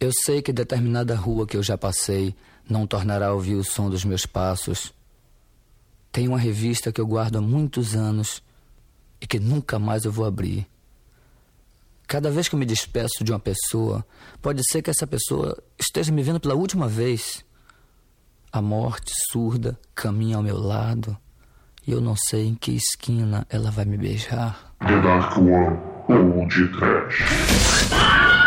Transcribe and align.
Eu 0.00 0.12
sei 0.12 0.40
que 0.40 0.52
determinada 0.52 1.16
rua 1.16 1.44
que 1.44 1.56
eu 1.56 1.62
já 1.62 1.76
passei 1.76 2.32
não 2.70 2.86
tornará 2.86 3.26
a 3.26 3.32
ouvir 3.32 3.56
o 3.56 3.64
som 3.64 3.90
dos 3.90 4.04
meus 4.04 4.24
passos. 4.24 4.94
Tem 6.12 6.28
uma 6.28 6.38
revista 6.38 6.92
que 6.92 7.00
eu 7.00 7.06
guardo 7.06 7.38
há 7.38 7.40
muitos 7.40 7.96
anos 7.96 8.40
e 9.20 9.26
que 9.26 9.40
nunca 9.40 9.76
mais 9.76 10.04
eu 10.04 10.12
vou 10.12 10.24
abrir. 10.24 10.68
Cada 12.06 12.30
vez 12.30 12.48
que 12.48 12.54
eu 12.54 12.60
me 12.60 12.64
despeço 12.64 13.24
de 13.24 13.32
uma 13.32 13.40
pessoa, 13.40 14.06
pode 14.40 14.62
ser 14.70 14.82
que 14.82 14.90
essa 14.90 15.04
pessoa 15.04 15.60
esteja 15.76 16.12
me 16.12 16.22
vendo 16.22 16.38
pela 16.38 16.54
última 16.54 16.86
vez. 16.86 17.44
A 18.52 18.62
morte 18.62 19.12
surda 19.32 19.76
caminha 19.96 20.36
ao 20.36 20.44
meu 20.44 20.58
lado 20.58 21.18
e 21.84 21.90
eu 21.90 22.00
não 22.00 22.14
sei 22.14 22.46
em 22.46 22.54
que 22.54 22.70
esquina 22.70 23.44
ela 23.50 23.72
vai 23.72 23.84
me 23.84 23.98
beijar. 23.98 24.72
The 24.78 25.02
Dark 25.02 25.36
One 25.38 25.76
ou 26.08 26.46
de 26.46 26.68
Trash. 26.68 28.37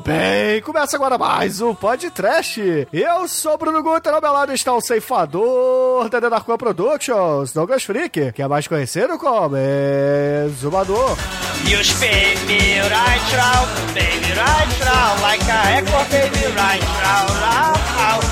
Bem, 0.00 0.62
começa 0.62 0.96
agora 0.96 1.18
mais 1.18 1.60
um 1.60 1.74
podcast. 1.74 2.88
Eu 2.92 3.28
sou 3.28 3.58
Bruno 3.58 3.82
Guter, 3.82 4.14
ao 4.14 4.20
meu 4.20 4.32
lado 4.32 4.52
está 4.52 4.72
o 4.72 4.80
ceifador 4.80 6.08
da 6.08 6.18
One 6.18 6.58
Productions, 6.58 7.52
Douglas 7.52 7.84
Freak, 7.84 8.32
que 8.32 8.42
é 8.42 8.48
mais 8.48 8.66
conhecido 8.66 9.18
como 9.18 9.56
Exumador. 9.56 11.16
You 11.66 11.80
spin 11.82 12.38
me 12.46 12.80
right 12.80 13.36
round, 13.36 13.68
baby 13.94 14.32
right 14.32 14.84
round, 14.84 15.20
like 15.22 15.44
a 15.50 15.62
record, 15.74 16.10
baby 16.10 16.46
right 16.56 16.82
round, 17.02 17.30
round, 17.40 17.78
round. 17.98 18.26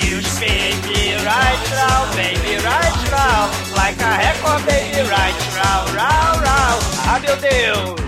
You 0.00 0.22
spin 0.22 0.80
me 0.86 1.14
right 1.24 1.72
round, 1.74 2.14
baby 2.14 2.56
right 2.62 3.10
round, 3.10 3.50
like 3.74 4.00
a 4.00 4.18
record, 4.18 4.64
baby 4.66 5.08
right 5.08 5.34
round, 5.56 5.90
round, 5.94 6.42
round. 6.42 6.82
Ah, 7.08 7.20
meu 7.20 7.36
Deus! 7.36 8.05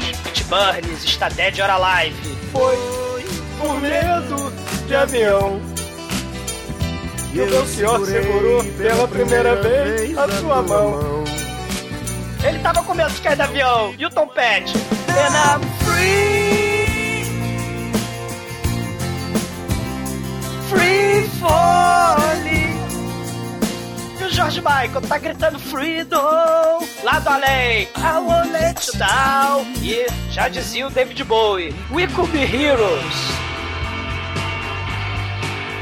Burns 0.49 1.05
está 1.05 1.29
dead 1.29 1.59
or 1.61 1.71
alive. 1.71 2.17
Foi 2.53 2.77
por 3.59 3.81
medo 3.81 4.53
de 4.87 4.95
avião. 4.95 5.61
E 7.35 7.41
o 7.41 7.47
meu 7.47 7.67
senhor 7.67 8.07
segurou 8.07 8.65
pela 8.65 9.07
primeira 9.07 9.57
vez 9.57 10.17
a 10.17 10.29
sua 10.41 10.63
mão. 10.63 11.25
Ele 12.43 12.59
tava 12.61 12.83
com 12.83 12.95
medo 12.95 13.11
de 13.11 13.21
cair 13.21 13.37
do 13.37 13.43
avião. 13.43 13.95
E 13.99 14.07
o 14.07 14.11
Tom 14.11 14.29
Petty? 14.29 14.73
And 15.09 15.35
I'm 15.35 15.61
free. 15.85 17.25
Free 20.71 21.29
falling. 21.41 22.68
O 24.29 24.31
George 24.31 24.61
Michael 24.61 25.01
tá 25.09 25.17
gritando 25.17 25.59
freedom. 25.59 26.87
Lá 27.03 27.19
do 27.19 27.29
além. 27.31 27.89
I 27.97 28.19
won't 28.21 28.53
let 28.53 28.87
you 28.87 28.99
down. 28.99 29.65
E 29.83 30.07
já 30.31 30.49
dizia 30.49 30.87
o 30.87 30.91
David 30.91 31.25
Bowie. 31.25 31.75
We 31.91 32.07
could 32.09 32.31
be 32.31 32.45
heroes. 32.45 33.15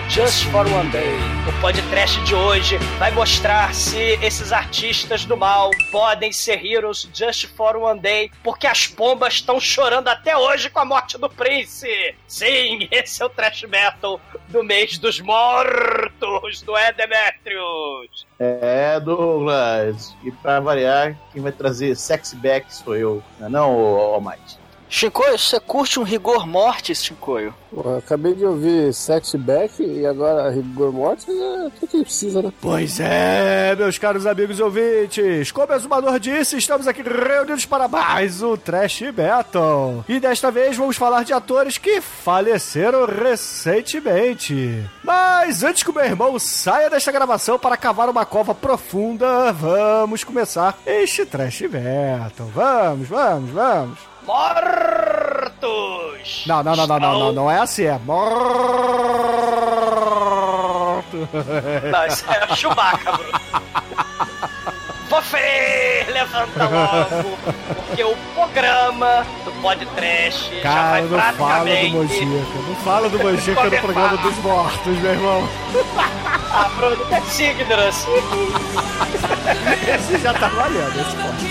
Just 0.08 0.44
for 0.46 0.66
One 0.66 0.88
Day. 0.90 1.14
O 1.48 1.60
podcast 1.60 2.22
de 2.22 2.34
hoje 2.34 2.78
vai 2.98 3.10
mostrar 3.10 3.74
se 3.74 3.98
esses 4.22 4.52
artistas 4.52 5.24
do 5.24 5.36
mal 5.36 5.70
podem 5.90 6.32
ser 6.32 6.64
heroes 6.64 7.08
just 7.12 7.46
for 7.48 7.76
one 7.76 8.00
day, 8.00 8.30
porque 8.42 8.66
as 8.66 8.86
pombas 8.86 9.34
estão 9.34 9.60
chorando 9.60 10.08
até 10.08 10.36
hoje 10.36 10.70
com 10.70 10.78
a 10.78 10.84
morte 10.84 11.18
do 11.18 11.28
Prince. 11.28 12.14
Sim, 12.26 12.88
esse 12.90 13.20
é 13.20 13.26
o 13.26 13.28
trash 13.28 13.64
metal 13.64 14.20
do 14.48 14.62
mês 14.62 14.96
dos 14.96 15.20
mortos, 15.20 16.62
do 16.62 16.76
é 16.76 16.92
Demetrius. 16.92 18.26
É, 18.38 19.00
Douglas. 19.00 20.14
E 20.24 20.30
pra 20.30 20.60
variar, 20.60 21.16
quem 21.32 21.42
vai 21.42 21.52
trazer 21.52 21.96
sexy 21.96 22.36
back 22.36 22.72
sou 22.74 22.96
eu. 22.96 23.22
Não 23.38 23.46
é 23.46 23.50
não, 23.50 23.70
Almighty? 23.70 24.65
Chicoio, 24.88 25.38
você 25.38 25.58
curte 25.58 25.98
um 25.98 26.02
rigor 26.02 26.46
mortis, 26.46 27.04
Chicoio? 27.04 27.52
Pô, 27.74 27.96
acabei 27.96 28.34
de 28.34 28.44
ouvir 28.44 28.94
Sexy 28.94 29.36
Back 29.36 29.82
e 29.82 30.06
agora 30.06 30.50
Rigor 30.50 30.92
Mortis, 30.92 31.28
é 31.28 31.66
o 31.66 31.70
que 31.70 32.02
precisa, 32.04 32.40
né? 32.40 32.52
Pois 32.60 32.98
é, 33.00 33.74
meus 33.76 33.98
caros 33.98 34.26
amigos 34.26 34.58
e 34.58 34.62
ouvintes, 34.62 35.52
como 35.52 35.72
o 35.72 35.74
Exumador 35.74 36.18
disse, 36.18 36.56
estamos 36.56 36.86
aqui 36.86 37.02
reunidos 37.02 37.66
para 37.66 37.88
mais 37.88 38.42
um 38.42 38.56
Trash 38.56 39.02
Metal. 39.02 40.04
E 40.08 40.18
desta 40.20 40.50
vez 40.50 40.76
vamos 40.76 40.96
falar 40.96 41.24
de 41.24 41.32
atores 41.32 41.76
que 41.76 42.00
faleceram 42.00 43.04
recentemente. 43.04 44.88
Mas 45.02 45.62
antes 45.62 45.82
que 45.82 45.90
o 45.90 45.94
meu 45.94 46.04
irmão 46.04 46.38
saia 46.38 46.88
desta 46.88 47.12
gravação 47.12 47.58
para 47.58 47.76
cavar 47.76 48.08
uma 48.08 48.24
cova 48.24 48.54
profunda, 48.54 49.52
vamos 49.52 50.24
começar 50.24 50.78
este 50.86 51.26
Trash 51.26 51.62
Metal. 51.62 52.46
Vamos, 52.54 53.08
vamos, 53.08 53.50
vamos. 53.50 54.15
Mortos! 54.26 55.62
Não, 56.46 56.62
não, 56.62 56.74
não, 56.74 56.86
não, 56.86 56.98
não, 56.98 57.18
não, 57.18 57.32
não 57.32 57.50
é 57.50 57.58
assim, 57.60 57.84
é 57.84 57.98
morto. 58.04 58.36
Não, 61.90 62.06
isso 62.06 62.24
é 62.28 62.42
a 62.42 62.46
Chewbacca, 62.56 63.12
Bruno. 63.12 63.40
Você 65.08 66.04
levanta 66.12 66.64
logo, 66.64 67.36
porque 67.76 68.02
o 68.02 68.16
programa 68.34 69.24
do 69.44 69.52
podcast 69.62 70.52
já 70.56 70.62
Cara, 70.62 70.90
vai 70.90 71.02
não 71.02 71.20
fala 71.34 71.64
do. 71.64 71.88
Mojica. 71.90 72.26
Não 72.66 72.74
fala 72.76 73.08
do 73.08 73.18
Mojica 73.20 73.64
no 73.64 73.70
programa 73.78 74.16
dos 74.16 74.36
mortos, 74.38 74.98
meu 74.98 75.12
irmão. 75.12 75.48
Ah, 76.52 76.68
Bruno, 76.76 77.06
é 77.12 77.20
Signos. 77.20 78.04
Esse 79.94 80.18
já 80.18 80.34
tá 80.34 80.48
valendo, 80.48 81.00
esse 81.00 81.14
pode. 81.16 81.46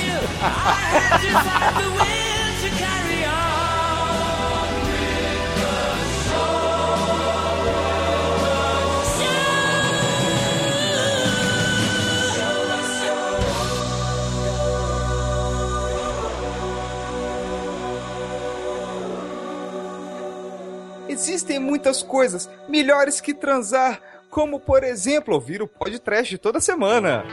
Existem 21.15 21.59
muitas 21.59 22.03
coisas 22.03 22.49
melhores 22.67 23.21
que 23.21 23.33
transar, 23.33 24.01
como 24.29 24.59
por 24.59 24.83
exemplo 24.83 25.33
ouvir 25.33 25.61
o 25.61 25.67
podcast 25.67 26.37
toda 26.39 26.59
semana. 26.59 27.23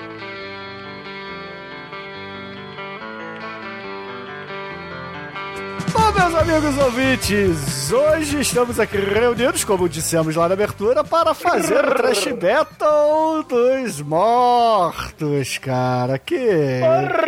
Bom, 5.92 6.12
meus 6.12 6.34
amigos 6.36 6.78
ouvintes, 6.78 7.92
hoje 7.92 8.40
estamos 8.40 8.78
aqui 8.78 8.98
reunidos, 8.98 9.64
como 9.64 9.88
dissemos 9.88 10.36
lá 10.36 10.46
na 10.46 10.54
abertura, 10.54 11.02
para 11.02 11.34
fazer 11.34 11.84
o 11.84 11.94
Trash 11.96 12.28
Battle 12.28 13.42
dos 13.48 14.00
Mortos, 14.00 15.58
cara. 15.58 16.20
Que, 16.20 16.80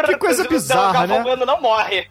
que 0.07 0.17
coisa 0.19 0.47
bizarra, 0.47 1.05
né? 1.05 1.25
Não 1.45 1.61
morre. 1.61 2.09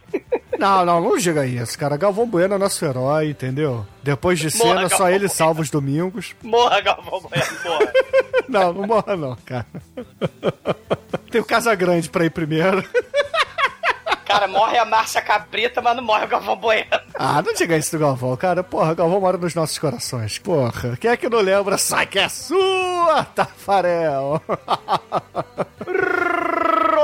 Não, 0.60 0.86
não, 0.86 1.02
não 1.02 1.18
diga 1.18 1.46
isso, 1.46 1.78
cara. 1.78 1.98
Galvão 1.98 2.28
Bueno 2.28 2.56
é 2.56 2.58
nosso 2.58 2.84
herói, 2.86 3.30
entendeu? 3.30 3.86
Depois 4.02 4.40
de 4.40 4.56
Morra, 4.58 4.76
cena, 4.76 4.90
só 4.90 4.98
Galvão 4.98 5.10
ele 5.10 5.30
salva 5.30 5.62
os 5.62 5.70
domingos. 5.70 6.36
Morra, 6.44 6.82
Galvão 6.82 7.22
Bueno, 7.22 7.46
morra. 7.66 7.94
Não, 8.50 8.74
não 8.74 8.86
morra 8.86 9.16
não, 9.16 9.38
cara. 9.46 9.66
Tem 11.32 11.40
o 11.40 11.46
Casa 11.46 11.74
Grande 11.74 12.10
pra 12.10 12.26
ir 12.26 12.30
primeiro. 12.30 12.84
Cara, 14.26 14.48
morre 14.48 14.78
a 14.78 14.86
Márcia 14.86 15.22
Cabrita, 15.22 15.82
mas 15.82 15.96
não 15.96 16.04
morre 16.04 16.26
o 16.26 16.28
Galvão 16.28 16.56
Bueno. 16.56 16.90
Ah, 17.14 17.42
não 17.42 17.54
diga 17.54 17.78
isso 17.78 17.92
do 17.92 18.00
Galvão, 18.00 18.36
cara. 18.36 18.64
Porra, 18.64 18.94
Galvão 18.94 19.22
mora 19.22 19.38
nos 19.38 19.56
nossos 19.56 19.78
corações. 19.78 20.38
Porra, 20.40 20.98
quem 20.98 21.12
é 21.12 21.18
que 21.18 21.30
não 21.30 21.40
lembra? 21.40 21.78
Sai 21.78 22.06
que 22.06 22.20
é 22.20 22.28
sua, 22.28 23.24
Tafarel. 23.34 24.42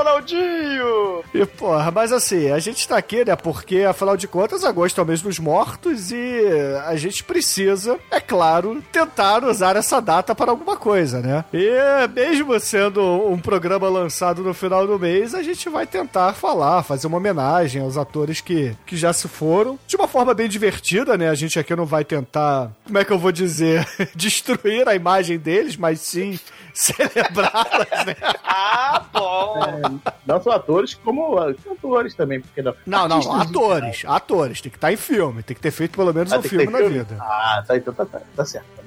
Ronaldinho! 0.09 1.23
E 1.33 1.45
porra, 1.45 1.91
mas 1.91 2.11
assim, 2.11 2.50
a 2.50 2.59
gente 2.59 2.88
tá 2.88 2.97
aqui, 2.97 3.23
né? 3.23 3.35
Porque 3.35 3.81
afinal 3.81 4.17
de 4.17 4.27
contas, 4.27 4.63
agosto 4.63 5.00
é 5.00 5.03
o 5.03 5.07
mês 5.07 5.21
dos 5.21 5.38
mortos 5.38 6.11
e 6.11 6.41
a 6.85 6.95
gente 6.95 7.23
precisa, 7.23 7.97
é 8.09 8.19
claro, 8.19 8.81
tentar 8.91 9.44
usar 9.44 9.75
essa 9.75 10.01
data 10.01 10.33
para 10.33 10.51
alguma 10.51 10.75
coisa, 10.75 11.21
né? 11.21 11.45
E 11.53 11.69
mesmo 12.13 12.59
sendo 12.59 13.01
um 13.29 13.38
programa 13.38 13.88
lançado 13.88 14.41
no 14.41 14.53
final 14.53 14.88
do 14.88 14.97
mês, 14.97 15.35
a 15.35 15.44
gente 15.44 15.69
vai 15.69 15.85
tentar 15.85 16.33
falar, 16.33 16.83
fazer 16.83 17.07
uma 17.07 17.17
homenagem 17.17 17.81
aos 17.81 17.97
atores 17.97 18.41
que, 18.41 18.75
que 18.85 18.97
já 18.97 19.13
se 19.13 19.27
foram, 19.27 19.77
de 19.85 19.95
uma 19.95 20.07
forma 20.07 20.33
bem 20.33 20.50
divertida, 20.50 21.17
né? 21.17 21.29
A 21.29 21.35
gente 21.35 21.59
aqui 21.59 21.75
não 21.75 21.85
vai 21.85 22.03
tentar, 22.03 22.71
como 22.85 22.97
é 22.97 23.06
que 23.06 23.11
eu 23.11 23.19
vou 23.19 23.31
dizer, 23.31 23.88
destruir 24.15 24.88
a 24.88 24.95
imagem 24.95 25.38
deles, 25.38 25.77
mas 25.77 26.00
sim 26.01 26.39
celebrá-las, 26.73 28.06
né? 28.06 28.15
Ah, 28.44 29.03
bom! 29.13 29.98
Não 30.25 30.41
só 30.41 30.51
atores, 30.51 30.93
como 30.95 31.35
cantores 31.63 32.15
também, 32.15 32.41
porque 32.41 32.61
não. 32.61 32.73
Não, 32.85 33.07
não, 33.07 33.17
Artistas 33.17 33.41
atores, 33.49 34.03
atores. 34.05 34.61
Tem 34.61 34.71
que 34.71 34.77
estar 34.77 34.91
em 34.91 34.97
filme, 34.97 35.43
tem 35.43 35.55
que 35.55 35.61
ter 35.61 35.71
feito 35.71 35.97
pelo 35.97 36.13
menos 36.13 36.31
Ah, 36.31 36.39
um 36.39 36.41
filme 36.41 36.65
na 36.65 36.77
filme? 36.77 36.97
vida. 36.99 37.17
Ah, 37.19 37.63
tá, 37.67 37.77
então 37.77 37.93
tá, 37.93 38.05
tá, 38.05 38.21
tá 38.35 38.45
certo. 38.45 38.78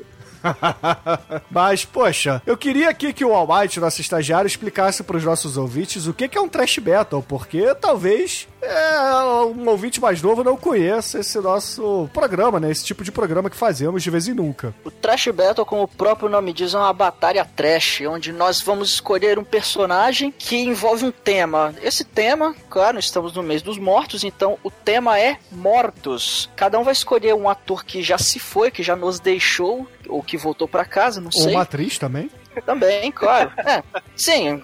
Mas, 1.50 1.84
poxa, 1.84 2.42
eu 2.46 2.56
queria 2.56 2.90
aqui 2.90 3.12
que 3.12 3.24
o 3.24 3.34
Almighty, 3.34 3.80
nosso 3.80 4.00
estagiário, 4.00 4.46
explicasse 4.46 5.02
para 5.02 5.16
os 5.16 5.24
nossos 5.24 5.56
ouvintes 5.56 6.06
o 6.06 6.14
que 6.14 6.36
é 6.36 6.40
um 6.40 6.48
trash 6.48 6.78
battle, 6.78 7.22
porque 7.22 7.74
talvez 7.74 8.48
é, 8.62 9.00
um 9.44 9.68
ouvinte 9.68 10.00
mais 10.00 10.22
novo 10.22 10.44
não 10.44 10.56
conheça 10.56 11.18
esse 11.18 11.38
nosso 11.40 12.08
programa, 12.14 12.60
né? 12.60 12.70
Esse 12.70 12.84
tipo 12.84 13.02
de 13.02 13.10
programa 13.10 13.50
que 13.50 13.56
fazemos 13.56 14.02
de 14.02 14.10
vez 14.10 14.28
em 14.28 14.34
nunca. 14.34 14.72
O 14.84 14.90
Trash 14.90 15.28
Battle, 15.28 15.66
como 15.66 15.82
o 15.82 15.88
próprio 15.88 16.28
nome 16.28 16.52
diz, 16.52 16.72
é 16.72 16.78
uma 16.78 16.92
batalha 16.92 17.44
trash, 17.44 18.02
onde 18.02 18.32
nós 18.32 18.60
vamos 18.60 18.90
escolher 18.90 19.36
um 19.36 19.44
personagem 19.44 20.32
que 20.36 20.56
envolve 20.56 21.04
um 21.04 21.10
tema. 21.10 21.74
Esse 21.82 22.04
tema, 22.04 22.54
claro, 22.70 22.98
estamos 23.00 23.32
no 23.34 23.42
mês 23.42 23.62
dos 23.62 23.78
mortos, 23.78 24.22
então 24.22 24.56
o 24.62 24.70
tema 24.70 25.18
é 25.18 25.38
mortos. 25.50 26.48
Cada 26.54 26.78
um 26.78 26.84
vai 26.84 26.92
escolher 26.92 27.34
um 27.34 27.48
ator 27.48 27.84
que 27.84 28.00
já 28.00 28.16
se 28.16 28.38
foi, 28.38 28.70
que 28.70 28.82
já 28.82 28.94
nos 28.94 29.18
deixou, 29.18 29.88
ou 30.12 30.22
que 30.22 30.36
voltou 30.36 30.68
pra 30.68 30.84
casa, 30.84 31.20
não 31.20 31.30
Ou 31.34 31.42
sei. 31.42 31.54
uma 31.54 31.62
atriz 31.62 31.98
também. 31.98 32.30
Também, 32.64 33.10
claro. 33.10 33.50
É, 33.64 33.82
sim, 34.16 34.62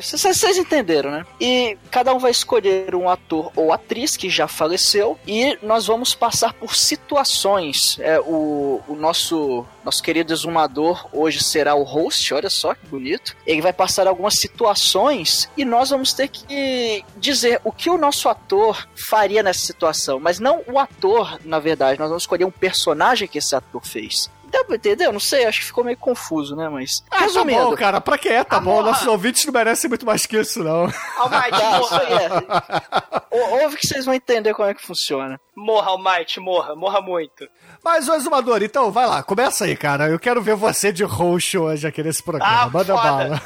vocês 0.00 0.56
entenderam, 0.56 1.10
né? 1.10 1.26
E 1.38 1.76
cada 1.90 2.14
um 2.14 2.18
vai 2.18 2.30
escolher 2.30 2.94
um 2.94 3.08
ator 3.08 3.52
ou 3.54 3.72
atriz 3.72 4.16
que 4.16 4.30
já 4.30 4.48
faleceu 4.48 5.18
e 5.26 5.58
nós 5.62 5.86
vamos 5.86 6.14
passar 6.14 6.54
por 6.54 6.74
situações. 6.74 7.98
É, 8.00 8.18
o, 8.20 8.80
o 8.88 8.94
nosso 8.94 9.66
nosso 9.84 10.02
querido 10.02 10.32
exumador 10.32 11.06
hoje 11.12 11.42
será 11.42 11.74
o 11.74 11.82
host, 11.82 12.32
olha 12.32 12.48
só 12.48 12.74
que 12.74 12.86
bonito. 12.86 13.36
Ele 13.46 13.60
vai 13.60 13.72
passar 13.72 14.06
algumas 14.06 14.34
situações 14.38 15.50
e 15.56 15.64
nós 15.64 15.90
vamos 15.90 16.14
ter 16.14 16.28
que 16.28 17.04
dizer 17.18 17.60
o 17.62 17.70
que 17.70 17.90
o 17.90 17.98
nosso 17.98 18.28
ator 18.28 18.88
faria 19.08 19.42
nessa 19.42 19.60
situação, 19.60 20.18
mas 20.18 20.40
não 20.40 20.62
o 20.66 20.78
ator, 20.78 21.38
na 21.44 21.58
verdade. 21.58 21.98
Nós 21.98 22.08
vamos 22.08 22.22
escolher 22.22 22.46
um 22.46 22.50
personagem 22.50 23.28
que 23.28 23.38
esse 23.38 23.54
ator 23.54 23.86
fez. 23.86 24.30
Deu 24.54 24.64
pra 24.64 24.76
entender? 24.76 25.06
Eu 25.06 25.12
não 25.12 25.18
sei, 25.18 25.46
acho 25.46 25.58
que 25.60 25.66
ficou 25.66 25.82
meio 25.82 25.96
confuso, 25.96 26.54
né? 26.54 26.68
Mas. 26.68 27.02
Ah, 27.10 27.26
tá 27.32 27.42
bom, 27.44 27.74
cara. 27.74 28.00
Pra 28.00 28.16
que 28.16 28.28
é? 28.28 28.44
Tá 28.44 28.60
bom. 28.60 28.70
Amor. 28.78 28.84
Nossos 28.84 29.06
ouvintes 29.08 29.44
não 29.44 29.52
merecem 29.52 29.88
muito 29.88 30.06
mais 30.06 30.26
que 30.26 30.36
isso, 30.38 30.62
não. 30.62 30.82
Almighty, 31.18 31.56
isso 31.82 31.94
aí 31.96 32.10
morra! 32.12 32.84
é. 33.30 33.36
Ou- 33.36 33.62
Ouve 33.64 33.76
que 33.76 33.86
vocês 33.86 34.04
vão 34.04 34.14
entender 34.14 34.54
como 34.54 34.68
é 34.68 34.74
que 34.74 34.86
funciona. 34.86 35.40
Morra, 35.56 35.88
Almighty, 35.90 36.38
morra, 36.38 36.76
morra 36.76 37.00
muito. 37.00 37.48
Mas, 37.82 38.08
ô 38.08 38.14
Exumador, 38.14 38.62
então, 38.62 38.92
vai 38.92 39.06
lá. 39.06 39.22
Começa 39.24 39.64
aí, 39.64 39.76
cara. 39.76 40.08
Eu 40.08 40.18
quero 40.20 40.40
ver 40.40 40.54
você 40.54 40.92
de 40.92 41.02
roxo 41.02 41.60
hoje 41.62 41.86
aqui 41.86 42.00
nesse 42.02 42.22
programa. 42.22 42.62
Ah, 42.62 42.70
Manda 42.70 42.94
foda. 42.94 43.02
bala. 43.02 43.42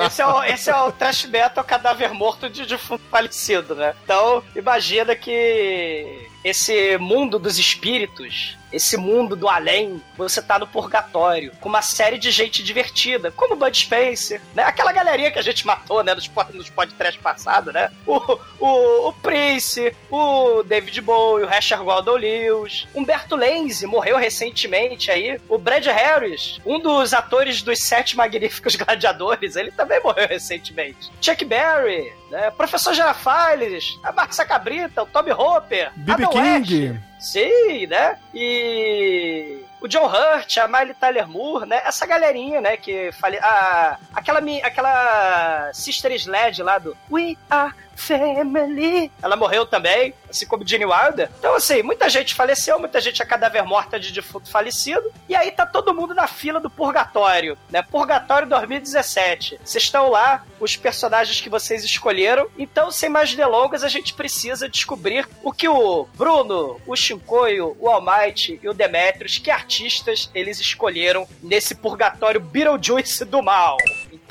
É, 0.00 0.04
esse 0.06 0.22
é 0.22 0.26
o, 0.26 0.42
esse 0.44 0.70
é 0.70 0.76
o 0.76 0.92
trash 0.92 1.26
metal 1.26 1.62
cadáver 1.62 2.14
morto 2.14 2.48
de 2.48 2.64
defunto 2.64 3.04
falecido, 3.10 3.74
né? 3.74 3.94
Então, 4.04 4.42
imagina 4.56 5.14
que 5.14 6.26
esse 6.42 6.96
mundo 6.98 7.38
dos 7.38 7.58
espíritos, 7.58 8.56
esse 8.72 8.96
mundo 8.96 9.36
do 9.36 9.48
além, 9.48 10.00
você 10.16 10.40
tá 10.40 10.58
no 10.58 10.66
purgatório, 10.66 11.52
com 11.60 11.68
uma 11.68 11.82
série 11.82 12.18
de 12.18 12.30
gente 12.30 12.62
divertida, 12.62 13.30
como 13.30 13.56
Bud 13.56 13.76
Spencer, 13.76 14.40
né? 14.54 14.62
Aquela 14.64 14.92
galerinha 14.92 15.30
que 15.30 15.38
a 15.38 15.42
gente 15.42 15.66
matou, 15.66 16.02
né, 16.02 16.14
nos, 16.14 16.30
nos 16.52 16.70
podcasts 16.70 17.22
passados, 17.22 17.72
né? 17.72 17.90
O, 18.06 18.38
o, 18.58 19.08
o 19.08 19.12
Prince, 19.14 19.94
o 20.10 20.62
David 20.62 21.00
Bowie, 21.00 21.44
o 21.44 21.48
Rasher 21.48 21.82
Gordon 21.82 22.16
Lewis, 22.16 22.86
Humberto 22.94 23.36
Lenzi 23.36 23.86
morreu 23.86 24.16
recentemente 24.16 25.10
aí, 25.10 25.40
o 25.48 25.58
Brad 25.58 25.84
Harris, 25.86 26.60
um 26.64 26.78
dos 26.78 27.12
atores 27.12 27.62
dos 27.62 27.80
Sete 27.80 28.16
Magníficos 28.16 28.74
Gladiadores, 28.76 29.56
ele 29.56 29.70
também 29.70 30.00
morreu 30.02 30.26
recentemente. 30.28 31.10
Chuck 31.20 31.44
Berry, 31.44 32.12
né? 32.30 32.50
Professor 32.50 32.94
Girafales, 32.94 33.98
a 34.02 34.12
Marcia 34.12 34.44
Cabrita, 34.44 35.02
o 35.02 35.06
Tommy 35.06 35.32
Hopper, 35.32 35.92
B.B. 35.96 36.26
King. 36.28 36.88
West. 36.90 37.11
Sim, 37.22 37.86
né? 37.86 38.18
E 38.34 39.64
o 39.80 39.86
John 39.86 40.06
Hurt, 40.06 40.58
a 40.58 40.66
Miley 40.66 40.94
Tyler 40.94 41.28
Moore, 41.28 41.66
né? 41.66 41.80
Essa 41.84 42.04
galerinha, 42.04 42.60
né? 42.60 42.76
Que 42.76 43.12
fale... 43.12 43.38
a, 43.38 43.96
aquela, 44.12 44.40
aquela 44.62 45.70
Sister 45.72 46.10
Sledge 46.12 46.62
lá 46.62 46.78
do 46.78 46.96
We 47.08 47.36
Are 47.48 47.72
Family. 47.96 49.10
Ela 49.22 49.36
morreu 49.36 49.66
também, 49.66 50.14
assim 50.28 50.46
como 50.46 50.66
Gene 50.66 50.84
Wilder. 50.84 51.30
Então, 51.38 51.54
assim, 51.54 51.82
muita 51.82 52.08
gente 52.08 52.34
faleceu, 52.34 52.78
muita 52.78 53.00
gente 53.00 53.22
é 53.22 53.24
cadáver 53.24 53.62
morta 53.64 53.98
de 53.98 54.12
defunto 54.12 54.50
falecido. 54.50 55.12
E 55.28 55.34
aí 55.34 55.50
tá 55.50 55.66
todo 55.66 55.94
mundo 55.94 56.14
na 56.14 56.26
fila 56.26 56.60
do 56.60 56.70
Purgatório, 56.70 57.56
né? 57.70 57.82
Purgatório 57.82 58.48
2017. 58.48 59.60
Vocês 59.64 59.84
estão 59.84 60.10
lá, 60.10 60.44
os 60.60 60.76
personagens 60.76 61.40
que 61.40 61.48
vocês 61.48 61.84
escolheram. 61.84 62.48
Então, 62.58 62.90
sem 62.90 63.08
mais 63.08 63.34
delongas, 63.34 63.84
a 63.84 63.88
gente 63.88 64.14
precisa 64.14 64.68
descobrir 64.68 65.28
o 65.42 65.52
que 65.52 65.68
o 65.68 66.06
Bruno, 66.14 66.80
o 66.86 66.96
Shinkoio, 66.96 67.76
o 67.78 67.88
Almighty 67.88 68.60
e 68.62 68.68
o 68.68 68.74
Demetrius, 68.74 69.38
que 69.38 69.50
artistas 69.50 70.30
eles 70.34 70.60
escolheram 70.60 71.26
nesse 71.42 71.74
Purgatório 71.74 72.40
Beetlejuice 72.40 73.24
do 73.24 73.42
mal. 73.42 73.76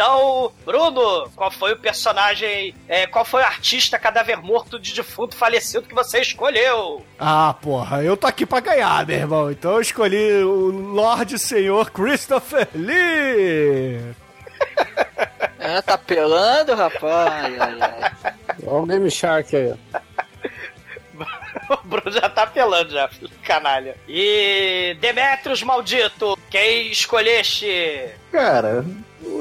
Então, 0.01 0.51
Bruno, 0.65 1.30
qual 1.36 1.51
foi 1.51 1.74
o 1.74 1.77
personagem, 1.77 2.74
é, 2.88 3.06
qual 3.06 3.24
foi 3.24 3.44
o 3.44 3.45
artista 3.45 4.00
cadáver 4.00 4.38
morto 4.38 4.80
de 4.80 4.95
defunto 4.95 5.36
falecido 5.36 5.88
que 5.88 5.94
você 5.94 6.19
escolheu? 6.21 7.06
Ah, 7.19 7.53
porra, 7.62 8.01
eu 8.01 8.18
tô 8.18 8.25
aqui 8.25 8.44
pra 8.44 8.59
ganhar, 8.62 9.06
meu 9.06 9.15
irmão. 9.15 9.51
Então 9.51 9.74
eu 9.74 9.81
escolhi 9.81 10.44
o 10.44 10.71
Lorde 10.71 11.38
Senhor 11.38 11.92
Christopher 11.92 12.68
Lee. 12.74 14.01
É, 15.63 15.80
tá 15.80 15.95
pelando, 15.95 16.74
rapaz. 16.74 17.53
Olha 18.65 18.81
o 18.81 18.86
Meme 18.86 19.12
Shark 19.12 19.56
aí. 19.56 19.71
ó. 19.71 20.00
O 21.69 21.88
Bruno 21.88 22.12
já 22.12 22.27
tá 22.27 22.44
apelando 22.44 22.89
já, 22.92 23.07
filho 23.07 23.30
canalha. 23.44 23.95
E 24.07 24.98
Demetrius 25.00 25.62
maldito, 25.62 26.38
quem 26.50 26.92
escolheste? 26.92 28.09
Cara, 28.31 28.83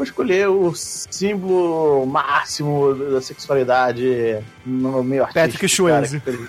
escolher 0.03 0.49
o 0.49 0.75
símbolo 0.75 2.05
máximo 2.07 2.95
da 2.95 3.21
sexualidade 3.21 4.39
no 4.65 5.03
meio 5.03 5.23
artístico. 5.25 5.49
Patrick 5.49 5.69
ele- 6.27 6.49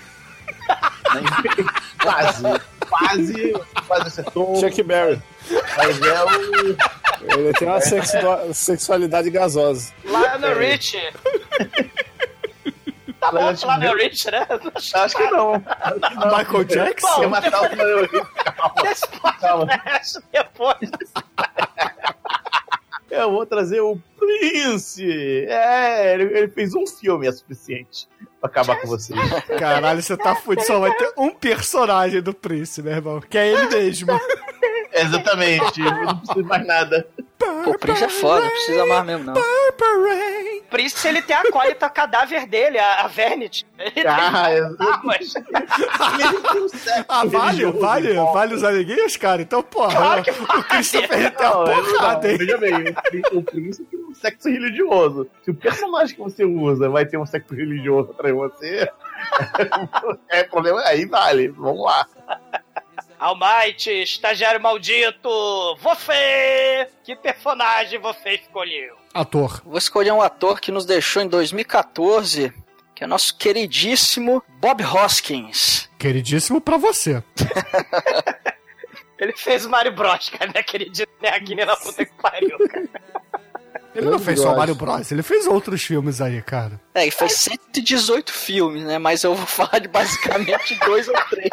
quase, 2.02 2.42
quase, 2.88 3.52
quase 3.86 4.08
acertou. 4.08 4.56
Chuck 4.56 4.82
Berry. 4.82 5.20
Mas 5.76 6.00
é 6.00 6.24
o. 6.24 7.38
Ele 7.38 7.52
tem 7.52 7.68
uma 7.68 7.80
sexua- 7.80 8.52
sexualidade 8.54 9.30
gasosa. 9.30 9.92
Lionel 10.04 10.58
Rich. 10.58 10.96
Tá 13.20 13.30
bom, 13.30 13.38
Lionel 13.52 13.66
Lionel 13.66 13.96
Rich, 13.96 14.30
né? 14.30 14.46
Acho 14.94 15.16
que 15.16 15.30
não. 15.30 15.54
Acho 15.54 16.00
que 16.00 16.14
não. 16.16 16.38
Michael 16.38 16.64
Jackson? 16.64 17.20
Quer 17.20 17.28
matar 17.28 17.62
o 17.62 17.74
Lionel. 17.74 18.26
Desse 18.82 19.06
Calma. 19.40 19.66
podcast 19.66 20.18
depois. 20.32 20.90
Eu 23.12 23.30
vou 23.30 23.44
trazer 23.44 23.82
o 23.82 24.00
Prince. 24.18 25.44
É, 25.46 26.14
ele, 26.14 26.24
ele 26.38 26.48
fez 26.48 26.74
um 26.74 26.86
filme, 26.86 27.26
é 27.26 27.32
suficiente 27.32 28.08
pra 28.40 28.48
acabar 28.48 28.80
com 28.80 28.88
vocês. 28.88 29.20
Caralho, 29.58 30.00
você 30.00 30.16
tá 30.16 30.34
fudido. 30.34 30.66
Só 30.66 30.80
vai 30.80 30.96
ter 30.96 31.12
um 31.18 31.28
personagem 31.28 32.22
do 32.22 32.32
Prince, 32.32 32.82
meu 32.82 32.92
irmão. 32.94 33.20
Que 33.20 33.36
é 33.36 33.52
ele 33.52 33.68
mesmo. 33.68 34.18
Exatamente, 34.94 35.80
eu 35.80 35.90
não 35.90 36.18
preciso 36.18 36.44
mais 36.46 36.66
nada. 36.66 37.06
Pô, 37.64 37.70
o 37.70 37.78
Prince 37.78 38.04
é 38.04 38.08
foda, 38.08 38.42
não 38.44 38.50
precisa 38.50 38.86
mais 38.86 39.04
mesmo, 39.04 39.24
não. 39.24 39.34
Purple 39.34 40.08
Rain. 40.08 40.62
Prince, 40.70 41.06
ele 41.06 41.20
tem 41.22 41.36
a 41.36 41.40
acólita 41.40 41.88
cadáver 41.90 42.46
dele, 42.46 42.78
a, 42.78 43.02
a 43.02 43.06
Vanity. 43.08 43.66
Ele 43.78 43.90
tem 43.90 44.04
Ah, 44.06 44.50
é- 44.50 44.60
armas. 44.60 45.34
Ah, 47.08 47.24
vale, 47.26 47.64
vale, 47.72 48.14
vale 48.14 48.54
os 48.54 48.64
amiguinhos, 48.64 49.16
cara? 49.16 49.42
Então, 49.42 49.62
porra, 49.62 49.96
Claro 49.96 50.22
que 50.22 50.30
o 50.30 50.64
Christopher 50.64 51.34
tem 51.34 51.46
Não, 51.48 51.64
uma 51.64 51.72
ele- 51.72 51.82
porrada, 51.92 52.22
não, 52.26 52.30
hein? 52.32 52.38
veja 52.38 52.58
bem, 52.58 52.74
o 52.74 52.94
Prin- 53.02 53.22
o 53.38 53.42
Prince 53.42 53.84
tem 53.84 54.00
um 54.00 54.14
sexo 54.14 54.48
religioso. 54.48 55.26
Se 55.44 55.50
o 55.50 55.54
personagem 55.54 56.16
que 56.16 56.22
você 56.22 56.44
usa 56.44 56.88
vai 56.88 57.04
ter 57.06 57.18
um 57.18 57.26
sexo 57.26 57.54
religioso 57.54 58.14
pra 58.14 58.32
você, 58.32 58.88
é 60.30 60.42
problema 60.44 60.80
aí, 60.82 61.04
vale. 61.06 61.48
Vamos 61.48 61.84
lá. 61.84 62.06
Almighty, 63.22 64.02
estagiário 64.02 64.60
maldito, 64.60 65.28
você! 65.80 66.88
Que 67.04 67.14
personagem 67.14 68.00
você 68.00 68.30
escolheu? 68.30 68.96
Ator. 69.14 69.62
Vou 69.64 69.78
escolher 69.78 70.10
um 70.10 70.20
ator 70.20 70.60
que 70.60 70.72
nos 70.72 70.84
deixou 70.84 71.22
em 71.22 71.28
2014, 71.28 72.52
que 72.92 73.04
é 73.04 73.06
nosso 73.06 73.36
queridíssimo 73.38 74.42
Bob 74.58 74.82
Hoskins. 74.82 75.88
Queridíssimo 75.96 76.60
pra 76.60 76.76
você. 76.76 77.22
Ele 79.16 79.34
fez 79.36 79.64
o 79.66 79.70
Mario 79.70 79.92
Bros, 79.92 80.28
cara, 80.30 80.50
né, 80.52 80.60
querido? 80.64 80.90
É 81.22 81.28
aqui 81.28 81.54
na 81.54 81.76
puta 81.76 82.04
que 82.04 82.12
pariu, 82.20 82.58
cara. 82.68 82.88
Ele 83.94 84.10
não 84.10 84.18
fez 84.18 84.40
só 84.40 84.56
Mario 84.56 84.74
Bros, 84.74 85.12
ele 85.12 85.22
fez 85.22 85.46
outros 85.46 85.82
filmes 85.84 86.20
aí, 86.20 86.40
cara. 86.42 86.80
É, 86.94 87.02
ele 87.02 87.10
fez 87.10 87.34
118 87.34 88.32
filmes, 88.32 88.82
né? 88.82 88.98
Mas 88.98 89.22
eu 89.22 89.34
vou 89.34 89.46
falar 89.46 89.78
de 89.78 89.86
basicamente 89.86 90.74
dois 90.80 91.06
ou 91.06 91.14
três. 91.30 91.50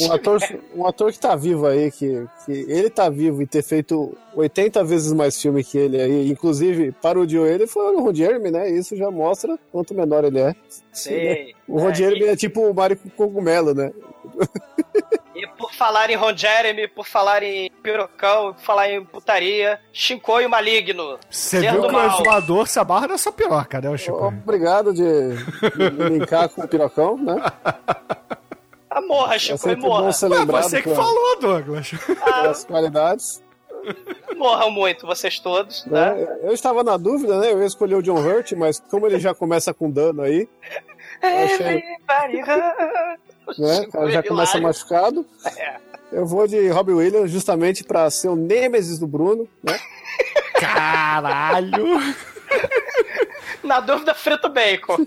Um 0.00 0.12
ator, 0.12 0.40
um 0.74 0.86
ator 0.86 1.12
que 1.12 1.18
tá 1.18 1.34
vivo 1.36 1.66
aí, 1.66 1.90
que, 1.90 2.26
que 2.44 2.52
ele 2.68 2.88
tá 2.90 3.08
vivo 3.10 3.42
e 3.42 3.46
ter 3.46 3.62
feito 3.62 4.16
80 4.34 4.82
vezes 4.84 5.12
mais 5.12 5.40
filme 5.40 5.62
que 5.62 5.76
ele 5.78 6.00
aí, 6.00 6.30
inclusive 6.30 6.92
parodiou 6.92 7.46
ele, 7.46 7.66
foi 7.66 7.94
o 7.94 8.00
Ron 8.00 8.14
Jeremy, 8.14 8.50
né? 8.50 8.70
Isso 8.70 8.96
já 8.96 9.10
mostra 9.10 9.58
quanto 9.70 9.94
menor 9.94 10.24
ele 10.24 10.40
é. 10.40 10.54
Sei. 10.92 11.54
O 11.68 11.78
Ron 11.78 11.90
É, 11.90 11.94
Jeremy 11.94 12.22
e- 12.24 12.28
é 12.28 12.36
tipo 12.36 12.60
o 12.68 12.74
Mario 12.74 12.96
com 12.96 13.08
cogumelo, 13.10 13.72
né? 13.74 13.92
E 15.32 15.46
por 15.56 15.72
falar 15.72 16.10
em 16.10 16.16
Ron 16.16 16.36
Jeremy, 16.36 16.86
por 16.88 17.06
falar 17.06 17.42
em 17.42 17.70
pirocão, 17.82 18.52
por 18.52 18.60
falar 18.60 18.90
em 18.90 19.02
putaria, 19.02 19.80
Shinkoi 19.90 20.44
o 20.44 20.50
Maligno. 20.50 21.18
Você 21.30 21.60
viu 21.60 21.80
que 21.80 21.86
o 21.88 21.92
mal. 21.92 22.08
exumador 22.10 22.66
se 22.68 22.78
abarra 22.78 23.06
nessa 23.08 23.32
piroca, 23.32 23.80
né, 23.80 23.88
o 23.88 23.96
Chico? 23.96 24.26
Obrigado 24.26 24.92
de, 24.92 25.02
linkar 26.10 26.50
com 26.50 26.60
o 26.60 26.68
pirocão, 26.68 27.16
né? 27.16 27.36
Ah, 28.90 29.00
morra, 29.00 29.36
É 29.36 29.38
Shinkoi, 29.38 29.58
sempre 29.58 29.86
morra. 29.88 30.02
bom 30.02 30.12
ser 30.12 30.28
Ué, 30.30 30.38
lembrado 30.38 30.62
você 30.64 30.82
que 30.82 30.94
falou, 30.94 31.38
Douglas. 31.40 31.90
pelas 31.90 32.64
qualidades. 32.64 33.42
Morram 34.36 34.70
muito, 34.70 35.06
vocês 35.06 35.38
todos, 35.38 35.84
Né? 35.86 36.14
né? 36.14 36.38
Eu 36.42 36.52
estava 36.52 36.82
na 36.84 36.96
dúvida, 36.96 37.38
né? 37.38 37.52
Eu 37.52 37.60
ia 37.60 37.66
escolher 37.66 37.94
o 37.94 38.02
John 38.02 38.18
Hurt, 38.18 38.52
mas 38.52 38.80
como 38.90 39.06
ele 39.06 39.18
já 39.20 39.34
começa 39.34 39.72
com 39.72 39.90
dano 39.90 40.22
aí, 40.22 40.48
É, 41.22 41.44
achei- 41.44 41.82
né? 43.58 43.80
O 43.86 43.90
cara 43.92 44.10
já 44.10 44.22
começa 44.22 44.60
machucado. 44.60 45.24
É. 45.56 45.76
Eu 46.12 46.26
vou 46.26 46.46
de 46.48 46.68
Robbie 46.68 46.92
Williams 46.92 47.30
justamente 47.30 47.84
para 47.84 48.10
ser 48.10 48.28
o 48.28 48.34
nêmesis 48.36 48.98
do 48.98 49.06
Bruno, 49.06 49.48
né? 49.62 49.78
Caralho! 50.54 51.86
Na 53.62 53.80
dúvida, 53.80 54.14
frito 54.14 54.48
bacon. 54.48 55.06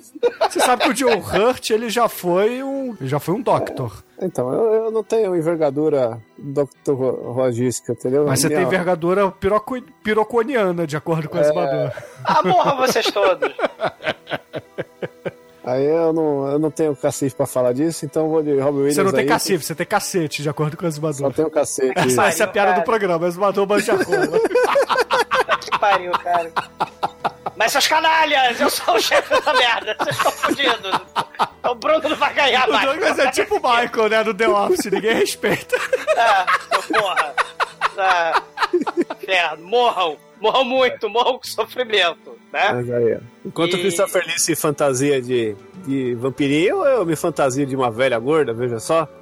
Você 0.50 0.60
sabe 0.60 0.84
que 0.84 0.90
o 0.90 0.94
John 0.94 1.18
Hurt, 1.20 1.70
ele 1.70 1.90
já 1.90 2.08
foi 2.10 2.62
um. 2.64 2.96
já 3.02 3.20
foi 3.20 3.34
um 3.36 3.42
Doctor. 3.42 4.04
Então, 4.22 4.54
eu, 4.54 4.74
eu 4.86 4.92
não 4.92 5.04
tenho 5.04 5.36
envergadura 5.36 6.22
Dr. 6.38 6.92
Ro- 6.94 7.34
Logística, 7.34 7.92
entendeu? 7.94 8.26
Mas 8.26 8.40
você 8.40 8.48
Minha- 8.48 8.60
tem 8.60 8.68
envergadura 8.68 9.30
piroco, 9.32 9.82
piroconiana, 10.04 10.88
de 10.88 10.96
acordo 10.96 11.28
com 11.30 11.38
o 11.38 11.42
exumador. 11.42 11.92
Ah, 12.24 12.42
morram 12.44 12.78
vocês 12.78 13.06
todos. 13.12 13.52
Aí 15.66 15.86
eu 15.86 16.12
não, 16.12 16.48
eu 16.52 16.60
não 16.60 16.70
tenho 16.70 16.94
cacete 16.96 17.34
pra 17.34 17.46
falar 17.46 17.72
disso, 17.74 18.06
então 18.06 18.28
vou 18.30 18.44
de 18.44 18.52
Robbie 18.60 18.80
Williams 18.80 18.96
Você 18.96 19.04
não 19.04 19.12
tem 19.12 19.22
aí, 19.22 19.28
cacete, 19.28 19.64
você 19.66 19.74
tem 19.76 19.86
cacete, 19.86 20.42
de 20.42 20.50
acordo 20.50 20.76
com 20.76 20.86
o 20.86 20.92
Só 20.92 20.98
exumador. 21.08 21.34
tenho 21.34 21.50
cacete. 21.50 21.94
Essa, 21.98 22.26
essa 22.28 22.44
é 22.44 22.46
a 22.46 22.50
piada 22.50 22.72
cara. 22.72 22.82
do 22.82 22.86
programa, 22.86 23.28
exumador 23.28 23.66
banja 23.66 23.94
rola. 23.94 24.40
Que 25.62 25.80
pariu, 25.80 26.12
cara. 26.12 26.52
Mas 27.64 27.72
seus 27.72 27.88
canalhas, 27.88 28.60
eu 28.60 28.70
sou 28.70 28.96
o 28.96 29.00
chefe 29.00 29.30
dessa 29.30 29.54
merda. 29.54 29.96
Vocês 29.98 30.18
estão 30.18 30.32
fodidos. 30.34 30.92
O 31.64 31.76
Bruno 31.76 32.10
não 32.10 32.16
vai 32.18 32.34
ganhar 32.34 32.68
O 32.68 32.74
mais. 32.74 32.86
Douglas 32.90 33.20
é 33.20 33.32
tipo 33.32 33.56
o 33.56 33.62
Michael, 33.62 34.10
né, 34.10 34.22
do 34.22 34.34
The 34.34 34.50
Office, 34.50 34.86
ninguém 34.92 35.16
respeita. 35.16 35.78
É, 35.78 36.46
seu 36.82 37.00
porra. 37.00 37.34
É. 37.98 38.34
Inferno, 39.24 39.64
morram. 39.66 40.18
Morram 40.42 40.66
muito, 40.66 41.10
morram 41.10 41.38
com 41.38 41.44
sofrimento, 41.46 42.38
né? 42.52 42.74
Mas 42.74 42.92
aí. 42.92 43.18
Enquanto 43.46 43.72
E- 43.72 43.76
o 43.78 43.80
Christopher 43.80 44.26
Lee 44.28 44.38
se 44.40 44.58
fantasia 44.58 45.22
de, 45.22 45.56
de 45.88 46.16
vampirinho, 46.16 46.86
eu 46.86 47.06
me 47.06 47.16
fantasia 47.16 47.66
de 47.66 47.78
uma 47.78 47.90
velha 47.90 48.20
gorda, 48.20 48.54
veja 48.54 48.78
só. 48.78 49.08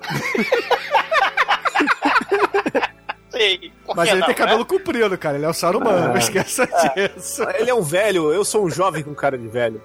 Sim, 3.29 3.70
Mas 3.95 4.05
que 4.07 4.13
ele 4.13 4.19
não, 4.21 4.27
tem 4.27 4.35
né? 4.35 4.39
cabelo 4.45 4.65
comprido, 4.65 5.17
cara, 5.17 5.37
ele 5.37 5.45
é 5.45 5.49
o 5.49 5.53
Saruman, 5.53 6.07
não 6.07 6.13
Ah. 6.15 6.17
esqueça 6.17 6.65
disso. 6.67 7.43
Ele 7.57 7.69
é 7.69 7.73
um 7.73 7.81
velho, 7.81 8.31
eu 8.33 8.43
sou 8.45 8.65
um 8.65 8.69
jovem 8.69 9.03
com 9.03 9.13
cara 9.13 9.37
de 9.37 9.47
velho. 9.47 9.81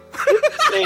Sim. 0.71 0.85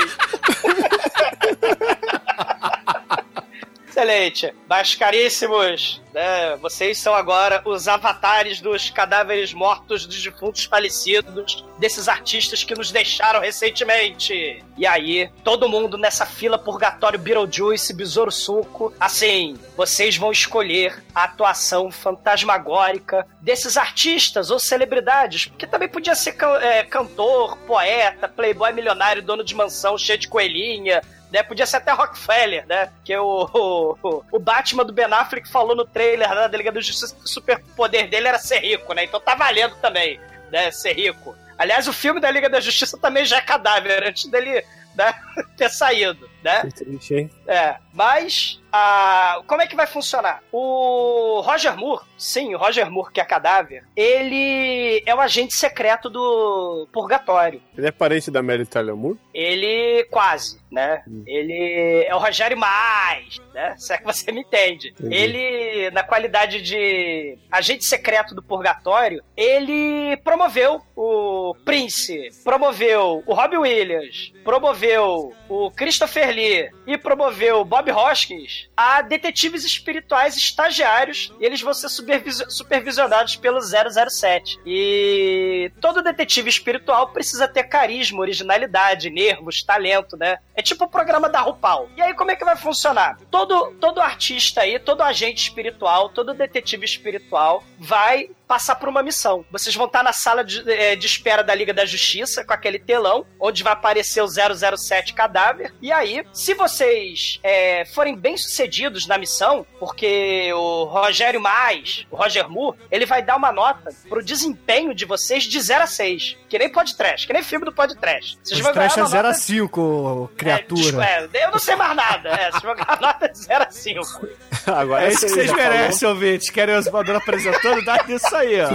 Excelente. 3.92 4.54
Mas, 4.70 4.96
caríssimos, 4.96 6.02
né, 6.14 6.56
vocês 6.62 6.98
são 6.98 7.14
agora 7.14 7.62
os 7.66 7.90
avatares 7.90 8.62
dos 8.62 8.90
cadáveres 8.90 9.52
mortos 9.54 10.06
dos 10.06 10.24
defuntos 10.24 10.64
falecidos, 10.64 11.66
desses 11.78 12.08
artistas 12.08 12.64
que 12.64 12.74
nos 12.74 12.90
deixaram 12.90 13.42
recentemente. 13.42 14.64
E 14.78 14.88
aí, 14.88 15.30
todo 15.44 15.68
mundo 15.68 15.98
nessa 15.98 16.26
fila 16.26 16.58
purgatório 16.58 17.20
Beetlejuice, 17.20 17.94
Besouro 17.94 18.32
Suco, 18.32 18.94
assim, 18.98 19.58
vocês 19.76 20.16
vão 20.16 20.32
escolher 20.32 21.04
a 21.14 21.26
atuação 21.26 21.92
fantasmagórica 21.92 23.28
desses 23.42 23.76
artistas 23.76 24.50
ou 24.52 24.58
celebridades, 24.58 25.48
porque 25.48 25.68
também 25.68 25.90
podia 25.90 26.16
ser 26.16 26.32
can- 26.34 26.60
é, 26.62 26.84
cantor, 26.84 27.58
poeta, 27.68 28.30
playboy 28.30 28.72
milionário, 28.72 29.22
dono 29.22 29.44
de 29.44 29.54
mansão 29.54 29.98
cheio 29.98 30.18
de 30.18 30.30
coelhinha, 30.30 31.02
né? 31.32 31.42
Podia 31.42 31.66
ser 31.66 31.78
até 31.78 31.92
Rockefeller, 31.92 32.66
né? 32.68 32.92
Que 33.04 33.16
o, 33.18 33.98
o, 34.04 34.24
o 34.32 34.40
Batman 34.40 34.84
do 34.84 34.94
Ben 34.94 35.06
Affleck 35.06 35.50
falou 35.50 35.76
no 35.76 35.86
trailer 35.86 36.30
né, 36.30 36.48
da 36.48 36.58
Liga 36.58 36.72
da 36.72 36.82
Justiça 36.82 37.16
que 37.16 37.24
o 37.24 37.28
superpoder 37.28 38.10
dele 38.10 38.28
era 38.28 38.38
ser 38.38 38.60
rico, 38.60 38.94
né? 38.94 39.06
Então 39.06 39.20
tá 39.20 39.34
valendo 39.34 39.76
também, 39.78 40.20
né? 40.52 40.70
Ser 40.72 40.94
rico. 40.94 41.36
Aliás, 41.58 41.88
o 41.88 41.94
filme 41.94 42.20
da 42.20 42.30
Liga 42.30 42.50
da 42.50 42.60
Justiça 42.60 42.98
também 42.98 43.24
já 43.24 43.38
é 43.38 43.42
cadáver, 43.42 44.04
antes 44.08 44.26
dele 44.26 44.66
né, 44.96 45.14
ter 45.56 45.70
saído, 45.70 46.30
né? 46.44 46.62
Que 46.62 46.84
triste, 46.86 47.14
hein? 47.14 47.30
É, 47.48 47.76
mas 47.94 48.62
a, 48.72 49.42
como 49.48 49.62
é 49.62 49.68
que 49.68 49.76
vai 49.76 49.88
funcionar? 49.88 50.42
O 50.52 51.42
Roger 51.42 51.76
Moore, 51.76 52.06
sim, 52.18 52.56
o 52.56 52.58
Roger 52.58 52.90
Moore, 52.90 53.12
que 53.12 53.20
é 53.20 53.26
cadáver, 53.26 53.84
ele 53.96 55.04
é 55.06 55.14
o 55.14 55.20
agente 55.20 55.54
secreto 55.54 56.10
do 56.10 56.88
Purgatório. 56.92 57.62
Ele 57.78 57.88
é 57.88 57.92
parente 57.92 58.32
da 58.32 58.42
Mary 58.42 58.66
Tyler 58.66 58.96
Moore? 58.96 59.20
Ele 59.34 60.06
quase, 60.06 60.60
né? 60.72 61.04
Ele 61.26 62.06
é 62.08 62.16
o 62.16 62.20
Rogério 62.20 62.58
Mais, 62.58 63.40
né? 63.54 63.76
Se 63.78 63.94
é 63.94 63.98
que 63.98 64.06
você 64.06 64.32
me 64.32 64.42
entende. 64.42 64.94
Ele, 65.04 65.90
na 65.92 66.04
qualidade 66.04 66.62
de 66.62 67.38
agente 67.52 67.86
secreto 67.86 68.34
do 68.34 68.44
Purgatório, 68.44 69.24
ele 69.36 70.18
promoveu 70.24 70.82
o 70.96 71.56
Prince, 71.66 72.30
promoveu 72.44 73.24
o 73.26 73.34
Robbie 73.34 73.58
Williams, 73.58 74.34
promoveu 74.44 75.34
o 75.50 75.72
Christopher 75.72 76.31
Lee 76.32 76.70
e 76.88 76.98
promoveu 76.98 77.64
Bob 77.64 77.92
Hoskins 77.92 78.68
a 78.76 79.02
detetives 79.02 79.64
espirituais 79.64 80.36
estagiários 80.36 81.32
e 81.40 81.46
eles 81.46 81.62
vão 81.62 81.74
ser 81.74 81.90
supervisi- 81.90 82.46
supervisionados 82.50 83.36
pelo 83.36 83.60
007. 83.62 84.60
E 84.66 85.72
todo 85.80 86.02
detetive 86.02 86.50
espiritual 86.50 87.10
precisa 87.10 87.48
ter 87.48 87.64
carisma, 87.64 88.20
originalidade, 88.22 89.10
nervos, 89.10 89.64
talento, 89.64 90.18
né? 90.18 90.38
É 90.56 90.62
tipo 90.62 90.86
o 90.86 90.90
programa 90.90 91.30
da 91.30 91.42
RuPaul. 91.42 91.90
E 91.96 92.02
aí 92.02 92.14
como 92.14 92.32
é 92.32 92.36
que 92.36 92.46
vai 92.46 92.56
funcionar? 92.56 93.18
Todo, 93.30 93.72
todo 93.80 94.02
artista 94.02 94.62
aí, 94.62 94.80
todo 94.80 95.02
agente 95.02 95.44
espiritual, 95.44 96.10
todo 96.10 96.34
detetive 96.34 96.86
espiritual 96.86 97.64
vai 97.78 98.30
passar 98.52 98.76
por 98.76 98.90
uma 98.90 99.02
missão. 99.02 99.46
Vocês 99.50 99.74
vão 99.74 99.86
estar 99.86 100.04
na 100.04 100.12
sala 100.12 100.44
de, 100.44 100.70
eh, 100.70 100.98
de 100.98 101.06
espera 101.06 101.42
da 101.42 101.56
Liga 101.56 101.74
da 101.74 101.86
Justiça, 101.86 102.44
com 102.44 102.52
aquele 102.52 102.78
telão, 102.78 103.26
onde 103.40 103.64
vai 103.64 103.72
aparecer 103.72 104.22
o 104.22 104.28
007 104.28 105.14
cadáver. 105.14 105.74
E 105.82 105.90
aí, 105.90 106.26
se 106.34 106.54
vocês 106.54 107.40
eh, 107.44 107.86
forem 107.96 108.14
bem-sucedidos 108.14 109.08
na 109.08 109.18
missão, 109.18 109.66
porque 109.80 110.52
o 110.54 110.84
Rogério 110.84 111.40
Mais, 111.40 112.06
o 112.12 112.18
Roger 112.18 112.50
Moore, 112.50 112.78
ele 112.92 113.06
vai 113.06 113.24
dar 113.24 113.38
uma 113.38 113.54
nota 113.54 113.90
pro 114.10 114.22
desempenho 114.22 114.94
de 114.94 115.06
vocês 115.06 115.46
de 115.46 115.62
0 115.62 115.84
a 115.86 115.88
6. 115.88 116.36
Que 116.50 116.60
nem 116.60 116.70
podcast, 116.70 117.26
que 117.26 117.32
nem 117.32 117.44
filme 117.44 117.64
do 117.64 117.72
podcast. 117.72 118.38
Vocês 118.44 118.60
Os 118.60 118.66
vão 118.66 118.74
ganhar 118.74 118.90
trash 118.90 118.98
é 118.98 119.02
uma 119.02 119.10
0 119.10 119.28
a 119.28 119.32
nota 119.32 119.42
5, 119.42 120.30
é, 120.34 120.38
criatura. 120.38 121.06
é, 121.06 121.46
eu 121.46 121.52
não 121.52 121.60
sei 121.60 121.78
mais 121.78 121.96
nada. 121.96 122.30
É, 122.32 122.52
vocês 122.52 122.64
vão 122.64 122.76
ganhar 122.76 123.00
nota 123.00 123.30
de 123.30 123.40
0 123.40 123.64
a 123.64 123.72
5. 123.72 124.28
Agora 124.68 125.06
É 125.06 125.08
isso 125.08 125.22
que 125.22 125.30
você 125.30 125.36
vocês 125.36 125.54
merecem, 125.54 126.10
ouvintes. 126.10 126.50
Querem 126.50 126.76
o 126.76 126.78
exumador 126.78 127.16
apresentando? 127.16 127.86
Dá 127.86 128.04
nisso 128.06 128.36
aí, 128.36 128.41
ó. 128.62 128.70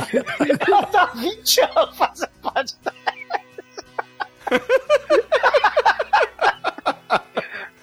Ela 0.67 0.87
tá 0.87 1.03
há 1.03 1.07
20 1.07 1.61
anos 1.61 1.97
fazendo 1.97 2.31
podcast. 2.41 2.97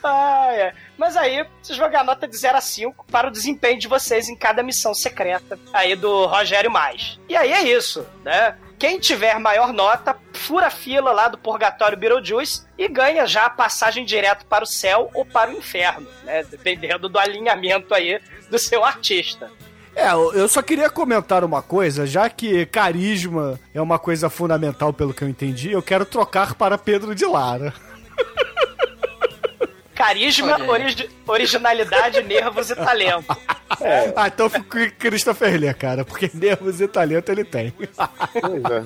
Ai, 0.06 0.62
ai. 0.64 0.74
Mas 0.98 1.16
aí, 1.16 1.46
vocês 1.62 1.78
vão 1.78 1.90
ganhar 1.90 2.04
nota 2.04 2.28
de 2.28 2.36
0 2.36 2.58
a 2.58 2.62
5 2.62 3.06
para 3.10 3.28
o 3.28 3.32
desempenho 3.32 3.80
de 3.80 3.88
vocês 3.88 4.28
em 4.28 4.36
cada 4.36 4.62
missão 4.62 4.94
secreta 4.94 5.58
aí 5.72 5.96
do 5.96 6.26
Rogério 6.26 6.70
Mais. 6.70 7.20
E 7.30 7.36
aí 7.36 7.52
é 7.52 7.64
isso, 7.64 8.06
né? 8.24 8.58
Quem 8.78 9.00
tiver 9.00 9.40
maior 9.40 9.72
nota, 9.72 10.16
fura 10.34 10.68
a 10.68 10.70
fila 10.70 11.14
lá 11.14 11.30
do 11.30 11.38
Purgatório 11.38 11.98
Beetlejuice 11.98 12.66
e 12.78 12.90
ganha 12.90 13.26
já 13.26 13.46
a 13.46 13.50
passagem 13.50 14.04
direto 14.04 14.46
para 14.46 14.66
o 14.66 14.68
céu 14.68 15.10
ou 15.14 15.26
para 15.26 15.52
o 15.52 15.54
inferno, 15.58 16.08
né? 16.24 16.44
Dependendo 16.44 17.08
do 17.08 17.18
alinhamento 17.18 17.94
aí 17.94 18.22
do 18.50 18.60
seu 18.60 18.84
artista. 18.84 19.50
É, 19.96 20.12
eu 20.12 20.48
só 20.48 20.62
queria 20.62 20.90
comentar 20.90 21.44
uma 21.44 21.62
coisa, 21.62 22.06
já 22.06 22.30
que 22.30 22.66
carisma 22.66 23.60
é 23.74 23.82
uma 23.82 24.00
coisa 24.00 24.30
fundamental 24.30 24.92
pelo 24.92 25.14
que 25.14 25.24
eu 25.24 25.30
entendi, 25.30 25.72
eu 25.72 25.84
quero 25.84 26.06
trocar 26.06 26.56
para 26.56 26.78
Pedro 26.78 27.14
de 27.14 27.26
Lara. 27.26 27.74
Carisma, 30.08 30.58
origi- 30.68 31.10
originalidade, 31.26 32.22
nervos 32.24 32.70
e 32.70 32.76
talento. 32.76 33.36
Ah, 34.16 34.28
então 34.28 34.46
eu 34.46 34.50
fico 34.52 34.66
com 34.70 34.90
Christopher 35.00 35.60
Lee, 35.60 35.74
cara, 35.74 36.06
porque 36.06 36.30
nervos 36.36 36.80
e 36.80 36.88
talento 36.88 37.32
ele 37.32 37.44
tem. 37.44 37.72
Pois 37.72 37.90
é. 38.72 38.84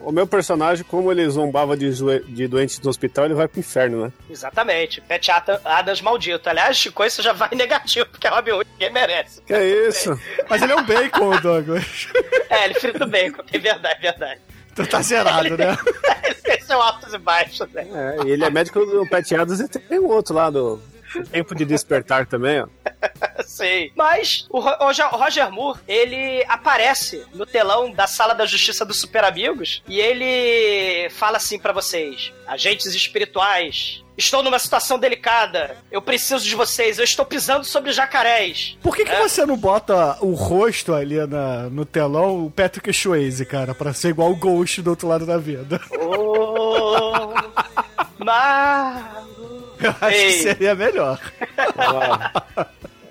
O- 0.00 0.10
meu 0.10 0.26
personagem, 0.26 0.84
como 0.84 1.10
ele 1.12 1.26
zombava 1.30 1.76
de, 1.76 1.88
de 2.26 2.48
doentes 2.48 2.80
no 2.80 2.90
hospital, 2.90 3.26
ele 3.26 3.34
vai 3.34 3.46
pro 3.46 3.60
inferno, 3.60 4.04
né? 4.06 4.12
Exatamente. 4.28 5.00
Adam- 5.30 5.60
Adams 5.64 6.00
maldito. 6.00 6.48
Aliás, 6.50 6.76
Chico, 6.76 7.04
isso 7.04 7.22
já 7.22 7.32
vai 7.32 7.48
negativo, 7.54 8.06
porque 8.06 8.26
é 8.26 8.30
Robin 8.30 8.50
Hood 8.50 8.68
ninguém 8.72 8.92
merece. 8.92 9.40
Que 9.42 9.54
é 9.54 9.64
isso? 9.88 10.18
Mas 10.50 10.60
ele 10.62 10.72
é 10.72 10.76
um 10.76 10.84
bacon, 10.84 11.40
Douglas. 11.40 12.08
É, 12.50 12.64
ele 12.64 12.74
frita 12.74 13.04
o 13.04 13.08
bacon, 13.08 13.42
é 13.52 13.58
verdade, 13.58 13.98
é 13.98 14.00
verdade. 14.10 14.40
Então 14.74 14.86
tá 14.86 15.00
zerado, 15.02 15.56
né? 15.56 15.76
Esse 16.46 16.72
é 16.72 16.76
o 16.76 16.80
altos 16.82 17.12
e 17.14 17.18
baixos, 17.18 17.68
né? 17.72 17.86
É, 18.20 18.26
e 18.26 18.30
ele 18.30 18.44
é 18.44 18.50
médico 18.50 18.84
do 18.84 19.08
Pat 19.08 19.30
Adams 19.32 19.60
e 19.60 19.68
tem 19.68 19.98
um 20.00 20.06
outro 20.08 20.34
lá 20.34 20.50
do 20.50 20.80
Tempo 21.30 21.54
de 21.54 21.64
Despertar 21.64 22.26
também, 22.26 22.60
ó. 22.62 22.66
Sei. 23.44 23.92
Mas 23.94 24.46
o 24.50 24.58
Ro- 24.60 24.76
Roger, 24.80 25.14
o 25.14 25.16
Roger 25.16 25.50
Moore, 25.50 25.78
ele 25.86 26.44
aparece 26.48 27.24
no 27.34 27.46
telão 27.46 27.90
da 27.92 28.06
Sala 28.06 28.34
da 28.34 28.44
Justiça 28.46 28.84
dos 28.84 29.00
Super 29.00 29.24
Amigos 29.24 29.82
e 29.88 30.00
ele 30.00 31.08
fala 31.10 31.36
assim 31.36 31.58
pra 31.58 31.72
vocês: 31.72 32.32
agentes 32.46 32.86
espirituais. 32.94 34.03
Estou 34.16 34.42
numa 34.42 34.58
situação 34.58 34.98
delicada. 34.98 35.76
Eu 35.90 36.00
preciso 36.00 36.44
de 36.44 36.54
vocês. 36.54 36.98
Eu 36.98 37.04
estou 37.04 37.24
pisando 37.24 37.64
sobre 37.64 37.90
jacarés. 37.92 38.76
Por 38.82 38.94
que, 38.96 39.04
que 39.04 39.10
É. 39.10 39.20
você 39.20 39.44
não 39.44 39.56
bota 39.56 40.16
o 40.20 40.32
rosto 40.34 40.94
ali 40.94 41.16
na, 41.26 41.64
no 41.70 41.84
telão, 41.84 42.46
o 42.46 42.50
Patrick 42.50 42.92
Swayze, 42.92 43.44
cara, 43.44 43.74
pra 43.74 43.92
ser 43.92 44.10
igual 44.10 44.30
o 44.30 44.36
Ghost 44.36 44.80
do 44.82 44.90
outro 44.90 45.08
lado 45.08 45.26
da 45.26 45.36
vida? 45.38 45.80
Oh, 46.16 47.34
mago. 48.24 49.74
Eu 49.80 49.90
acho 50.00 50.16
Ei. 50.16 50.26
que 50.32 50.42
seria 50.42 50.74
melhor. 50.74 51.18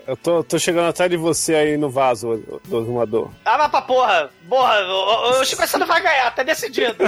Eu 0.07 0.17
tô, 0.17 0.43
tô 0.43 0.59
chegando 0.59 0.89
atrás 0.89 1.09
de 1.09 1.15
você 1.17 1.55
aí 1.55 1.77
no 1.77 1.89
vaso, 1.89 2.43
do 2.65 2.77
arrumador. 2.77 3.29
Ah, 3.45 3.57
mas 3.57 3.71
pra 3.71 3.81
porra. 3.81 4.29
Porra, 4.49 4.79
o, 4.81 5.37
o, 5.37 5.41
o 5.41 5.45
Chico 5.45 5.65
você 5.65 5.77
não 5.77 5.87
vai 5.87 6.01
ganhar, 6.01 6.33
tá 6.35 6.43
decidido. 6.43 6.95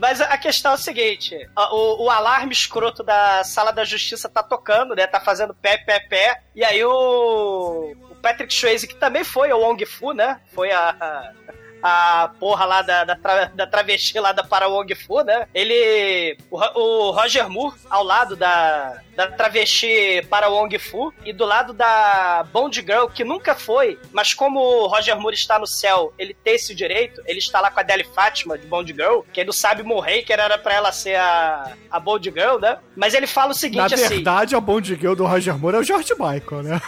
Mas 0.00 0.20
a- 0.20 0.38
questão 0.38 0.72
é 0.72 0.74
o 0.74 0.78
seguinte: 0.78 1.36
o, 1.56 2.04
o 2.04 2.10
alarme 2.10 2.52
escroto 2.52 3.02
da 3.02 3.44
sala 3.44 3.70
da 3.70 3.84
justiça 3.84 4.28
tá 4.28 4.42
tocando, 4.42 4.94
né? 4.96 5.06
Tá 5.06 5.20
fazendo 5.20 5.54
pé, 5.54 5.76
pé, 5.78 6.00
pé. 6.00 6.42
E 6.56 6.64
aí 6.64 6.82
o, 6.84 7.94
o 8.10 8.14
Patrick 8.16 8.52
Swayze, 8.52 8.88
que 8.88 8.96
também 8.96 9.22
foi 9.22 9.52
o 9.52 9.58
Wong 9.58 9.84
Fu, 9.84 10.12
né? 10.12 10.40
Foi 10.54 10.72
a. 10.72 10.96
a 10.98 11.32
a 11.82 12.30
porra 12.38 12.64
lá 12.64 12.82
da, 12.82 13.04
da, 13.04 13.16
tra- 13.16 13.50
da 13.54 13.66
travesti 13.66 14.18
lá 14.18 14.32
da 14.32 14.42
para 14.44 14.68
Wong 14.68 14.94
Fu, 14.94 15.22
né? 15.22 15.46
Ele. 15.54 16.36
O, 16.50 16.58
o 16.58 17.10
Roger 17.10 17.48
Moore, 17.48 17.76
ao 17.88 18.02
lado 18.04 18.36
da, 18.36 18.98
da 19.16 19.26
travesti 19.28 20.26
para 20.28 20.48
Wong 20.48 20.78
Fu, 20.78 21.12
e 21.24 21.32
do 21.32 21.44
lado 21.44 21.72
da 21.72 22.44
Bond 22.52 22.80
Girl, 22.80 23.06
que 23.06 23.24
nunca 23.24 23.54
foi, 23.54 23.98
mas 24.12 24.34
como 24.34 24.60
o 24.60 24.86
Roger 24.86 25.18
Moore 25.18 25.34
está 25.36 25.58
no 25.58 25.66
céu, 25.66 26.12
ele 26.18 26.34
tem 26.34 26.54
esse 26.54 26.74
direito, 26.74 27.20
ele 27.26 27.38
está 27.38 27.60
lá 27.60 27.70
com 27.70 27.80
a 27.80 27.82
Deli 27.82 28.04
Fátima 28.04 28.56
de 28.58 28.66
Bond 28.66 28.92
Girl, 28.92 29.20
que 29.32 29.40
ele 29.40 29.46
não 29.46 29.52
sabe 29.52 29.82
morrer, 29.82 30.22
que 30.22 30.32
era 30.32 30.56
pra 30.58 30.74
ela 30.74 30.92
ser 30.92 31.16
a, 31.16 31.72
a 31.90 32.00
Bond 32.00 32.30
Girl, 32.30 32.58
né? 32.58 32.78
Mas 32.96 33.14
ele 33.14 33.26
fala 33.26 33.48
o 33.48 33.48
Na 33.50 33.54
seguinte 33.54 33.94
assim. 33.94 34.08
verdade, 34.08 34.54
a 34.54 34.60
Bond 34.60 34.94
Girl 34.94 35.14
do 35.14 35.26
Roger 35.26 35.56
Moore 35.58 35.76
é 35.76 35.80
o 35.80 35.84
George 35.84 36.12
Michael, 36.18 36.62
né? 36.62 36.80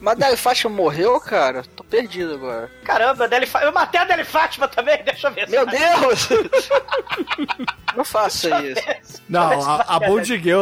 Mas 0.00 0.16
Dali 0.18 0.36
Fátima 0.36 0.74
morreu, 0.74 1.20
cara? 1.20 1.62
Tô 1.76 1.84
perdido 1.84 2.34
agora. 2.34 2.70
Caramba, 2.84 3.24
a 3.24 3.26
Deli 3.26 3.44
Fá- 3.46 3.62
eu 3.62 3.72
matei 3.72 4.00
a 4.00 4.04
Deli 4.04 4.24
Fátima 4.24 4.66
também, 4.66 5.00
deixa 5.04 5.28
eu 5.28 5.32
ver. 5.32 5.48
Meu 5.48 5.66
Deus! 5.66 6.28
Não 7.96 8.04
faça 8.04 8.48
isso. 8.62 9.20
Não, 9.28 9.60
a, 9.68 9.82
a 9.96 10.00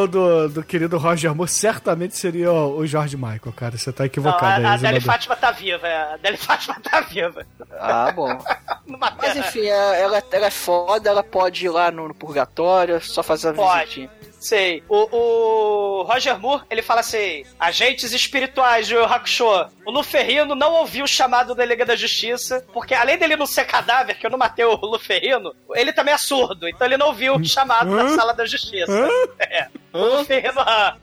do, 0.09 0.49
do 0.49 0.63
querido 0.65 0.97
Roger 0.99 1.35
Moore 1.35 1.51
certamente 1.51 2.17
seria 2.17 2.51
o, 2.51 2.79
o 2.79 2.87
George 2.87 3.17
Michael, 3.17 3.53
cara. 3.55 3.77
Você 3.77 3.93
tá 3.93 4.03
Não, 4.03 4.07
equivocado 4.07 4.45
a, 4.67 4.71
a 4.71 4.73
aí, 4.73 4.79
Deli 4.79 4.79
Zelador. 4.81 5.03
Fátima 5.03 5.37
tá 5.37 5.51
viva, 5.51 5.87
a 5.87 6.17
Deli 6.17 6.37
Fátima 6.39 6.77
tá 6.83 7.01
viva. 7.03 7.47
Ah, 7.79 8.11
bom. 8.13 8.29
Não 8.87 8.99
Mas 8.99 9.37
a- 9.37 9.41
enfim, 9.41 9.67
é- 9.67 10.01
ela, 10.01 10.23
ela 10.33 10.47
é 10.47 10.51
foda, 10.51 11.11
ela 11.11 11.23
pode 11.23 11.67
ir 11.67 11.69
lá 11.69 11.91
no, 11.91 12.09
no 12.09 12.15
purgatório, 12.15 13.01
só 13.01 13.23
fazer 13.23 13.51
a 13.51 13.53
Pode. 13.53 13.79
visitinha. 13.85 14.11
Sei. 14.39 14.83
O, 14.89 15.17
o 15.17 16.03
Roger 16.03 16.39
Moore, 16.39 16.63
ele 16.71 16.81
fala 16.83 17.01
assim: 17.01 17.43
agentes 17.59 18.13
espirituais 18.13 18.87
de 18.87 18.97
Hakusho. 18.97 19.47
O 19.85 19.91
Luferrino 19.91 20.55
não 20.55 20.75
ouviu 20.75 21.05
o 21.05 21.09
chamado 21.09 21.55
da 21.55 21.65
Liga 21.65 21.85
da 21.85 21.97
Justiça, 21.97 22.65
porque 22.73 22.95
além 22.95 23.19
dele 23.19 23.37
não 23.37 23.47
ser 23.47 23.65
cadáver, 23.65 24.17
que 24.19 24.27
eu 24.27 24.31
não 24.31 24.39
matei 24.39 24.65
o 24.65 24.75
Luferrino, 24.77 25.55
ele 25.75 25.93
também 25.93 26.15
é 26.15 26.19
surdo, 26.19 26.69
então 26.69 26.87
ele 26.87 26.97
não 26.97 27.09
ouviu 27.09 27.35
o 27.37 27.45
chamado 27.45 27.95
da? 27.97 28.09
Sala 28.15 28.33
da 28.35 28.45
Justiça. 28.47 28.93
É. 29.41 29.67
O 29.93 30.19
Luferrino. 30.19 30.61
ah. 30.61 30.97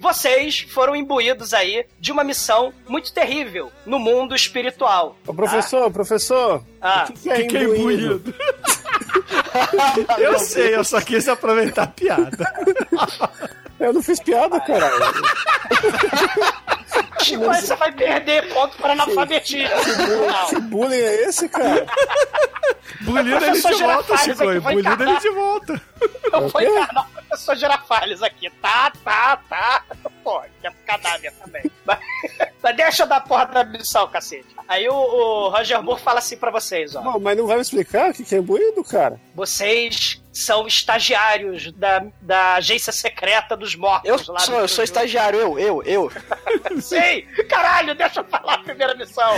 Vocês 0.00 0.60
foram 0.60 0.96
imbuídos 0.96 1.54
aí 1.54 1.86
de 2.00 2.10
uma 2.10 2.24
missão 2.24 2.72
muito 2.88 3.12
terrível 3.12 3.70
no 3.86 3.98
mundo 4.00 4.34
espiritual. 4.34 5.16
Ô, 5.26 5.32
professor, 5.32 5.90
professor, 5.92 6.64
Ah, 6.80 7.06
o 7.08 7.12
que, 7.12 7.20
que 7.22 7.30
é 7.30 7.36
Que 7.42 7.46
que 7.46 7.56
é 7.56 7.62
imbuído? 7.62 7.82
imbuído? 8.16 8.34
eu 10.18 10.38
sei, 10.38 10.74
eu 10.74 10.84
só 10.84 11.00
quis 11.00 11.28
aproveitar 11.28 11.84
a 11.84 11.86
piada. 11.86 12.54
Eu 13.78 13.92
não 13.92 14.02
fiz 14.02 14.20
piada, 14.20 14.60
caralho. 14.60 14.94
Chico, 17.22 17.44
você 17.44 17.74
vai 17.76 17.92
perder 17.92 18.52
ponto 18.52 18.76
para 18.76 18.92
analfabetismo. 18.92 19.70
Que 20.48 20.60
bullying 20.60 20.96
é 20.96 21.28
esse, 21.28 21.48
cara? 21.48 21.86
Bullying 23.02 23.32
ele 23.32 23.52
de 23.52 23.74
volta, 23.82 24.16
Chico. 24.18 24.44
Bullying 24.60 25.02
ele 25.02 25.18
de 25.18 25.30
volta. 25.30 25.80
Eu 26.32 26.48
vou 26.48 26.60
encarnar 26.60 27.06
o 27.08 27.12
professor 27.12 27.56
Girafales 27.56 28.22
aqui. 28.22 28.50
Tá, 28.60 28.92
tá, 29.04 29.36
tá. 29.48 29.84
Pô, 30.22 30.42
que 30.60 30.66
é 30.66 30.70
um 30.70 30.74
cadáver 30.86 31.32
também. 31.44 31.62
Deixa 32.76 33.02
eu 33.02 33.06
dar 33.08 33.16
a 33.16 33.20
porra 33.20 33.46
da 33.46 33.64
missão, 33.64 34.06
cacete. 34.08 34.46
Aí 34.68 34.88
o, 34.88 34.94
o 34.94 35.48
Roger 35.48 35.82
Moore 35.82 36.00
fala 36.00 36.20
assim 36.20 36.36
pra 36.36 36.50
vocês, 36.50 36.94
ó. 36.94 37.02
Não, 37.02 37.18
mas 37.18 37.36
não 37.36 37.46
vai 37.46 37.56
me 37.56 37.62
explicar 37.62 38.10
o 38.10 38.14
que, 38.14 38.24
que 38.24 38.34
é 38.34 38.38
imbuído, 38.38 38.84
cara? 38.84 39.20
Vocês 39.34 40.21
são 40.32 40.66
estagiários 40.66 41.70
da, 41.72 42.04
da 42.20 42.54
agência 42.54 42.92
secreta 42.92 43.56
dos 43.56 43.74
mortos 43.76 44.08
Eu 44.08 44.32
lá 44.32 44.40
sou, 44.40 44.58
eu 44.60 44.68
sou 44.68 44.82
estagiário, 44.82 45.38
eu, 45.38 45.58
eu, 45.58 45.82
eu. 45.84 46.12
Sei! 46.80 47.22
Caralho, 47.48 47.94
deixa 47.94 48.20
eu 48.20 48.24
falar 48.24 48.54
a 48.54 48.58
primeira 48.58 48.94
missão. 48.94 49.32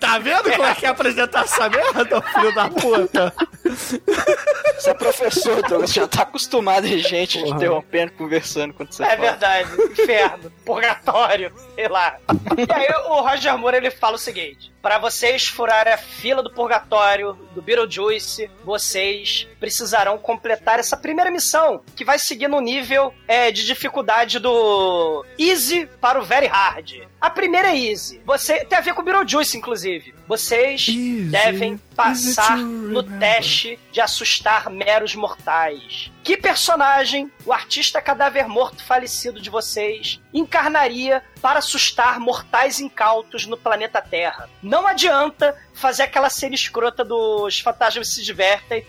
Tá 0.00 0.18
vendo 0.18 0.50
como 0.50 0.64
é 0.64 0.74
que 0.74 0.86
é 0.86 0.88
apresentar 0.88 1.44
essa 1.44 1.68
merda, 1.68 2.20
filho 2.34 2.54
da 2.54 2.68
puta? 2.68 3.32
Você 3.64 4.90
é 4.90 4.94
professor, 4.94 5.62
Douglas, 5.62 5.92
já 5.92 6.08
tá 6.08 6.22
acostumado 6.22 6.84
a 6.84 6.88
gente 6.88 7.38
te 7.38 7.44
Porra. 7.44 7.56
interrompendo, 7.56 8.12
conversando 8.12 8.74
quando 8.74 8.92
você 8.92 9.02
É 9.04 9.16
fala. 9.16 9.20
verdade. 9.20 9.70
Inferno, 9.92 10.50
purgatório, 10.64 11.52
sei 11.74 11.88
lá. 11.88 12.16
E 12.56 12.72
aí 12.72 12.88
o 13.08 13.20
Roger 13.20 13.56
Moore 13.56 13.76
ele 13.76 13.90
fala 13.90 14.16
o 14.16 14.18
seguinte: 14.18 14.72
para 14.82 14.98
vocês 14.98 15.46
furarem 15.46 15.92
a 15.92 15.98
fila 15.98 16.42
do 16.42 16.50
purgatório 16.50 17.34
do 17.54 17.62
Beetlejuice, 17.62 18.50
vocês 18.64 19.46
precisarão 19.58 20.18
completar 20.40 20.78
essa 20.78 20.96
primeira 20.96 21.30
missão, 21.30 21.82
que 21.94 22.04
vai 22.04 22.18
seguir 22.18 22.48
no 22.48 22.60
nível 22.60 23.12
é, 23.28 23.52
de 23.52 23.66
dificuldade 23.66 24.38
do 24.38 25.24
easy 25.38 25.86
para 26.00 26.18
o 26.18 26.24
very 26.24 26.46
hard. 26.46 27.02
A 27.20 27.28
primeira 27.28 27.68
é 27.68 27.76
easy. 27.76 28.22
Você 28.24 28.64
tem 28.64 28.78
a 28.78 28.80
ver 28.80 28.94
com 28.94 29.02
o 29.02 29.04
Beetlejuice, 29.04 29.58
inclusive. 29.58 30.14
Vocês 30.26 30.88
Easy, 30.88 31.24
devem 31.24 31.76
passar 31.94 32.56
no 32.56 33.02
teste 33.02 33.78
de 33.92 34.00
assustar 34.00 34.70
meros 34.70 35.14
mortais. 35.14 36.10
Que 36.22 36.36
personagem 36.36 37.30
o 37.44 37.52
artista 37.52 38.00
cadáver 38.00 38.48
morto 38.48 38.82
falecido 38.82 39.40
de 39.40 39.50
vocês 39.50 40.20
encarnaria 40.32 41.22
para 41.42 41.58
assustar 41.58 42.18
mortais 42.20 42.80
incautos 42.80 43.44
no 43.46 43.56
planeta 43.56 44.00
Terra? 44.00 44.48
Não 44.62 44.86
adianta 44.86 45.54
fazer 45.74 46.04
aquela 46.04 46.30
cena 46.30 46.54
escrota 46.54 47.04
dos 47.04 47.60
fantasmas 47.60 48.14
se 48.14 48.22
divertem. 48.22 48.86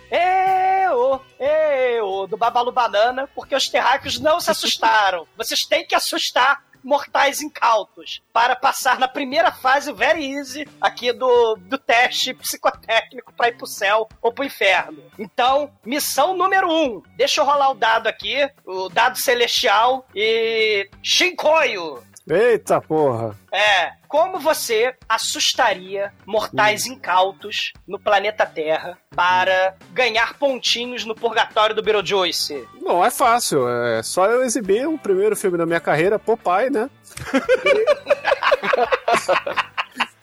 Eo, 0.91 1.21
eo, 1.39 2.27
do 2.27 2.35
Babalu 2.37 2.71
Banana, 2.71 3.27
porque 3.33 3.55
os 3.55 3.69
terráqueos 3.69 4.19
não 4.19 4.39
se 4.39 4.51
assustaram. 4.51 5.25
Vocês 5.37 5.61
têm 5.61 5.85
que 5.85 5.95
assustar 5.95 6.63
mortais 6.83 7.41
incautos 7.41 8.21
para 8.33 8.55
passar 8.55 8.99
na 8.99 9.07
primeira 9.07 9.51
fase 9.51 9.93
very 9.93 10.25
easy 10.33 10.67
aqui 10.79 11.13
do, 11.13 11.55
do 11.55 11.77
teste 11.77 12.33
psicotécnico 12.33 13.31
para 13.33 13.49
ir 13.49 13.57
pro 13.57 13.67
céu 13.67 14.09
ou 14.21 14.33
pro 14.33 14.43
inferno. 14.43 15.03
Então, 15.17 15.71
missão 15.85 16.35
número 16.35 16.69
um. 16.69 17.01
Deixa 17.15 17.41
eu 17.41 17.45
rolar 17.45 17.71
o 17.71 17.75
dado 17.75 18.07
aqui, 18.07 18.49
o 18.65 18.89
dado 18.89 19.17
celestial 19.17 20.07
e 20.15 20.89
Shinkoio. 21.03 22.03
Eita 22.31 22.79
porra. 22.79 23.35
É, 23.51 23.91
como 24.07 24.39
você 24.39 24.95
assustaria 25.09 26.13
mortais 26.25 26.85
incautos 26.85 27.73
no 27.85 27.99
planeta 27.99 28.45
Terra 28.45 28.97
para 29.13 29.75
ganhar 29.91 30.37
pontinhos 30.37 31.03
no 31.03 31.13
purgatório 31.13 31.75
do 31.75 31.83
Beetlejuice? 31.83 32.65
Não, 32.79 33.03
é 33.03 33.11
fácil. 33.11 33.67
É 33.67 34.01
só 34.01 34.27
eu 34.27 34.45
exibir 34.45 34.87
o 34.87 34.97
primeiro 34.97 35.35
filme 35.35 35.57
da 35.57 35.65
minha 35.65 35.81
carreira, 35.81 36.17
Popeye, 36.17 36.69
né? 36.69 36.89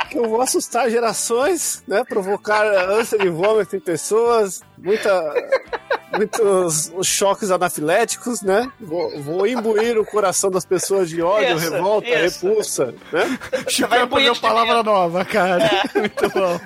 que 0.09 0.17
eu 0.17 0.31
vou 0.31 0.41
assustar 0.41 0.89
gerações, 0.91 1.85
né? 1.87 2.05
Provocar 2.05 2.65
ânsia 2.65 3.19
de 3.19 3.29
vômito 3.29 3.77
em 3.77 3.81
pessoas, 3.81 4.63
muita, 4.79 5.35
muitos 6.17 6.91
choques 7.05 7.51
anafiléticos, 7.51 8.43
né? 8.43 8.71
Vou, 8.81 9.21
vou 9.23 9.47
imbuir 9.47 9.99
o 9.99 10.05
coração 10.05 10.51
das 10.51 10.65
pessoas 10.65 11.09
de 11.09 11.21
ódio, 11.23 11.57
Isso, 11.57 11.71
revolta, 11.71 12.09
isso. 12.09 12.47
repulsa, 12.47 12.95
né? 13.13 13.39
Chico 13.69 13.89
vai 13.89 13.99
vai 13.99 14.07
aprender 14.07 14.09
bonito 14.29 14.41
palavra 14.41 14.83
nova, 14.83 15.25
cara. 15.25 15.71
Muito 15.95 16.29
bom. 16.31 16.61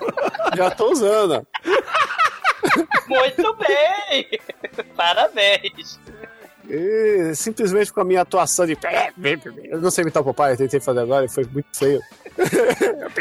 Já 0.57 0.71
tô 0.71 0.93
usando. 0.93 1.47
Muito 3.09 3.57
bem! 3.57 4.29
Parabéns! 4.97 5.99
E 6.69 7.35
simplesmente 7.35 7.93
com 7.93 8.01
a 8.01 8.05
minha 8.05 8.23
atuação 8.23 8.65
de. 8.67 8.79
Eu 9.65 9.81
não 9.81 9.91
sei 9.91 10.03
imitar 10.03 10.23
o 10.23 10.27
papai, 10.27 10.53
eu 10.53 10.57
tentei 10.57 10.81
fazer 10.81 11.01
agora 11.01 11.25
e 11.25 11.29
foi 11.29 11.45
muito 11.45 11.67
feio. 11.77 12.01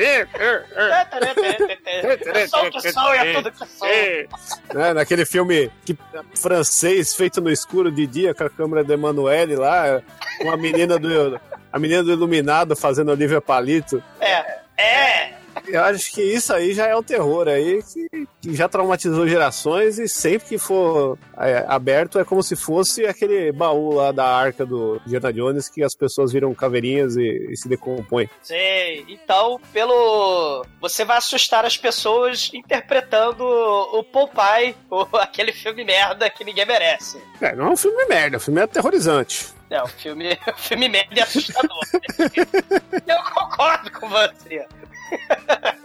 Né, 4.74 4.94
naquele 4.94 5.26
filme 5.26 5.72
que, 5.86 5.98
francês 6.36 7.16
feito 7.16 7.42
no 7.42 7.50
escuro 7.50 7.92
de 7.92 8.08
dia 8.08 8.34
com 8.34 8.44
a 8.44 8.50
câmera 8.50 8.84
de 8.84 8.94
Emanuele 8.94 9.56
lá, 9.56 10.02
com 10.40 10.52
a 10.52 10.58
menina 10.58 10.98
do. 10.98 11.40
A 11.72 11.80
menina 11.80 12.04
do 12.04 12.12
Iluminado 12.12 12.76
fazendo 12.76 13.12
Olivia 13.12 13.40
Palito. 13.40 14.04
É, 14.20 14.60
é! 14.78 15.41
Eu 15.72 15.84
acho 15.84 16.12
que 16.12 16.22
isso 16.22 16.54
aí 16.54 16.74
já 16.74 16.88
é 16.88 16.96
o 16.96 17.04
terror 17.04 17.48
aí, 17.48 17.82
que, 17.84 18.54
já 18.54 18.68
traumatizou 18.68 19.28
gerações 19.28 19.98
e 20.00 20.08
sempre 20.08 20.48
que 20.50 20.58
for 20.58 21.18
é, 21.38 21.64
aberto 21.68 22.20
é 22.20 22.24
como 22.26 22.42
se 22.44 22.56
fosse 22.56 23.06
aquele 23.06 23.52
baú 23.52 23.94
lá 23.94 24.12
da 24.12 24.26
arca 24.26 24.66
do 24.66 25.02
Indiana 25.06 25.32
Jones 25.34 25.70
que 25.70 25.84
as 25.84 25.96
pessoas 25.96 26.32
viram 26.32 26.54
caveirinhas 26.54 27.16
e, 27.16 27.48
e 27.52 27.58
se 27.58 27.70
decompõem. 27.70 28.30
Sei. 28.42 29.06
Então, 29.08 29.60
pelo. 29.72 30.66
Você 30.80 31.06
vai 31.06 31.18
assustar 31.18 31.66
as 31.66 31.78
pessoas 31.78 32.50
interpretando 32.54 33.44
o 33.44 34.04
Popeye, 34.04 34.76
o- 34.90 35.08
aquele 35.18 35.52
filme 35.54 35.84
merda 35.84 36.30
que 36.30 36.44
ninguém 36.44 36.66
merece. 36.66 37.22
É, 37.40 37.56
não 37.56 37.68
é 37.68 37.70
um 37.70 37.78
filme 37.78 38.06
merda, 38.06 38.38
o 38.38 38.40
filme 38.40 38.60
é 38.60 38.64
aterrorizante. 38.64 39.48
É, 39.70 39.82
o 39.82 39.88
filme, 39.88 40.38
o 40.54 40.58
filme 40.60 40.90
merda 40.90 41.20
é 41.20 41.24
assustador. 41.24 41.80
Eu 43.08 43.18
concordo 43.34 43.92
com 43.92 44.10
você. 44.10 44.66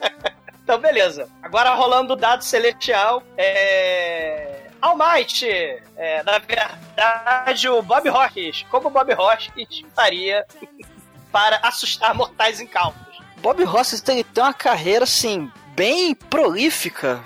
Então, 0.66 0.80
beleza. 0.80 1.28
Agora 1.40 1.72
rolando 1.74 2.14
o 2.14 2.16
dado 2.16 2.42
celestial, 2.42 3.22
é. 3.38 4.66
Almighty! 4.82 5.48
É, 5.96 6.24
na 6.24 6.38
verdade, 6.38 7.68
o 7.68 7.80
Bob 7.82 8.08
Hawkins. 8.08 8.66
Como 8.68 8.88
o 8.88 8.90
Bob 8.90 9.12
Hawkins 9.12 9.84
faria 9.94 10.44
para 11.30 11.60
assustar 11.62 12.12
mortais 12.16 12.60
incautos? 12.60 13.06
Bob 13.36 13.62
Hoskins 13.64 14.00
tem, 14.00 14.24
tem 14.24 14.42
uma 14.42 14.52
carreira, 14.52 15.04
assim, 15.04 15.50
bem 15.76 16.14
prolífica. 16.14 17.22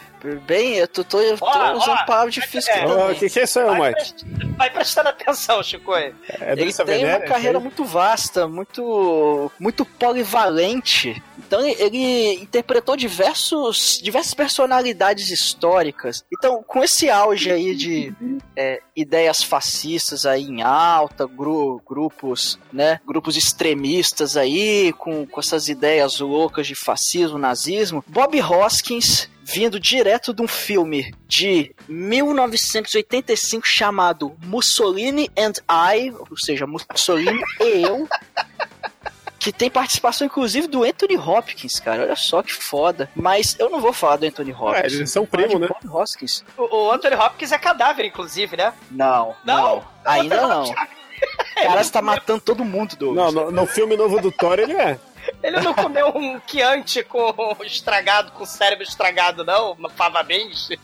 Bem, 0.46 0.74
eu 0.74 0.86
tô, 0.86 1.02
tô, 1.02 1.18
tô 1.18 1.46
Ó, 1.46 1.72
usando 1.72 2.04
palavras 2.04 2.34
difíceis 2.34 2.76
é, 2.76 2.84
O 2.84 3.14
que, 3.14 3.30
que 3.30 3.40
é 3.40 3.44
isso 3.44 3.58
aí, 3.58 3.78
Vai, 3.78 3.94
vai 4.56 4.70
prestando 4.70 5.08
atenção, 5.08 5.62
Chico. 5.62 5.94
É 5.94 6.12
Ele 6.42 6.64
Doença 6.64 6.84
tem 6.84 6.96
uma 6.96 7.06
venérea, 7.06 7.26
carreira 7.26 7.58
muito 7.58 7.86
vasta, 7.86 8.46
muito, 8.46 9.50
muito 9.58 9.86
polivalente. 9.86 11.22
Então 11.50 11.66
ele- 11.66 12.34
interpretou 12.34 12.96
diversos, 12.96 13.98
diversas 14.00 14.34
personalidades 14.34 15.30
históricas. 15.30 16.24
Então, 16.32 16.62
com 16.62 16.80
esse 16.84 17.10
auge 17.10 17.50
aí 17.50 17.74
de 17.74 18.14
é, 18.56 18.80
ideias 18.94 19.42
fascistas 19.42 20.24
aí 20.24 20.44
em 20.44 20.62
alta, 20.62 21.26
gru- 21.26 21.82
grupos, 21.84 22.56
né, 22.72 23.00
grupos 23.04 23.36
extremistas 23.36 24.36
aí 24.36 24.92
com, 24.92 25.26
com 25.26 25.40
essas 25.40 25.68
ideias 25.68 26.20
loucas 26.20 26.68
de 26.68 26.76
fascismo, 26.76 27.36
nazismo, 27.36 28.04
Bob 28.06 28.40
Hoskins 28.40 29.28
vindo 29.42 29.80
direto 29.80 30.32
de 30.32 30.42
um 30.42 30.46
filme 30.46 31.12
de 31.26 31.74
1985 31.88 33.66
chamado 33.66 34.36
Mussolini 34.44 35.28
and 35.36 35.54
I, 35.68 36.10
ou 36.12 36.36
seja, 36.36 36.66
Mussolini 36.66 37.40
e 37.60 37.82
eu, 37.82 38.08
que 39.40 39.50
tem 39.52 39.70
participação 39.70 40.26
inclusive 40.26 40.68
do 40.68 40.84
Anthony 40.84 41.16
Hopkins, 41.16 41.80
cara. 41.80 42.02
Olha 42.02 42.14
só 42.14 42.42
que 42.42 42.52
foda. 42.52 43.10
Mas 43.16 43.56
eu 43.58 43.70
não 43.70 43.80
vou 43.80 43.92
falar 43.92 44.16
do 44.16 44.26
Anthony 44.26 44.52
Hopkins. 44.52 44.92
É, 44.92 44.96
eles 44.96 45.10
são 45.10 45.24
primo, 45.24 45.58
né? 45.58 45.66
Bob 45.66 45.88
Hoskins. 45.96 46.44
O, 46.58 46.76
o 46.86 46.92
Anthony 46.92 47.16
Hopkins 47.16 47.50
é 47.50 47.58
cadáver, 47.58 48.04
inclusive, 48.04 48.56
né? 48.56 48.72
Não, 48.90 49.34
Não? 49.44 49.76
não. 49.76 49.84
Ainda 50.04 50.46
não. 50.46 50.64
O 50.64 50.74
cara 51.62 51.80
está 51.80 52.00
matando 52.02 52.40
todo 52.42 52.64
mundo, 52.64 52.96
Não, 53.00 53.14
Douglas. 53.14 53.34
no, 53.34 53.50
no 53.50 53.66
filme 53.66 53.96
novo 53.96 54.20
do 54.20 54.30
Thor 54.30 54.58
ele 54.58 54.74
é. 54.74 54.98
Ele 55.42 55.60
não 55.60 55.72
comeu 55.74 56.08
um 56.14 56.40
Chianti 56.46 57.02
com 57.02 57.56
estragado, 57.64 58.32
com 58.32 58.44
cérebro 58.44 58.84
estragado, 58.84 59.44
não? 59.44 59.72
Uma 59.72 59.88
fava 59.90 60.22
bens? 60.22 60.68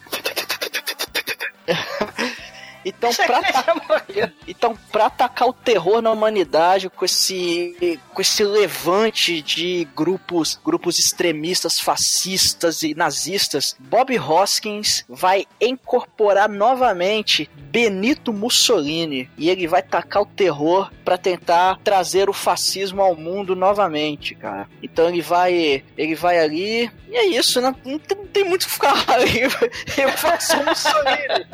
Então, 2.88 3.12
pra, 3.12 3.42
ta- 3.52 4.02
então, 4.46 4.78
pra 4.92 5.06
atacar 5.06 5.48
o 5.48 5.52
terror 5.52 6.00
na 6.00 6.12
humanidade 6.12 6.88
com 6.88 7.04
esse, 7.04 7.98
com 8.14 8.22
esse 8.22 8.44
levante 8.44 9.42
de 9.42 9.86
grupos, 9.94 10.58
grupos 10.64 10.96
extremistas, 10.98 11.74
fascistas 11.80 12.82
e 12.84 12.94
nazistas, 12.94 13.74
Bob 13.78 14.16
Hoskins 14.18 15.04
vai 15.08 15.46
incorporar 15.60 16.48
novamente 16.48 17.50
Benito 17.56 18.32
Mussolini 18.32 19.28
e 19.36 19.50
ele 19.50 19.66
vai 19.66 19.82
tacar 19.82 20.22
o 20.22 20.26
terror 20.26 20.90
pra 21.04 21.18
tentar 21.18 21.78
trazer 21.82 22.30
o 22.30 22.32
fascismo 22.32 23.02
ao 23.02 23.16
mundo 23.16 23.56
novamente, 23.56 24.34
cara. 24.34 24.68
Então 24.82 25.08
ele 25.08 25.20
vai, 25.22 25.82
ele 25.98 26.14
vai 26.14 26.38
ali 26.38 26.90
e 27.08 27.16
é 27.16 27.26
isso, 27.26 27.60
né? 27.60 27.74
não, 27.84 27.98
tem, 27.98 28.16
não 28.16 28.26
tem 28.26 28.44
muito 28.44 28.62
o 28.62 28.66
que 28.66 28.72
ficar 28.74 29.04
ali. 29.10 29.40
Eu 29.98 30.10
faço 30.16 30.56
Mussolini. 30.64 31.46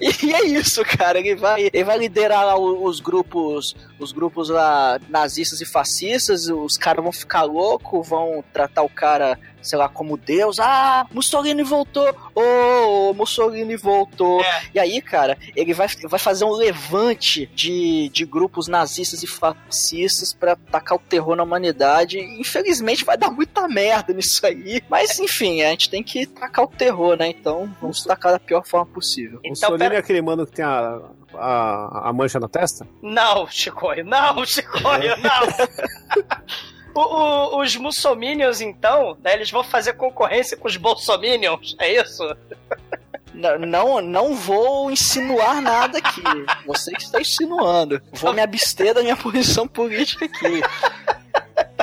E 0.00 0.19
é 0.32 0.44
isso, 0.44 0.84
cara. 0.84 1.18
Ele 1.18 1.34
vai, 1.34 1.70
ele 1.72 1.84
vai 1.84 1.98
liderar 1.98 2.44
lá 2.44 2.58
os 2.58 3.00
grupos, 3.00 3.74
os 3.98 4.12
grupos 4.12 4.48
lá 4.48 4.98
nazistas 5.08 5.60
e 5.60 5.66
fascistas. 5.66 6.48
Os 6.48 6.76
caras 6.76 7.02
vão 7.02 7.12
ficar 7.12 7.42
loucos, 7.42 8.08
vão 8.08 8.44
tratar 8.52 8.82
o 8.82 8.88
cara, 8.88 9.38
sei 9.62 9.78
lá, 9.78 9.88
como 9.88 10.16
Deus. 10.16 10.58
Ah, 10.58 11.06
Mussolini 11.12 11.62
voltou. 11.62 12.08
Oh, 12.34 13.12
Mussolini 13.14 13.76
voltou. 13.76 14.40
É. 14.42 14.62
E 14.74 14.78
aí, 14.78 15.00
cara, 15.02 15.36
ele 15.54 15.74
vai, 15.74 15.86
vai 16.08 16.18
fazer 16.18 16.44
um 16.44 16.52
levante 16.52 17.46
de, 17.54 18.08
de 18.10 18.24
grupos 18.24 18.66
nazistas 18.68 19.22
e 19.22 19.26
fascistas 19.26 20.32
pra 20.32 20.56
tacar 20.56 20.96
o 20.96 21.00
terror 21.00 21.36
na 21.36 21.42
humanidade. 21.42 22.18
Infelizmente 22.18 23.04
vai 23.04 23.16
dar 23.16 23.30
muita 23.30 23.66
merda 23.68 24.12
nisso 24.12 24.44
aí. 24.46 24.82
Mas 24.88 25.18
enfim, 25.18 25.62
a 25.62 25.70
gente 25.70 25.90
tem 25.90 26.02
que 26.02 26.26
tacar 26.26 26.64
o 26.64 26.68
terror, 26.68 27.16
né? 27.16 27.28
Então 27.28 27.70
vamos 27.80 28.02
tacar 28.04 28.32
da 28.32 28.38
pior 28.38 28.64
forma 28.66 28.86
possível. 28.86 29.38
O 29.38 29.40
Então, 29.44 29.54
Solino 29.70 29.78
pera- 29.78 29.94
é 29.96 29.98
aquele 29.98 30.22
mano 30.22 30.46
que 30.46 30.52
tem 30.52 30.64
a, 30.64 31.00
a, 31.34 32.08
a 32.08 32.12
mancha 32.12 32.38
na 32.40 32.48
testa? 32.48 32.86
Não, 33.02 33.46
Chicoio, 33.46 34.04
não, 34.04 34.44
Chicoio, 34.44 35.14
não. 35.18 36.30
O- 36.94 37.00
o- 37.00 37.60
os 37.62 37.76
muçulminions, 37.76 38.60
então, 38.60 39.16
né, 39.22 39.34
eles 39.34 39.50
vão 39.50 39.62
fazer 39.62 39.92
concorrência 39.94 40.56
com 40.56 40.66
os 40.68 40.76
bolsominions, 40.76 41.76
é 41.78 41.92
isso? 42.00 42.24
N- 43.32 43.64
Não, 43.66 44.00
não 44.00 44.34
vou 44.34 44.90
insinuar 44.90 45.60
nada 45.62 45.98
aqui. 45.98 46.22
Você 46.66 46.90
que 46.92 47.02
está 47.02 47.20
insinuando. 47.20 48.02
Vou 48.12 48.32
me 48.32 48.40
abster 48.42 48.92
da 48.92 49.02
minha 49.02 49.16
posição 49.16 49.68
política 49.68 50.24
aqui. 50.24 50.60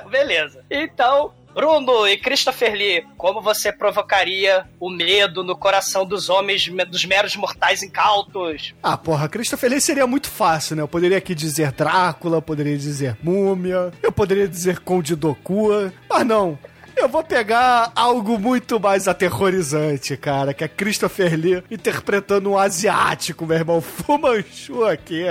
Beleza. 0.09 0.63
Então, 0.69 1.33
Bruno 1.61 2.07
e 2.07 2.15
Christopher 2.17 2.71
Lee, 2.75 3.03
como 3.17 3.41
você 3.41 3.71
provocaria 3.73 4.67
o 4.79 4.91
medo 4.91 5.43
no 5.43 5.57
coração 5.57 6.05
dos 6.05 6.29
homens, 6.29 6.67
me- 6.67 6.85
dos 6.85 7.03
meros 7.03 7.35
mortais 7.35 7.81
incautos? 7.81 8.75
Ah, 8.83 8.95
porra, 8.95 9.27
Christopher 9.27 9.71
Lee 9.71 9.81
seria 9.81 10.05
muito 10.05 10.29
fácil, 10.29 10.75
né? 10.75 10.83
Eu 10.83 10.87
poderia 10.87 11.17
aqui 11.17 11.33
dizer 11.33 11.71
Drácula, 11.71 12.43
poderia 12.43 12.77
dizer 12.77 13.17
Múmia, 13.23 13.91
eu 14.03 14.11
poderia 14.11 14.47
dizer 14.47 14.81
Conde 14.81 15.15
Dokua, 15.15 15.91
mas 16.07 16.23
não. 16.27 16.59
Eu 16.97 17.07
vou 17.07 17.23
pegar 17.23 17.91
algo 17.95 18.39
muito 18.39 18.79
mais 18.79 19.07
aterrorizante, 19.07 20.17
cara, 20.17 20.51
que 20.51 20.63
é 20.63 20.67
Christopher 20.67 21.39
Lee 21.39 21.63
interpretando 21.69 22.49
um 22.49 22.57
asiático, 22.57 23.45
meu 23.45 23.55
irmão, 23.55 23.81
Fumanchu 23.81 24.83
aqui. 24.83 25.25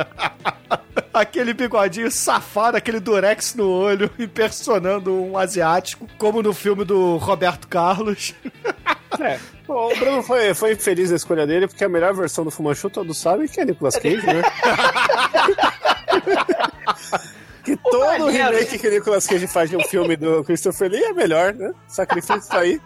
aquele 1.13 1.53
bigodinho 1.53 2.11
safado, 2.11 2.77
aquele 2.77 3.01
durex 3.01 3.55
no 3.55 3.69
olho, 3.69 4.09
impersonando 4.17 5.13
um 5.13 5.37
asiático, 5.37 6.07
como 6.17 6.41
no 6.41 6.55
filme 6.55 6.85
do 6.85 7.17
Roberto 7.17 7.67
Carlos. 7.69 8.35
É. 9.21 9.39
O 9.69 9.95
Bruno 9.97 10.23
foi, 10.23 10.53
foi 10.53 10.73
infeliz 10.73 11.11
na 11.11 11.17
escolha 11.17 11.47
dele, 11.47 11.69
porque 11.69 11.85
a 11.85 11.89
melhor 11.89 12.13
versão 12.13 12.45
do 12.45 12.51
Fumanchu 12.51 12.91
todos 12.91 13.17
sabem 13.17 13.49
que 13.49 13.61
é 13.61 13.65
Nicolas 13.65 13.97
Cage, 13.97 14.27
né? 14.27 14.43
Que 17.67 17.77
todo 17.77 18.29
remake 18.29 18.79
que 18.79 18.87
o 18.87 18.91
Nicolas 18.93 19.27
Cage 19.27 19.49
faz 19.49 19.69
de 19.69 19.77
um 19.77 19.81
filme 19.81 20.17
do 20.17 20.45
Christopher 20.45 20.89
Lee 20.89 21.03
é 21.03 21.13
melhor, 21.13 21.53
né? 21.53 21.73
Sacrifício 21.89 22.39
isso 22.39 22.57
aí. 22.57 22.81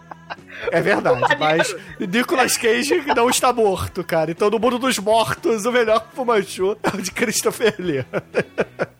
É 0.71 0.81
verdade, 0.81 1.35
mas 1.39 1.75
Nicolas 1.99 2.57
Cage 2.57 3.01
não 3.15 3.29
está 3.29 3.51
morto, 3.51 4.03
cara. 4.03 4.31
Então, 4.31 4.49
no 4.49 4.59
mundo 4.59 4.77
dos 4.77 4.97
mortos, 4.99 5.65
o 5.65 5.71
melhor 5.71 6.05
Fumanchu 6.13 6.77
é 6.83 6.95
o 6.95 7.01
de 7.01 7.11
Christopher 7.11 7.75
Lee. 7.79 8.05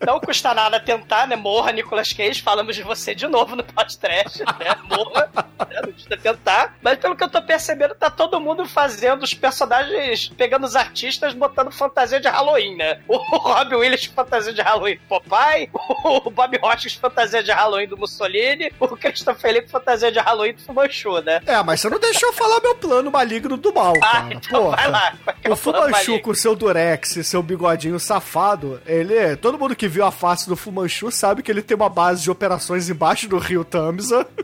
Não 0.06 0.20
custa 0.20 0.54
nada 0.54 0.80
tentar, 0.80 1.28
né? 1.28 1.36
Morra, 1.36 1.72
Nicolas 1.72 2.12
Cage. 2.12 2.42
Falamos 2.42 2.76
de 2.76 2.84
você 2.84 3.14
de 3.14 3.28
novo 3.28 3.56
no 3.56 3.64
podcast, 3.64 4.40
né? 4.44 4.76
Morra. 4.90 5.30
né? 5.70 5.82
Não 5.84 5.94
custa 5.94 6.18
tentar. 6.18 6.76
Mas 6.82 6.98
pelo 6.98 7.16
que 7.16 7.24
eu 7.24 7.30
tô 7.30 7.42
percebendo, 7.42 7.94
tá 7.96 8.10
todo 8.10 8.40
mundo 8.40 8.66
fazendo 8.66 9.24
os 9.24 9.34
personagens, 9.34 10.30
pegando 10.30 10.66
os 10.66 10.76
artistas, 10.76 11.34
botando 11.34 11.72
fantasia 11.72 12.20
de 12.20 12.28
Halloween, 12.28 12.76
né? 12.76 13.00
O 13.08 13.18
Robbie 13.18 13.76
Williams 13.76 14.06
fantasia 14.06 14.54
de 14.54 14.62
Halloween 14.62 14.96
do 14.96 15.02
Popeye, 15.08 15.70
o 16.04 16.30
Bob 16.30 16.60
Hoskins 16.62 16.96
fantasia 16.96 17.44
de 17.44 17.52
Halloween 17.52 17.88
do 17.88 17.98
Mussolini, 17.98 18.72
o 18.80 18.88
Christopher 18.98 19.54
Lee 19.54 19.68
fantasia 19.68 20.12
de 20.12 20.20
Halloween 20.20 20.54
do 20.54 20.62
Fumanchu, 20.62 21.21
né? 21.22 21.42
É, 21.46 21.62
mas 21.64 21.82
você 21.82 21.90
não 21.90 22.00
deixou 22.00 22.30
eu 22.30 22.34
falar 22.34 22.60
meu 22.62 22.76
plano 22.76 23.12
maligno 23.12 23.58
do 23.58 23.74
mal, 23.74 23.94
Ah, 24.02 24.12
cara. 24.12 24.34
então 24.34 24.64
Porra. 24.64 24.76
vai 24.78 24.90
lá. 24.92 25.14
É 25.44 25.50
O 25.52 25.56
Fumanchu 25.56 26.20
com 26.20 26.34
seu 26.34 26.56
durex 26.56 27.16
e 27.16 27.24
seu 27.24 27.42
bigodinho 27.44 28.00
safado, 28.00 28.82
ele. 28.86 29.36
Todo 29.38 29.58
mundo 29.58 29.76
que 29.76 29.88
viu 29.88 30.06
a 30.06 30.12
face 30.12 30.48
do 30.48 30.56
Fumanchu 30.56 31.12
sabe 31.12 31.42
que 31.44 31.52
ele 31.52 31.62
tem 31.62 31.76
uma 31.76 31.90
base 31.90 32.22
de 32.24 32.32
operações 32.32 32.90
embaixo 32.90 33.28
do 33.28 33.38
rio 33.38 33.64
Tamsa. 33.64 34.26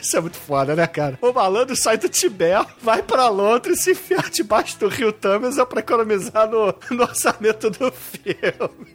Isso 0.00 0.16
é 0.16 0.20
muito 0.20 0.36
foda, 0.36 0.74
né, 0.74 0.86
cara? 0.88 1.16
O 1.22 1.32
malandro 1.32 1.76
sai 1.76 1.96
do 1.96 2.08
Tibete, 2.08 2.66
vai 2.82 3.00
pra 3.00 3.28
Londres 3.28 3.78
e 3.78 3.82
se 3.84 3.90
enfiar 3.92 4.28
debaixo 4.28 4.76
do 4.78 4.88
rio 4.88 5.12
Tamsa 5.12 5.64
pra 5.64 5.78
economizar 5.78 6.48
no, 6.50 6.74
no 6.90 7.02
orçamento 7.04 7.70
do 7.70 7.92
filme. 7.92 8.42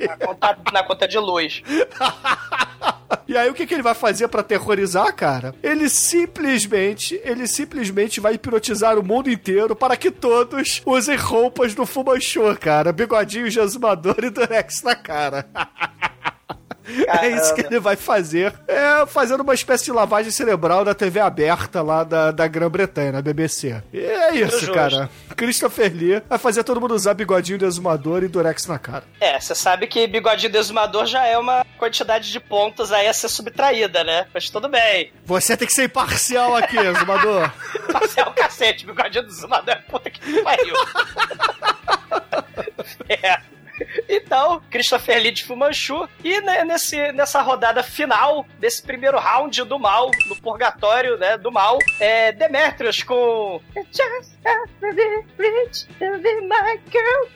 Na 0.07 0.17
conta, 0.17 0.57
na 0.73 0.83
conta 0.83 1.07
de 1.07 1.17
luz. 1.17 1.63
E 3.27 3.37
aí 3.37 3.49
o 3.49 3.53
que, 3.53 3.65
que 3.65 3.73
ele 3.73 3.83
vai 3.83 3.95
fazer 3.95 4.27
pra 4.27 4.41
aterrorizar, 4.41 5.13
cara? 5.15 5.55
Ele 5.63 5.89
simplesmente, 5.89 7.19
ele 7.23 7.47
simplesmente 7.47 8.19
vai 8.19 8.35
hipnotizar 8.35 8.97
o 8.97 9.03
mundo 9.03 9.29
inteiro 9.29 9.75
para 9.75 9.95
que 9.95 10.11
todos 10.11 10.81
usem 10.85 11.15
roupas 11.15 11.73
do 11.73 11.85
Fumanchu, 11.85 12.41
cara. 12.59 12.91
Bigodinho, 12.91 13.49
jesumador 13.49 14.17
e 14.23 14.29
durex 14.29 14.83
na 14.83 14.95
cara. 14.95 15.47
É 16.85 17.29
isso 17.29 17.53
que 17.55 17.61
ele 17.61 17.79
vai 17.79 17.95
fazer. 17.95 18.53
É 18.67 19.05
fazendo 19.05 19.41
uma 19.41 19.53
espécie 19.53 19.85
de 19.85 19.91
lavagem 19.91 20.31
cerebral 20.31 20.83
da 20.83 20.93
TV 20.93 21.19
aberta 21.19 21.81
lá 21.81 22.03
da, 22.03 22.31
da 22.31 22.47
Grã-Bretanha, 22.47 23.11
na 23.11 23.21
BBC. 23.21 23.81
E 23.91 23.99
é 23.99 24.35
isso, 24.35 24.59
Justo. 24.59 24.73
cara. 24.73 25.09
Christopher 25.35 25.93
Lee 25.93 26.21
vai 26.27 26.37
fazer 26.37 26.63
todo 26.63 26.81
mundo 26.81 26.93
usar 26.93 27.13
bigodinho 27.13 27.57
desumador 27.57 28.23
e 28.23 28.27
durex 28.27 28.67
na 28.67 28.79
cara. 28.79 29.03
É, 29.19 29.39
você 29.39 29.55
sabe 29.55 29.87
que 29.87 30.07
bigodinho 30.07 30.51
desumador 30.51 31.05
já 31.05 31.25
é 31.25 31.37
uma 31.37 31.65
quantidade 31.77 32.31
de 32.31 32.39
pontos 32.39 32.91
aí 32.91 33.07
a 33.07 33.13
ser 33.13 33.29
subtraída, 33.29 34.03
né? 34.03 34.27
Mas 34.33 34.49
tudo 34.49 34.69
bem. 34.69 35.11
Você 35.25 35.55
tem 35.55 35.67
que 35.67 35.73
ser 35.73 35.85
imparcial 35.85 36.55
aqui, 36.55 36.77
exumador. 36.83 37.51
O 38.27 38.31
cacete, 38.31 38.85
bigodinho 38.85 39.25
desumador 39.25 39.75
é 39.75 39.77
puta 39.77 40.09
que 40.09 40.41
pariu. 40.41 40.75
é. 43.09 43.53
Então, 44.07 44.61
Christopher 44.69 45.21
Lee 45.21 45.31
de 45.31 45.43
Fumanchu. 45.43 46.07
E 46.23 46.39
né, 46.41 46.63
nesse, 46.63 47.11
nessa 47.11 47.41
rodada 47.41 47.83
final, 47.83 48.45
desse 48.59 48.81
primeiro 48.81 49.17
round 49.17 49.63
do 49.63 49.79
mal, 49.79 50.11
do 50.27 50.35
purgatório, 50.35 51.17
né, 51.17 51.37
do 51.37 51.51
mal, 51.51 51.77
é 51.99 52.31
Demetrius 52.31 53.03
com... 53.03 53.61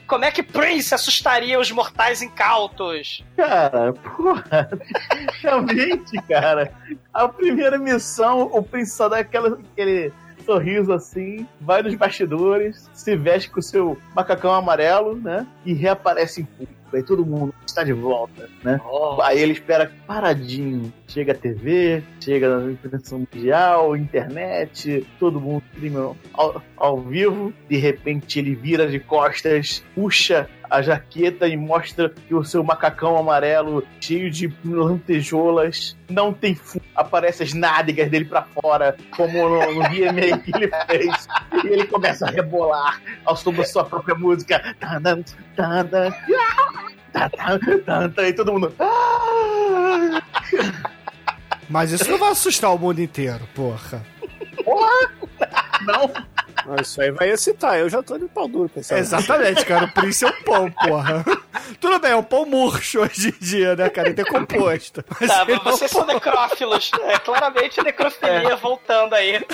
Como 0.06 0.26
é 0.26 0.32
que 0.32 0.43
Prince 0.43 0.93
assustaria 0.93 1.60
os 1.60 1.71
mortais 1.71 2.21
incautos? 2.21 3.23
Cara, 3.36 3.93
porra, 3.93 4.69
realmente, 5.41 6.21
cara, 6.28 6.73
a 7.13 7.28
primeira 7.28 7.78
missão, 7.78 8.41
o 8.54 8.62
Prince 8.62 8.91
só 8.91 9.10
dá 9.10 9.19
aquela, 9.19 9.60
aquele 9.73 10.12
sorriso 10.47 10.93
assim, 10.93 11.45
vai 11.60 11.83
nos 11.83 11.93
bastidores, 11.95 12.89
se 12.93 13.15
veste 13.17 13.51
com 13.51 13.60
o 13.60 13.63
seu 13.63 13.97
macacão 14.15 14.53
amarelo, 14.53 15.15
né? 15.15 15.45
E 15.65 15.73
reaparece 15.73 16.41
em 16.41 16.45
público. 16.45 16.77
Aí 16.93 17.03
todo 17.03 17.25
mundo 17.25 17.53
está 17.65 17.83
de 17.83 17.91
volta, 17.91 18.49
né? 18.63 18.79
Aí 19.21 19.39
ele 19.39 19.51
espera 19.51 19.91
paradinho. 20.07 20.93
Chega 21.05 21.33
a 21.33 21.36
TV, 21.36 22.01
chega 22.21 22.60
a 22.60 22.71
imprensa 22.71 23.17
mundial, 23.17 23.95
internet, 23.97 25.05
todo 25.19 25.39
mundo 25.39 25.63
ao, 26.33 26.62
ao 26.77 27.01
vivo. 27.01 27.53
De 27.69 27.75
repente 27.75 28.39
ele 28.39 28.55
vira 28.55 28.88
de 28.88 29.01
costas, 29.01 29.83
puxa 29.93 30.49
a 30.69 30.82
jaqueta 30.82 31.47
e 31.47 31.56
mostra 31.58 32.10
que 32.10 32.34
o 32.34 32.43
seu 32.43 32.63
macacão 32.63 33.17
amarelo, 33.17 33.84
cheio 33.99 34.30
de 34.30 34.53
lantejoulas, 34.63 35.97
não 36.10 36.34
tem 36.34 36.56
fundo. 36.56 36.84
Aparece 36.95 37.43
as 37.43 37.53
nádegas 37.53 38.10
dele 38.10 38.25
pra 38.25 38.43
fora, 38.43 38.95
como 39.15 39.49
no, 39.49 39.73
no 39.73 39.82
VMA 39.84 40.38
que 40.43 40.51
ele 40.56 40.71
fez. 40.88 41.27
E 41.63 41.67
ele 41.67 41.86
começa 41.86 42.27
a 42.27 42.32
rebolar 42.32 43.01
ao 43.25 43.36
som 43.36 43.53
da 43.53 43.63
sua 43.65 43.84
própria 43.86 44.15
música. 44.15 44.62
E 48.27 48.34
todo 48.34 48.53
mundo. 48.53 48.73
Mas 51.69 51.91
isso 51.91 52.10
não 52.10 52.17
vai 52.17 52.32
assustar 52.32 52.73
o 52.73 52.77
mundo 52.77 53.01
inteiro, 53.01 53.47
porra. 53.53 54.03
Não, 55.86 56.12
Ah, 56.13 56.37
Isso 56.81 57.01
aí 57.01 57.11
vai 57.11 57.29
excitar, 57.29 57.77
eu 57.77 57.89
já 57.89 58.01
tô 58.03 58.17
de 58.17 58.25
pau 58.25 58.47
duro 58.47 58.69
pensando. 58.69 58.97
Exatamente, 58.97 59.65
cara. 59.65 59.85
O 59.85 59.91
Prince 59.91 60.25
é 60.25 60.27
um 60.27 60.41
pão, 60.43 60.71
porra. 60.71 61.23
Tudo 61.79 61.99
bem, 61.99 62.11
é 62.11 62.15
um 62.15 62.23
pão 62.23 62.45
murcho 62.45 62.99
hoje 63.01 63.29
em 63.29 63.45
dia, 63.45 63.75
né, 63.75 63.89
cara? 63.89 64.09
Ele 64.09 64.21
é 64.21 64.25
composto. 64.25 65.03
Mas 65.19 65.29
Tá, 65.29 65.45
é 65.47 65.53
um 65.55 65.63
vocês 65.63 65.91
são 65.91 66.05
necrófilos. 66.05 66.91
É, 67.03 67.19
claramente 67.19 67.81
necrofilia 67.83 68.55
voltando 68.55 69.13
aí. 69.13 69.45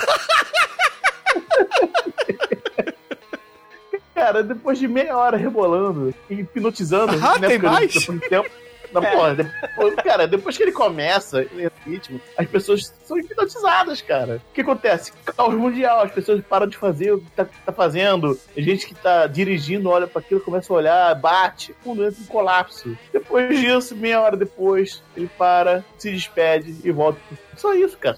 Cara, 4.16 4.44
depois 4.44 4.78
de 4.78 4.88
meia 4.88 5.18
hora 5.18 5.36
rebolando 5.38 6.14
e 6.30 6.36
hipnotizando. 6.36 7.14
Ah, 7.22 7.38
né, 7.40 7.48
tem 7.48 7.60
mais? 7.60 7.94
Depois 7.94 8.20
de 8.20 8.30
tempo, 8.30 8.50
não, 8.94 9.04
É. 9.04 9.12
porra, 9.12 9.36
depois- 9.36 9.96
cara, 9.96 10.28
depois 10.28 10.56
que 10.58 10.64
ele 10.64 10.72
começa 10.72 11.42
esse 11.42 11.72
ritmo, 11.86 12.22
as 12.38 12.48
pessoas 12.48 12.94
são 13.06 13.18
hipnotizadas, 13.18 14.02
cara. 14.02 14.42
O 14.52 14.54
que 14.54 14.62
acontece? 14.62 15.12
Caos 15.26 15.54
mundial, 15.56 16.02
as 16.04 16.12
pessoas 16.12 16.42
param 16.48 16.68
de 16.68 16.78
fazer 16.78 17.12
o 17.14 17.20
que 17.20 17.30
tá, 17.32 17.46
tá 17.66 17.72
fazendo. 17.72 18.40
A 18.56 18.62
gente 18.62 18.86
que 18.86 18.96
tá 18.96 19.28
dirigindo 19.28 19.90
olha 19.90 20.08
para 20.08 20.22
aquilo, 20.22 20.40
começa 20.42 20.72
a 20.72 20.76
olhar, 20.76 21.16
bate, 21.16 21.76
o 21.84 21.90
mundo 21.90 22.06
entra 22.06 22.22
em 22.22 22.26
colapso. 22.26 22.98
Depois 23.12 23.60
disso, 23.60 23.96
meia 23.96 24.22
hora 24.22 24.38
depois, 24.38 25.02
ele 25.18 25.30
para, 25.38 25.84
se 25.98 26.12
despede 26.12 26.76
e 26.84 26.92
volta. 26.92 27.20
Só 27.58 27.74
isso, 27.74 27.98
cara. 27.98 28.18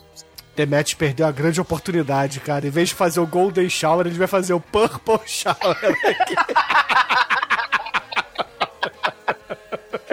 Demet 0.55 0.95
perdeu 0.95 1.27
a 1.27 1.31
grande 1.31 1.59
oportunidade, 1.59 2.39
cara. 2.39 2.65
Em 2.65 2.69
vez 2.69 2.87
de 2.89 2.95
fazer 2.95 3.19
o 3.19 3.27
Golden 3.27 3.69
Shower, 3.69 4.07
ele 4.07 4.17
vai 4.17 4.27
fazer 4.27 4.53
o 4.53 4.59
Purple 4.61 5.19
Shower. 5.25 5.55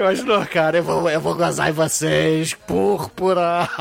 Imaginou, 0.03 0.45
cara? 0.47 0.79
Eu 0.79 0.83
vou, 0.83 1.09
eu 1.09 1.21
vou 1.21 1.37
gozar 1.37 1.69
em 1.69 1.73
vocês, 1.73 2.55
púrpura. 2.55 3.69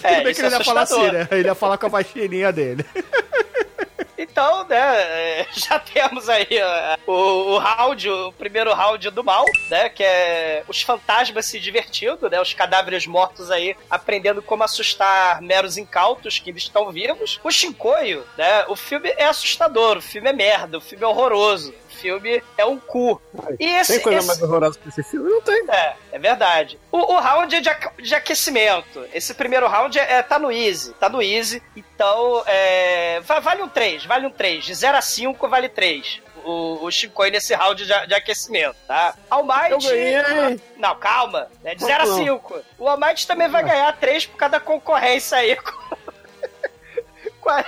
É, 0.00 0.14
Tudo 0.14 0.24
bem 0.24 0.24
que 0.26 0.30
isso 0.30 0.46
ele 0.46 0.54
é 0.54 0.58
ia 0.58 0.64
falar 0.64 0.82
assim, 0.82 1.10
né? 1.10 1.28
Ele 1.32 1.48
ia 1.48 1.54
falar 1.56 1.76
com 1.76 1.86
a 1.86 1.88
baixinha 1.88 2.52
dele. 2.52 2.86
Então, 4.18 4.66
né, 4.68 4.76
é, 4.76 5.46
já 5.52 5.78
temos 5.78 6.28
aí 6.28 6.46
ó, 7.06 7.10
o, 7.10 7.54
o 7.54 7.58
round, 7.58 8.10
o 8.10 8.32
primeiro 8.32 8.74
round 8.74 9.10
do 9.10 9.22
mal, 9.22 9.44
né, 9.70 9.88
que 9.88 10.02
é 10.02 10.64
os 10.66 10.82
fantasmas 10.82 11.46
se 11.46 11.60
divertindo, 11.60 12.28
né, 12.28 12.40
os 12.40 12.52
cadáveres 12.52 13.06
mortos 13.06 13.48
aí 13.48 13.76
aprendendo 13.88 14.42
como 14.42 14.64
assustar 14.64 15.40
meros 15.40 15.76
incautos 15.76 16.40
que 16.40 16.50
ainda 16.50 16.58
estão 16.58 16.90
vivos. 16.90 17.38
O 17.44 17.50
Shinkoio, 17.50 18.24
né, 18.36 18.64
o 18.66 18.74
filme 18.74 19.08
é 19.16 19.26
assustador, 19.26 19.98
o 19.98 20.02
filme 20.02 20.28
é 20.28 20.32
merda, 20.32 20.78
o 20.78 20.80
filme 20.80 21.04
é 21.04 21.06
horroroso. 21.06 21.72
Filme 21.98 22.42
é 22.56 22.64
um 22.64 22.78
cu. 22.78 23.20
E 23.58 23.64
esse, 23.66 23.94
Tem 23.94 24.02
coisa 24.02 24.18
esse- 24.18 24.26
mais 24.28 24.42
horrorosa 24.42 24.78
que 24.78 24.88
esse 24.88 25.02
filme? 25.02 25.28
Não 25.30 25.40
tem. 25.42 25.64
é, 25.68 25.96
é 26.12 26.18
verdade. 26.18 26.78
O, 26.92 26.98
o 26.98 27.18
round 27.20 27.54
é 27.56 27.60
de, 27.60 27.70
de 28.02 28.14
aquecimento. 28.14 29.04
Esse 29.12 29.34
primeiro 29.34 29.66
round 29.66 29.98
é, 29.98 30.14
é- 30.14 30.22
tá 30.22 30.38
no 30.38 30.50
easy. 30.52 30.92
Tá 30.94 31.08
no 31.08 31.20
easy. 31.22 31.62
Então, 31.76 32.42
é, 32.46 33.20
va- 33.20 33.40
vale 33.40 33.62
um 33.62 33.68
3, 33.68 34.04
vale 34.04 34.26
um 34.26 34.30
3. 34.30 34.64
De 34.64 34.74
0 34.74 34.96
a 34.96 35.02
5, 35.02 35.48
vale 35.48 35.68
3. 35.68 36.20
O, 36.44 36.84
o 36.84 36.90
Shinkoi 36.90 37.30
nesse 37.30 37.52
round 37.54 37.84
de, 37.84 38.06
de 38.06 38.14
aquecimento, 38.14 38.76
tá? 38.86 39.14
Almighty... 39.28 39.72
Eu 39.72 39.78
ganhei. 39.80 40.60
Não, 40.76 40.94
calma. 40.96 41.48
É 41.64 41.74
de 41.74 41.84
0 41.84 42.02
a 42.04 42.06
Não. 42.06 42.16
5. 42.16 42.60
O 42.78 42.88
Almighty 42.88 43.26
também 43.26 43.48
vai 43.48 43.62
ganhar 43.64 43.92
3 43.98 44.26
por 44.26 44.36
causa 44.36 44.52
da 44.52 44.60
concorrência 44.60 45.36
aí 45.36 45.56
com, 45.56 45.72
com 47.40 47.50
a, 47.50 47.64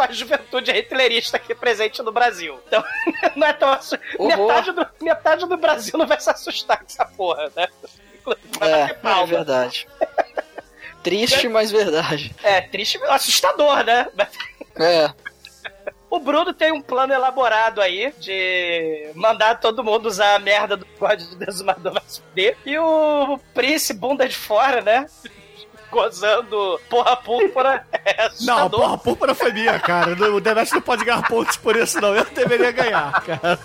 com 0.00 0.02
a 0.02 0.12
juventude 0.12 0.72
hitlerista 0.72 1.36
aqui 1.36 1.54
presente 1.54 2.02
no 2.02 2.10
Brasil. 2.10 2.58
Então, 2.66 2.82
não 3.36 3.46
é 3.46 3.52
tão... 3.52 3.70
assu-. 3.70 3.98
Metade 4.18 4.72
do, 4.72 4.86
metade 5.00 5.46
do 5.46 5.56
Brasil 5.58 5.98
não 5.98 6.06
vai 6.06 6.18
se 6.18 6.30
assustar 6.30 6.78
com 6.78 6.86
essa 6.86 7.04
porra, 7.04 7.52
né? 7.54 7.68
É, 8.60 8.96
é 9.08 9.26
verdade. 9.26 9.86
Triste, 11.02 11.48
mas 11.48 11.70
verdade. 11.70 12.34
É, 12.42 12.60
triste, 12.60 12.98
assustador, 13.04 13.84
né? 13.84 14.06
É. 14.76 15.12
O 16.08 16.18
Bruno 16.18 16.52
tem 16.52 16.72
um 16.72 16.82
plano 16.82 17.12
elaborado 17.12 17.80
aí 17.80 18.12
de 18.18 19.10
mandar 19.14 19.60
todo 19.60 19.84
mundo 19.84 20.06
usar 20.06 20.34
a 20.34 20.38
merda 20.38 20.76
do 20.76 20.84
código 20.84 21.30
do 21.30 21.44
Desumador 21.44 21.92
vai 21.92 22.02
se 22.06 22.20
fuder. 22.20 22.56
E 22.66 22.76
o 22.78 23.38
Prince, 23.54 23.94
bunda 23.94 24.28
de 24.28 24.34
fora, 24.34 24.82
né? 24.82 25.06
Gozando 25.90 26.80
porra 26.88 27.16
púrpura. 27.16 27.84
É 27.92 28.28
Não, 28.42 28.68
porra, 28.70 28.98
púrpura 28.98 29.34
foi 29.34 29.52
minha, 29.52 29.78
cara. 29.78 30.12
O 30.12 30.40
The 30.40 30.52
West 30.52 30.72
não 30.72 30.80
pode 30.80 31.04
ganhar 31.04 31.26
pontos 31.26 31.56
por 31.56 31.76
isso, 31.76 32.00
não. 32.00 32.14
Eu 32.14 32.24
deveria 32.24 32.70
ganhar, 32.72 33.12
cara. 33.22 33.58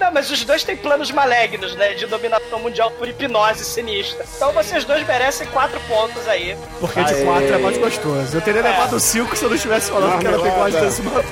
Não, 0.00 0.12
mas 0.12 0.30
os 0.30 0.44
dois 0.44 0.62
têm 0.62 0.76
planos 0.76 1.10
malignos, 1.10 1.74
né? 1.76 1.94
De 1.94 2.06
dominação 2.06 2.58
mundial 2.58 2.90
por 2.92 3.08
hipnose 3.08 3.64
sinistra. 3.64 4.24
Então 4.36 4.52
vocês 4.52 4.84
dois 4.84 5.06
merecem 5.06 5.46
quatro 5.48 5.80
pontos 5.88 6.26
aí. 6.28 6.56
Porque 6.78 7.02
de 7.02 7.14
Aê. 7.14 7.24
quatro 7.24 7.54
é 7.54 7.58
mais 7.58 7.78
gostoso. 7.78 8.36
Eu 8.36 8.40
teria 8.42 8.62
levado 8.62 9.00
cinco 9.00 9.34
se 9.36 9.44
eu 9.44 9.50
não 9.50 9.56
tivesse 9.56 9.90
falado 9.90 10.18
que 10.18 10.26
era 10.26 10.36
Marmelada. 10.38 10.80
desse 10.80 11.02
mapa. 11.02 11.24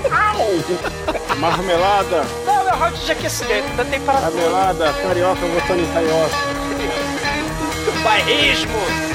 Marmelada, 1.36 2.22
Não, 2.46 2.68
é 2.68 2.72
rote 2.72 3.04
de 3.04 3.12
aquecimento, 3.12 3.66
ainda 3.68 3.84
tem 3.84 4.00
para 4.00 4.20
marmelada, 4.20 4.92
carioca 4.92 5.40
votando 5.46 5.82
em 5.82 5.92
carioca. 5.92 6.61
Bairrismo. 8.04 9.11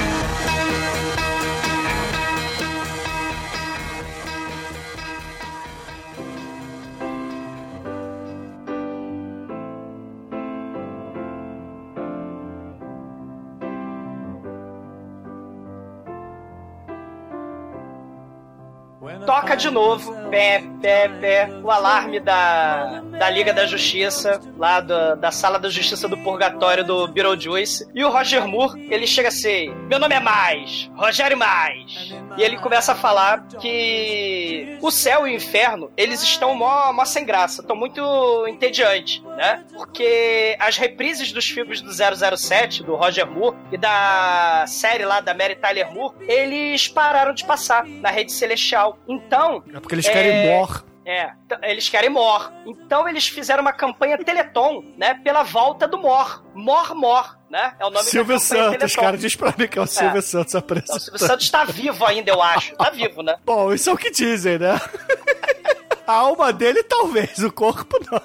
Toca 19.28 19.54
de 19.54 19.70
novo, 19.70 20.14
pé, 20.30 20.64
pé, 20.80 21.06
pé, 21.20 21.50
o 21.62 21.70
alarme 21.70 22.18
da, 22.18 23.02
da 23.18 23.28
Liga 23.28 23.52
da 23.52 23.66
Justiça, 23.66 24.40
lá 24.56 24.80
do- 24.80 25.16
da 25.16 25.30
Sala 25.30 25.58
da 25.58 25.68
Justiça 25.68 26.08
do 26.08 26.16
Purgatório 26.16 26.82
do 26.82 27.06
Beetlejuice. 27.08 27.86
E 27.94 28.02
o 28.02 28.08
Roger 28.10 28.48
Moore, 28.48 28.86
ele 28.90 29.06
chega 29.06 29.28
assim: 29.28 29.68
Meu 29.86 29.98
nome 29.98 30.14
é 30.14 30.20
Mais, 30.20 30.90
Rogério 30.96 31.36
Mais. 31.36 32.10
E 32.38 32.42
ele 32.42 32.56
começa 32.56 32.92
a 32.92 32.94
falar 32.94 33.46
que 33.60 34.78
o 34.80 34.90
céu 34.90 35.26
e 35.26 35.32
o 35.32 35.36
inferno, 35.36 35.90
eles 35.96 36.22
estão 36.22 36.54
mó, 36.54 36.90
mó 36.92 37.04
sem 37.04 37.24
graça, 37.26 37.60
estão 37.60 37.76
muito 37.76 38.00
entediantes, 38.48 39.20
né? 39.36 39.62
Porque 39.74 40.56
as 40.58 40.78
reprises 40.78 41.32
dos 41.32 41.44
filmes 41.46 41.82
do 41.82 41.90
007, 41.92 42.82
do 42.82 42.94
Roger 42.94 43.26
Moore, 43.30 43.56
e 43.72 43.76
da 43.76 44.64
série 44.66 45.04
lá 45.04 45.20
da 45.20 45.34
Mary 45.34 45.56
Tyler 45.56 45.92
Moore, 45.92 46.14
eles 46.26 46.88
pararam 46.88 47.34
de 47.34 47.44
passar 47.44 47.84
na 47.86 48.08
rede 48.10 48.32
celestial. 48.32 48.96
Então, 49.26 49.62
É 49.74 49.80
porque 49.80 49.94
eles 49.94 50.08
querem 50.08 50.32
É. 50.32 50.56
mor. 50.58 50.84
é, 51.04 51.32
eles 51.62 51.88
querem 51.88 52.10
Mor. 52.10 52.52
Então 52.66 53.08
eles 53.08 53.26
fizeram 53.28 53.62
uma 53.62 53.72
campanha 53.72 54.18
Teleton, 54.22 54.84
né? 54.96 55.14
Pela 55.14 55.42
volta 55.42 55.88
do 55.88 55.96
Mor. 55.98 56.44
Mor, 56.54 56.94
Mor, 56.94 57.38
né? 57.50 57.74
É 57.80 57.86
o 57.86 57.90
nome 57.90 58.04
Silvio 58.04 58.38
Santos, 58.38 58.94
cara, 58.94 59.16
diz 59.16 59.34
pra 59.34 59.54
mim 59.56 59.66
que 59.66 59.78
é 59.78 59.82
o 59.82 59.86
Silvio 59.86 60.20
Santos 60.20 60.54
Então, 60.54 60.66
o 60.66 60.70
Silvio 60.70 60.84
apresentando. 60.84 61.18
Santos 61.18 61.50
tá 61.50 61.64
vivo 61.64 62.04
ainda, 62.04 62.30
eu 62.30 62.42
acho. 62.42 62.74
Tá 62.76 62.90
vivo, 62.90 63.22
né? 63.22 63.36
Bom, 63.44 63.72
isso 63.72 63.88
é 63.88 63.92
o 63.92 63.96
que 63.96 64.10
dizem, 64.10 64.58
né? 64.58 64.78
A 66.06 66.12
alma 66.12 66.52
dele, 66.54 66.82
talvez, 66.82 67.38
o 67.38 67.52
corpo 67.52 67.98
não. 68.10 68.20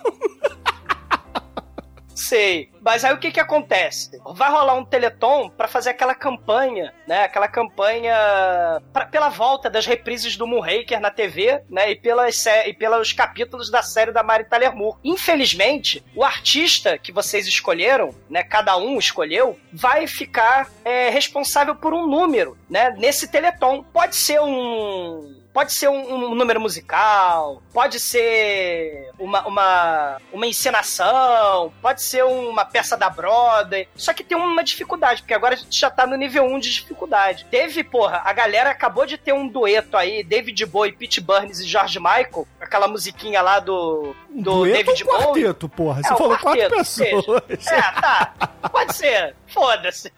Sei. 2.34 2.69
Mas 2.82 3.06
aí 3.06 3.13
o 3.13 3.19
que 3.19 3.32
que 3.32 3.39
acontece? 3.39 4.19
Vai 4.34 4.50
rolar 4.50 4.74
um 4.74 4.84
Teleton 4.84 5.50
pra 5.50 5.67
fazer 5.67 5.91
aquela 5.91 6.15
campanha, 6.15 6.91
né? 7.08 7.24
Aquela 7.26 7.48
campanha 7.48 8.15
pra- 8.91 9.06
pela 9.06 9.30
volta 9.30 9.69
das 9.69 9.86
reprises 9.86 10.36
do 10.36 10.48
Moonraker 10.48 11.00
na 11.00 11.12
TV, 11.12 11.62
né? 11.69 11.91
E, 11.91 11.96
pelas, 11.96 12.43
e 12.46 12.74
pelos 12.74 13.13
capítulos 13.13 13.69
da 13.69 13.84
série 13.84 14.12
da 14.12 14.24
Mary 14.24 14.46
Tyler 14.46 14.76
Moore. 14.76 14.98
Infelizmente, 15.04 16.04
o 16.15 16.24
artista 16.24 16.98
que 16.98 17.12
vocês 17.12 17.46
escolheram, 17.48 18.13
né? 18.30 18.41
Cada 18.43 18.76
um 18.78 18.98
escolheu, 18.98 19.60
vai 19.72 20.08
ficar 20.08 20.67
é, 20.84 21.10
responsável 21.10 21.76
por 21.76 21.93
um 21.93 22.08
número, 22.08 22.58
né? 22.69 22.96
Nesse 22.98 23.28
Teleton. 23.28 23.84
Pode 23.84 24.15
ser 24.15 24.41
um 24.41 25.42
Pode 25.53 25.71
ser 25.73 25.87
um, 25.87 26.15
um 26.15 26.33
número 26.35 26.59
musical, 26.59 27.61
pode 27.71 27.99
ser 27.99 29.11
uma, 29.19 29.47
uma, 29.47 30.17
uma 30.31 30.47
encenação, 30.47 31.71
pode 31.81 32.01
ser 32.03 32.23
uma 32.25 32.65
peça 32.65 32.97
da 32.97 33.09
Broadway. 33.09 33.87
Só 33.95 34.13
que 34.13 34.23
tem 34.23 34.35
uma 34.35 34.63
dificuldade, 34.63 35.21
porque 35.21 35.33
agora 35.33 35.53
a 35.53 35.57
gente 35.57 35.79
já 35.79 35.91
tá 35.91 36.07
no 36.07 36.17
nível 36.17 36.43
1 36.45 36.59
de 36.59 36.71
dificuldade. 36.71 37.45
Teve, 37.51 37.83
porra, 37.83 38.21
a 38.25 38.33
galera 38.33 38.71
acabou 38.71 39.05
de 39.05 39.17
ter 39.17 39.33
um 39.33 39.47
dueto 39.47 39.95
aí, 39.95 40.23
David 40.23 40.65
Bowie, 40.65 40.91
Pete 40.91 41.21
Burns 41.21 41.59
e 41.59 41.67
George 41.67 41.99
Michael, 41.99 42.47
aquela 42.59 42.87
musiquinha 42.87 43.41
lá 43.41 43.59
do, 43.59 44.15
do 44.29 44.65
Dueto 44.65 44.85
David 44.85 45.03
ou 45.03 45.11
Bowie. 45.11 45.43
quarteto, 45.43 45.69
porra? 45.69 46.01
Você 46.01 46.13
É, 46.13 46.17
falou 46.17 46.37
quatro 46.39 46.61
quarteto, 46.61 46.75
pessoas. 46.75 47.67
É, 47.67 47.81
tá. 48.01 48.33
Pode 48.71 48.95
ser. 48.95 49.35
Foda-se. 49.47 50.11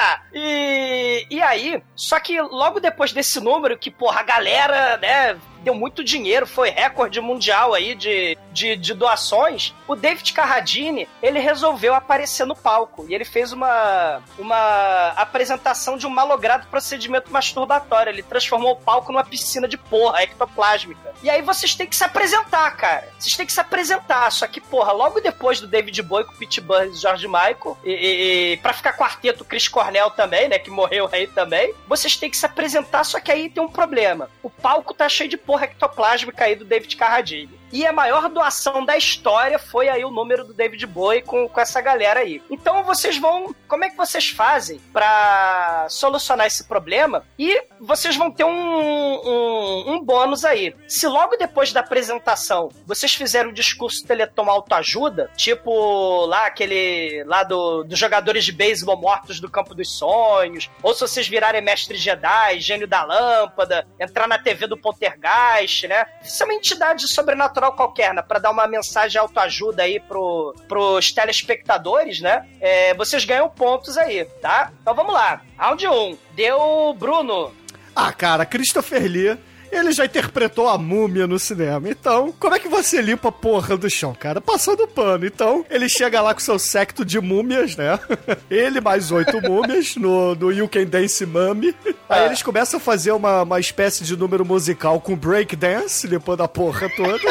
Tá. 0.00 0.22
E, 0.32 1.26
e 1.28 1.42
aí, 1.42 1.82
só 1.94 2.18
que 2.18 2.40
logo 2.40 2.80
depois 2.80 3.12
desse 3.12 3.38
número, 3.38 3.76
que, 3.76 3.90
porra, 3.90 4.20
a 4.20 4.22
galera, 4.22 4.96
né, 4.96 5.36
deu 5.62 5.74
muito 5.74 6.02
dinheiro, 6.02 6.46
foi 6.46 6.70
recorde 6.70 7.20
mundial 7.20 7.74
aí 7.74 7.94
de, 7.94 8.36
de, 8.52 8.76
de 8.76 8.94
doações, 8.94 9.74
o 9.86 9.94
David 9.94 10.32
Carradine, 10.32 11.08
ele 11.22 11.38
resolveu 11.38 11.94
aparecer 11.94 12.46
no 12.46 12.54
palco. 12.54 13.06
E 13.08 13.14
ele 13.14 13.24
fez 13.24 13.52
uma, 13.52 14.22
uma 14.38 15.08
apresentação 15.16 15.96
de 15.96 16.06
um 16.06 16.10
malogrado 16.10 16.66
procedimento 16.68 17.32
masturbatório. 17.32 18.10
Ele 18.10 18.22
transformou 18.22 18.72
o 18.72 18.76
palco 18.76 19.12
numa 19.12 19.24
piscina 19.24 19.66
de 19.66 19.76
porra 19.76 20.22
ectoplásmica. 20.22 21.12
E 21.22 21.28
aí 21.30 21.42
vocês 21.42 21.74
têm 21.74 21.86
que 21.86 21.96
se 21.96 22.04
apresentar, 22.04 22.70
cara. 22.76 23.08
Vocês 23.18 23.36
têm 23.36 23.46
que 23.46 23.52
se 23.52 23.60
apresentar. 23.60 24.30
Só 24.30 24.46
que, 24.46 24.60
porra, 24.60 24.92
logo 24.92 25.20
depois 25.20 25.60
do 25.60 25.66
David 25.66 26.02
Bowie 26.02 26.24
com 26.24 26.34
Pete 26.34 26.60
Burns 26.60 26.96
e 26.98 27.00
George 27.00 27.26
Michael, 27.26 27.78
e, 27.84 27.90
e, 27.90 28.52
e 28.52 28.56
pra 28.58 28.72
ficar 28.72 28.96
quarteto, 28.96 29.44
Chris 29.44 29.68
Cornell 29.68 30.10
também, 30.10 30.48
né, 30.48 30.58
que 30.58 30.70
morreu 30.70 31.08
aí 31.12 31.26
também, 31.26 31.74
vocês 31.86 32.16
têm 32.16 32.30
que 32.30 32.36
se 32.36 32.46
apresentar, 32.46 33.04
só 33.04 33.20
que 33.20 33.30
aí 33.30 33.50
tem 33.50 33.62
um 33.62 33.68
problema. 33.68 34.30
O 34.42 34.48
palco 34.48 34.94
tá 34.94 35.08
cheio 35.08 35.28
de 35.28 35.36
porra 35.36 35.49
ectoplásmica 35.58 36.44
aí 36.44 36.54
do 36.54 36.64
David 36.64 36.96
Carradine. 36.96 37.59
E 37.72 37.86
a 37.86 37.92
maior 37.92 38.28
doação 38.28 38.84
da 38.84 38.96
história 38.96 39.58
foi 39.58 39.88
aí 39.88 40.04
o 40.04 40.10
número 40.10 40.44
do 40.44 40.52
David 40.52 40.84
Bowie 40.86 41.22
com, 41.22 41.48
com 41.48 41.60
essa 41.60 41.80
galera 41.80 42.20
aí. 42.20 42.42
Então 42.50 42.82
vocês 42.82 43.16
vão. 43.18 43.54
Como 43.68 43.84
é 43.84 43.90
que 43.90 43.96
vocês 43.96 44.30
fazem 44.30 44.80
pra 44.92 45.86
solucionar 45.88 46.46
esse 46.46 46.64
problema? 46.64 47.24
E 47.38 47.62
vocês 47.80 48.16
vão 48.16 48.30
ter 48.30 48.44
um, 48.44 48.50
um, 48.50 49.92
um 49.92 50.04
bônus 50.04 50.44
aí. 50.44 50.74
Se 50.88 51.06
logo 51.06 51.36
depois 51.36 51.72
da 51.72 51.80
apresentação 51.80 52.70
vocês 52.84 53.14
fizerem 53.14 53.50
um 53.50 53.54
discurso 53.54 54.04
Teleton 54.04 54.50
autoajuda, 54.50 55.30
tipo 55.36 56.26
lá 56.26 56.46
aquele. 56.46 57.22
lá 57.24 57.44
do, 57.44 57.84
dos 57.84 57.98
jogadores 57.98 58.44
de 58.44 58.52
beisebol 58.52 59.00
mortos 59.00 59.38
do 59.38 59.50
campo 59.50 59.74
dos 59.74 59.96
sonhos, 59.96 60.68
ou 60.82 60.92
se 60.92 61.00
vocês 61.00 61.28
virarem 61.28 61.62
mestre 61.62 61.96
Jedi, 61.96 62.60
gênio 62.60 62.88
da 62.88 63.04
lâmpada, 63.04 63.86
entrar 63.98 64.26
na 64.26 64.38
TV 64.38 64.66
do 64.66 64.76
Poltergeist, 64.76 65.86
né? 65.86 66.06
Isso 66.22 66.42
é 66.42 66.46
uma 66.46 66.54
entidade 66.54 67.06
sobrenatural 67.06 67.59
qualquer, 67.72 68.14
né? 68.14 68.22
Pra 68.22 68.38
dar 68.38 68.50
uma 68.50 68.66
mensagem 68.66 69.10
de 69.10 69.18
autoajuda 69.18 69.82
aí 69.82 70.00
pro, 70.00 70.54
pros 70.68 71.12
telespectadores, 71.12 72.20
né? 72.20 72.46
É, 72.60 72.94
vocês 72.94 73.24
ganham 73.24 73.48
pontos 73.48 73.98
aí, 73.98 74.24
tá? 74.40 74.72
Então 74.80 74.94
vamos 74.94 75.12
lá. 75.12 75.42
Round 75.58 75.86
1. 75.86 76.18
Deu 76.34 76.94
Bruno. 76.98 77.52
Ah, 77.94 78.12
cara, 78.12 78.46
Christopher 78.46 79.02
Lee, 79.02 79.38
ele 79.70 79.92
já 79.92 80.04
interpretou 80.04 80.68
a 80.68 80.76
múmia 80.76 81.26
no 81.26 81.38
cinema. 81.38 81.88
Então, 81.88 82.34
como 82.38 82.54
é 82.54 82.58
que 82.58 82.68
você 82.68 83.00
limpa 83.00 83.28
a 83.28 83.32
porra 83.32 83.76
do 83.76 83.88
chão, 83.88 84.14
cara? 84.14 84.40
Passando 84.40 84.86
pano. 84.86 85.26
Então, 85.26 85.64
ele 85.70 85.88
chega 85.88 86.20
lá 86.20 86.34
com 86.34 86.40
seu 86.40 86.58
secto 86.58 87.04
de 87.04 87.20
múmias, 87.20 87.76
né? 87.76 87.98
Ele 88.50 88.80
mais 88.80 89.10
oito 89.10 89.40
múmias 89.40 89.96
no, 89.96 90.34
no 90.34 90.52
You 90.52 90.68
Can 90.68 90.84
Dance 90.84 91.24
Mummy. 91.24 91.74
Aí 92.08 92.26
eles 92.26 92.42
começam 92.42 92.78
a 92.78 92.80
fazer 92.80 93.12
uma, 93.12 93.42
uma 93.42 93.60
espécie 93.60 94.04
de 94.04 94.16
número 94.16 94.44
musical 94.44 95.00
com 95.00 95.16
breakdance, 95.16 96.06
limpando 96.06 96.42
a 96.42 96.48
porra 96.48 96.88
toda. 96.96 97.20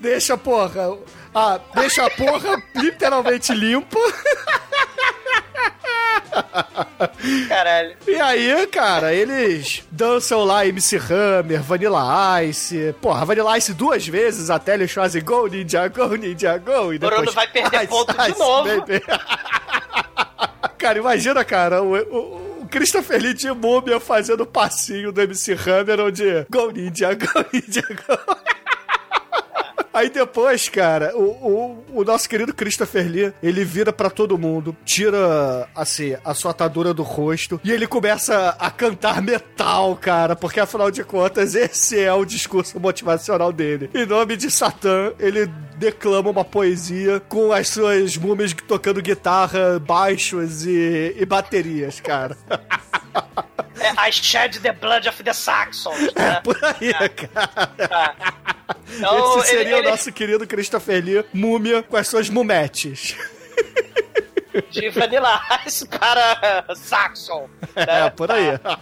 Deixa 0.00 0.34
a 0.34 0.38
porra. 0.38 0.96
Ah, 1.34 1.60
deixa 1.74 2.06
a 2.06 2.10
porra 2.10 2.62
literalmente 2.74 3.52
limpa. 3.52 3.98
Caralho. 7.48 7.96
E 8.06 8.14
aí, 8.16 8.66
cara, 8.68 9.12
eles 9.14 9.82
dançam 9.90 10.44
lá 10.44 10.66
MC 10.66 10.96
Hammer, 10.96 11.62
Vanilla 11.62 12.42
Ice. 12.44 12.94
Porra, 13.00 13.24
Vanilla 13.24 13.56
Ice 13.58 13.72
duas 13.74 14.06
vezes 14.06 14.50
até 14.50 14.74
eles 14.74 14.92
fazem 14.92 15.22
Go 15.22 15.46
Ninja, 15.46 15.88
Go 15.88 16.14
Ninja, 16.14 16.58
Go. 16.58 16.92
E 16.92 16.98
Bruno 16.98 17.16
depois, 17.16 17.34
vai 17.34 17.48
perder 17.48 17.78
Ice, 17.82 17.88
ponto 17.88 18.12
de 18.16 18.30
Ice, 18.30 18.38
novo. 18.38 18.64
baby. 18.68 19.02
cara, 20.78 20.98
imagina, 20.98 21.44
cara, 21.44 21.82
o, 21.82 21.94
o, 21.96 22.62
o 22.62 22.68
Christopher 22.70 23.20
Lee 23.20 23.34
de 23.34 23.50
múmia 23.52 24.00
fazendo 24.00 24.42
o 24.42 24.46
passinho 24.46 25.12
do 25.12 25.20
MC 25.20 25.52
Hammer, 25.54 26.00
onde 26.00 26.46
Go 26.50 26.70
Ninja, 26.70 27.14
Go 27.14 27.44
Ninja, 27.52 27.82
Go. 27.82 28.36
Aí 29.96 30.10
depois, 30.10 30.68
cara, 30.68 31.16
o, 31.16 31.22
o, 31.22 32.00
o 32.00 32.04
nosso 32.04 32.28
querido 32.28 32.52
Christopher 32.52 33.10
Lee, 33.10 33.32
ele 33.42 33.64
vira 33.64 33.90
pra 33.94 34.10
todo 34.10 34.36
mundo, 34.36 34.76
tira, 34.84 35.66
assim, 35.74 36.14
a 36.22 36.34
sua 36.34 36.50
atadura 36.50 36.92
do 36.92 37.02
rosto 37.02 37.58
e 37.64 37.72
ele 37.72 37.86
começa 37.86 38.54
a 38.58 38.70
cantar 38.70 39.22
metal, 39.22 39.96
cara, 39.96 40.36
porque 40.36 40.60
afinal 40.60 40.90
de 40.90 41.02
contas 41.02 41.54
esse 41.54 41.98
é 41.98 42.12
o 42.12 42.26
discurso 42.26 42.78
motivacional 42.78 43.50
dele. 43.50 43.88
Em 43.94 44.04
nome 44.04 44.36
de 44.36 44.50
Satã, 44.50 45.14
ele 45.18 45.46
declama 45.78 46.28
uma 46.28 46.44
poesia 46.44 47.18
com 47.20 47.50
as 47.50 47.66
suas 47.68 48.18
múmias 48.18 48.52
tocando 48.68 49.00
guitarra, 49.00 49.78
baixos 49.78 50.66
e, 50.66 51.16
e 51.18 51.24
baterias, 51.24 52.00
cara. 52.00 52.36
É, 53.78 54.08
I 54.08 54.10
shed 54.10 54.58
the 54.60 54.72
blood 54.72 55.06
of 55.06 55.22
the 55.22 55.32
Saxons. 55.32 56.10
É 56.14 56.20
Né? 56.20 56.40
por 56.42 56.56
aí, 56.62 56.92
cara. 57.10 57.66
Tá. 57.88 58.14
Então, 58.96 59.38
Esse 59.38 59.48
seria 59.48 59.60
ele- 59.62 59.74
ele- 59.74 59.88
o 59.88 59.90
nosso 59.90 60.12
querido 60.12 60.46
Christopher 60.46 61.04
Lee, 61.04 61.24
múmia 61.32 61.82
com 61.82 61.96
as 61.96 62.08
suas 62.08 62.28
mumetes. 62.28 63.16
De 64.70 64.88
Vanilla 64.88 65.40
Ice 65.66 65.86
para 65.86 66.64
Saxon. 66.74 67.48
É, 67.76 68.08
por 68.10 68.30
aí. 68.30 68.56
Tá 68.58 68.78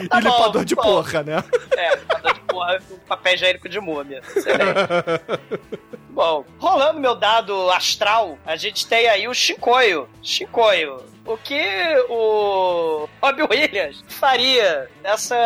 e 0.00 0.08
bom, 0.08 0.18
limpador 0.18 0.64
de 0.64 0.74
bom. 0.74 0.82
porra, 0.82 1.22
né? 1.22 1.44
É, 1.76 1.96
limpador 1.96 2.34
de 2.34 2.40
porra 2.40 2.80
com 2.88 2.98
papel 2.98 3.34
higiênico 3.34 3.68
de 3.68 3.80
múmia. 3.80 4.20
Bom, 6.10 6.44
rolando 6.58 7.00
meu 7.00 7.14
dado 7.14 7.70
astral, 7.70 8.38
a 8.44 8.56
gente 8.56 8.86
tem 8.86 9.08
aí 9.08 9.26
o 9.26 9.34
Chicoio. 9.34 10.08
Chicoio. 10.22 11.02
O 11.24 11.36
que 11.36 11.62
o 12.08 13.08
Robbie 13.22 13.42
Williams 13.42 14.04
faria 14.08 14.88
nessa 15.02 15.36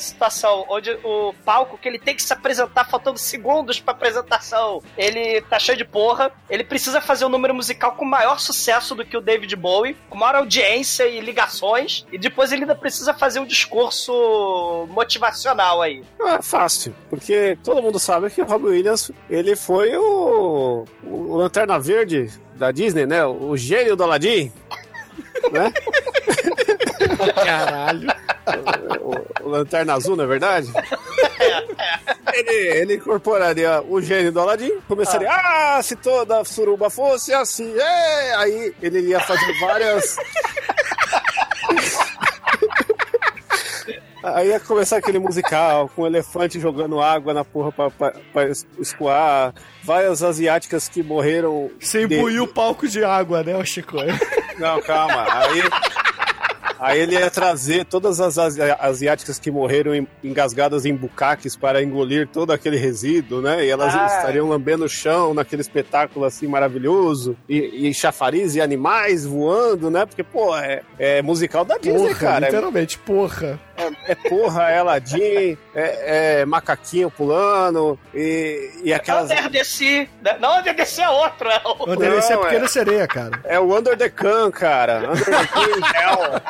situação 0.00 0.64
onde 0.68 0.90
o 1.04 1.32
palco 1.44 1.78
que 1.78 1.88
ele 1.88 1.98
tem 1.98 2.14
que 2.14 2.22
se 2.22 2.32
apresentar 2.32 2.84
faltando 2.88 3.18
segundos 3.18 3.78
pra 3.80 3.92
apresentação, 3.92 4.82
ele 4.96 5.40
tá 5.42 5.58
cheio 5.58 5.78
de 5.78 5.84
porra, 5.84 6.32
ele 6.50 6.64
precisa 6.64 7.00
fazer 7.00 7.24
um 7.24 7.28
número 7.28 7.54
musical 7.54 7.92
com 7.92 8.04
maior 8.04 8.40
sucesso 8.40 8.94
do 8.94 9.04
que 9.04 9.16
o 9.16 9.20
David 9.20 9.54
Bowie, 9.54 9.96
com 10.10 10.18
maior 10.18 10.36
audiência 10.36 11.06
e 11.06 11.20
ligações, 11.20 12.04
e 12.10 12.18
depois 12.18 12.50
ele 12.50 12.62
ainda 12.62 12.74
precisa 12.74 13.14
fazer 13.14 13.38
um 13.38 13.46
discurso 13.46 14.86
motivacional 14.90 15.80
aí. 15.80 16.02
É 16.20 16.42
fácil, 16.42 16.94
porque 17.08 17.56
todo 17.62 17.82
mundo 17.82 17.98
sabe 17.98 18.30
que 18.30 18.42
o 18.42 18.44
Robbie 18.44 18.68
Williams, 18.68 19.12
ele 19.30 19.54
foi 19.54 19.96
o, 19.96 20.84
o 21.04 21.36
Lanterna 21.36 21.78
Verde 21.78 22.30
da 22.54 22.70
Disney, 22.70 23.06
né? 23.06 23.24
O 23.24 23.56
gênio 23.56 23.96
do 23.96 24.04
Aladdin, 24.04 24.52
né? 25.50 25.72
Caralho. 27.44 28.08
O, 29.00 29.44
o 29.44 29.48
Lanterna 29.48 29.94
Azul, 29.94 30.16
não 30.16 30.24
é 30.24 30.26
verdade? 30.26 30.72
Ele, 32.32 32.54
ele 32.78 32.94
incorporaria 32.96 33.82
o 33.82 34.00
gênio 34.00 34.32
do 34.32 34.40
Aladdin, 34.40 34.72
começaria, 34.88 35.28
ah, 35.30 35.80
se 35.82 35.94
toda 35.96 36.42
suruba 36.44 36.88
fosse 36.88 37.32
assim, 37.34 37.72
é! 37.78 38.34
aí 38.36 38.74
ele 38.80 39.00
ia 39.00 39.20
fazer 39.20 39.52
várias... 39.60 40.16
Aí 44.24 44.48
ia 44.50 44.60
começar 44.60 44.98
aquele 44.98 45.18
musical 45.18 45.88
com 45.96 46.02
o 46.02 46.06
elefante 46.06 46.60
jogando 46.60 47.00
água 47.02 47.34
na 47.34 47.44
porra 47.44 47.72
pra, 47.72 47.90
pra, 47.90 48.12
pra 48.32 48.44
es- 48.48 48.64
escoar. 48.78 49.52
Várias 49.82 50.22
asiáticas 50.22 50.88
que 50.88 51.02
morreram. 51.02 51.68
Você 51.80 52.04
embuiu 52.04 52.44
o 52.44 52.48
palco 52.48 52.86
de 52.86 53.02
água, 53.02 53.42
né, 53.42 53.56
o 53.56 53.64
Chico? 53.64 53.96
Não, 54.58 54.80
calma. 54.82 55.24
Aí, 55.30 55.62
aí 56.78 57.00
ele 57.00 57.14
ia 57.14 57.30
trazer 57.30 57.84
todas 57.84 58.20
as 58.20 58.38
asi- 58.38 58.60
asiáticas 58.80 59.38
que 59.38 59.50
morreram 59.50 59.94
em- 59.94 60.06
engasgadas 60.22 60.84
em 60.84 60.94
bucaques 60.94 61.54
para 61.56 61.82
engolir 61.82 62.26
todo 62.28 62.52
aquele 62.52 62.76
resíduo, 62.76 63.40
né? 63.40 63.64
E 63.64 63.68
elas 63.70 63.94
Ah. 63.94 64.06
estariam 64.06 64.48
lambendo 64.48 64.84
o 64.84 64.88
chão 64.88 65.32
naquele 65.34 65.62
espetáculo 65.62 66.24
assim 66.24 66.46
maravilhoso. 66.46 67.36
E, 67.48 67.88
e 67.88 67.94
chafariz 67.94 68.54
e 68.54 68.60
animais 68.60 69.24
voando, 69.24 69.90
né? 69.90 70.04
Porque, 70.06 70.22
pô, 70.22 70.56
é, 70.56 70.82
é 70.98 71.22
musical 71.22 71.64
da 71.64 71.76
Disney, 71.78 72.08
Porra, 72.08 72.14
cara. 72.14 72.46
Literalmente, 72.46 72.98
porra. 72.98 73.60
É, 73.76 74.12
é 74.12 74.14
porra, 74.14 74.70
é 74.70 74.78
Aladdin, 74.78 75.58
é, 75.74 76.40
é 76.40 76.44
macaquinho 76.44 77.10
pulando 77.10 77.98
e, 78.14 78.70
e 78.84 78.90
Não 78.90 78.96
aquelas. 78.96 79.30
Under 79.30 79.50
the 79.50 79.64
Sea. 79.64 80.08
né? 80.22 80.36
Não 80.40 80.58
Under 80.58 80.76
the 80.76 80.84
Sea 80.84 81.04
é 81.04 81.10
outro. 81.10 81.48
É 81.48 81.60
o... 81.64 81.92
O 81.92 81.96
DLC 81.96 82.32
é 82.32 82.36
Não, 82.36 82.42
pequena 82.42 82.64
é. 82.64 82.68
sereia, 82.68 83.06
cara. 83.06 83.40
É 83.44 83.58
o 83.58 83.76
Under 83.76 83.96
the 83.96 84.08
Can, 84.08 84.50
cara. 84.50 85.10
Under 85.10 85.24
the 85.24 85.46
Can 85.46 86.00
Hell. 86.00 86.42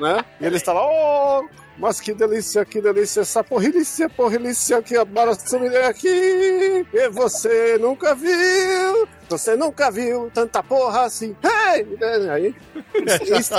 Né? 0.00 0.24
E 0.40 0.46
ele 0.46 0.56
está 0.56 0.72
lá, 0.72 0.80
oh, 0.82 1.46
mas 1.80 1.98
que 1.98 2.12
delícia, 2.12 2.62
que 2.64 2.80
delícia, 2.80 3.22
essa 3.22 3.42
porrilícia, 3.42 4.08
porrilícia 4.08 4.82
que 4.82 4.96
adora 4.96 5.34
subir 5.34 5.74
aqui. 5.78 6.86
E 6.92 7.08
você 7.08 7.78
nunca 7.78 8.14
viu, 8.14 9.08
você 9.28 9.56
nunca 9.56 9.90
viu 9.90 10.30
tanta 10.32 10.62
porra 10.62 11.06
assim. 11.06 11.34
Hey! 11.42 11.86
Aí, 12.30 12.54
isso, 13.38 13.54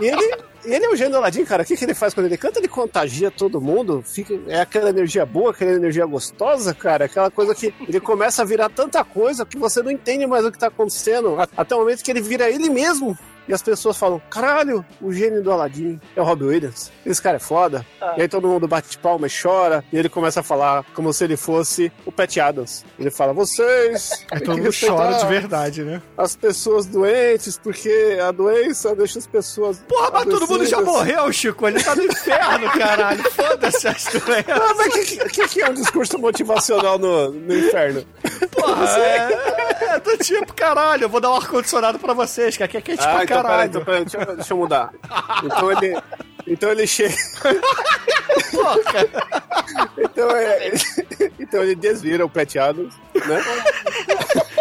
e 0.00 0.08
ele, 0.08 0.36
ele 0.64 0.84
é 0.84 0.90
o 0.90 0.96
gênio 0.96 1.12
do 1.12 1.16
Aladdin, 1.18 1.44
cara. 1.44 1.62
O 1.62 1.66
que, 1.66 1.76
que 1.76 1.84
ele 1.84 1.94
faz 1.94 2.14
quando 2.14 2.26
ele 2.26 2.36
canta? 2.36 2.58
Ele 2.58 2.68
contagia 2.68 3.30
todo 3.30 3.60
mundo. 3.60 4.02
Fica, 4.04 4.38
é 4.46 4.60
aquela 4.60 4.90
energia 4.90 5.24
boa, 5.24 5.50
aquela 5.50 5.72
energia 5.72 6.04
gostosa, 6.06 6.74
cara. 6.74 7.06
Aquela 7.06 7.30
coisa 7.30 7.54
que 7.54 7.74
ele 7.86 8.00
começa 8.00 8.42
a 8.42 8.44
virar 8.44 8.68
tanta 8.68 9.02
coisa 9.04 9.46
que 9.46 9.58
você 9.58 9.82
não 9.82 9.90
entende 9.90 10.26
mais 10.26 10.44
o 10.44 10.52
que 10.52 10.58
tá 10.58 10.68
acontecendo. 10.68 11.36
Até 11.56 11.74
o 11.74 11.78
momento 11.78 12.02
que 12.02 12.10
ele 12.10 12.20
vira 12.20 12.50
ele 12.50 12.68
mesmo. 12.68 13.16
E 13.50 13.52
as 13.52 13.62
pessoas 13.62 13.98
falam: 13.98 14.22
caralho, 14.30 14.84
o 15.02 15.12
gênio 15.12 15.42
do 15.42 15.50
Aladdin 15.50 16.00
é 16.14 16.20
o 16.20 16.24
Robbie 16.24 16.44
Williams. 16.44 16.92
Esse 17.04 17.20
cara 17.20 17.36
é 17.36 17.40
foda. 17.40 17.84
Ah. 18.00 18.14
E 18.16 18.22
aí 18.22 18.28
todo 18.28 18.46
mundo 18.46 18.68
bate 18.68 18.96
palma 18.98 19.26
e 19.26 19.30
chora. 19.30 19.84
E 19.92 19.98
ele 19.98 20.08
começa 20.08 20.38
a 20.38 20.42
falar 20.42 20.84
como 20.94 21.12
se 21.12 21.24
ele 21.24 21.36
fosse 21.36 21.90
o 22.06 22.12
Pat 22.12 22.36
Adams. 22.36 22.84
Ele 22.96 23.10
fala: 23.10 23.32
vocês. 23.32 24.24
Aí 24.30 24.38
têm 24.40 24.46
todo 24.46 24.58
mundo 24.58 24.70
chora 24.72 25.18
de 25.18 25.26
verdade, 25.26 25.82
né? 25.82 26.00
As 26.16 26.36
pessoas 26.36 26.86
doentes, 26.86 27.58
porque 27.58 28.18
a 28.22 28.30
doença 28.30 28.94
deixa 28.94 29.18
as 29.18 29.26
pessoas. 29.26 29.78
Porra, 29.88 30.10
mas 30.12 30.24
todo 30.26 30.46
mundo 30.50 30.66
já 30.66 30.80
morreu, 30.80 31.32
Chico. 31.32 31.66
Ele 31.68 31.82
tá 31.82 31.94
no 31.94 32.04
inferno, 32.04 32.70
caralho. 32.70 33.22
Foda-se 33.32 33.88
as 33.88 34.04
doenças. 34.04 34.44
Ah, 34.48 34.74
mas 34.76 34.86
o 34.88 34.90
que, 34.90 35.28
que, 35.28 35.48
que 35.48 35.62
é 35.62 35.68
um 35.70 35.74
discurso 35.74 36.18
motivacional 36.18 36.98
no, 36.98 37.30
no 37.30 37.56
inferno? 37.58 38.04
Porra, 38.52 38.86
é, 38.98 39.94
é 39.94 40.00
do 40.00 40.16
tipo, 40.18 40.52
caralho, 40.54 41.04
eu 41.04 41.08
vou 41.08 41.20
dar 41.20 41.30
um 41.30 41.36
ar-condicionado 41.36 41.98
pra 41.98 42.12
vocês, 42.14 42.56
que 42.56 42.62
aqui 42.62 42.76
é 42.76 42.80
quente 42.80 43.02
Ah, 43.02 43.14
pra 43.14 43.24
então 43.24 43.36
peraí, 43.36 43.42
caralho. 43.42 43.68
então 43.70 43.84
peraí, 43.84 44.04
deixa, 44.04 44.34
deixa 44.34 44.52
eu 44.52 44.56
mudar. 44.58 44.92
Então 45.44 45.70
ele. 45.72 45.96
Então 46.50 46.70
ele 46.72 46.84
chega. 46.84 47.14
então, 49.96 50.30
é, 50.32 50.72
então 51.38 51.62
ele 51.62 51.76
desvira 51.76 52.26
o 52.26 52.30
Adams, 52.60 52.92
né? 53.14 53.42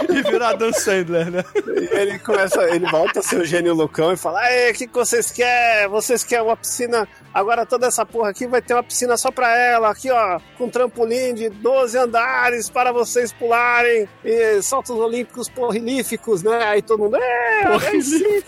E 0.08 0.22
virar 0.22 0.54
Dan 0.54 0.72
Sandler, 0.72 1.32
né? 1.32 1.44
E 1.56 1.96
ele 1.96 2.20
começa, 2.20 2.62
ele 2.70 2.86
volta 2.90 3.20
a 3.20 3.24
ser 3.24 3.42
o 3.42 3.46
gênio 3.46 3.74
loucão 3.74 4.14
e 4.14 4.18
fala: 4.18 4.40
Aê, 4.42 4.70
o 4.70 4.74
que, 4.76 4.86
que 4.86 4.94
vocês 4.94 5.32
querem? 5.32 5.90
Vocês 5.90 6.24
querem 6.24 6.46
uma 6.46 6.56
piscina? 6.56 7.08
Agora 7.34 7.66
toda 7.66 7.88
essa 7.88 8.06
porra 8.06 8.30
aqui 8.30 8.46
vai 8.46 8.62
ter 8.62 8.74
uma 8.76 8.84
piscina 8.84 9.18
só 9.18 9.32
pra 9.32 9.56
ela, 9.58 9.90
aqui 9.90 10.12
ó, 10.12 10.40
com 10.58 10.70
trampolim 10.70 11.34
de 11.34 11.50
12 11.50 11.98
andares 11.98 12.70
para 12.70 12.92
vocês 12.92 13.34
pularem, 13.34 14.08
e 14.24 14.62
saltos 14.62 14.92
olímpicos 14.92 15.50
porrilíficos, 15.50 16.44
né? 16.44 16.66
Aí 16.66 16.82
todo 16.84 17.04
mundo, 17.04 17.18
é, 17.18 17.64
aí 17.88 18.02
sim, 18.02 18.44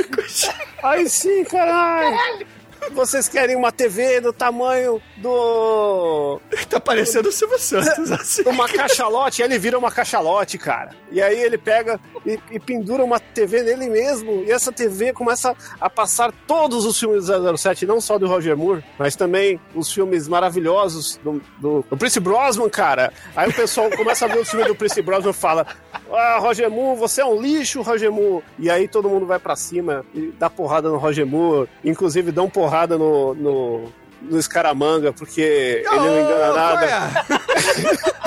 aí 0.84 1.10
sim, 1.10 1.44
caralho. 1.44 2.61
Vocês 2.92 3.28
querem 3.28 3.56
uma 3.56 3.72
TV 3.72 4.20
do 4.20 4.34
tamanho 4.34 5.02
do. 5.18 6.42
Tá 6.70 6.80
parecendo 6.80 7.30
o 7.30 7.32
Silvio 7.32 7.60
Santos, 7.60 8.12
assim. 8.12 8.44
Uma 8.46 8.68
cachalote, 8.68 9.42
ele 9.42 9.58
vira 9.60 9.78
uma 9.78 9.92
cachalote, 9.92 10.58
cara. 10.58 10.92
E 11.12 11.22
aí 11.22 11.40
ele 11.40 11.58
pega 11.58 12.00
e, 12.26 12.40
e 12.52 12.60
pendura 12.60 13.04
uma 13.04 13.20
TV 13.20 13.64
nele 13.64 13.90
mesmo. 13.90 14.44
E 14.44 14.52
essa 14.52 14.72
TV 14.72 15.14
começa 15.14 15.56
a 15.80 15.90
passar 15.90 16.32
todos 16.48 16.86
os 16.86 17.00
filmes 17.00 17.26
do 17.26 17.58
007, 17.58 17.86
não 17.86 18.00
só 18.00 18.18
do 18.18 18.28
Roger 18.28 18.56
Moore, 18.56 18.84
mas 18.98 19.16
também 19.16 19.60
os 19.74 19.92
filmes 19.92 20.28
maravilhosos 20.28 21.20
do, 21.24 21.42
do, 21.60 21.86
do 21.90 21.98
Prince 21.98 22.20
Brosnan, 22.20 22.70
cara. 22.70 23.12
Aí 23.36 23.50
o 23.50 23.54
pessoal 23.54 23.90
começa 23.92 24.26
a 24.26 24.28
ver 24.28 24.40
o 24.40 24.46
filme 24.46 24.66
do 24.66 24.76
Prince 24.76 25.02
Brosnan 25.02 25.32
e 25.32 25.34
fala: 25.34 25.66
Ah, 26.12 26.38
Roger 26.40 26.70
Moore, 26.70 27.00
você 27.00 27.22
é 27.22 27.26
um 27.26 27.42
lixo, 27.42 27.82
Roger 27.82 28.12
Moore. 28.12 28.44
E 28.60 28.70
aí 28.70 28.88
todo 28.88 29.10
mundo 29.10 29.26
vai 29.26 29.40
pra 29.40 29.56
cima 29.56 30.06
e 30.14 30.32
dá 30.38 30.50
porrada 30.50 30.90
no 30.90 30.98
Roger 30.98 31.26
Moore. 31.26 31.70
Inclusive 31.84 32.32
dão 32.32 32.50
porrada 32.50 32.98
no. 32.98 33.34
no 33.34 34.02
no 34.22 34.38
Escaramanga, 34.38 35.12
porque 35.12 35.42
ele 35.84 35.96
não 35.96 36.20
engana 36.20 36.54
nada. 36.54 37.26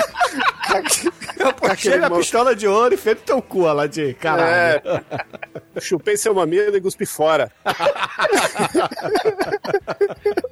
Eu 1.39 1.53
puxei 1.53 2.03
a 2.03 2.09
pistola 2.09 2.55
de 2.55 2.67
ouro 2.67 2.93
e 2.93 2.97
fez 2.97 3.17
no 3.17 3.23
teu 3.23 3.41
cu, 3.41 3.67
Aladim, 3.67 4.13
caralho. 4.13 4.81
É. 4.85 5.81
Chupei 5.81 6.15
seu 6.17 6.33
mamilo 6.33 6.75
e 6.75 6.81
cuspi 6.81 7.05
fora. 7.05 7.51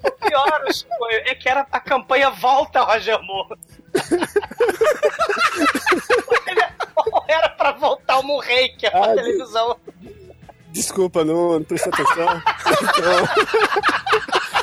O 0.03 0.11
pior 0.11 0.61
Chico, 0.73 0.89
é 1.11 1.35
que 1.35 1.47
era 1.49 1.65
a 1.71 1.79
campanha 1.79 2.29
Volta 2.31 2.81
Roger 2.81 3.19
Moore. 3.21 3.57
Ou 6.95 7.23
era 7.27 7.49
pra 7.49 7.71
voltar 7.71 8.19
o 8.19 8.23
Moonraker 8.23 8.91
pra 8.91 9.11
Ah, 9.11 9.15
televisão. 9.15 9.77
Desculpa, 10.71 11.23
não, 11.23 11.53
não 11.59 11.63
prestei 11.63 11.91
atenção. 11.93 12.41
Então, 12.97 13.27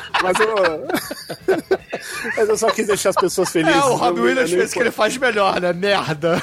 Mas 0.21 0.39
eu. 0.39 0.87
Mas 2.37 2.49
eu 2.49 2.57
só 2.57 2.69
quis 2.71 2.87
deixar 2.87 3.09
as 3.09 3.15
pessoas 3.15 3.49
felizes. 3.49 3.75
É, 3.81 3.85
o 3.85 3.95
Robbie 3.95 4.19
Eu- 4.19 4.25
Williams 4.25 4.51
fez 4.51 4.69
o 4.69 4.73
que 4.73 4.79
ele 4.79 4.91
faz 4.91 5.17
melhor, 5.17 5.59
né? 5.59 5.73
Merda. 5.73 6.41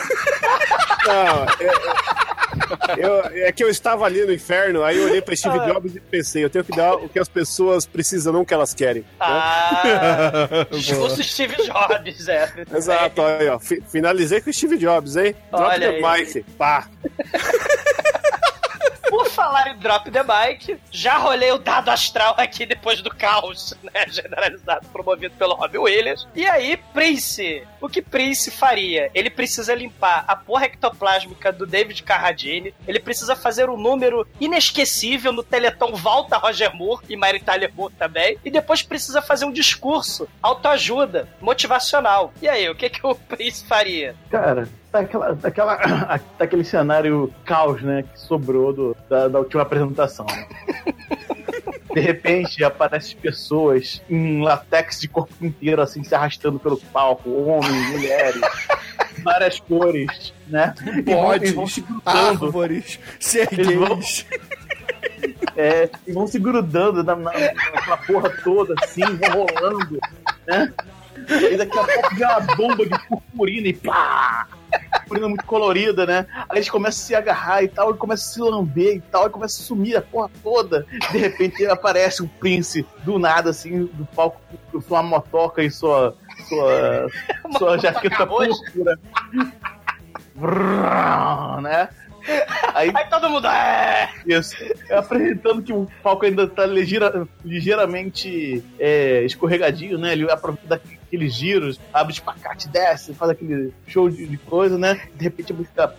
Não, 1.07 1.45
é, 1.61 2.99
eu- 2.99 3.47
é 3.47 3.53
que 3.53 3.63
eu 3.65 3.69
estava 3.69 4.05
ali 4.05 4.25
no 4.25 4.33
inferno, 4.33 4.83
aí 4.85 4.97
eu 4.99 5.05
olhei 5.05 5.23
pra 5.23 5.35
Steve 5.37 5.59
Jobs 5.61 5.95
e 5.95 6.01
pensei, 6.01 6.45
eu 6.45 6.51
tenho 6.51 6.65
que 6.65 6.75
dar 6.77 6.95
o 6.95 7.09
que 7.09 7.19
as 7.19 7.29
pessoas 7.29 7.87
precisam, 7.87 8.33
não 8.33 8.41
o 8.43 8.47
que 8.47 8.53
elas 8.55 8.75
querem. 8.75 9.05
Ah, 9.21 10.49
discurso 10.71 11.23
Steve 11.23 11.55
Jobs, 11.65 12.29
é. 12.29 12.53
Exato, 12.75 13.23
aí, 13.23 13.49
ó. 13.49 13.59
fi- 13.59 13.83
finalizei 13.89 14.41
com 14.41 14.51
o 14.51 14.53
Steve 14.53 14.77
Jobs, 14.77 15.17
hein? 15.17 15.35
Drop 15.51 15.65
Olha 15.65 15.93
the 16.01 16.07
aí. 16.07 16.25
mic. 16.25 16.43
Pá. 16.59 16.87
Por 19.09 19.29
falar 19.31 19.69
em 19.69 19.79
Drop 19.79 20.11
the 20.11 20.23
Mic, 20.23 20.79
já 20.91 21.17
rolei 21.17 21.51
o 21.53 21.59
dado 21.59 21.91
astral 21.91 22.35
aqui 22.37 22.67
depois 22.67 23.01
do 23.01 23.11
caos, 23.11 23.75
né? 23.83 24.07
Generalizado, 24.09 24.87
promovido 24.89 25.35
pelo 25.37 25.55
Robbie 25.55 25.79
Williams. 25.79 26.27
E 26.35 26.47
aí, 26.47 26.77
Prince. 26.93 27.63
O 27.81 27.89
que 27.89 28.03
Prince 28.03 28.51
faria? 28.51 29.11
Ele 29.15 29.31
precisa 29.31 29.75
limpar 29.75 30.25
a 30.27 30.37
porra 30.37 30.67
ectoplásmica 30.67 31.53
do 31.53 31.67
David 31.67 32.03
Carradine. 32.03 32.75
Ele 32.87 32.99
precisa 32.99 33.37
fazer 33.37 33.71
um 33.71 33.77
número 33.77 34.27
inesquecível 34.41 35.33
no 35.33 35.43
Teleton 35.43 35.95
Volta 35.95 36.37
Roger 36.37 36.75
Moore 36.75 37.05
e 37.09 37.17
Mary 37.17 37.41
Tyler 37.41 37.73
Moore 37.75 37.95
também. 37.95 38.39
E 38.45 38.51
depois 38.51 38.83
precisa 38.83 39.23
fazer 39.23 39.45
um 39.45 39.53
discurso, 39.53 40.29
autoajuda, 40.43 41.29
motivacional. 41.41 42.33
E 42.43 42.49
aí, 42.49 42.69
o 42.69 42.75
que, 42.75 42.91
que 42.91 43.07
o 43.07 43.15
Prince 43.15 43.65
faria? 43.65 44.15
Cara, 44.31 44.69
daquela, 44.93 45.35
daquela, 45.35 46.21
daquele 46.39 46.65
cenário 46.65 47.33
caos, 47.45 47.83
né, 47.83 48.03
que 48.03 48.19
sobrou 48.21 48.73
do, 48.73 48.97
da, 49.09 49.29
da 49.29 49.39
última 49.39 49.63
apresentação. 49.63 50.27
De 51.95 52.01
repente 52.01 52.63
aparecem 52.63 53.17
pessoas 53.17 54.03
em 54.09 54.43
latex 54.43 55.01
de 55.01 55.09
corpo 55.09 55.33
inteiro, 55.41 55.81
assim, 55.83 56.05
se 56.05 56.15
arrastando 56.15 56.59
pelo 56.59 56.77
palco, 56.77 57.31
homens, 57.31 57.91
mulheres, 57.91 58.41
várias 59.25 59.59
cores, 59.59 60.33
né? 60.47 60.75
Vão- 61.05 61.27
vão 61.55 61.67
se 61.67 61.81
Bodes, 61.81 61.89
grudando, 61.89 62.03
árvores, 62.05 63.01
gays. 63.51 64.27
é, 65.57 65.91
e 66.07 66.13
vão 66.13 66.27
se 66.27 66.39
grudando 66.39 67.03
na, 67.03 67.17
na, 67.17 67.33
naquela 67.33 67.97
porra 67.97 68.31
toda, 68.45 68.75
assim, 68.83 69.03
vão 69.03 69.47
rolando, 69.47 69.99
né? 70.47 70.73
E 71.51 71.57
daqui 71.57 71.79
a 71.79 71.85
pouco 71.85 72.15
vem 72.15 72.25
uma 72.27 72.41
bomba 72.55 72.87
de 72.87 73.09
purpurina 73.09 73.69
e 73.69 73.73
pá! 73.73 74.47
Purpurina 75.09 75.29
muito 75.29 75.45
colorida, 75.45 76.05
né? 76.05 76.27
Aí 76.49 76.59
eles 76.59 76.69
começam 76.69 77.03
a 77.03 77.07
se 77.07 77.15
agarrar 77.15 77.63
e 77.63 77.69
tal, 77.69 77.91
e 77.91 77.97
começam 77.97 78.31
a 78.31 78.35
se 78.35 78.41
lamber 78.57 78.97
e 78.97 79.01
tal, 79.01 79.27
e 79.27 79.31
começa 79.31 79.63
a 79.63 79.65
sumir 79.65 79.97
a 79.97 80.03
porra 80.03 80.31
toda. 80.43 80.87
De 81.11 81.19
repente 81.19 81.65
aparece 81.67 82.23
o 82.23 82.29
príncipe 82.29 82.89
do 83.03 83.19
nada, 83.19 83.51
assim, 83.51 83.87
do 83.87 84.05
palco, 84.15 84.41
com 84.71 84.81
sua 84.81 85.03
motoca 85.03 85.63
e 85.63 85.71
sua. 85.71 86.15
sua. 86.49 87.09
sua 87.59 87.79
jaqueta 87.79 88.27
púrpura. 88.27 88.99
Né? 91.63 91.89
Aí 92.75 92.93
Aí 92.95 93.05
todo 93.09 93.29
mundo. 93.31 93.47
É! 93.47 94.11
isso. 94.27 94.55
Apresentando 94.91 95.63
que 95.63 95.73
o 95.73 95.89
palco 96.03 96.25
ainda 96.27 96.47
tá 96.47 96.67
ligeira- 96.67 97.27
ligeiramente 97.45 98.63
é, 98.79 99.23
escorregadio, 99.25 99.99
né? 99.99 100.13
Ele 100.13 100.31
aproveita 100.31 100.69
daqueles 100.69 101.35
giros, 101.35 101.81
abre 101.93 102.13
espacate, 102.13 102.69
desce, 102.69 103.15
faz 103.15 103.31
aquele 103.31 103.73
show 103.87 104.09
de, 104.11 104.27
de 104.27 104.37
coisa, 104.37 104.77
né? 104.79 105.01
De 105.15 105.25
repente 105.25 105.53
a 105.53 105.57
música 105.57 105.95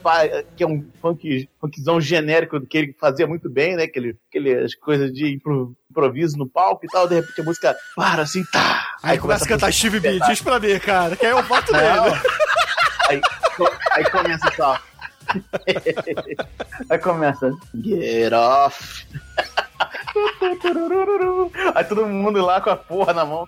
que 0.56 0.64
é 0.64 0.68
um 0.68 0.86
funk, 1.02 1.50
funkzão 1.60 2.00
genérico 2.00 2.60
que 2.62 2.78
ele 2.78 2.96
fazia 3.00 3.26
muito 3.28 3.50
bem, 3.50 3.76
né? 3.76 3.84
Aquele, 3.84 4.16
aquelas 4.30 4.76
coisas 4.76 5.12
de 5.12 5.34
impro- 5.34 5.76
improviso 5.90 6.38
no 6.38 6.48
palco 6.48 6.86
e 6.86 6.90
tal. 6.90 7.08
De 7.08 7.16
repente 7.16 7.42
a 7.42 7.44
música 7.44 7.76
para 7.96 8.22
assim, 8.24 8.44
tá. 8.52 8.86
Aí 9.02 9.18
começa 9.18 9.46
a 9.46 9.48
cantar 9.48 9.74
Steve 9.74 10.00
B. 10.00 10.20
Diz 10.20 10.42
pra 10.42 10.60
mim, 10.60 10.78
cara, 10.80 11.16
que 11.16 11.26
aí 11.26 11.32
eu 11.32 11.42
Não. 11.72 12.06
nele. 12.06 12.22
Aí, 13.10 13.22
aí 13.94 14.04
começa 14.12 14.52
só. 14.56 14.80
Aí 16.90 17.00
começa. 17.00 17.52
Get 17.84 18.34
off. 18.34 19.08
Aí 21.76 21.84
todo 21.86 22.06
mundo 22.06 22.44
lá 22.44 22.60
com 22.62 22.70
a 22.70 22.76
porra 22.76 23.14
na 23.14 23.26
mão. 23.26 23.48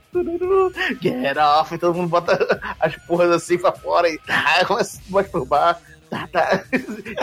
Get 1.02 1.38
off. 1.38 1.74
E 1.74 1.78
todo 1.78 1.96
mundo 1.96 2.10
bota 2.10 2.60
as 2.80 2.96
porras 3.06 3.32
assim 3.32 3.58
pra 3.58 3.72
fora 3.72 4.10
e 4.10 4.18
tá, 4.20 4.66
começa 4.66 4.98
a 4.98 5.02
se 5.02 5.12
masturbar. 5.12 5.80
Tá, 6.10 6.28
tá. 6.28 6.66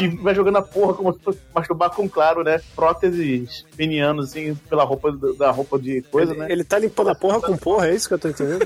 E 0.00 0.08
vai 0.08 0.34
jogando 0.34 0.56
a 0.56 0.62
porra 0.62 0.94
como 0.94 1.12
se 1.12 1.18
fosse 1.18 1.38
masturbar 1.54 1.90
com, 1.90 2.08
claro, 2.08 2.42
né? 2.42 2.58
Próteses 2.74 3.66
penianos, 3.76 4.30
assim, 4.30 4.54
pela 4.54 4.82
roupa 4.82 5.12
da 5.12 5.50
roupa 5.50 5.78
de 5.78 6.00
coisa, 6.10 6.32
né? 6.32 6.50
Ele 6.50 6.64
tá 6.64 6.78
limpando 6.78 7.10
a 7.10 7.14
porra 7.14 7.38
com 7.38 7.54
porra, 7.54 7.88
é 7.88 7.94
isso 7.94 8.08
que 8.08 8.14
eu 8.14 8.18
tô 8.18 8.28
entendendo? 8.28 8.64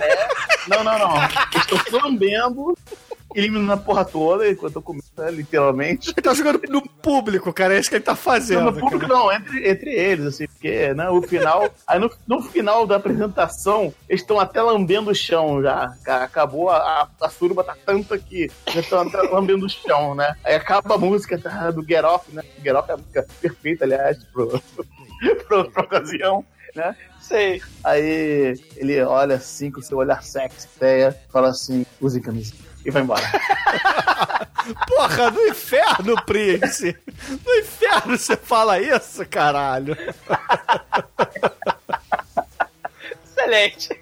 Não, 0.69 0.85
não, 0.85 0.97
não. 0.97 1.17
Eles 1.17 1.85
estão 1.85 2.01
lambendo, 2.01 2.79
eliminando 3.35 3.73
a 3.73 3.77
porra 3.77 4.05
toda 4.05 4.49
enquanto 4.49 4.77
eu 4.77 4.83
comendo, 4.83 5.05
né, 5.17 5.31
literalmente. 5.31 6.11
Ele 6.11 6.23
tá 6.23 6.35
jogando 6.35 6.61
no 6.69 6.83
público, 6.89 7.53
cara, 7.53 7.75
é 7.75 7.79
isso 7.81 7.89
que 7.89 7.97
ele 7.97 8.05
tá 8.05 8.13
Não, 8.13 8.17
fazendo. 8.17 8.65
no 8.71 8.73
público 8.81 9.01
cara. 9.07 9.15
não, 9.15 9.33
entre, 9.33 9.69
entre 9.69 9.91
eles, 9.91 10.27
assim, 10.27 10.47
porque 10.47 10.95
né, 10.95 11.09
o 11.11 11.21
final. 11.23 11.69
aí 11.87 11.99
no, 11.99 12.11
no 12.27 12.43
final 12.43 12.87
da 12.87 12.97
apresentação, 12.97 13.93
eles 14.09 14.21
estão 14.23 14.39
até 14.41 14.61
lambendo 14.63 15.11
o 15.11 15.15
chão 15.15 15.63
já. 15.63 15.95
Ca- 16.05 16.25
Acabou 16.25 16.71
a, 16.71 16.77
a, 16.77 17.09
a 17.27 17.29
suruba 17.29 17.63
tá 17.65 17.77
tanta 17.85 18.19
que 18.19 18.51
já 18.73 18.81
estão 18.81 19.01
até 19.01 19.19
lambendo 19.31 19.67
o 19.67 19.69
chão, 19.71 20.15
né? 20.15 20.35
Aí 20.45 20.55
acaba 20.55 20.95
a 20.95 20.99
música 20.99 21.39
tá, 21.39 21.71
do 21.71 21.83
Get 21.87 22.05
Off, 22.05 22.33
né? 22.35 22.43
Get 22.63 22.75
Off 22.75 22.91
é 22.91 22.95
a 22.95 22.97
música 22.97 23.27
perfeita, 23.41 23.85
aliás, 23.85 24.23
pro, 24.33 24.49
pro, 25.49 25.71
pra 25.71 25.83
ocasião, 25.83 26.45
né? 26.75 26.97
Sei. 27.21 27.63
Aí 27.85 28.55
ele 28.77 29.01
olha 29.03 29.37
assim 29.37 29.71
com 29.71 29.81
seu 29.81 29.99
olhar 29.99 30.23
sexy, 30.23 30.67
feia, 30.79 31.17
fala 31.33 31.49
assim, 31.51 31.87
use 32.01 32.21
camisinha. 32.21 32.72
E 32.85 32.91
vai 32.91 33.03
embora. 33.03 33.23
Porra, 34.87 35.31
no 35.31 35.41
inferno, 35.49 36.15
Prince! 36.25 36.97
No 37.45 37.55
inferno 37.57 38.17
você 38.17 38.37
fala 38.37 38.81
isso, 38.81 39.27
caralho! 39.27 39.97
Excelente. 43.25 44.01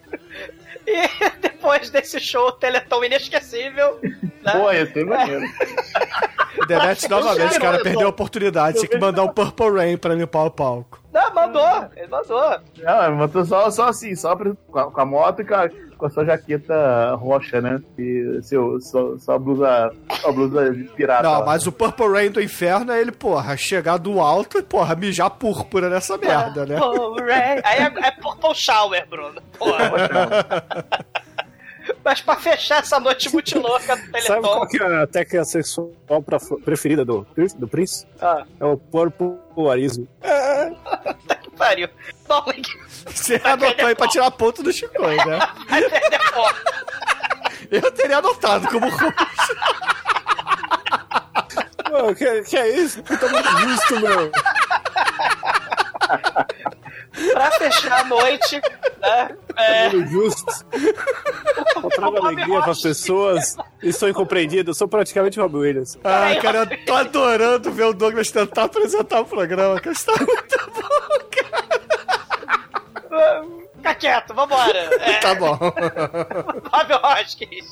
E 0.87 1.09
depois 1.41 1.91
desse 1.91 2.18
show 2.20 2.53
Teleton 2.53 3.05
inesquecível, 3.05 3.99
né? 4.03 4.53
Pô, 4.53 4.72
ia 4.72 4.91
ser 4.93 5.05
maneiro. 5.07 5.45
Demet 6.66 7.09
novamente, 7.09 7.59
cara, 7.61 7.78
eu- 7.78 7.83
perdeu 7.83 8.07
a 8.07 8.11
oportunidade. 8.11 8.78
Tinha 8.78 8.89
que 8.89 8.99
mandar 8.99 9.22
um 9.24 9.28
Purple 9.28 9.70
Rain 9.70 9.97
pra 9.97 10.14
limpar 10.14 10.45
o 10.45 10.51
palco. 10.51 11.01
Não, 11.12 11.35
mandou, 11.35 11.89
ele 11.97 12.09
mandou. 12.09 12.61
Não, 12.78 13.07
ele 13.07 13.16
botou 13.16 13.45
só, 13.45 13.70
só 13.70 13.89
assim, 13.89 14.14
só 14.14 14.35
pra- 14.37 14.53
com, 14.70 14.78
a, 14.78 14.91
com 14.91 15.01
a 15.01 15.05
moto 15.07 15.43
e 15.43 15.45
com 15.45 15.55
a, 15.55 15.68
com 16.01 16.07
a 16.07 16.11
sua 16.11 16.25
jaqueta 16.25 17.15
roxa, 17.15 17.61
né? 17.61 17.81
E 17.99 18.41
seu, 18.43 18.81
sua, 18.81 19.19
sua 19.19 19.39
blusa, 19.39 19.93
sua 20.21 20.33
blusa 20.33 20.73
de 20.73 20.85
pirata. 20.85 21.23
Não, 21.23 21.41
lá. 21.41 21.47
mas 21.47 21.67
o 21.67 21.73
Purple 21.73 22.09
Rain 22.09 22.31
do 22.31 22.41
inferno 22.41 22.91
é 22.91 23.01
ele, 23.01 23.13
porra, 23.13 23.57
chegar 23.57 23.99
do 23.99 24.19
alto 24.19 24.59
e, 24.59 24.63
porra, 24.63 24.97
mijar 24.97 25.31
púrpura 25.31 25.91
nessa 25.91 26.17
merda, 26.17 26.65
né? 26.65 26.79
Purple 26.81 27.25
Rain. 27.25 27.61
Aí 27.63 27.79
é, 27.83 28.07
é 28.07 28.11
Purple 28.13 28.55
Shower, 28.55 29.07
Bruno. 29.09 29.41
Porra. 29.59 30.65
Mas 32.05 32.21
pra 32.21 32.37
fechar 32.37 32.79
essa 32.81 32.99
noite 33.01 33.33
muito 33.33 33.59
louca 33.59 33.97
do 33.97 34.03
Sabe 34.03 34.13
Teleton. 34.13 34.41
qual 34.43 34.67
que 34.69 34.83
é 34.83 35.03
a 35.03 35.07
técnica 35.07 35.45
sexual 35.45 35.93
preferida 36.65 37.05
do, 37.05 37.27
do 37.59 37.69
Prince? 37.69 38.07
Ah, 38.21 38.45
É 38.59 38.65
o 38.65 38.77
porpoarismo. 38.77 40.07
que 41.61 41.65
pariu. 41.65 41.89
Bom, 42.27 42.45
Você 43.07 43.41
anotou 43.45 43.87
aí 43.87 43.95
pra 43.95 44.09
tirar 44.09 44.31
ponto 44.31 44.63
do 44.63 44.73
Chico, 44.73 45.01
né? 45.07 45.49
vai 45.69 45.83
perder 45.89 46.21
foco. 46.33 46.61
Eu 47.71 47.91
teria 47.93 48.19
anotado 48.19 48.67
como 48.69 48.91
Pô, 51.91 52.15
que, 52.15 52.43
que 52.43 52.57
é 52.57 52.69
isso? 52.69 53.03
Puta 53.03 53.29
muito 53.29 53.49
justo, 53.59 54.01
meu. 54.01 54.31
Pra 57.33 57.51
fechar 57.53 58.01
a 58.01 58.05
noite, 58.05 58.61
né? 59.01 59.37
É, 59.57 59.89
Muito 59.91 60.11
justo. 60.11 60.45
Eu 61.83 61.89
trago 61.91 62.17
alegria 62.27 62.63
pras 62.63 62.81
pessoas 62.81 63.57
e 63.83 63.93
sou 63.93 64.09
incompreendido. 64.09 64.71
Eu 64.71 64.75
sou 64.75 64.89
praticamente 64.89 65.39
o 65.39 65.43
Robbie 65.43 65.59
Williams. 65.59 65.99
Ah, 66.05 66.31
cara, 66.41 66.59
eu 66.59 66.85
tô 66.87 66.95
adorando 66.95 67.71
ver 67.73 67.85
o 67.85 67.93
Douglas 67.93 68.31
tentar 68.31 68.65
apresentar 68.65 69.21
o 69.21 69.25
programa, 69.25 69.79
cara. 69.81 69.93
Isso 69.93 70.07
tá 70.07 70.13
muito 70.17 70.71
bom, 70.71 71.19
cara. 73.11 73.45
fica 73.77 73.95
quieto, 73.95 74.30
vambora. 74.47 74.91
É, 75.01 75.18
Tá 75.20 75.34
bom. 75.34 75.57
Bob 75.57 76.93
Hoskins. 77.05 77.66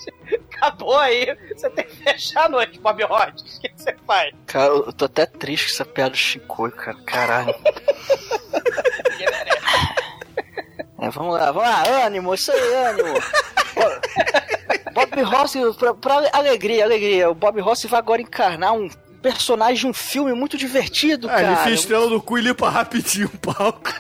Acabou 0.55 0.97
aí. 0.99 1.37
Você 1.55 1.71
tem 1.71 1.85
que 1.85 1.97
fechar 1.97 2.45
a 2.47 2.49
noite, 2.49 2.79
Bob 2.79 3.03
Hoskins. 3.05 3.57
O 3.57 3.61
que 3.61 3.73
você 3.77 3.97
faz? 4.07 4.35
Cara, 4.47 4.67
eu 4.73 4.93
tô 4.93 5.05
até 5.07 5.27
triste 5.27 5.67
com 5.69 5.73
essa 5.75 5.85
piada 5.85 6.11
do 6.11 6.17
Chico, 6.17 6.71
cara. 6.73 6.97
Caralho. 7.05 7.55
É, 11.01 11.11
vamos 11.11 11.35
lá, 11.35 11.53
vamos 11.53 11.69
lá, 11.69 12.07
ânimo, 12.07 12.35
isso 12.35 12.51
aí, 12.51 12.75
ânimo. 12.75 13.15
Bob 14.93 15.23
Rossi, 15.23 15.61
pra, 15.79 15.95
pra 15.95 16.29
alegria, 16.33 16.83
alegria, 16.85 17.31
o 17.31 17.35
Bob 17.35 17.61
Rossi 17.61 17.87
vai 17.87 18.01
agora 18.01 18.21
encarnar 18.21 18.73
um 18.73 18.89
personagem 19.23 19.77
de 19.77 19.87
um 19.87 19.93
filme 19.93 20.33
muito 20.33 20.57
divertido, 20.57 21.29
Ah, 21.31 21.35
ele 21.41 21.43
cara. 21.51 21.61
enfia 21.61 21.75
estrela 21.75 22.07
no 22.09 22.21
cu 22.21 22.37
e 22.39 22.41
limpa 22.43 22.69
rapidinho 22.69 23.31
o 23.33 23.39
palco. 23.39 23.93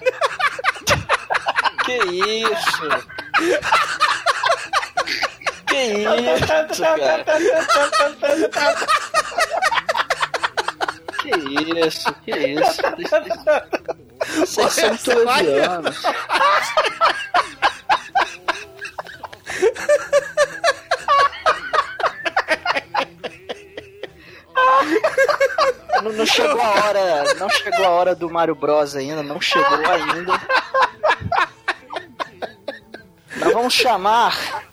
Que 1.89 1.95
isso? 2.45 2.89
Que 5.66 5.82
isso, 6.05 6.82
cara? 6.82 7.24
Que 11.18 11.30
isso, 11.80 12.14
que 12.24 12.30
isso? 12.30 12.82
Vocês 14.55 15.01
são 15.01 15.14
trovianos. 15.14 16.03
Não, 26.03 26.12
não 26.12 26.26
chegou 26.26 26.61
a 26.61 26.68
hora, 26.84 27.34
não 27.34 27.49
chegou 27.49 27.84
a 27.86 27.91
hora 27.91 28.14
do 28.14 28.30
Mario 28.30 28.55
Bros 28.55 28.95
ainda, 28.95 29.22
não 29.22 29.41
chegou 29.41 29.78
ainda. 29.86 30.39
Nós 33.41 33.53
vamos 33.53 33.74
chamar 33.74 34.64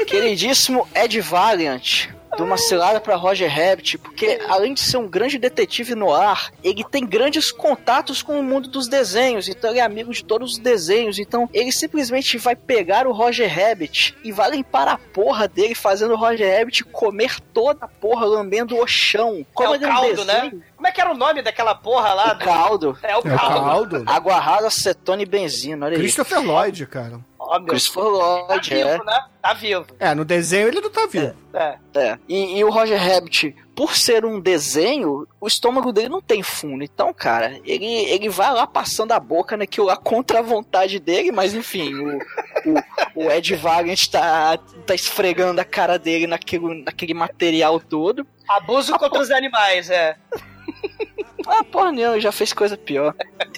o 0.00 0.04
queridíssimo 0.04 0.88
Ed 0.94 1.20
Valiant 1.20 2.08
de 2.36 2.42
uma 2.42 2.56
cilada 2.56 3.00
para 3.00 3.16
Roger 3.16 3.50
Rabbit, 3.50 3.98
porque 3.98 4.38
além 4.48 4.72
de 4.72 4.80
ser 4.80 4.96
um 4.96 5.08
grande 5.08 5.38
detetive 5.38 5.96
no 5.96 6.14
ar, 6.14 6.52
ele 6.62 6.84
tem 6.84 7.04
grandes 7.04 7.50
contatos 7.50 8.22
com 8.22 8.38
o 8.38 8.44
mundo 8.44 8.68
dos 8.68 8.86
desenhos, 8.86 9.48
então 9.48 9.70
ele 9.70 9.80
é 9.80 9.82
amigo 9.82 10.12
de 10.12 10.24
todos 10.24 10.52
os 10.52 10.58
desenhos, 10.58 11.18
então 11.18 11.48
ele 11.52 11.72
simplesmente 11.72 12.38
vai 12.38 12.54
pegar 12.54 13.08
o 13.08 13.12
Roger 13.12 13.52
Rabbit 13.52 14.16
e 14.22 14.30
vai 14.30 14.50
limpar 14.52 14.86
a 14.86 14.96
porra 14.96 15.48
dele, 15.48 15.74
fazendo 15.74 16.14
o 16.14 16.16
Roger 16.16 16.58
Rabbit 16.58 16.84
comer 16.84 17.40
toda 17.52 17.86
a 17.86 17.88
porra, 17.88 18.24
lambendo 18.24 18.76
o 18.76 18.86
chão. 18.86 19.44
Como 19.52 19.74
é 19.74 19.78
o 19.78 19.80
um 19.80 19.80
caldo, 19.80 20.24
né? 20.24 20.34
desenho, 20.34 20.62
Como 20.76 20.86
é 20.86 20.92
que 20.92 21.00
era 21.00 21.10
o 21.10 21.16
nome 21.16 21.42
daquela 21.42 21.74
porra 21.74 22.14
lá? 22.14 22.34
O 22.34 22.38
caldo. 22.38 22.98
É 23.02 23.14
o 23.14 23.16
É 23.16 23.18
o 23.18 23.22
caldo. 23.22 23.64
caldo. 23.64 24.04
Água 24.06 24.38
rasa, 24.38 24.68
acetona 24.68 25.22
e 25.22 25.26
benzina, 25.26 25.86
olha 25.86 25.96
aí. 25.96 26.00
Christopher 26.00 26.40
Lloyd, 26.40 26.86
cara. 26.86 27.18
Ó, 27.48 27.58
meu, 27.58 27.68
Christopher 27.68 28.02
tá 28.04 28.10
Lloyd, 28.10 28.74
é. 28.74 28.92
vivo, 28.92 29.04
né? 29.04 29.24
Tá 29.40 29.54
vivo. 29.54 29.86
É, 29.98 30.14
no 30.14 30.22
desenho 30.22 30.68
ele 30.68 30.82
não 30.82 30.90
tá 30.90 31.06
vivo. 31.06 31.34
É. 31.54 31.78
É. 31.94 32.18
E, 32.28 32.58
e 32.58 32.62
o 32.62 32.68
Roger 32.68 33.00
Rabbit, 33.00 33.56
por 33.74 33.96
ser 33.96 34.26
um 34.26 34.38
desenho, 34.38 35.26
o 35.40 35.46
estômago 35.46 35.90
dele 35.90 36.10
não 36.10 36.20
tem 36.20 36.42
fundo. 36.42 36.84
Então, 36.84 37.10
cara, 37.14 37.58
ele, 37.64 37.86
ele 37.86 38.28
vai 38.28 38.52
lá 38.52 38.66
passando 38.66 39.12
a 39.12 39.18
boca 39.18 39.56
naquilo 39.56 39.86
lá 39.86 39.96
contra 39.96 40.40
a 40.40 40.42
vontade 40.42 40.98
dele, 40.98 41.32
mas 41.32 41.54
enfim, 41.54 41.94
o, 41.94 42.18
o, 43.16 43.24
o 43.24 43.30
Ed 43.30 43.56
Valiant 43.56 44.08
tá, 44.08 44.58
tá 44.86 44.94
esfregando 44.94 45.58
a 45.58 45.64
cara 45.64 45.98
dele 45.98 46.26
naquele, 46.26 46.82
naquele 46.82 47.14
material 47.14 47.80
todo. 47.80 48.26
Abuso 48.46 48.92
contra 48.98 49.22
os 49.22 49.30
animais, 49.30 49.88
é. 49.88 50.16
Ah, 51.50 51.64
porra, 51.64 51.90
não, 51.92 52.20
já 52.20 52.30
fez 52.30 52.52
coisa 52.52 52.76
pior. 52.76 53.14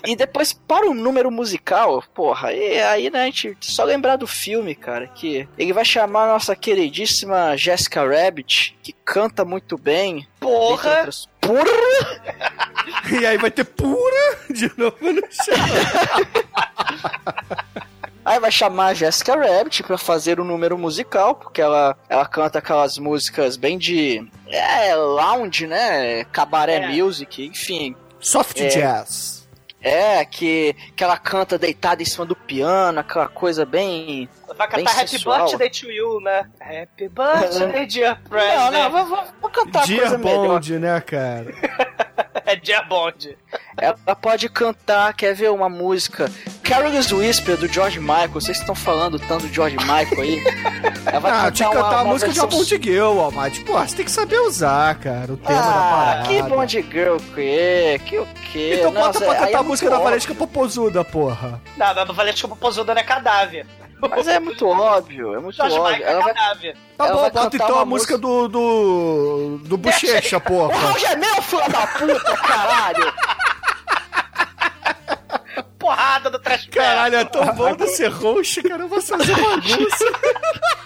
E 0.07 0.15
depois, 0.15 0.53
para 0.53 0.89
o 0.89 0.95
número 0.95 1.29
musical, 1.29 2.05
porra, 2.15 2.53
e 2.53 2.81
aí, 2.81 3.11
né, 3.11 3.23
a 3.23 3.25
gente 3.25 3.57
só 3.63 3.83
lembrar 3.83 4.15
do 4.15 4.29
filme, 4.29 4.77
cara, 4.77 5.09
que 5.09 5.49
ele 5.59 5.73
vai 5.73 5.85
chamar 5.85 6.23
a 6.29 6.33
nossa 6.35 6.55
queridíssima 6.55 7.57
Jessica 7.57 8.05
Rabbit, 8.07 8.79
que 8.81 8.93
canta 9.05 9.45
muito 9.45 9.77
bem. 9.77 10.25
Porra! 10.39 10.99
outras- 10.99 11.29
Porra! 11.41 11.65
E 13.21 13.27
aí 13.27 13.37
vai 13.39 13.51
ter 13.51 13.65
pura 13.65 14.39
de 14.51 14.71
novo 14.79 14.97
no 15.13 15.23
chão. 15.33 15.57
Aí 18.31 18.39
vai 18.39 18.51
chamar 18.53 18.87
a 18.87 18.95
Jessica 18.95 19.35
Rabbit 19.35 19.83
pra 19.83 19.99
fazer 19.99 20.39
o 20.39 20.45
número 20.45 20.79
musical, 20.79 21.35
porque 21.35 21.61
ela, 21.61 21.97
ela 22.09 22.25
canta 22.25 22.61
aquelas 22.61 22.97
músicas 22.97 23.57
bem 23.57 23.77
de. 23.77 24.25
É, 24.47 24.95
lounge, 24.95 25.67
né? 25.67 26.23
Cabaré 26.27 26.75
É. 26.77 26.89
music, 26.89 27.45
enfim. 27.45 27.97
Soft 28.21 28.61
É. 28.61 28.69
jazz. 28.69 29.41
É, 29.83 30.25
que, 30.25 30.77
que 30.95 31.03
ela 31.03 31.17
canta 31.17 31.59
deitada 31.59 32.03
em 32.03 32.05
cima 32.05 32.25
do 32.25 32.37
piano, 32.37 33.01
aquela 33.01 33.27
coisa 33.27 33.65
bem. 33.67 34.29
Vai 34.57 34.69
Bem 34.69 34.85
cantar 34.85 35.01
Happy 35.01 35.09
sensual. 35.09 35.47
Birthday 35.49 35.71
to 35.71 35.91
You, 35.91 36.21
né? 36.21 36.49
Happy 36.61 37.09
Birthday, 37.09 37.87
dear 37.91 38.21
Não, 38.23 38.29
President. 38.31 38.71
não, 38.73 38.91
vou, 38.93 39.07
vou, 39.07 39.25
vou 39.41 39.51
cantar 39.51 39.87
Dia 39.87 40.01
coisa 40.03 40.19
melhor. 40.19 40.47
Bond, 40.49 40.79
né, 40.79 41.01
cara? 41.01 41.47
É 42.47 42.57
Dear 42.57 42.89
Bond. 42.89 43.37
Ela 43.77 44.17
pode 44.17 44.49
cantar, 44.49 45.13
quer 45.15 45.35
ver 45.35 45.51
uma 45.51 45.69
música? 45.69 46.31
Carol's 46.63 47.11
Whisper 47.11 47.57
do 47.57 47.67
George 47.67 47.99
Michael. 48.01 48.29
Vocês 48.31 48.59
estão 48.59 48.75
falando 48.75 49.19
tanto 49.19 49.47
do 49.47 49.53
George 49.53 49.77
Michael 49.77 50.21
aí. 50.21 50.43
Ela 51.07 51.21
vai 51.21 51.33
Ah, 51.33 51.51
tinha 51.51 51.69
que 51.69 51.77
uma- 51.77 51.85
cantar 51.85 52.01
a 52.01 52.05
música 52.05 52.31
de 52.33 52.39
versão 52.41 52.49
uma 52.59 52.65
Bond 52.65 52.83
Girl, 52.83 53.19
ó, 53.19 53.31
Mate. 53.31 53.61
Pô, 53.63 53.73
você 53.79 53.97
tem 53.97 54.05
que 54.05 54.11
saber 54.11 54.39
usar, 54.41 54.95
cara, 54.97 55.33
o 55.33 55.37
tema 55.37 55.61
da 55.61 55.69
Ah, 55.69 55.91
parada. 55.91 56.29
que 56.29 56.43
Bond 56.43 56.83
Girl 56.91 57.17
que 57.35 57.99
que 58.07 58.19
o 58.19 58.27
que? 58.27 58.75
Então 58.75 58.93
bota 58.93 59.19
pra 59.19 59.35
cantar 59.35 59.51
é 59.51 59.55
a 59.57 59.63
música 59.63 59.89
muito 59.91 59.99
da 59.99 60.05
Valesca 60.05 60.33
óbvio. 60.33 60.47
Popozuda, 60.47 61.05
porra. 61.05 61.61
Não, 61.77 61.95
mas 61.95 62.17
Valente 62.17 62.43
como 62.43 62.57
Posuda 62.57 62.95
não 62.95 63.01
é 63.01 63.05
cadáver. 63.05 63.67
Mas 64.09 64.29
é 64.29 64.39
muito 64.41 64.67
óbvio, 64.67 65.35
é 65.35 65.41
muito 65.41 65.57
Jorge 65.57 65.79
óbvio. 65.79 65.97
Michael 65.97 66.13
Ela 66.13 66.23
vai... 66.25 66.35
cadáver. 66.35 66.77
Tá 66.97 67.05
Ela 67.07 67.15
bom, 67.15 67.21
vai 67.23 67.31
bota 67.31 67.57
então 67.57 67.79
a 67.79 67.85
música 67.85 68.17
do, 68.19 68.49
do. 68.49 69.59
do 69.65 69.77
Bochecha, 69.77 70.37
O 70.39 70.41
porra. 70.41 70.75
Roger 70.77 71.11
é 71.11 71.17
meu, 71.17 71.43
filho 71.43 71.69
da 71.71 71.87
puta, 71.87 72.37
caralho! 72.37 73.13
Porrada 75.79 76.31
do 76.31 76.39
trash 76.39 76.69
Caralho, 76.71 77.17
é 77.17 77.25
tão 77.25 77.45
bom 77.55 77.75
de 77.75 77.87
ser 77.89 78.09
roxo, 78.09 78.63
cara. 78.63 78.83
Eu 78.83 78.89
vou 78.89 79.01
fazer 79.01 79.35
bagunça. 79.35 80.05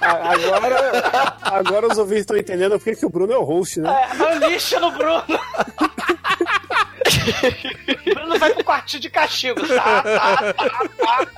Agora, 0.00 1.36
agora 1.42 1.88
os 1.88 1.98
ouvintes 1.98 2.20
estão 2.22 2.36
entendendo 2.36 2.78
por 2.78 2.94
que 2.96 3.04
o 3.04 3.10
Bruno 3.10 3.32
é 3.32 3.36
o 3.36 3.42
host, 3.42 3.80
né? 3.80 3.90
É, 3.90 4.08
é 4.22 4.38
lixo 4.48 4.78
no 4.78 4.92
Bruno. 4.92 5.24
Bruno 8.14 8.38
vai 8.38 8.54
pro 8.54 8.62
quartinho 8.64 9.02
de 9.02 9.10
castigo. 9.10 9.60
Tá, 9.66 10.02
tá, 10.02 10.52
tá, 10.54 10.70
tá. 11.04 11.28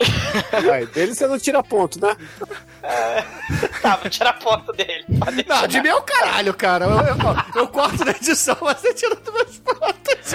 Vai, 0.64 0.86
dele 0.86 1.14
você 1.14 1.26
não 1.26 1.38
tira 1.38 1.62
ponto, 1.62 2.00
né? 2.00 2.16
Tá, 3.82 3.96
vou 3.96 4.10
tirar 4.10 4.30
a 4.30 4.40
foto 4.40 4.72
dele. 4.72 5.04
Não, 5.46 5.66
de 5.66 5.80
mim 5.82 5.88
é 5.88 5.94
o 5.94 6.02
caralho, 6.02 6.54
cara. 6.54 6.86
Eu, 6.86 6.90
eu, 6.90 7.62
eu 7.62 7.68
corto 7.68 8.04
na 8.04 8.12
edição, 8.12 8.56
mas 8.62 8.80
você 8.80 8.94
tira 8.94 9.14
dos 9.16 9.34
meus 9.34 9.58
pontos. 9.58 10.34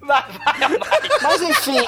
Vai, 0.00 0.24
vai, 0.32 0.78
vai. 0.78 1.00
Mas 1.22 1.42
enfim, 1.42 1.84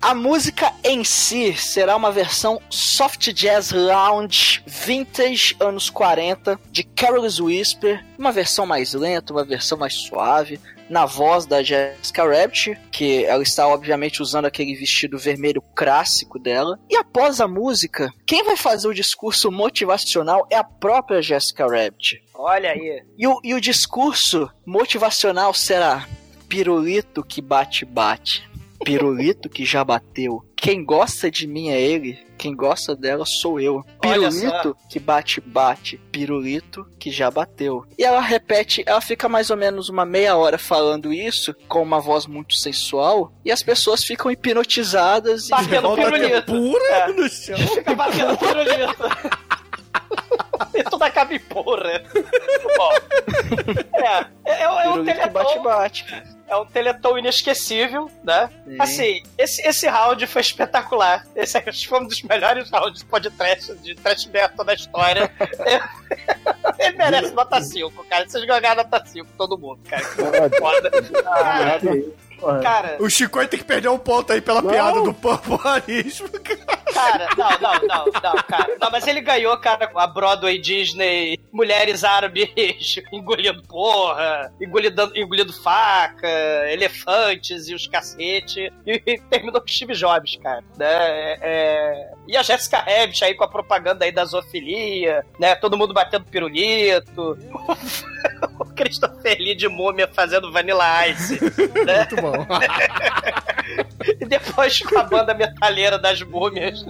a 0.00 0.14
música 0.14 0.72
em 0.82 1.04
si 1.04 1.54
será 1.54 1.94
uma 1.96 2.10
versão 2.10 2.60
soft 2.68 3.32
jazz 3.32 3.70
lounge 3.70 4.62
vintage 4.66 5.56
anos 5.60 5.88
40 5.88 6.58
de 6.70 6.82
Carol's 6.82 7.38
Whisper, 7.38 8.04
uma 8.18 8.32
versão 8.32 8.66
mais 8.66 8.94
lenta, 8.94 9.32
uma 9.32 9.44
versão 9.44 9.78
mais 9.78 9.94
suave, 9.94 10.60
na 10.88 11.06
voz 11.06 11.46
da 11.46 11.62
Jessica 11.62 12.24
Rabbit, 12.24 12.78
que 12.90 13.24
ela 13.24 13.42
está 13.42 13.66
obviamente 13.66 14.22
usando 14.22 14.46
aquele 14.46 14.74
vestido 14.74 15.18
vermelho 15.18 15.62
clássico 15.74 16.38
dela. 16.38 16.78
E 16.90 16.96
após 16.96 17.40
a 17.40 17.48
música, 17.48 18.12
quem 18.26 18.44
vai 18.44 18.56
fazer 18.56 18.88
o 18.88 18.94
discurso 18.94 19.50
motivacional 19.50 20.46
é 20.50 20.56
a 20.56 20.64
própria 20.64 21.22
Jessica 21.22 21.64
Rabbit. 21.66 22.22
Olha 22.34 22.70
aí. 22.70 23.02
E 23.16 23.26
o, 23.26 23.40
e 23.42 23.54
o 23.54 23.60
discurso 23.60 24.50
motivacional 24.66 25.54
será: 25.54 26.06
pirulito 26.48 27.22
que 27.22 27.40
bate, 27.40 27.84
bate. 27.84 28.51
Pirulito 28.84 29.48
que 29.48 29.64
já 29.64 29.84
bateu. 29.84 30.42
Quem 30.56 30.84
gosta 30.84 31.30
de 31.30 31.46
mim 31.46 31.70
é 31.70 31.80
ele, 31.80 32.18
quem 32.38 32.54
gosta 32.54 32.94
dela 32.94 33.24
sou 33.26 33.58
eu. 33.58 33.84
Pirulito 34.00 34.76
que 34.88 35.00
bate, 35.00 35.40
bate. 35.40 36.00
Pirulito 36.12 36.86
que 36.98 37.10
já 37.10 37.30
bateu. 37.30 37.84
E 37.98 38.04
ela 38.04 38.20
repete, 38.20 38.82
ela 38.86 39.00
fica 39.00 39.28
mais 39.28 39.50
ou 39.50 39.56
menos 39.56 39.88
uma 39.88 40.04
meia 40.04 40.36
hora 40.36 40.58
falando 40.58 41.12
isso, 41.12 41.54
com 41.68 41.82
uma 41.82 42.00
voz 42.00 42.26
muito 42.26 42.54
sensual, 42.54 43.32
e 43.44 43.50
as 43.50 43.62
pessoas 43.62 44.04
ficam 44.04 44.30
hipnotizadas 44.30 45.46
e. 45.46 45.50
Batendo 45.50 45.88
a 45.88 45.96
ter 45.96 46.12
pirulito. 46.12 46.46
pura 46.52 46.84
É. 46.94 47.08
no 47.12 47.28
chão. 47.28 47.58
Fica 47.58 47.94
batendo 47.94 48.36
pirulito. 48.38 49.02
E 50.74 50.82
tudo 50.84 51.02
acaba 51.02 51.34
em 51.34 51.38
porra. 51.38 52.02
Bom. 52.76 52.92
É, 53.94 54.26
é, 54.44 54.62
é 54.62 54.88
um 54.88 55.04
teleton, 55.04 55.62
é 56.48 56.56
um 56.56 56.66
teleton 56.66 57.18
inesquecível, 57.18 58.10
né? 58.22 58.50
Sim. 58.64 58.76
Assim, 58.78 59.22
esse, 59.38 59.66
esse 59.66 59.88
round 59.88 60.26
foi 60.26 60.42
espetacular. 60.42 61.26
Esse 61.34 61.58
acho 61.58 61.82
que 61.82 61.88
foi 61.88 62.00
um 62.00 62.06
dos 62.06 62.22
melhores 62.22 62.70
rounds 62.70 63.00
de 63.00 63.06
podcast, 63.06 63.74
de 63.76 63.94
trash 63.94 64.26
metal 64.26 64.64
da 64.64 64.74
história. 64.74 65.30
Ele 66.78 66.96
merece 66.96 67.32
nota 67.32 67.60
5, 67.60 68.04
cara. 68.04 68.28
Vocês 68.28 68.44
ganharam 68.44 68.82
nota 68.82 69.04
5, 69.04 69.28
todo 69.38 69.56
mundo, 69.58 69.80
cara. 69.88 70.02
Que 70.02 70.58
foda. 70.58 70.90
Cara, 71.22 71.80
cara, 72.62 72.96
O 73.00 73.08
Chico 73.08 73.38
tem 73.46 73.58
que 73.58 73.64
perder 73.64 73.88
um 73.88 73.98
ponto 73.98 74.32
aí 74.32 74.40
pela 74.40 74.62
Não. 74.62 74.70
piada 74.70 75.02
do 75.02 75.14
popularismo, 75.14 76.28
cara. 76.40 76.82
Cara, 76.92 77.28
não, 77.38 77.50
não, 77.58 77.86
não, 77.86 78.04
não, 78.04 78.42
cara. 78.42 78.76
Não, 78.78 78.90
mas 78.90 79.06
ele 79.06 79.20
ganhou, 79.22 79.56
cara, 79.56 79.86
com 79.86 79.98
a 79.98 80.06
Broadway 80.06 80.58
Disney, 80.58 81.38
mulheres 81.50 82.04
árabes 82.04 82.50
engolindo 83.12 83.62
porra, 83.62 84.52
engolindo, 84.60 85.10
engolindo 85.14 85.52
faca, 85.52 86.28
elefantes 86.70 87.68
e 87.68 87.74
os 87.74 87.86
cacete. 87.86 88.70
E, 88.86 89.02
e 89.06 89.18
terminou 89.30 89.60
com 89.60 89.68
Steve 89.68 89.94
Jobs, 89.94 90.36
cara. 90.36 90.62
Né? 90.76 90.86
É, 90.86 91.38
é, 91.42 92.12
E 92.28 92.36
a 92.36 92.42
Jessica 92.42 92.78
Rabbit 92.78 93.24
aí 93.24 93.34
com 93.34 93.44
a 93.44 93.48
propaganda 93.48 94.04
aí 94.04 94.12
da 94.12 94.24
zoofilia, 94.26 95.24
né? 95.38 95.54
Todo 95.54 95.78
mundo 95.78 95.94
batendo 95.94 96.26
pirulito. 96.26 97.38
Christopher 98.82 99.36
Lee 99.38 99.54
de 99.54 99.68
múmia 99.68 100.08
fazendo 100.12 100.52
Vanilla 100.52 101.08
Ice. 101.08 101.38
né? 101.86 101.98
Muito 101.98 102.16
bom. 102.16 102.32
E 104.20 104.26
depois 104.26 104.80
com 104.80 104.98
a 104.98 105.04
banda 105.04 105.32
metaleira 105.32 105.96
das 105.96 106.20
múmias. 106.22 106.84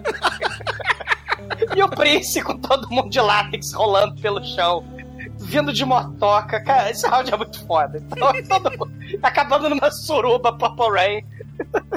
E 1.77 1.83
o 1.83 1.89
Prince 1.89 2.43
com 2.43 2.57
todo 2.57 2.89
mundo 2.91 3.11
de 3.11 3.21
látex 3.21 3.75
rolando 3.75 4.21
pelo 4.21 4.43
chão. 4.43 4.83
Vindo 5.39 5.73
de 5.73 5.85
motoca. 5.85 6.61
Cara, 6.65 6.91
esse 6.91 7.07
round 7.07 7.33
é 7.33 7.37
muito 7.37 7.67
foda. 7.67 7.99
Então, 7.99 8.33
todo 8.49 8.71
mundo 8.71 8.93
acabando 9.23 9.69
numa 9.69 9.91
suruba 9.91 10.57
Purple 10.57 10.91
Rain. 10.91 11.27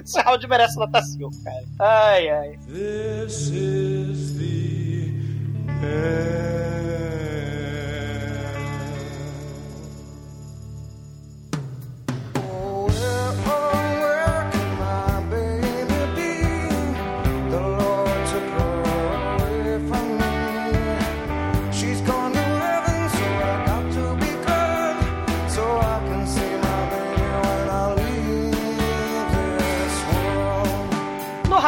Esse 0.04 0.20
round 0.22 0.46
merece 0.48 0.78
nota 0.78 1.02
5, 1.02 1.32
cara. 1.44 1.64
Ai, 1.80 2.30
ai. 2.30 2.60
This 2.68 3.50
is 3.50 4.38
the 4.38 4.96
No 5.82 7.05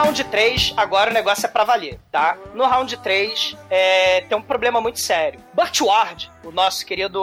round 0.07 0.23
3, 0.23 0.73
agora 0.77 1.11
o 1.11 1.13
negócio 1.13 1.45
é 1.45 1.49
pra 1.49 1.65
valer, 1.65 1.99
tá? 2.09 2.37
No 2.53 2.65
round 2.65 2.95
3, 2.95 3.57
é, 3.69 4.21
tem 4.21 4.37
um 4.37 4.41
problema 4.41 4.79
muito 4.79 4.99
sério. 4.99 5.37
Burt 5.53 5.81
Ward, 5.81 6.31
o 6.47 6.51
nosso 6.51 6.85
querido 6.85 7.19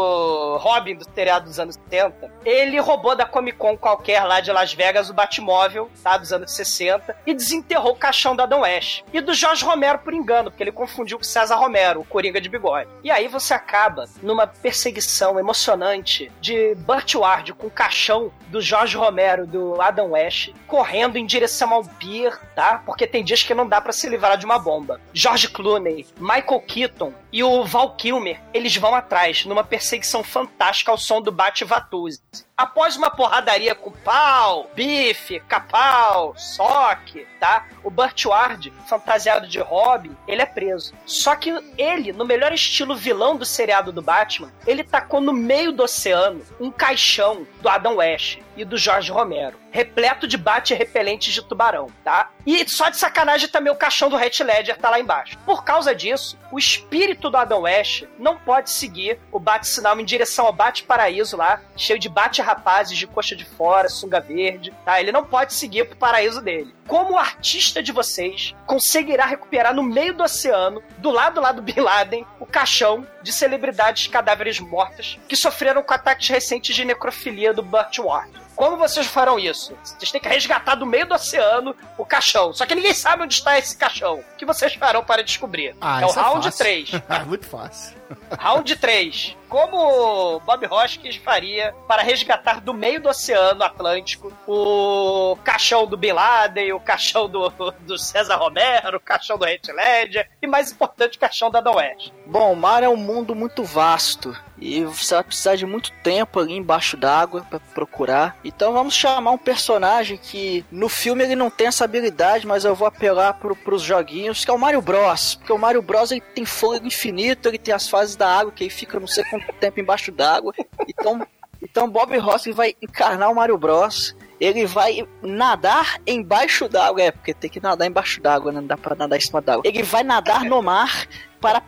Robin 0.59 0.97
do 0.97 1.05
seriado 1.15 1.47
dos 1.47 1.59
anos 1.59 1.77
70, 1.77 2.31
ele 2.45 2.79
roubou 2.79 3.17
da 3.17 3.25
Comic 3.25 3.57
Con 3.57 3.77
qualquer 3.77 4.23
lá 4.25 4.41
de 4.41 4.53
Las 4.53 4.75
Vegas 4.75 5.09
o 5.09 5.15
Batmóvel, 5.15 5.91
tá? 6.03 6.19
Dos 6.19 6.33
anos 6.33 6.53
60, 6.53 7.17
e 7.27 7.33
desenterrou 7.33 7.93
o 7.93 7.97
caixão 7.97 8.37
da 8.37 8.45
Adam 8.45 8.61
West. 8.61 9.03
E 9.13 9.21
do 9.23 9.33
Jorge 9.33 9.65
Romero 9.65 10.01
por 10.01 10.13
engano, 10.13 10.51
porque 10.51 10.63
ele 10.63 10.73
confundiu 10.73 11.17
com 11.17 11.25
César 11.25 11.57
Romero, 11.57 12.01
o 12.01 12.05
Coringa 12.05 12.41
de 12.41 12.51
bigode. 12.51 12.91
E 13.03 13.11
aí 13.11 13.27
você 13.27 13.55
acaba 13.55 14.05
numa 14.23 14.47
perseguição 14.47 15.39
emocionante 15.39 16.31
de 16.41 16.75
Burt 16.75 17.15
Ward 17.15 17.55
com 17.55 17.69
o 17.69 17.71
caixão 17.71 18.31
do 18.49 18.61
Jorge 18.61 18.97
Romero, 18.97 19.47
do 19.47 19.81
Adam 19.81 20.11
West, 20.11 20.53
correndo 20.67 21.17
em 21.17 21.25
direção 21.25 21.73
ao 21.73 21.85
pier, 21.85 22.39
tá? 22.55 22.83
Porque 22.85 23.07
tem 23.07 23.25
dias 23.25 23.43
que 23.43 23.55
não 23.55 23.67
dá 23.67 23.81
pra 23.81 23.93
se 23.93 24.09
livrar 24.09 24.37
de 24.37 24.45
uma 24.45 24.59
bomba. 24.59 25.01
George 25.13 25.49
Clooney, 25.49 26.07
Michael 26.19 26.61
Keaton 26.67 27.13
e 27.33 27.43
o 27.43 27.65
Val 27.65 27.97
Kilmer, 27.97 28.41
eles 28.53 28.77
vão 28.77 28.95
atrás 28.95 29.14
numa 29.49 29.63
perseguição 29.63 30.25
fantástica 30.25 30.91
ao 30.91 30.99
som 30.99 31.23
do 31.23 31.31
Bate 31.31 31.65
Vatuzzi. 31.65 32.21
Após 32.57 32.97
uma 32.97 33.11
porradaria 33.11 33.75
com 33.75 33.91
pau, 33.91 34.71
bife, 34.77 35.41
capau, 35.41 36.35
soque, 36.37 37.27
tá? 37.41 37.67
O 37.83 37.91
Burt 37.91 38.27
Ward, 38.27 38.73
fantasiado 38.89 39.49
de 39.49 39.59
Robin, 39.59 40.17
ele 40.29 40.41
é 40.41 40.47
preso. 40.47 40.95
Só 41.05 41.35
que 41.35 41.51
ele, 41.77 42.13
no 42.13 42.25
melhor 42.25 42.53
estilo 42.53 42.95
vilão 42.95 43.37
do 43.37 43.45
seriado 43.45 43.91
do 43.91 44.01
Batman, 44.01 44.53
ele 44.69 44.85
tacou 44.85 45.21
no 45.21 45.33
meio 45.33 45.73
do 45.73 45.83
oceano 45.83 46.47
um 46.61 46.71
caixão 46.71 47.45
do 47.61 47.69
Adam 47.69 47.97
West 47.97 48.39
e 48.57 48.65
do 48.65 48.79
Jorge 48.79 49.11
Romero, 49.11 49.59
repleto 49.71 50.27
de 50.27 50.37
bate-repelentes 50.37 51.35
de 51.35 51.43
tubarão, 51.43 51.89
tá? 52.05 52.31
E 52.47 52.69
só 52.69 52.89
de 52.89 52.97
sacanagem 52.97 53.49
também 53.49 53.73
o 53.73 53.77
caixão 53.77 54.09
do 54.09 54.17
Heath 54.17 54.41
Ledger 54.41 54.79
tá 54.79 54.91
lá 54.91 55.01
embaixo. 55.01 55.37
Por 55.45 55.65
causa 55.65 55.93
disso, 55.93 56.39
o 56.53 56.59
espírito 56.59 57.31
do 57.31 57.37
Adam 57.37 57.63
West 57.63 58.05
não 58.19 58.39
pode 58.39 58.71
seguir 58.71 59.19
o 59.33 59.41
bate-sinal 59.41 59.99
em 59.99 60.05
direção 60.05 60.47
ao 60.47 60.53
bate-paraíso 60.53 61.37
lá, 61.37 61.61
cheio 61.77 61.99
de 61.99 62.09
bate-rapazes 62.45 62.97
de 62.99 63.07
coxa 63.07 63.35
de 63.35 63.45
fora, 63.45 63.89
sunga 63.89 64.21
verde, 64.21 64.73
tá? 64.85 65.01
Ele 65.01 65.11
não 65.11 65.25
pode 65.25 65.55
seguir 65.55 65.87
pro 65.87 65.97
paraíso 65.97 66.43
dele. 66.43 66.75
Como 66.87 67.15
o 67.15 67.19
artista 67.19 67.83
de 67.83 67.91
vocês 67.91 68.55
conseguirá 68.67 69.25
recuperar 69.25 69.75
no 69.75 69.83
meio 69.83 70.15
do 70.15 70.23
oceano, 70.23 70.83
do 70.99 71.11
lado 71.11 71.41
lá 71.41 71.51
do 71.51 71.63
Bin 71.63 71.81
Laden, 71.81 72.27
o 72.39 72.47
caixão 72.47 73.07
de 73.23 73.33
celebridades 73.33 74.07
cadáveres 74.07 74.61
mortas 74.61 75.19
que 75.27 75.37
sofreram 75.37 75.83
com 75.83 75.95
ataques 75.95 76.29
recentes 76.29 76.77
de 76.77 76.85
necrofilia 76.85 77.55
do 77.55 77.63
Burt 77.63 77.99
Ward? 77.99 78.45
Como 78.55 78.77
vocês 78.77 79.07
farão 79.07 79.37
isso? 79.37 79.77
Vocês 79.83 80.13
têm 80.13 80.21
que 80.21 80.29
resgatar 80.29 80.77
do 80.77 80.87
meio 80.87 81.07
do 81.07 81.15
oceano 81.15 81.75
o 81.99 82.05
caixão. 82.07 82.53
Só 82.53 82.65
que 82.65 82.75
ninguém 82.75 82.95
sabe 82.95 83.25
onde 83.25 83.35
está 83.35 83.59
esse 83.59 83.77
caixão. 83.77 84.21
O 84.21 84.37
que 84.37 84.47
vocês 84.47 84.75
farão 84.75 85.03
para 85.03 85.25
descobrir? 85.25 85.75
Ah, 85.81 86.03
é 86.03 86.05
o 86.05 86.09
isso 86.09 86.21
round 86.21 86.45
fácil. 86.45 86.59
3. 86.65 86.91
É 87.09 87.19
muito 87.27 87.47
fácil. 87.47 87.97
Round 88.39 88.77
3. 88.77 89.37
Como 89.49 90.41
Bob 90.41 90.67
Hoskins 90.67 91.17
faria 91.17 91.75
para 91.87 92.03
resgatar 92.03 92.61
do 92.61 92.75
meio 92.75 93.01
do 93.01 93.09
Oceano 93.09 93.63
Atlântico 93.63 94.33
o 94.49 95.37
caixão 95.45 95.87
do 95.87 95.97
Bin 95.97 96.13
Laden, 96.13 96.73
o 96.73 96.81
caixão 96.81 97.29
do, 97.29 97.53
do 97.81 97.97
César 97.97 98.37
Romero, 98.37 98.97
o 98.97 99.01
caixão 99.01 99.39
do 99.39 99.47
Heath 99.47 99.69
Ledger 99.69 100.29
e, 100.43 100.47
mais 100.47 100.73
importante, 100.73 101.17
o 101.17 101.21
caixão 101.21 101.51
da 101.51 101.61
Adam 101.61 101.77
West? 101.77 102.11
Bom, 102.27 102.53
o 102.53 102.57
mar 102.57 102.83
é 102.83 102.89
um 102.89 102.97
mundo 102.97 103.35
muito 103.35 103.63
vasto 103.63 104.37
e 104.59 104.85
você 104.85 105.15
vai 105.15 105.25
precisar 105.25 105.57
de 105.57 105.67
muito 105.67 105.93
tempo 106.03 106.41
ali 106.41 106.55
embaixo 106.55 106.97
d'água 106.97 107.47
pra 107.49 107.61
procurar. 107.61 108.37
Então 108.45 108.73
vamos 108.73 108.95
chamar 108.95 109.31
um 109.33 109.39
personagem 109.39 110.17
que 110.17 110.65
no 110.71 110.89
filme 110.89 111.25
ele 111.25 111.37
não 111.37 111.51
tem 111.51 111.67
essa 111.67 111.85
habilidade, 111.85 112.47
mas 112.47 112.65
eu 112.65 112.75
vou 112.75 112.87
apelar 112.87 113.35
pro, 113.35 113.55
pros 113.55 113.83
joguinhos, 113.83 114.45
que 114.45 114.51
é 114.51 114.55
o 114.55 114.59
Mario 114.59 114.81
Bros. 114.81 115.35
Porque 115.35 115.53
o 115.53 115.59
Mario 115.59 115.83
Bros 115.83 116.11
ele 116.11 116.21
tem 116.21 116.45
fôlego 116.45 116.87
infinito, 116.87 117.49
ele 117.49 117.59
tem 117.59 117.75
as 117.75 117.89
fases 117.95 118.17
da 118.17 118.29
água 118.29 118.51
que 118.51 118.65
ele 118.65 118.71
fica 118.71 118.99
não 118.99 119.07
sei 119.07 119.23
quanto 119.23 119.53
tempo 119.53 119.79
embaixo 119.79 120.11
d'água. 120.11 120.53
Então, 120.89 121.25
então 121.63 121.89
Bob 121.89 122.19
Ross 122.19 122.47
vai 122.53 122.75
encarnar 122.83 123.31
o 123.31 123.35
Mario 123.37 123.57
Bros. 123.57 124.17
Ele 124.41 124.67
vai 124.67 125.07
nadar 125.23 126.01
embaixo 126.05 126.69
d'água, 126.69 127.01
é, 127.01 127.13
porque 127.13 127.33
tem 127.33 127.49
que 127.49 127.63
nadar 127.63 127.87
embaixo 127.87 128.21
d'água, 128.21 128.51
né? 128.51 128.61
não 128.61 128.67
dá 128.67 128.77
pra 128.77 128.97
nadar 128.97 129.17
em 129.17 129.21
cima 129.21 129.41
d'água. 129.41 129.63
Ele 129.65 129.85
vai 129.85 130.03
nadar 130.03 130.45
no 130.45 130.61
mar 130.61 131.07
para 131.41 131.63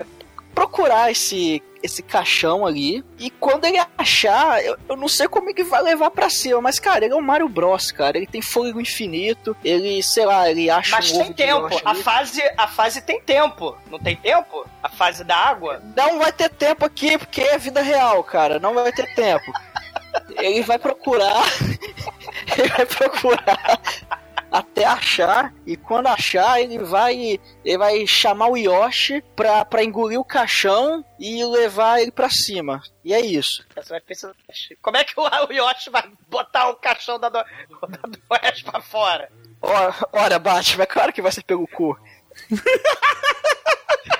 procurar 0.56 1.10
esse 1.10 1.62
esse 1.82 2.02
caixão 2.02 2.66
ali. 2.66 3.04
E 3.16 3.30
quando 3.30 3.64
ele 3.64 3.78
achar, 3.96 4.64
eu, 4.64 4.76
eu 4.88 4.96
não 4.96 5.06
sei 5.06 5.28
como 5.28 5.48
ele 5.50 5.62
vai 5.62 5.80
levar 5.82 6.10
pra 6.10 6.28
cima, 6.28 6.60
mas 6.60 6.80
cara, 6.80 7.04
ele 7.04 7.14
é 7.14 7.16
o 7.16 7.22
Mario 7.22 7.48
Bros, 7.48 7.92
cara. 7.92 8.16
Ele 8.16 8.26
tem 8.26 8.42
fôlego 8.42 8.80
infinito, 8.80 9.56
ele, 9.62 10.02
sei 10.02 10.24
lá, 10.24 10.50
ele 10.50 10.68
acha 10.68 10.96
Mas 10.96 11.12
um 11.12 11.18
tem 11.22 11.32
tempo. 11.32 11.80
A 11.84 11.90
ali. 11.90 12.02
fase, 12.02 12.42
a 12.56 12.66
fase 12.66 13.02
tem 13.02 13.20
tempo. 13.20 13.76
Não 13.88 14.00
tem 14.00 14.16
tempo? 14.16 14.66
A 14.82 14.88
fase 14.88 15.22
da 15.22 15.36
água? 15.36 15.80
Não 15.94 16.18
vai 16.18 16.32
ter 16.32 16.48
tempo 16.48 16.84
aqui, 16.84 17.16
porque 17.18 17.42
é 17.42 17.58
vida 17.58 17.82
real, 17.82 18.24
cara. 18.24 18.58
Não 18.58 18.74
vai 18.74 18.90
ter 18.90 19.14
tempo. 19.14 19.52
Ele 20.38 20.62
vai 20.62 20.78
procurar. 20.78 21.44
ele 22.56 22.68
vai 22.68 22.86
procurar 22.86 23.80
até 24.58 24.84
achar. 24.84 25.52
E 25.66 25.76
quando 25.76 26.06
achar, 26.06 26.60
ele 26.60 26.78
vai. 26.78 27.40
Ele 27.64 27.78
vai 27.78 28.06
chamar 28.06 28.48
o 28.48 28.56
Yoshi 28.56 29.22
pra, 29.34 29.64
pra 29.64 29.84
engolir 29.84 30.18
o 30.18 30.24
caixão 30.24 31.04
e 31.18 31.44
levar 31.44 32.00
ele 32.00 32.10
pra 32.10 32.30
cima. 32.30 32.82
E 33.04 33.12
é 33.12 33.20
isso. 33.20 33.64
Você 33.74 33.90
vai 33.90 34.00
pensar, 34.00 34.32
como 34.82 34.96
é 34.96 35.04
que 35.04 35.18
o 35.18 35.22
o 35.48 35.52
Yoshi 35.52 35.90
vai 35.90 36.04
botar 36.28 36.68
o 36.68 36.76
caixão 36.76 37.18
da, 37.18 37.28
do, 37.28 37.38
da 37.88 37.98
do 38.08 38.18
West 38.30 38.64
pra 38.64 38.80
fora? 38.80 39.30
Ora, 39.60 39.94
ora 40.12 40.38
Batman, 40.38 40.84
é 40.84 40.86
claro 40.86 41.12
que 41.12 41.22
vai 41.22 41.32
ser 41.32 41.42
pelo 41.42 41.66
cu. 41.66 41.98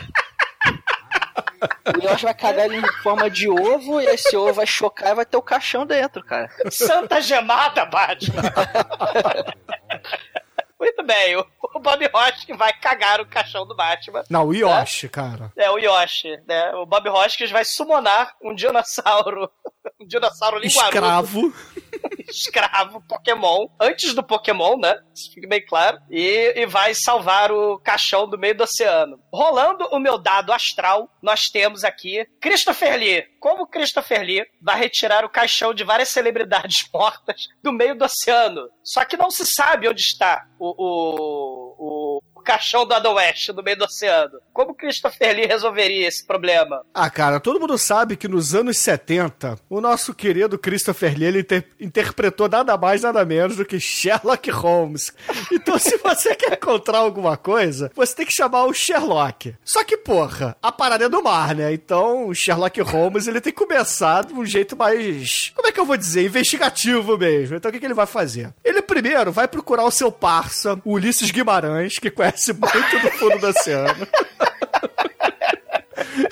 O 1.96 2.04
Yoshi 2.04 2.24
vai 2.24 2.34
cagar 2.34 2.66
ele 2.66 2.78
em 2.78 2.92
forma 3.02 3.30
de 3.30 3.48
ovo 3.48 4.00
e 4.00 4.06
esse 4.06 4.36
ovo 4.36 4.54
vai 4.54 4.66
chocar 4.66 5.12
e 5.12 5.14
vai 5.14 5.26
ter 5.26 5.36
o 5.36 5.42
caixão 5.42 5.86
dentro, 5.86 6.24
cara. 6.24 6.50
Santa 6.70 7.20
gemada, 7.20 7.84
Batman! 7.84 8.42
Muito 10.78 11.02
bem, 11.04 11.36
o 11.36 11.46
o 11.76 11.78
Bob 11.78 12.08
Hoskins 12.12 12.56
vai 12.56 12.72
cagar 12.72 13.20
o 13.20 13.26
caixão 13.26 13.66
do 13.66 13.76
Batman. 13.76 14.24
Não, 14.30 14.46
o 14.46 14.54
Yoshi, 14.54 15.08
cara. 15.08 15.52
É, 15.56 15.70
o 15.70 15.78
Yoshi, 15.78 16.38
né? 16.46 16.72
O 16.74 16.86
Bob 16.86 17.08
Hoskins 17.08 17.50
vai 17.50 17.64
summonar 17.64 18.34
um 18.42 18.54
dinossauro. 18.54 19.50
Um 20.00 20.06
dinossauro 20.06 20.58
linguarudo. 20.58 20.96
Escravo. 20.96 21.54
escravo 22.28 23.00
Pokémon, 23.08 23.68
antes 23.80 24.14
do 24.14 24.22
Pokémon, 24.22 24.76
né? 24.76 24.98
Isso 25.14 25.32
fica 25.32 25.48
bem 25.48 25.64
claro. 25.64 25.98
E, 26.10 26.52
e 26.56 26.66
vai 26.66 26.92
salvar 26.92 27.52
o 27.52 27.78
caixão 27.78 28.28
do 28.28 28.36
meio 28.36 28.56
do 28.56 28.64
oceano. 28.64 29.18
Rolando 29.32 29.86
o 29.92 29.98
meu 29.98 30.18
dado 30.18 30.52
astral, 30.52 31.08
nós 31.22 31.44
temos 31.44 31.84
aqui 31.84 32.26
Christopher 32.40 32.98
Lee. 32.98 33.24
Como 33.40 33.66
Christopher 33.66 34.22
Lee 34.22 34.44
vai 34.60 34.76
retirar 34.76 35.24
o 35.24 35.30
caixão 35.30 35.72
de 35.72 35.84
várias 35.84 36.08
celebridades 36.08 36.88
mortas 36.92 37.46
do 37.62 37.72
meio 37.72 37.96
do 37.96 38.04
oceano? 38.04 38.68
Só 38.82 39.04
que 39.04 39.16
não 39.16 39.30
se 39.30 39.46
sabe 39.46 39.88
onde 39.88 40.00
está 40.00 40.44
o, 40.58 40.75
o, 40.76 42.20
o 42.35 42.35
caixão 42.46 42.86
do 42.86 42.94
Adam 42.94 43.14
West 43.14 43.48
no 43.48 43.62
meio 43.62 43.76
do 43.76 43.84
oceano. 43.84 44.38
Como 44.52 44.74
Christopher 44.74 45.34
Lee 45.34 45.46
resolveria 45.46 46.06
esse 46.06 46.24
problema? 46.24 46.82
Ah, 46.94 47.10
cara, 47.10 47.40
todo 47.40 47.58
mundo 47.58 47.76
sabe 47.76 48.16
que 48.16 48.28
nos 48.28 48.54
anos 48.54 48.78
70, 48.78 49.58
o 49.68 49.80
nosso 49.80 50.14
querido 50.14 50.56
Christopher 50.56 51.18
Lee 51.18 51.26
ele 51.26 51.40
inter 51.40 51.66
interpretou 51.80 52.48
nada 52.48 52.76
mais, 52.76 53.02
nada 53.02 53.24
menos 53.24 53.56
do 53.56 53.64
que 53.64 53.80
Sherlock 53.80 54.48
Holmes. 54.50 55.12
Então, 55.50 55.76
se 55.78 55.96
você 55.98 56.34
quer 56.36 56.52
encontrar 56.52 56.98
alguma 56.98 57.36
coisa, 57.36 57.90
você 57.94 58.14
tem 58.14 58.26
que 58.26 58.32
chamar 58.32 58.64
o 58.64 58.72
Sherlock. 58.72 59.54
Só 59.64 59.82
que, 59.82 59.96
porra, 59.96 60.56
a 60.62 60.70
parada 60.70 61.06
é 61.06 61.08
do 61.08 61.22
mar, 61.22 61.54
né? 61.54 61.72
Então, 61.72 62.28
o 62.28 62.34
Sherlock 62.34 62.80
Holmes 62.80 63.26
ele 63.26 63.40
tem 63.40 63.52
que 63.52 63.58
começar 63.58 64.24
de 64.24 64.32
um 64.32 64.44
jeito 64.44 64.76
mais. 64.76 65.52
Como 65.54 65.66
é 65.66 65.72
que 65.72 65.80
eu 65.80 65.84
vou 65.84 65.96
dizer? 65.96 66.24
Investigativo 66.24 67.18
mesmo. 67.18 67.56
Então, 67.56 67.68
o 67.68 67.72
que, 67.72 67.80
que 67.80 67.86
ele 67.86 67.94
vai 67.94 68.06
fazer? 68.06 68.54
Ele 68.64 68.80
primeiro 68.82 69.32
vai 69.32 69.48
procurar 69.48 69.84
o 69.84 69.90
seu 69.90 70.12
parça, 70.12 70.80
o 70.84 70.92
Ulisses 70.92 71.30
Guimarães, 71.30 71.98
que 71.98 72.10
conhece 72.10 72.35
muito 72.52 72.98
do 73.00 73.10
fundo 73.12 73.38
do 73.38 73.48
oceano. 73.48 74.06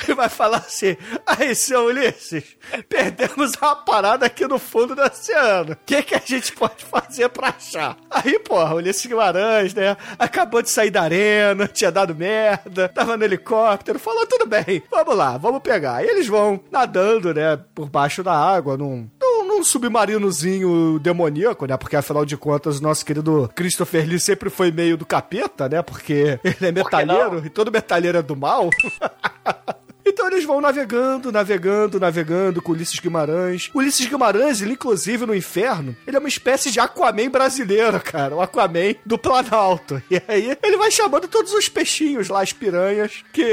e 0.09 0.15
vai 0.15 0.29
falar 0.29 0.59
assim: 0.59 0.97
aí, 1.27 1.55
seu 1.55 1.87
Ulisses, 1.87 2.45
perdemos 2.89 3.53
uma 3.61 3.77
parada 3.77 4.27
aqui 4.27 4.47
no 4.47 4.59
fundo 4.59 4.95
do 4.95 5.03
oceano. 5.03 5.73
O 5.73 5.77
que, 5.85 6.03
que 6.03 6.15
a 6.15 6.23
gente 6.25 6.53
pode 6.53 6.85
fazer 6.85 7.29
pra 7.29 7.49
achar? 7.49 7.97
Aí, 8.11 8.39
porra, 8.39 8.75
Ulisses 8.75 9.07
Guimarães, 9.07 9.75
né? 9.75 9.97
Acabou 10.19 10.63
de 10.63 10.71
sair 10.71 10.91
da 10.91 11.03
arena, 11.03 11.67
tinha 11.69 11.91
dado 11.91 12.15
merda, 12.15 12.89
tava 12.89 13.17
no 13.17 13.25
helicóptero, 13.25 13.99
falou: 13.99 14.27
tudo 14.27 14.47
bem, 14.47 14.83
vamos 14.91 15.17
lá, 15.17 15.37
vamos 15.37 15.61
pegar. 15.61 16.05
E 16.05 16.09
eles 16.09 16.27
vão 16.27 16.61
nadando, 16.71 17.35
né, 17.35 17.59
por 17.75 17.89
baixo 17.89 18.23
da 18.23 18.33
água, 18.33 18.77
num, 18.77 19.09
num, 19.55 19.65
submarinozinho 19.65 20.99
demoníaco, 20.99 21.67
né? 21.67 21.77
Porque 21.77 21.97
afinal 21.97 22.25
de 22.25 22.37
contas, 22.37 22.81
nosso 22.81 23.05
querido 23.05 23.51
Christopher 23.55 24.07
Lee 24.07 24.19
sempre 24.19 24.51
foi 24.51 24.71
meio 24.71 24.97
do 24.97 25.07
capeta, 25.07 25.69
né? 25.69 25.83
Porque 25.83 26.39
ele 26.43 26.57
é 26.61 26.73
metalheiro 26.73 27.43
e 27.45 27.51
todo 27.51 27.71
metalheiro 27.71 28.19
é 28.19 28.23
do 28.23 28.37
mal. 28.37 28.71
Então 30.07 30.27
eles 30.27 30.45
vão 30.45 30.61
navegando, 30.61 31.33
navegando, 31.33 31.99
navegando 31.99 32.61
com 32.63 32.73
Ulisses 32.73 33.01
Guimarães. 33.01 33.71
Ulisses 33.75 34.07
Guimarães, 34.07 34.61
ele, 34.61 34.73
inclusive 34.73 35.27
no 35.27 35.35
inferno, 35.35 35.97
ele 36.07 36.17
é 36.17 36.21
uma 36.21 36.29
espécie 36.29 36.71
de 36.71 36.81
Aquaman 36.81 37.31
brasileiro, 37.31 38.01
cara. 38.01 38.35
O 38.35 38.41
Aquaman 38.41 38.95
do 39.05 39.19
Planalto. 39.19 40.03
E 40.11 40.21
aí 40.29 40.57
ele 40.63 40.77
vai 40.77 40.91
chamando 40.91 41.29
todos 41.29 41.53
os 41.53 41.69
peixinhos 41.69 42.29
lá, 42.29 42.43
as 42.43 42.53
piranhas, 42.53 43.25
que 43.33 43.45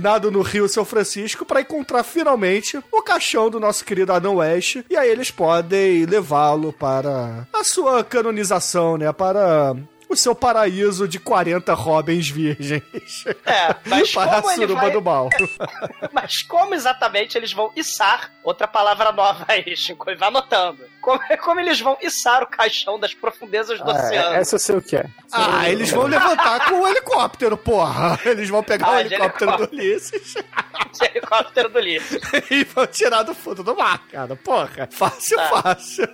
nadam 0.00 0.30
no 0.30 0.42
Rio 0.42 0.68
São 0.68 0.84
Francisco, 0.84 1.44
para 1.44 1.60
encontrar 1.60 2.02
finalmente 2.02 2.78
o 2.90 3.02
caixão 3.02 3.48
do 3.48 3.60
nosso 3.60 3.84
querido 3.84 4.12
Adão 4.12 4.36
West. 4.36 4.78
E 4.88 4.96
aí 4.96 5.10
eles 5.10 5.30
podem 5.30 6.04
levá-lo 6.06 6.72
para 6.72 7.46
a 7.52 7.64
sua 7.64 8.02
canonização, 8.04 8.96
né? 8.96 9.12
Para 9.12 9.76
o 10.10 10.16
seu 10.16 10.34
paraíso 10.34 11.06
de 11.08 11.18
40 11.20 11.72
Robins 11.72 12.28
virgens. 12.28 13.24
É, 13.46 13.74
mas 13.86 14.10
para 14.12 14.42
como 14.42 14.48
a 14.50 14.54
suruba 14.54 14.80
vai... 14.80 14.90
do 14.90 15.00
mal. 15.00 15.28
Mas 16.12 16.42
como 16.42 16.74
exatamente 16.74 17.38
eles 17.38 17.52
vão 17.52 17.70
içar, 17.76 18.32
outra 18.42 18.66
palavra 18.66 19.12
nova 19.12 19.44
aí, 19.48 19.76
Chico, 19.76 20.10
e 20.10 20.16
vai 20.16 20.28
anotando. 20.28 20.78
Como, 21.00 21.20
como 21.38 21.60
eles 21.60 21.80
vão 21.80 21.96
içar 22.02 22.42
o 22.42 22.46
caixão 22.46 22.98
das 22.98 23.14
profundezas 23.14 23.78
do 23.80 23.90
Ah, 23.90 23.94
oceano? 23.94 24.34
essa 24.36 24.56
eu 24.56 24.58
sei 24.58 24.76
o 24.76 24.82
que 24.82 24.96
é. 24.96 25.06
Ah, 25.32 25.68
eles 25.70 25.90
vão 25.90 26.06
levantar 26.06 26.68
com 26.68 26.80
o 26.80 26.88
helicóptero, 26.88 27.56
porra. 27.56 28.18
Eles 28.24 28.48
vão 28.50 28.62
pegar 28.62 28.88
Ah, 28.88 28.90
o 29.00 29.04
de 29.04 29.14
helicóptero 29.14 29.56
do 29.56 29.62
helicóptero. 29.64 29.82
Ulisses 29.82 30.34
De 30.98 31.04
helicóptero 31.06 31.68
do 31.68 31.78
Ulisses. 31.78 32.20
e 32.50 32.64
vão 32.64 32.86
tirar 32.88 33.22
do 33.22 33.34
fundo 33.34 33.62
do 33.62 33.76
mar, 33.76 34.02
cara. 34.10 34.34
Porra, 34.36 34.88
fácil, 34.90 35.36
Tá. 35.36 35.62
fácil. 35.62 36.08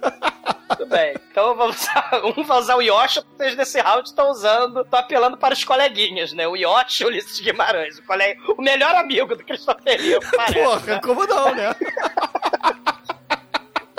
Tudo 0.68 0.86
bem. 0.86 1.14
Então 1.30 1.54
vamos 1.54 1.80
usar, 1.80 2.10
um 2.36 2.42
vai 2.42 2.58
usar 2.58 2.76
o 2.76 2.82
Yoshi, 2.82 3.22
vocês 3.36 3.56
nesse 3.56 3.80
round 3.80 4.08
estão 4.08 4.30
usando, 4.30 4.80
estão 4.80 4.98
apelando 4.98 5.36
para 5.36 5.54
os 5.54 5.62
coleguinhas, 5.64 6.32
né? 6.32 6.46
O 6.48 6.56
Yoshi 6.56 7.02
e 7.02 7.06
o 7.06 7.08
Ulisses 7.08 7.40
Guimarães. 7.40 7.98
O, 7.98 8.02
colega, 8.02 8.40
o 8.52 8.60
melhor 8.60 8.94
amigo 8.94 9.36
do 9.36 9.44
Christopher 9.44 10.00
Lee, 10.00 10.18
parece. 10.34 10.64
Porra, 10.64 11.00
como 11.00 11.26
não, 11.26 11.54
né? 11.54 11.74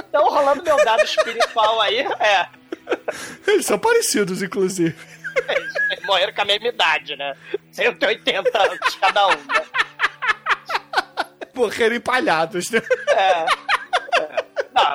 Então, 0.09 0.30
rolando 0.30 0.63
meu 0.63 0.78
dado 0.84 1.03
espiritual 1.03 1.82
aí, 1.82 1.99
é. 1.99 2.47
Eles 3.45 3.65
são 3.65 3.78
parecidos, 3.78 4.41
inclusive. 4.41 4.95
Eles 5.47 6.03
morreram 6.05 6.34
com 6.34 6.41
a 6.41 6.45
mesma 6.45 6.68
idade, 6.68 7.15
né? 7.15 7.36
180 7.72 8.61
anos 8.61 8.95
cada 8.99 9.28
um, 9.28 9.36
né? 9.36 9.65
Morreram 11.53 11.95
empalhados, 11.95 12.72
né? 12.72 12.82
É. 13.09 13.45
Não, 14.20 14.47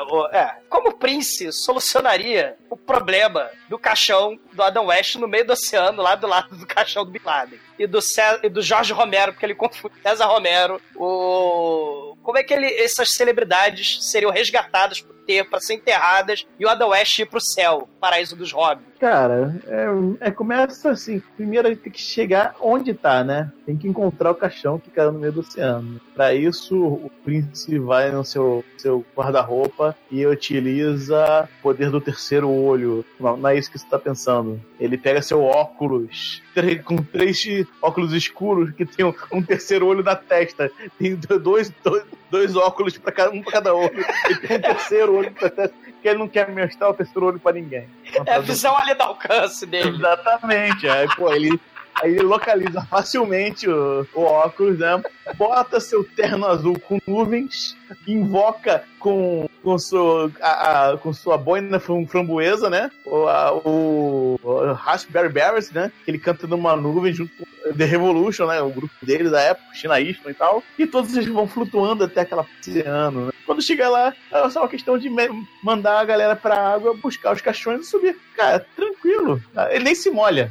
o- 0.08 0.26
é. 0.28 0.56
Como 0.68 0.88
o 0.90 0.92
Prince 0.94 1.52
solucionaria 1.52 2.56
o 2.70 2.76
problema 2.76 3.50
do 3.68 3.78
caixão 3.78 4.38
do 4.52 4.62
Adam 4.62 4.86
West 4.86 5.16
no 5.16 5.28
meio 5.28 5.46
do 5.46 5.52
oceano, 5.52 6.02
lá 6.02 6.14
do 6.14 6.26
lado 6.26 6.54
do 6.56 6.66
caixão 6.66 7.04
do 7.04 7.10
Bin 7.10 7.20
Laden? 7.24 7.58
E 7.78 7.86
do, 7.86 8.00
Cé- 8.00 8.40
e 8.42 8.48
do 8.48 8.62
Jorge 8.62 8.92
Romero, 8.92 9.32
porque 9.32 9.44
ele 9.46 9.54
confunde 9.54 9.94
César 10.02 10.26
Romero. 10.26 10.80
O... 11.26 12.16
Como 12.22 12.38
é 12.38 12.42
que 12.44 12.54
ele, 12.54 12.66
essas 12.80 13.14
celebridades 13.14 13.98
seriam 14.10 14.30
resgatadas 14.30 15.00
por 15.00 15.14
ter 15.26 15.44
para 15.48 15.60
ser 15.60 15.74
enterradas 15.74 16.46
e 16.58 16.64
o 16.64 16.68
Adam 16.68 16.90
West 16.90 17.18
ir 17.18 17.26
pro 17.26 17.40
céu, 17.40 17.88
paraíso 18.00 18.36
dos 18.36 18.52
hobbits? 18.52 18.91
Cara, 19.02 19.60
é, 19.66 20.28
é, 20.28 20.30
começa 20.30 20.92
assim. 20.92 21.20
Primeiro 21.36 21.74
tem 21.74 21.92
que 21.92 22.00
chegar 22.00 22.54
onde 22.60 22.94
tá, 22.94 23.24
né? 23.24 23.50
Tem 23.66 23.76
que 23.76 23.88
encontrar 23.88 24.30
o 24.30 24.34
caixão 24.36 24.78
que 24.78 24.90
caiu 24.90 25.10
no 25.10 25.18
meio 25.18 25.32
do 25.32 25.40
oceano. 25.40 26.00
Pra 26.14 26.32
isso, 26.32 26.80
o 26.80 27.10
príncipe 27.24 27.80
vai 27.80 28.12
no 28.12 28.24
seu, 28.24 28.64
seu 28.78 29.04
guarda-roupa 29.16 29.96
e 30.08 30.24
utiliza 30.24 31.48
o 31.58 31.62
poder 31.62 31.90
do 31.90 32.00
terceiro 32.00 32.48
olho. 32.48 33.04
Não, 33.18 33.36
não 33.36 33.48
é 33.48 33.58
isso 33.58 33.72
que 33.72 33.78
você 33.80 33.86
tá 33.88 33.98
pensando. 33.98 34.62
Ele 34.78 34.96
pega 34.96 35.20
seu 35.20 35.42
óculos, 35.42 36.40
com 36.84 36.98
três 36.98 37.44
óculos 37.82 38.12
escuros 38.12 38.70
que 38.70 38.86
tem 38.86 39.04
um, 39.04 39.12
um 39.32 39.42
terceiro 39.42 39.84
olho 39.84 40.04
na 40.04 40.14
testa. 40.14 40.70
Tem 40.96 41.16
dois, 41.16 41.72
dois, 41.82 42.04
dois 42.30 42.54
óculos 42.54 42.96
para 42.98 43.10
cada 43.10 43.32
um 43.32 43.42
pra 43.42 43.52
cada 43.52 43.74
olho. 43.74 44.06
E 44.30 44.36
tem 44.36 44.58
um 44.58 44.60
terceiro 44.60 45.16
olho 45.16 45.32
na 45.42 45.50
testa. 45.50 45.91
Que 46.02 46.08
ele 46.08 46.18
não 46.18 46.28
quer 46.28 46.50
mostrar 46.50 46.90
o 46.90 46.94
terceiro 46.94 47.26
olho 47.26 47.38
pra 47.38 47.52
ninguém. 47.52 47.88
É 48.26 48.34
a 48.34 48.40
visão 48.40 48.76
ali 48.76 48.92
do 48.92 49.02
alcance 49.02 49.64
dele. 49.64 49.90
Exatamente. 49.90 50.88
Aí, 50.88 51.06
pô, 51.14 51.32
ele, 51.32 51.60
aí 51.94 52.12
ele 52.12 52.22
localiza 52.22 52.82
facilmente 52.90 53.68
o, 53.68 54.06
o 54.14 54.22
óculos, 54.22 54.78
né? 54.78 55.02
Bota 55.36 55.80
seu 55.80 56.02
terno 56.04 56.46
azul 56.46 56.78
com 56.80 56.98
nuvens, 57.06 57.76
invoca 58.06 58.84
com, 58.98 59.48
com, 59.62 59.78
sua, 59.78 60.30
a, 60.40 60.90
a- 60.92 60.98
com 60.98 61.12
sua 61.12 61.36
boina 61.38 61.78
fram- 61.80 62.06
framboesa, 62.06 62.68
né? 62.68 62.90
O, 63.04 63.26
a, 63.28 63.52
o, 63.54 64.40
o 64.42 64.72
Raspberry 64.72 65.28
Berries, 65.28 65.70
né? 65.70 65.90
Que 66.04 66.10
ele 66.10 66.18
canta 66.18 66.46
numa 66.46 66.76
nuvem 66.76 67.12
junto 67.12 67.32
com 67.36 67.72
The 67.72 67.84
Revolution, 67.84 68.46
né? 68.46 68.60
O 68.60 68.70
grupo 68.70 68.92
dele 69.02 69.30
da 69.30 69.40
época, 69.40 69.74
China 69.74 70.00
Eastman 70.00 70.32
e 70.32 70.34
tal. 70.34 70.62
E 70.78 70.86
todos 70.86 71.14
eles 71.16 71.28
vão 71.28 71.46
flutuando 71.46 72.04
até 72.04 72.22
aquela 72.22 72.46
oceano, 72.60 73.26
né? 73.26 73.32
Quando 73.46 73.62
chega 73.62 73.88
lá, 73.88 74.14
é 74.30 74.50
só 74.50 74.60
uma 74.62 74.68
questão 74.68 74.96
de 74.98 75.08
mandar 75.62 76.00
a 76.00 76.04
galera 76.04 76.34
pra 76.36 76.56
água, 76.74 76.94
buscar 76.94 77.32
os 77.32 77.40
caixões 77.40 77.80
e 77.82 77.84
subir. 77.90 78.16
Cara, 78.36 78.64
tranquilo. 78.76 79.40
Ele 79.70 79.84
nem 79.84 79.94
se 79.94 80.10
molha. 80.10 80.50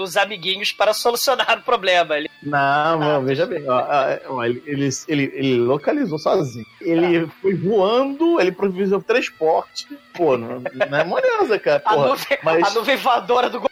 Os 0.00 0.16
amiguinhos 0.16 0.72
para 0.72 0.92
solucionar 0.92 1.58
o 1.58 1.62
problema. 1.62 2.16
Ele 2.16 2.30
Não, 2.42 2.98
não, 2.98 3.24
veja 3.24 3.46
bem. 3.46 3.62
ó, 3.68 3.84
ó, 4.28 4.44
ele, 4.44 4.62
ele, 4.66 4.90
ele, 5.34 5.56
localizou 5.58 6.18
sozinho. 6.18 6.66
Ele 6.80 7.26
foi 7.42 7.54
voando, 7.54 8.40
ele 8.40 8.52
provisionou 8.52 9.02
transporte. 9.02 9.86
Pô, 10.14 10.36
não, 10.36 10.60
não 10.90 10.98
é 10.98 11.04
moleza, 11.04 11.58
cara. 11.58 11.82
A 11.86 11.94
Porra, 11.94 12.08
nuvem, 12.08 12.38
mas- 12.42 12.66
a 12.68 12.70
nuvem 12.78 12.96
voadora 12.96 13.50
do 13.50 13.70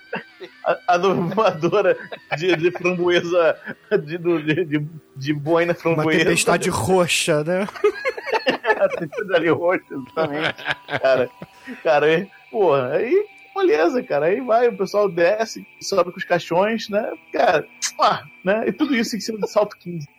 a, 0.65 0.95
a 0.95 0.99
voadora 0.99 1.97
de, 2.37 2.55
de 2.57 2.71
framboesa, 2.71 3.57
de, 4.05 4.19
de, 4.19 4.65
de, 4.65 4.87
de 5.17 5.33
boina 5.35 5.73
Uma 5.73 5.79
framboesa. 5.81 6.19
tempestade 6.25 6.69
roxa, 6.71 7.43
né? 7.43 7.67
a 8.79 8.89
tempestade 8.89 9.49
roxa, 9.49 9.85
exatamente. 9.91 10.55
Cara, 11.01 11.31
cara, 11.83 12.27
porra, 12.51 12.93
aí, 12.97 13.27
moleza, 13.59 14.03
cara. 14.03 14.27
Aí 14.27 14.41
vai, 14.41 14.69
o 14.69 14.77
pessoal 14.77 15.09
desce, 15.09 15.67
sobe 15.81 16.13
com 16.13 16.19
os 16.19 16.25
caixões, 16.25 16.89
né? 16.89 17.13
Cara, 17.33 17.67
ah, 18.01 18.23
né? 18.45 18.65
E 18.69 18.73
tudo 18.73 18.95
isso 18.95 19.17
em 19.17 19.21
cima 19.21 19.39
do 19.39 19.49
salto 19.49 19.77
15. 19.79 20.07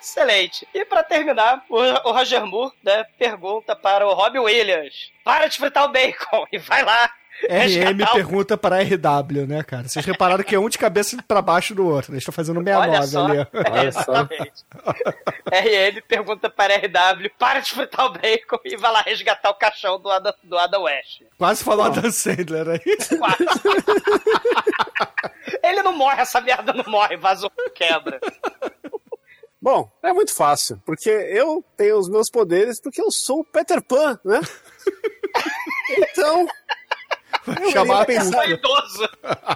Excelente. 0.00 0.66
E 0.74 0.84
pra 0.84 1.02
terminar, 1.02 1.64
o, 1.68 1.78
o 1.78 2.12
Roger 2.12 2.44
Moore 2.46 2.72
né, 2.82 3.04
pergunta 3.18 3.76
para 3.76 4.06
o 4.06 4.14
Robbie 4.14 4.38
Williams: 4.38 5.12
para 5.22 5.46
de 5.46 5.56
fritar 5.56 5.84
o 5.84 5.92
bacon 5.92 6.46
e 6.50 6.58
vai 6.58 6.82
lá. 6.82 7.10
RM 7.42 8.02
o- 8.02 8.12
pergunta 8.14 8.56
para 8.56 8.80
RW, 8.82 9.46
né, 9.46 9.62
cara? 9.62 9.88
Vocês 9.88 10.04
repararam 10.04 10.42
que 10.44 10.54
é 10.54 10.58
um 10.58 10.68
de 10.68 10.78
cabeça 10.78 11.16
pra 11.26 11.42
baixo 11.42 11.74
do 11.74 11.86
outro. 11.86 12.12
Eles 12.12 12.22
estão 12.22 12.32
fazendo 12.32 12.58
Olha 12.60 13.02
69 13.02 13.06
só. 13.08 13.26
ali. 13.26 13.38
É, 13.82 13.86
exatamente. 13.86 14.64
RM 15.46 16.00
pergunta 16.08 16.48
para 16.48 16.76
RW: 16.76 17.30
para 17.38 17.60
de 17.60 17.70
fritar 17.70 18.06
o 18.06 18.12
bacon 18.12 18.58
e 18.64 18.76
vai 18.76 18.92
lá 18.92 19.02
resgatar 19.02 19.50
o 19.50 19.54
caixão 19.54 20.00
do 20.00 20.08
Adam, 20.10 20.32
do 20.42 20.56
Adam 20.56 20.82
West. 20.84 21.22
Quase 21.36 21.62
falou 21.64 21.84
Adam 21.86 22.10
Sandler 22.10 22.68
aí. 22.68 23.18
Quase. 23.18 23.44
Ele 25.62 25.82
não 25.82 25.96
morre, 25.96 26.20
essa 26.22 26.40
merda 26.40 26.72
não 26.72 26.84
morre, 26.90 27.16
vazou, 27.16 27.50
quebra. 27.74 28.20
Bom, 29.60 29.90
é 30.02 30.12
muito 30.12 30.34
fácil, 30.34 30.80
porque 30.84 31.08
eu 31.08 31.64
tenho 31.76 31.98
os 31.98 32.08
meus 32.08 32.28
poderes 32.30 32.80
porque 32.80 33.00
eu 33.00 33.10
sou 33.10 33.40
o 33.40 33.44
Peter 33.44 33.82
Pan, 33.82 34.18
né? 34.24 34.40
Então, 35.98 36.46
Eu 37.46 37.70
chamar 37.70 38.06
pensar-. 38.06 38.48
Idoso. 38.48 39.08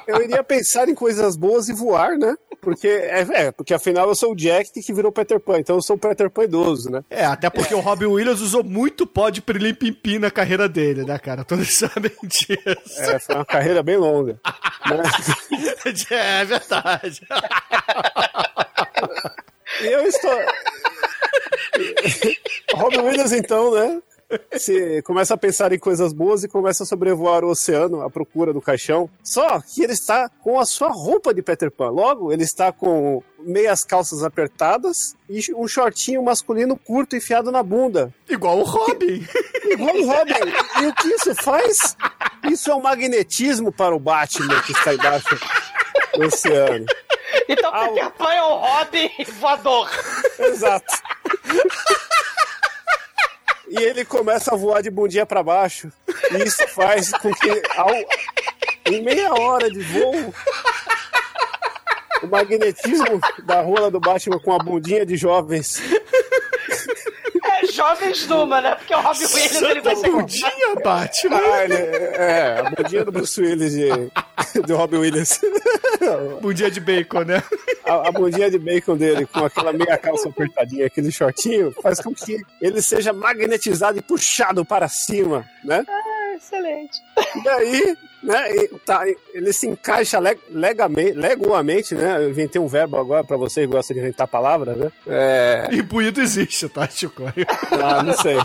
Eu 0.06 0.22
iria 0.22 0.42
pensar 0.44 0.88
em 0.88 0.94
coisas 0.94 1.36
boas 1.36 1.68
e 1.68 1.72
voar, 1.72 2.16
né? 2.18 2.34
Porque, 2.60 2.88
é, 2.88 3.20
é, 3.32 3.52
porque 3.52 3.72
afinal 3.72 4.08
eu 4.08 4.14
sou 4.14 4.32
o 4.32 4.36
Jack 4.36 4.70
que 4.82 4.92
virou 4.92 5.12
Peter 5.12 5.38
Pan, 5.38 5.58
então 5.60 5.76
eu 5.76 5.82
sou 5.82 5.94
o 5.96 5.98
Peter 5.98 6.28
Pan 6.28 6.44
idoso, 6.44 6.90
né? 6.90 7.02
É, 7.08 7.24
até 7.24 7.48
porque 7.48 7.72
o 7.74 7.80
Robin 7.80 8.06
Williams 8.06 8.40
usou 8.40 8.64
muito 8.64 9.06
pó 9.06 9.30
de 9.30 9.40
pirlim 9.40 9.72
pim 9.74 9.92
pim 9.92 10.18
na 10.18 10.30
carreira 10.30 10.68
dele, 10.68 11.04
né, 11.04 11.18
cara? 11.18 11.44
Todos 11.44 11.72
sabem 11.72 12.10
disso. 12.24 13.00
É, 13.00 13.18
foi 13.20 13.36
uma 13.36 13.44
carreira 13.44 13.82
bem 13.82 13.96
longa. 13.96 14.40
né? 14.90 15.02
É, 16.10 16.44
verdade. 16.44 17.20
E 19.80 19.86
eu 19.86 20.02
estou. 20.06 20.30
Robin 22.74 23.00
Williams, 23.00 23.32
então, 23.32 23.72
né? 23.74 24.02
Se 24.58 25.00
começa 25.02 25.32
a 25.34 25.36
pensar 25.38 25.72
em 25.72 25.78
coisas 25.78 26.12
boas 26.12 26.44
e 26.44 26.48
começa 26.48 26.82
a 26.82 26.86
sobrevoar 26.86 27.44
o 27.44 27.48
oceano 27.48 28.02
à 28.02 28.10
procura 28.10 28.52
do 28.52 28.60
caixão. 28.60 29.08
Só 29.22 29.60
que 29.60 29.82
ele 29.82 29.94
está 29.94 30.28
com 30.42 30.60
a 30.60 30.66
sua 30.66 30.88
roupa 30.88 31.32
de 31.32 31.40
Peter 31.42 31.70
Pan. 31.70 31.88
Logo, 31.88 32.30
ele 32.32 32.42
está 32.44 32.70
com 32.70 33.22
meias 33.38 33.84
calças 33.84 34.22
apertadas 34.22 35.16
e 35.30 35.40
um 35.54 35.66
shortinho 35.66 36.22
masculino 36.22 36.76
curto 36.76 37.16
enfiado 37.16 37.50
na 37.50 37.62
bunda. 37.62 38.12
Igual 38.28 38.58
o 38.58 38.64
Robin. 38.64 39.26
Igual 39.64 39.96
o 39.96 40.06
Robin. 40.06 40.52
E 40.82 40.86
o 40.86 40.94
que 40.94 41.08
isso 41.08 41.34
faz? 41.36 41.96
Isso 42.50 42.70
é 42.70 42.74
um 42.74 42.82
magnetismo 42.82 43.72
para 43.72 43.94
o 43.94 43.98
Batman 43.98 44.60
que 44.62 44.72
está 44.72 44.92
embaixo 44.94 45.38
do 46.14 46.26
oceano. 46.26 46.84
Então 47.48 47.70
o- 47.70 47.94
Peter 47.94 48.10
Pan 48.10 48.32
é 48.32 48.42
o 48.42 48.56
Robin 48.56 49.10
voador. 49.40 49.88
Exato. 50.38 50.92
E 53.68 53.76
ele 53.82 54.04
começa 54.04 54.54
a 54.54 54.56
voar 54.56 54.82
de 54.82 54.90
bundinha 54.90 55.26
para 55.26 55.42
baixo. 55.42 55.92
E 56.32 56.42
isso 56.42 56.66
faz 56.68 57.10
com 57.12 57.32
que, 57.34 57.62
ao, 57.76 57.90
em 58.86 59.02
meia 59.02 59.32
hora 59.34 59.70
de 59.70 59.80
voo, 59.80 60.34
o 62.22 62.26
magnetismo 62.26 63.20
da 63.44 63.60
rola 63.60 63.90
do 63.90 64.00
Batman 64.00 64.38
com 64.38 64.52
a 64.52 64.58
bundinha 64.58 65.04
de 65.04 65.16
jovens. 65.16 65.80
É 67.78 67.88
jovens 67.88 68.26
numa, 68.26 68.60
né? 68.60 68.74
Porque 68.74 68.94
o 68.94 69.00
Robin 69.00 69.24
Williams 69.24 69.62
ele 69.62 69.80
vai 69.80 69.96
ser. 69.96 70.10
Bundinha, 70.10 70.74
Batman. 70.82 71.36
Ah, 71.36 71.64
ele- 71.64 71.74
é, 71.74 72.58
a 72.66 72.70
bundinha 72.70 73.04
do 73.04 73.12
Bruce 73.12 73.40
Willis 73.40 73.72
de, 73.72 74.62
de 74.66 74.72
Robin 74.72 74.96
Williams. 74.98 75.40
Bundinha 76.40 76.70
de 76.70 76.80
bacon, 76.80 77.24
né? 77.24 77.42
A, 77.84 78.08
a 78.08 78.12
bundinha 78.12 78.50
de 78.50 78.58
bacon 78.58 78.96
dele, 78.96 79.26
com 79.26 79.44
aquela 79.44 79.72
meia 79.72 79.96
calça 79.98 80.28
apertadinha, 80.28 80.86
aquele 80.86 81.10
shortinho, 81.10 81.72
faz 81.82 82.00
com 82.00 82.14
que 82.14 82.40
ele 82.60 82.80
seja 82.82 83.12
magnetizado 83.12 83.98
e 83.98 84.02
puxado 84.02 84.64
para 84.64 84.88
cima, 84.88 85.44
né? 85.64 85.84
Excelente. 86.38 87.02
E 87.44 87.48
aí, 87.48 87.96
né, 88.22 88.56
e 88.56 88.68
tá, 88.86 89.04
ele 89.34 89.52
se 89.52 89.66
encaixa 89.66 90.20
leg, 90.20 90.38
legamente, 90.50 91.12
leguamente, 91.12 91.94
né? 91.94 92.16
Eu 92.16 92.30
inventei 92.30 92.60
um 92.60 92.68
verbo 92.68 92.96
agora 92.96 93.24
pra 93.24 93.36
vocês 93.36 93.66
que 93.66 93.72
gostam 93.72 93.94
de 93.94 94.00
inventar 94.00 94.28
palavras, 94.28 94.76
né? 94.76 94.92
É, 95.06 95.68
Imbuído 95.72 96.20
existe, 96.20 96.68
tá, 96.68 96.88
Chico? 96.88 97.24
ah, 97.82 98.02
não 98.02 98.14
sei. 98.14 98.36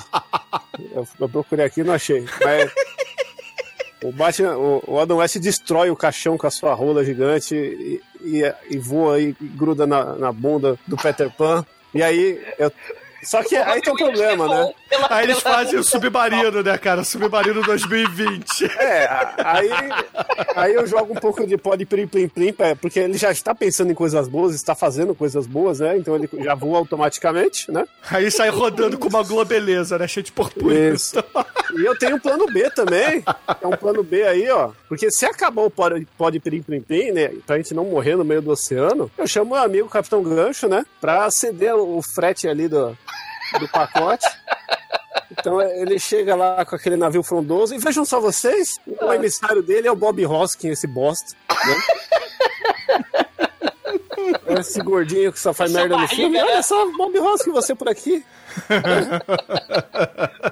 Eu, 0.91 1.07
eu 1.19 1.29
procurei 1.29 1.65
aqui 1.65 1.81
e 1.81 1.83
não 1.83 1.93
achei. 1.93 2.25
Mas 2.43 2.71
o 4.03 4.11
Batman, 4.11 4.57
o, 4.57 4.83
o 4.87 4.99
Adam 4.99 5.17
West 5.17 5.37
destrói 5.37 5.91
o 5.91 5.95
caixão 5.95 6.35
com 6.35 6.47
a 6.47 6.51
sua 6.51 6.73
rola 6.73 7.05
gigante 7.05 7.55
e, 7.55 8.01
e, 8.21 8.53
e 8.71 8.77
voa 8.79 9.19
e 9.19 9.33
gruda 9.39 9.85
na, 9.85 10.15
na 10.15 10.31
bunda 10.31 10.77
do 10.87 10.97
Peter 10.97 11.29
Pan. 11.31 11.63
E 11.93 12.01
aí, 12.01 12.41
eu, 12.57 12.71
só 13.23 13.41
que 13.43 13.55
aí 13.55 13.81
tem 13.81 13.93
um 13.93 13.97
problema, 13.97 14.47
né? 14.47 14.73
Aí 15.09 15.25
eles 15.25 15.39
fazem 15.39 15.79
o 15.79 15.83
Submarino, 15.83 16.61
né, 16.63 16.77
cara? 16.77 17.03
Submarino 17.03 17.61
2020. 17.63 18.65
É, 18.79 19.07
aí, 19.43 19.69
aí 20.55 20.73
eu 20.73 20.85
jogo 20.85 21.13
um 21.13 21.17
pouco 21.19 21.45
de 21.45 21.57
pó 21.57 21.75
de 21.75 21.85
plim 21.85 22.07
plim 22.07 22.27
porque 22.79 22.99
ele 22.99 23.17
já 23.17 23.31
está 23.31 23.53
pensando 23.55 23.91
em 23.91 23.95
coisas 23.95 24.27
boas, 24.27 24.53
está 24.55 24.75
fazendo 24.75 25.15
coisas 25.15 25.45
boas, 25.47 25.79
né? 25.79 25.97
Então 25.97 26.15
ele 26.15 26.29
já 26.43 26.53
voa 26.55 26.77
automaticamente, 26.79 27.71
né? 27.71 27.85
Aí 28.09 28.29
sai 28.31 28.49
rodando 28.49 28.97
com 28.97 29.07
uma 29.07 29.23
globeleza, 29.23 29.97
né? 29.97 30.07
Cheio 30.07 30.23
de 30.23 30.31
purpurina. 30.31 30.93
Isso. 30.95 31.15
E 31.75 31.85
eu 31.85 31.97
tenho 31.97 32.15
um 32.15 32.19
plano 32.19 32.45
B 32.47 32.69
também. 32.71 33.23
É 33.61 33.67
um 33.67 33.71
plano 33.77 34.03
B 34.03 34.23
aí, 34.23 34.49
ó. 34.49 34.71
Porque 34.87 35.09
se 35.11 35.25
acabar 35.25 35.63
o 35.63 35.69
pó 35.71 35.89
de- 35.89 36.07
pó 36.17 36.29
de 36.29 36.39
plim 36.39 36.61
plim 36.61 36.81
plim, 36.81 37.11
né? 37.11 37.29
Pra 37.47 37.57
gente 37.57 37.73
não 37.73 37.85
morrer 37.85 38.15
no 38.15 38.23
meio 38.25 38.41
do 38.41 38.51
oceano, 38.51 39.09
eu 39.17 39.27
chamo 39.27 39.53
meu 39.55 39.63
amigo 39.63 39.89
Capitão 39.89 40.21
Gancho, 40.23 40.67
né? 40.67 40.85
Pra 41.01 41.25
acender 41.25 41.73
o 41.73 42.01
frete 42.01 42.47
ali 42.47 42.67
do, 42.67 42.97
do 43.59 43.67
pacote. 43.69 44.27
Então 45.31 45.61
ele 45.61 45.97
chega 45.99 46.35
lá 46.35 46.63
com 46.65 46.75
aquele 46.75 46.95
navio 46.95 47.23
frondoso 47.23 47.73
e 47.73 47.77
vejam 47.79 48.05
só 48.05 48.19
vocês, 48.19 48.79
o 48.85 49.11
emissário 49.13 49.61
dele 49.63 49.87
é 49.87 49.91
o 49.91 49.95
Bob 49.95 50.25
Hoskin, 50.25 50.69
esse 50.69 50.87
bosta, 50.87 51.35
né? 51.49 51.75
Esse 54.59 54.81
gordinho 54.81 55.33
que 55.33 55.39
só 55.39 55.53
faz 55.53 55.71
Essa 55.71 55.79
merda 55.79 55.95
no 55.95 56.01
barriga, 56.01 56.15
filme. 56.15 56.37
né? 56.37 56.43
Olha 56.43 56.63
só, 56.63 56.85
Bob 56.91 57.19
Hoskin, 57.19 57.51
você 57.51 57.73
por 57.75 57.89
aqui. 57.89 58.23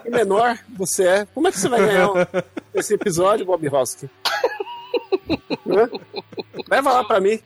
Que 0.04 0.10
menor 0.10 0.58
você 0.76 1.08
é. 1.08 1.26
Como 1.34 1.48
é 1.48 1.52
que 1.52 1.60
você 1.60 1.70
vai 1.70 1.80
ganhar 1.86 2.10
esse 2.74 2.94
episódio, 2.96 3.46
Bob 3.46 3.68
Hoskin? 3.70 4.10
Leva 6.70 6.92
lá 6.94 7.04
pra 7.04 7.20
mim, 7.20 7.40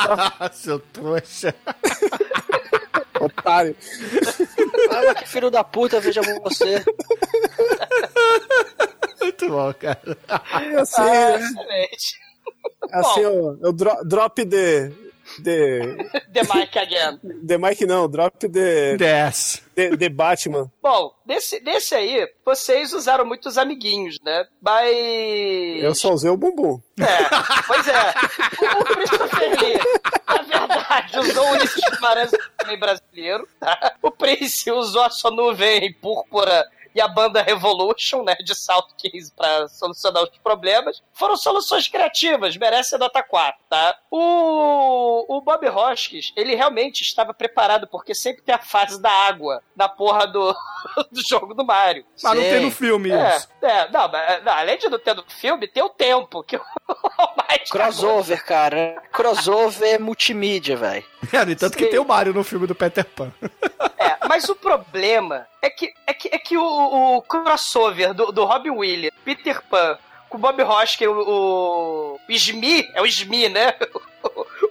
Seu 0.54 0.78
trouxa. 0.78 1.54
Otário. 3.26 3.76
Olha 4.90 5.14
que 5.14 5.28
filho 5.28 5.50
da 5.50 5.62
puta, 5.64 6.00
veja 6.00 6.20
você. 6.42 6.82
Muito 9.20 9.48
bom, 9.48 9.74
cara. 9.74 10.00
É 10.28 10.80
assim, 10.80 11.00
Ah, 11.02 11.04
né? 11.04 11.36
excelente. 11.36 12.18
assim 12.92 13.20
eu, 13.20 13.58
eu 13.62 13.72
dro- 13.72 14.04
drop 14.04 14.44
de, 14.44 14.90
de. 15.42 15.96
The 16.32 16.42
Mike 16.42 16.78
again. 16.78 17.20
De 17.22 17.58
Mike 17.58 17.86
não, 17.86 18.08
drop 18.08 18.46
de, 18.48 18.96
Desce. 18.96 19.62
de, 19.74 19.96
de 19.96 20.08
Batman. 20.08 20.70
Bom, 20.82 21.12
nesse, 21.26 21.60
nesse 21.60 21.94
aí, 21.94 22.28
vocês 22.44 22.92
usaram 22.92 23.24
muitos 23.24 23.56
amiguinhos, 23.58 24.18
né? 24.22 24.44
Mas. 24.60 25.82
Eu 25.82 25.94
só 25.94 26.12
usei 26.12 26.30
o 26.30 26.36
bumbum. 26.36 26.80
É, 27.00 27.64
pois 27.66 27.86
é. 27.88 28.14
O, 28.80 28.84
Christopher 28.84 29.60
Lee, 29.60 29.78
na 30.26 30.42
verdade, 30.42 31.18
usou 31.18 31.46
o 31.46 31.52
Ulisses 31.52 31.84
Guimarães 31.90 32.30
também 32.56 32.78
brasileiro, 32.78 33.48
tá? 33.60 33.94
O 34.02 34.10
Prince 34.10 34.70
usou 34.70 35.02
a 35.02 35.10
sua 35.10 35.30
nuvem 35.30 35.92
púrpura 35.94 36.66
e 36.96 37.00
a 37.00 37.06
banda 37.06 37.42
Revolution, 37.42 38.22
né, 38.22 38.34
de 38.36 38.54
South 38.54 38.88
Kings 38.96 39.30
pra 39.36 39.68
solucionar 39.68 40.22
os 40.22 40.30
problemas. 40.38 41.02
Foram 41.12 41.36
soluções 41.36 41.86
criativas, 41.88 42.56
merece 42.56 42.96
nota 42.96 43.22
4, 43.22 43.60
tá? 43.68 43.98
O, 44.10 45.36
o 45.36 45.40
Bob 45.42 45.68
Hoskins, 45.68 46.32
ele 46.34 46.54
realmente 46.54 47.02
estava 47.02 47.34
preparado, 47.34 47.86
porque 47.86 48.14
sempre 48.14 48.42
tem 48.42 48.54
a 48.54 48.58
fase 48.58 49.00
da 49.00 49.10
água 49.28 49.62
na 49.76 49.90
porra 49.90 50.26
do, 50.26 50.52
do 51.12 51.20
jogo 51.28 51.52
do 51.52 51.66
Mario. 51.66 52.06
Mas 52.22 52.34
não 52.34 52.42
Sim. 52.42 52.48
tem 52.48 52.60
no 52.60 52.70
filme 52.70 53.10
É, 53.10 53.36
isso. 53.36 53.48
é, 53.60 53.90
não, 53.90 54.10
mas, 54.10 54.42
não, 54.42 54.52
além 54.54 54.78
de 54.78 54.88
não 54.88 54.98
ter 54.98 55.14
no 55.14 55.24
filme, 55.28 55.68
tem 55.68 55.82
o 55.82 55.90
tempo, 55.90 56.42
que 56.42 56.56
o 56.56 56.62
mais 57.36 57.68
Crossover, 57.70 58.42
cara. 58.42 59.02
Crossover 59.12 60.00
multimídia, 60.00 60.76
velho. 60.76 61.04
É, 61.32 61.44
no 61.44 61.52
entanto 61.52 61.76
que 61.76 61.84
Sim. 61.84 61.90
tem 61.90 61.98
o 61.98 62.04
Mario 62.04 62.32
no 62.34 62.44
filme 62.44 62.66
do 62.66 62.74
Peter 62.74 63.04
Pan. 63.04 63.32
É, 63.98 64.28
mas 64.28 64.48
o 64.48 64.54
problema 64.54 65.48
é 65.60 65.70
que, 65.70 65.92
é 66.06 66.14
que, 66.14 66.28
é 66.30 66.38
que 66.38 66.56
o, 66.56 67.16
o 67.16 67.22
crossover 67.22 68.12
do, 68.14 68.30
do 68.30 68.44
Robin 68.44 68.70
Williams, 68.70 69.12
Peter 69.24 69.60
Pan, 69.62 69.98
com 70.28 70.36
o 70.36 70.40
Bob 70.40 70.62
Hoskins, 70.62 71.08
o, 71.08 71.12
o, 71.12 72.20
o 72.28 72.32
Smee, 72.32 72.88
é 72.94 73.00
o 73.00 73.06
Smee, 73.06 73.48
né? 73.48 73.74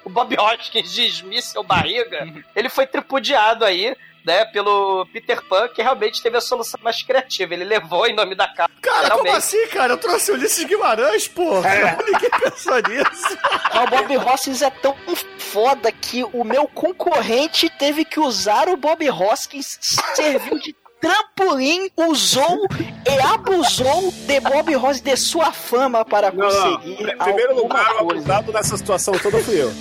O 0.03 0.09
Bob 0.09 0.37
Hoskins 0.37 0.91
de 0.93 1.07
Smee, 1.07 1.41
seu 1.41 1.63
barriga, 1.63 2.27
ele 2.55 2.69
foi 2.69 2.85
tripudiado 2.85 3.65
aí, 3.65 3.95
né, 4.25 4.45
pelo 4.45 5.05
Peter 5.13 5.41
Pan, 5.43 5.67
que 5.69 5.81
realmente 5.81 6.21
teve 6.21 6.37
a 6.37 6.41
solução 6.41 6.79
mais 6.83 7.03
criativa. 7.03 7.53
Ele 7.53 7.63
levou 7.63 8.07
em 8.07 8.15
nome 8.15 8.35
da 8.35 8.47
casa. 8.47 8.69
Cara, 8.81 9.11
como 9.11 9.31
assim, 9.31 9.67
cara? 9.67 9.93
Eu 9.93 9.97
trouxe 9.97 10.31
o 10.31 10.33
Ulisses 10.33 10.65
Guimarães, 10.65 11.27
porra. 11.27 11.69
Ninguém 12.05 12.29
pensou 12.29 12.75
nisso. 12.75 13.37
Mas 13.73 13.83
o 13.83 13.87
Bob 13.87 14.17
Hoskins 14.17 14.61
é 14.61 14.69
tão 14.69 14.95
foda 15.37 15.91
que 15.91 16.23
o 16.23 16.43
meu 16.43 16.67
concorrente 16.67 17.69
teve 17.69 18.03
que 18.03 18.19
usar 18.19 18.67
o 18.67 18.75
Bob 18.75 19.07
Hoskins, 19.09 19.77
serviu 20.15 20.59
de 20.59 20.75
trampolim, 20.99 21.89
usou 21.95 22.67
e 23.07 23.21
abusou 23.33 24.11
de 24.11 24.39
Bob 24.39 24.75
Hoskins 24.75 25.01
de 25.01 25.17
sua 25.17 25.51
fama 25.51 26.03
para 26.05 26.31
Não, 26.31 26.47
não. 26.47 26.77
conseguir 26.77 27.09
Em 27.09 27.17
primeiro 27.17 27.55
lugar, 27.55 27.95
o 27.95 28.11
abusado 28.11 28.51
nessa 28.51 28.77
situação 28.77 29.13
toda 29.19 29.37
fui 29.39 29.61
eu. 29.61 29.71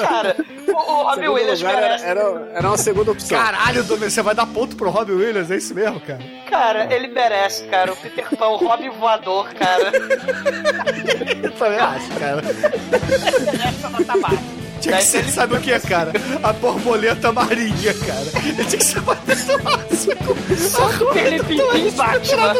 Cara, 0.00 0.36
o, 0.66 1.14
segundo 1.14 1.32
Williams 1.34 1.60
lugar, 1.60 1.74
era, 1.74 1.82
merece. 1.82 2.04
era, 2.04 2.20
era 2.54 2.68
uma 2.68 2.78
segunda 2.78 3.10
opção. 3.12 3.38
Caralho, 3.38 3.84
você 3.84 4.22
vai 4.22 4.34
dar 4.34 4.46
ponto 4.46 4.76
pro 4.76 4.90
Robin 4.90 5.12
Williams, 5.12 5.50
é 5.50 5.56
isso 5.56 5.74
mesmo, 5.74 6.00
cara? 6.00 6.20
Cara, 6.48 6.94
ele 6.94 7.08
merece, 7.08 7.64
cara. 7.66 7.92
O 7.92 7.96
Peter 7.96 8.26
Pan, 8.36 8.48
o 8.48 8.56
Robin 8.56 8.88
voador, 8.90 9.52
cara. 9.54 9.92
Eu 11.42 11.50
também 11.52 11.78
acho, 11.78 12.08
cara. 12.18 12.42
Merece 13.44 13.86
a 13.86 13.90
nota 13.90 14.16
baixa. 14.18 14.63
Tinha 14.80 14.98
que 14.98 15.04
ser, 15.04 15.24
sabe 15.30 15.56
o 15.56 15.60
que, 15.60 15.78
cara? 15.80 16.12
A 16.42 16.52
borboleta 16.52 17.32
marinha, 17.32 17.94
cara. 17.94 18.46
Ele 18.46 18.64
tinha 18.64 18.78
que 18.78 18.84
ser 18.84 19.00
batendo 19.00 19.62
máximo. 19.62 21.16
Ele 21.16 21.42
pintou 21.42 21.90
Batman. 21.92 22.54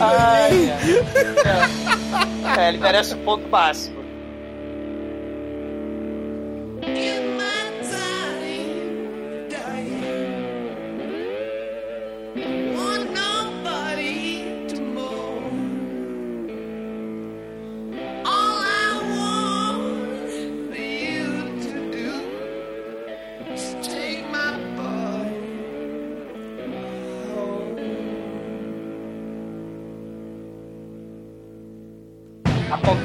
Ai, 0.00 0.70
é. 0.70 2.60
é, 2.60 2.68
ele 2.68 2.78
merece 2.78 3.14
o 3.14 3.18
ponto 3.18 3.48
máximo. 3.48 4.02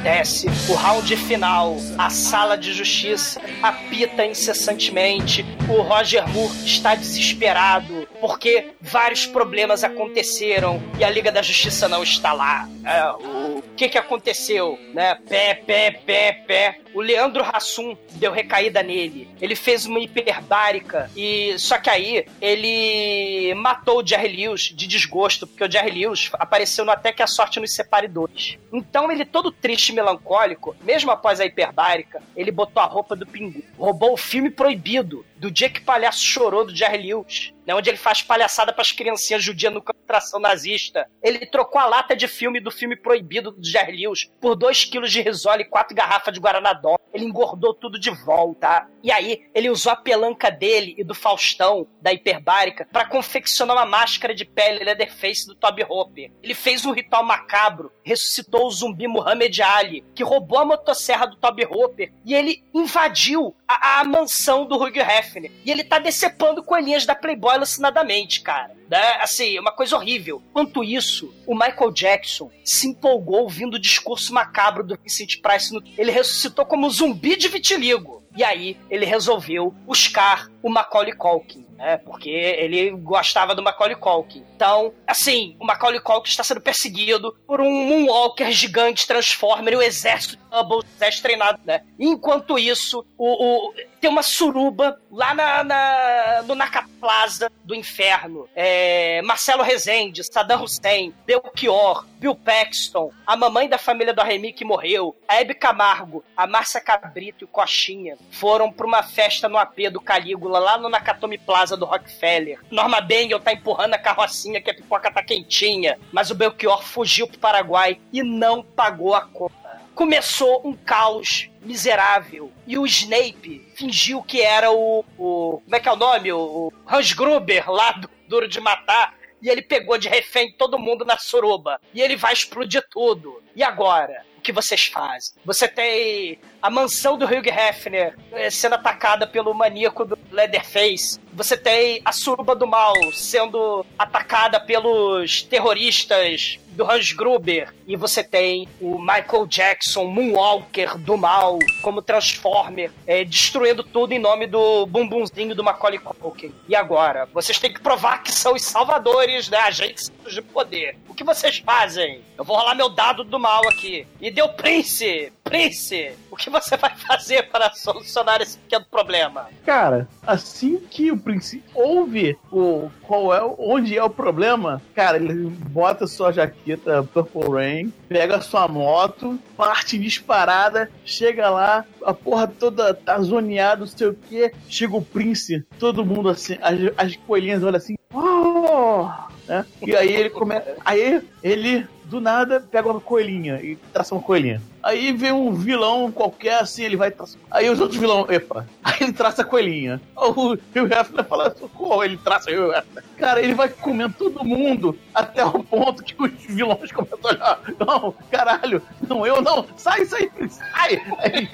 Acontece 0.07 0.47
o 0.69 0.73
round 0.73 1.17
final, 1.17 1.75
a 1.97 2.09
sala 2.09 2.57
de 2.57 2.71
justiça 2.71 3.41
apita 3.61 4.25
incessantemente, 4.25 5.45
o 5.67 5.81
Roger 5.81 6.25
Moore 6.29 6.53
está 6.65 6.95
desesperado 6.95 8.07
porque 8.21 8.71
vários 8.79 9.25
problemas 9.25 9.83
aconteceram 9.83 10.81
e 10.97 11.03
a 11.03 11.09
Liga 11.09 11.31
da 11.31 11.41
Justiça 11.41 11.89
não 11.89 12.01
está 12.03 12.31
lá. 12.31 12.69
É, 12.85 13.11
o 13.11 13.36
que 13.61 13.89
que 13.89 13.97
aconteceu? 13.97 14.79
Né? 14.93 15.15
Pé, 15.27 15.53
pé, 15.53 15.91
pé, 15.91 16.33
pé. 16.47 16.79
O 16.93 17.01
Leandro 17.01 17.43
Hassum 17.43 17.95
deu 18.13 18.31
recaída 18.31 18.81
nele. 18.81 19.29
Ele 19.39 19.55
fez 19.55 19.85
uma 19.85 19.99
hiperbárica 19.99 21.09
e 21.15 21.57
só 21.59 21.77
que 21.77 21.89
aí 21.89 22.25
ele 22.41 23.53
matou 23.55 24.01
o 24.01 24.05
Jerry 24.05 24.35
Lewis 24.35 24.61
de 24.61 24.87
desgosto, 24.87 25.45
porque 25.45 25.63
o 25.63 25.71
Jerry 25.71 25.91
Lewis 25.91 26.29
apareceu 26.33 26.83
no 26.83 26.91
Até 26.91 27.11
que 27.11 27.21
a 27.21 27.27
Sorte 27.27 27.59
nos 27.59 27.73
Separe 27.73 28.07
dois. 28.07 28.57
Então 28.73 29.11
ele 29.11 29.25
todo 29.25 29.51
triste 29.51 29.89
e 29.89 29.93
melancólico, 29.93 30.75
mesmo 30.81 31.11
após 31.11 31.39
a 31.39 31.45
hiperbárica, 31.45 32.21
ele 32.35 32.51
botou 32.51 32.81
a 32.81 32.85
roupa 32.87 33.15
do 33.15 33.27
pingu. 33.27 33.63
Roubou 33.77 34.13
o 34.13 34.17
filme 34.17 34.49
proibido 34.49 35.23
do 35.39 35.51
dia 35.51 35.69
que 35.69 35.81
palhaço 35.81 36.23
chorou 36.23 36.65
do 36.65 36.75
Jerry 36.75 37.07
Lewis, 37.07 37.53
né, 37.65 37.75
onde 37.75 37.89
ele 37.89 37.97
faz 37.97 38.21
palhaçada 38.21 38.71
para 38.71 38.81
as 38.81 38.91
criancinhas 38.91 39.43
judias 39.43 39.73
no 39.73 39.81
concentração 39.81 40.39
nazista. 40.39 41.07
Ele 41.21 41.45
trocou 41.45 41.79
a 41.81 41.85
lata 41.85 42.15
de 42.15 42.27
filme 42.27 42.61
do 42.61 42.71
filme 42.71 42.95
proibido 42.95 43.51
do 43.51 43.67
Jerry 43.67 44.05
Lewis 44.05 44.31
por 44.39 44.55
2 44.55 44.85
quilos 44.85 45.11
de 45.11 45.21
risole 45.21 45.63
e 45.63 45.65
4 45.65 45.93
garrafas 45.95 46.33
de 46.33 46.39
Guaranadó. 46.39 46.97
Ele 47.13 47.25
engordou 47.25 47.73
tudo 47.73 47.99
de 47.99 48.09
volta. 48.09 48.87
E 49.03 49.11
aí, 49.11 49.49
ele 49.53 49.69
usou 49.69 49.91
a 49.91 49.95
pelanca 49.95 50.49
dele 50.49 50.95
e 50.97 51.03
do 51.03 51.13
Faustão, 51.13 51.87
da 52.01 52.13
hiperbárica, 52.13 52.87
para 52.91 53.05
confeccionar 53.05 53.75
uma 53.75 53.85
máscara 53.85 54.33
de 54.33 54.45
pele 54.45 54.83
Leatherface 54.83 55.45
do 55.45 55.55
Toby 55.55 55.85
Hopper. 55.87 56.31
Ele 56.41 56.53
fez 56.53 56.85
um 56.85 56.91
ritual 56.91 57.23
macabro, 57.23 57.91
ressuscitou 58.03 58.67
o 58.67 58.71
zumbi 58.71 59.07
Muhammad 59.07 59.59
Ali, 59.59 60.05
que 60.15 60.23
roubou 60.23 60.59
a 60.59 60.65
motosserra 60.65 61.27
do 61.27 61.35
Toby 61.35 61.65
Hopper, 61.65 62.11
e 62.25 62.33
ele 62.33 62.63
invadiu 62.73 63.55
a, 63.67 63.99
a 63.99 64.03
mansão 64.03 64.65
do 64.65 64.75
Hugh 64.75 64.97
Hefner. 64.97 65.26
E 65.65 65.71
ele 65.71 65.83
tá 65.83 65.99
decepando 65.99 66.63
coelhinhas 66.63 67.05
da 67.05 67.15
Playboy 67.15 67.55
alucinadamente, 67.55 68.41
cara. 68.41 68.71
Né? 68.89 69.17
Assim, 69.19 69.59
uma 69.59 69.71
coisa 69.71 69.95
horrível. 69.95 70.41
Quanto 70.53 70.83
isso, 70.83 71.33
o 71.45 71.53
Michael 71.53 71.91
Jackson 71.91 72.49
se 72.63 72.87
empolgou 72.87 73.41
ouvindo 73.41 73.75
o 73.75 73.79
discurso 73.79 74.33
macabro 74.33 74.83
do 74.83 74.97
Vincent 74.97 75.41
Price. 75.41 75.73
No... 75.73 75.83
Ele 75.97 76.11
ressuscitou 76.11 76.65
como 76.65 76.89
zumbi 76.89 77.35
de 77.35 77.47
vitiligo. 77.47 78.23
E 78.35 78.43
aí 78.43 78.77
ele 78.89 79.05
resolveu 79.05 79.71
buscar 79.85 80.47
o 80.61 80.69
Macaulay 80.69 81.13
Culkin, 81.13 81.65
né? 81.77 81.97
Porque 81.97 82.29
ele 82.29 82.91
gostava 82.91 83.55
do 83.55 83.63
Macaulay 83.63 83.95
Culkin. 83.95 84.43
Então, 84.55 84.93
assim, 85.05 85.55
o 85.59 85.65
Macaulay 85.65 85.99
Culkin 85.99 86.29
está 86.29 86.43
sendo 86.43 86.59
perseguido 86.59 87.37
por 87.45 87.61
um 87.61 87.71
Moonwalker 87.71 88.51
gigante 88.51 89.07
Transformer 89.07 89.73
e 89.73 89.77
o 89.77 89.81
exército 89.81 90.37
de 90.37 90.57
Hubble, 90.57 90.83
exército 90.95 91.23
treinado, 91.23 91.59
né? 91.63 91.83
Enquanto 91.99 92.57
isso, 92.57 93.05
o, 93.17 93.67
o 93.67 93.73
tem 93.99 94.09
uma 94.09 94.23
suruba 94.23 94.99
lá 95.11 95.33
na, 95.33 95.63
na, 95.63 96.43
no 96.43 96.55
Naka 96.55 96.85
Plaza 96.99 97.51
do 97.63 97.75
Inferno. 97.75 98.47
É, 98.55 99.21
Marcelo 99.23 99.63
Rezende, 99.63 100.23
Saddam 100.23 100.63
Hussein, 100.63 101.13
Belchior, 101.25 102.05
Bill 102.17 102.35
Paxton, 102.35 103.11
a 103.25 103.35
mamãe 103.35 103.67
da 103.67 103.77
família 103.77 104.13
do 104.13 104.21
Remy 104.21 104.53
que 104.53 104.65
morreu, 104.65 105.15
a 105.27 105.35
Hebe 105.35 105.53
Camargo, 105.53 106.23
a 106.35 106.47
Márcia 106.47 106.79
Cabrito 106.79 107.43
e 107.43 107.45
o 107.45 107.47
Coxinha 107.47 108.17
foram 108.31 108.71
para 108.71 108.87
uma 108.87 109.03
festa 109.03 109.49
no 109.49 109.57
AP 109.57 109.89
do 109.91 110.01
Calígula, 110.01 110.59
lá 110.59 110.77
no 110.77 110.89
Nakatomi 110.89 111.37
Plaza 111.37 111.66
do 111.75 111.85
Rockefeller. 111.85 112.59
Norma 112.71 113.01
Bengel 113.01 113.39
tá 113.39 113.51
empurrando 113.51 113.95
a 113.95 113.99
carrocinha 113.99 114.61
que 114.61 114.69
a 114.69 114.73
pipoca 114.73 115.11
tá 115.11 115.23
quentinha, 115.23 115.99
mas 116.11 116.29
o 116.31 116.35
Belchior 116.35 116.83
fugiu 116.83 117.27
pro 117.27 117.39
Paraguai 117.39 117.99
e 118.13 118.23
não 118.23 118.63
pagou 118.63 119.15
a 119.15 119.21
conta 119.21 119.67
começou 119.97 120.61
um 120.63 120.73
caos 120.73 121.49
miserável. 121.59 122.51
E 122.67 122.77
o 122.77 122.85
Snape 122.85 123.67
fingiu 123.75 124.21
que 124.21 124.41
era 124.41 124.71
o. 124.71 125.03
o 125.17 125.59
como 125.65 125.75
é 125.75 125.79
que 125.79 125.89
é 125.89 125.91
o 125.91 125.95
nome? 125.95 126.31
O, 126.31 126.37
o 126.39 126.73
Hans 126.87 127.13
Gruber 127.13 127.69
lá 127.69 127.93
do 127.93 128.09
Duro 128.29 128.47
de 128.47 128.61
Matar. 128.61 129.17
E 129.41 129.49
ele 129.49 129.61
pegou 129.61 129.97
de 129.97 130.07
refém 130.07 130.51
todo 130.51 130.79
mundo 130.79 131.03
na 131.03 131.17
suruba. 131.17 131.81
E 131.93 132.01
ele 132.01 132.15
vai 132.15 132.31
explodir 132.31 132.83
tudo. 132.89 133.41
E 133.55 133.63
agora? 133.63 134.23
O 134.37 134.41
que 134.41 134.51
vocês 134.51 134.85
fazem? 134.85 135.33
Você 135.43 135.67
tem 135.67 136.39
a 136.61 136.69
mansão 136.69 137.17
do 137.17 137.25
Hugh 137.25 137.47
Hefner 137.47 138.15
eh, 138.31 138.49
sendo 138.49 138.75
atacada 138.75 139.27
pelo 139.27 139.53
maníaco 139.53 140.05
do 140.05 140.17
Leatherface. 140.31 141.19
Você 141.33 141.55
tem 141.55 142.01
a 142.03 142.11
suruba 142.11 142.55
do 142.55 142.65
mal 142.65 142.95
sendo 143.13 143.85
atacada 143.97 144.59
pelos 144.59 145.43
terroristas 145.43 146.59
do 146.77 146.89
Hans 146.89 147.11
Gruber. 147.11 147.73
E 147.85 147.95
você 147.95 148.23
tem 148.23 148.67
o 148.79 148.99
Michael 148.99 149.47
Jackson, 149.47 150.05
Moonwalker 150.05 150.97
do 150.97 151.17
mal, 151.17 151.57
como 151.81 152.01
Transformer, 152.01 152.91
é, 153.05 153.25
destruindo 153.25 153.83
tudo 153.83 154.13
em 154.13 154.19
nome 154.19 154.45
do 154.47 154.85
bumbumzinho 154.85 155.55
do 155.55 155.63
Macaulay 155.63 155.99
Culkin. 155.99 156.53
E 156.69 156.75
agora? 156.75 157.27
Vocês 157.33 157.59
têm 157.59 157.73
que 157.73 157.81
provar 157.81 158.23
que 158.23 158.31
são 158.31 158.53
os 158.53 158.63
salvadores, 158.63 159.49
né? 159.49 159.57
Agentes 159.57 160.11
de 160.27 160.41
poder. 160.41 160.95
O 161.09 161.13
que 161.13 161.23
vocês 161.23 161.57
fazem? 161.57 162.21
Eu 162.37 162.43
vou 162.43 162.55
rolar 162.55 162.75
meu 162.75 162.89
dado 162.89 163.23
do 163.23 163.39
mal 163.39 163.67
aqui. 163.67 164.05
E 164.21 164.29
deu 164.29 164.49
Prince! 164.49 165.33
Prince! 165.43 166.11
O 166.29 166.35
que 166.47 166.49
você 166.49 166.77
vai 166.77 166.95
fazer 166.95 167.49
para 167.49 167.73
solucionar 167.73 168.41
esse 168.41 168.57
pequeno 168.57 168.85
problema? 168.89 169.49
Cara, 169.65 170.07
assim 170.25 170.77
que 170.77 171.11
o 171.11 171.17
Prince 171.17 171.61
ouve 171.75 172.37
o, 172.49 172.89
qual 173.03 173.33
é, 173.33 173.55
onde 173.59 173.97
é 173.97 174.03
o 174.03 174.09
problema, 174.09 174.81
cara, 174.95 175.17
ele 175.17 175.49
bota 175.49 176.07
sua 176.07 176.31
jaqueta 176.31 177.03
Purple 177.03 177.51
Rain, 177.51 177.93
pega 178.07 178.39
sua 178.39 178.67
moto, 178.67 179.37
parte 179.57 179.97
disparada, 179.97 180.89
chega 181.03 181.49
lá, 181.49 181.85
a 182.03 182.13
porra 182.13 182.47
toda 182.47 182.93
tá 182.93 183.19
zoneada, 183.21 183.81
não 183.81 183.87
sei 183.87 184.07
o 184.07 184.13
que, 184.13 184.51
chega 184.69 184.95
o 184.95 185.01
Prince, 185.01 185.65
todo 185.77 186.05
mundo 186.05 186.29
assim, 186.29 186.57
as, 186.61 186.79
as 186.97 187.15
coelhinhas 187.17 187.61
olham 187.61 187.77
assim, 187.77 187.95
oh! 188.13 189.09
Né? 189.47 189.65
E 189.85 189.95
aí 189.95 190.13
ele 190.13 190.29
começa. 190.29 190.75
Aí 190.83 191.21
ele 191.41 191.87
do 192.03 192.21
nada 192.21 192.65
pega 192.71 192.89
uma 192.89 193.01
coelhinha 193.01 193.61
e 193.61 193.75
traça 193.91 194.15
uma 194.15 194.21
coelhinha. 194.21 194.61
Aí 194.81 195.11
vem 195.11 195.31
um 195.33 195.53
vilão 195.53 196.09
qualquer 196.11 196.61
assim, 196.61 196.83
ele 196.83 196.95
vai 196.95 197.11
traçar. 197.11 197.39
Aí 197.51 197.69
os 197.69 197.79
outros 197.79 197.99
vilões, 197.99 198.29
epa, 198.29 198.65
aí 198.83 198.95
ele 199.01 199.13
traça 199.13 199.41
a 199.41 199.45
coelhinha. 199.45 200.01
O 200.15 200.29
Hugh 200.53 200.59
Hefner 200.75 201.25
fala, 201.25 201.53
socorro, 201.57 202.03
ele 202.03 202.17
traça 202.17 202.49
o 202.49 202.53
Hugh 202.53 202.73
Hefner. 202.73 203.03
Cara, 203.17 203.41
ele 203.41 203.53
vai 203.53 203.67
comendo 203.69 204.13
todo 204.17 204.43
mundo 204.45 204.97
até 205.13 205.43
o 205.43 205.63
ponto 205.63 206.03
que 206.03 206.15
os 206.17 206.31
vilões 206.47 206.91
começam 206.91 207.19
a 207.23 207.27
olhar. 207.27 207.59
Não, 207.79 208.13
caralho, 208.31 208.81
não, 209.07 209.27
eu 209.27 209.41
não, 209.41 209.65
sai, 209.75 210.05
sai, 210.05 210.31
sai. 210.49 211.01
Aí, 211.19 211.49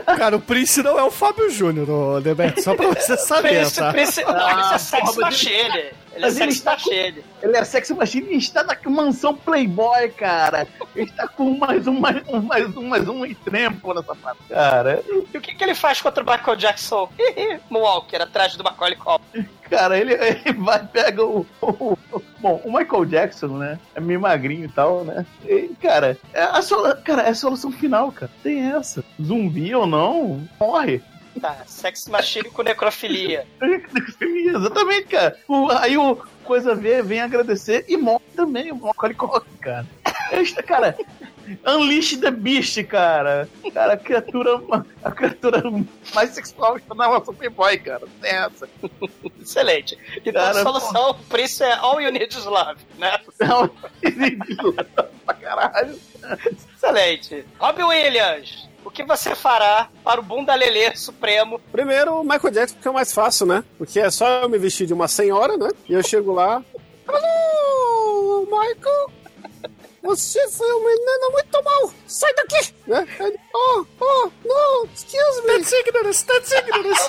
Cara, 0.16 0.36
o 0.36 0.40
Prince 0.40 0.82
não 0.82 0.98
é 0.98 1.02
o 1.02 1.10
Fábio 1.10 1.50
Júnior, 1.50 1.86
no 1.86 2.20
Deberto, 2.20 2.62
só 2.62 2.74
pra 2.74 2.88
você 2.88 3.16
saber, 3.16 3.60
Prince, 3.60 3.76
tá? 3.78 3.92
Prince, 3.92 4.24
não, 4.24 4.30
Ah, 4.30 4.54
Prince 4.54 4.74
é 4.74 4.78
sex 4.78 5.14
porra, 5.14 5.20
machine. 5.20 5.84
Ele 6.14 6.24
é 6.24 6.28
Mas 6.28 6.36
ele 6.40 6.52
sex 6.52 6.54
está 6.56 6.70
com- 6.76 6.90
machine. 6.90 7.24
Ele 7.42 7.56
é 7.56 7.64
sexy 7.64 7.94
machine 7.94 8.26
e 8.32 8.36
está 8.38 8.62
na 8.62 8.76
mansão 8.86 9.34
Playboy, 9.34 10.08
cara. 10.10 10.66
Ele 10.94 11.10
está 11.10 11.26
com 11.28 11.56
mais 11.58 11.86
um, 11.86 11.98
mais 12.00 12.22
um, 12.28 12.40
mais 12.40 12.76
um, 12.76 12.82
mais 12.88 13.08
um 13.08 13.26
e 13.26 13.34
trempo 13.34 13.92
nessa 13.92 14.14
parte. 14.14 14.38
Cara, 14.48 15.02
E 15.06 15.36
o 15.36 15.40
que, 15.40 15.54
que 15.54 15.62
ele 15.64 15.74
faz 15.74 16.00
contra 16.00 16.22
o 16.22 16.26
Michael 16.26 16.56
Jackson? 16.56 17.08
Moonwalker, 17.70 18.22
atrás 18.22 18.56
do 18.56 18.64
Macaulay 18.64 18.96
Culkin. 18.96 19.46
cara, 19.68 19.98
ele, 19.98 20.14
ele 20.14 20.52
vai 20.58 20.84
pega 20.86 21.24
o, 21.24 21.46
o- 21.60 21.98
o- 22.12 22.22
Bom, 22.38 22.60
o 22.64 22.72
Michael 22.76 23.04
Jackson, 23.06 23.46
né? 23.58 23.78
É 23.94 24.00
meio 24.00 24.20
magrinho 24.20 24.66
e 24.66 24.68
tal, 24.68 25.02
né? 25.04 25.24
E, 25.46 25.70
cara, 25.80 26.18
é 26.32 26.42
a, 26.42 26.60
solu- 26.60 26.94
cara, 27.02 27.22
é 27.22 27.30
a 27.30 27.34
solução 27.34 27.72
final, 27.72 28.12
cara. 28.12 28.30
Tem 28.42 28.60
essa. 28.72 29.02
Zumbi 29.22 29.74
ou 29.74 29.86
não, 29.86 30.46
morre. 30.60 31.02
Tá, 31.40 31.64
sex 31.66 32.06
machine 32.08 32.48
com 32.50 32.62
necrofilia. 32.62 33.46
Exatamente, 34.20 35.08
cara. 35.08 35.36
O- 35.48 35.70
aí 35.70 35.96
o 35.96 36.16
Coisa 36.44 36.74
vê, 36.74 37.00
vem 37.02 37.20
agradecer 37.22 37.86
e 37.88 37.96
morre 37.96 38.22
também 38.36 38.70
o 38.70 38.76
Macaulay 38.76 39.16
Culkin, 39.16 39.56
cara. 39.62 39.86
Este, 40.30 40.62
cara, 40.62 40.94
Unleash 41.66 42.16
the 42.18 42.30
Beast, 42.30 42.82
cara. 42.84 43.48
Cara, 43.72 43.94
a 43.94 43.96
criatura, 43.96 44.60
a 45.02 45.10
criatura 45.10 45.62
mais 46.14 46.30
sexual 46.30 46.76
é 46.76 46.92
uma 46.92 47.24
Superboy, 47.24 47.78
cara. 47.78 48.02
Tem 48.20 48.30
essa. 48.30 48.68
Excelente. 49.40 49.98
Então 50.18 50.32
Cara, 50.34 50.60
a 50.60 50.62
solução 50.62 51.14
pra 51.30 51.40
isso 51.40 51.64
é 51.64 51.72
All 51.78 51.98
You 52.00 52.12
Need 52.12 52.36
Is 52.36 52.44
Love, 52.44 52.80
né? 52.98 53.18
Não, 53.40 53.68
pra 55.24 55.34
caralho. 55.34 55.98
Excelente. 56.76 57.44
Robbie 57.58 57.84
Williams, 57.84 58.68
o 58.84 58.90
que 58.90 59.04
você 59.04 59.34
fará 59.34 59.88
para 60.04 60.20
o 60.20 60.24
bunda 60.24 60.54
lelê 60.54 60.94
supremo? 60.94 61.60
Primeiro, 61.72 62.20
o 62.20 62.22
Michael 62.22 62.50
Jackson, 62.50 62.74
porque 62.74 62.88
é 62.88 62.90
o 62.90 62.94
mais 62.94 63.12
fácil, 63.12 63.46
né? 63.46 63.64
Porque 63.78 63.98
é 63.98 64.10
só 64.10 64.42
eu 64.42 64.48
me 64.48 64.58
vestir 64.58 64.86
de 64.86 64.92
uma 64.92 65.08
senhora, 65.08 65.56
né? 65.56 65.68
E 65.88 65.94
eu 65.94 66.02
chego 66.02 66.32
lá. 66.32 66.62
Alô, 67.06 68.46
Michael! 68.46 69.10
Você 70.02 70.46
foi 70.50 70.70
um 70.70 70.84
menino 70.84 71.30
muito 71.32 71.64
mal! 71.64 71.92
Sai 72.06 72.30
daqui! 72.34 72.74
Né? 72.86 73.08
Ele, 73.18 73.38
oh, 73.54 73.86
oh, 74.00 74.30
no, 74.44 74.88
excuse 74.94 75.40
me! 75.42 75.46
That's 75.46 75.72
ignorance, 75.72 76.26
that's 76.26 76.52
ignorance. 76.52 77.08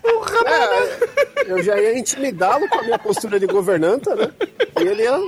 É, 0.46 1.52
eu 1.52 1.62
já 1.62 1.78
ia 1.78 1.96
intimidá-lo 1.98 2.68
com 2.68 2.78
a 2.78 2.82
minha 2.82 2.98
postura 2.98 3.38
de 3.38 3.46
governanta, 3.46 4.16
né? 4.16 4.32
E 4.80 4.88
ele 4.88 5.02
ia. 5.02 5.18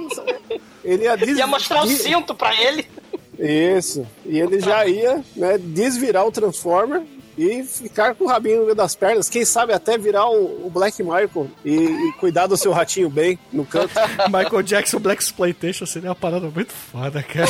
Ele 0.82 1.05
ia, 1.05 1.16
des... 1.16 1.39
Ia 1.39 1.47
mostrar 1.47 1.85
o 1.85 1.86
cinto 1.86 2.35
pra 2.35 2.55
ele. 2.61 2.89
Isso. 3.39 4.07
E 4.25 4.39
ele 4.39 4.61
já 4.61 4.87
ia 4.87 5.23
né, 5.35 5.59
desvirar 5.59 6.27
o 6.27 6.33
Transformer 6.33 7.03
e 7.37 7.65
ficar 7.65 8.15
com 8.15 8.25
o 8.25 8.29
rabinho 8.29 8.59
no 8.59 8.65
meio 8.65 8.75
das 8.75 8.95
pernas. 8.95 9.29
Quem 9.29 9.45
sabe 9.45 9.73
até 9.73 9.97
virar 9.97 10.29
o, 10.29 10.67
o 10.67 10.71
Black 10.71 11.03
Michael 11.03 11.49
e, 11.65 11.75
e 11.75 12.13
cuidar 12.21 12.47
do 12.47 12.57
seu 12.57 12.73
ratinho 12.73 13.09
bem 13.09 13.39
no 13.53 13.65
canto. 13.65 13.95
Michael 14.31 14.63
Jackson 14.63 14.99
Black 14.99 15.23
Exploitation 15.23 15.87
seria 15.87 16.11
uma 16.11 16.15
parada 16.15 16.51
muito 16.51 16.73
foda, 16.73 17.23
cara. 17.23 17.49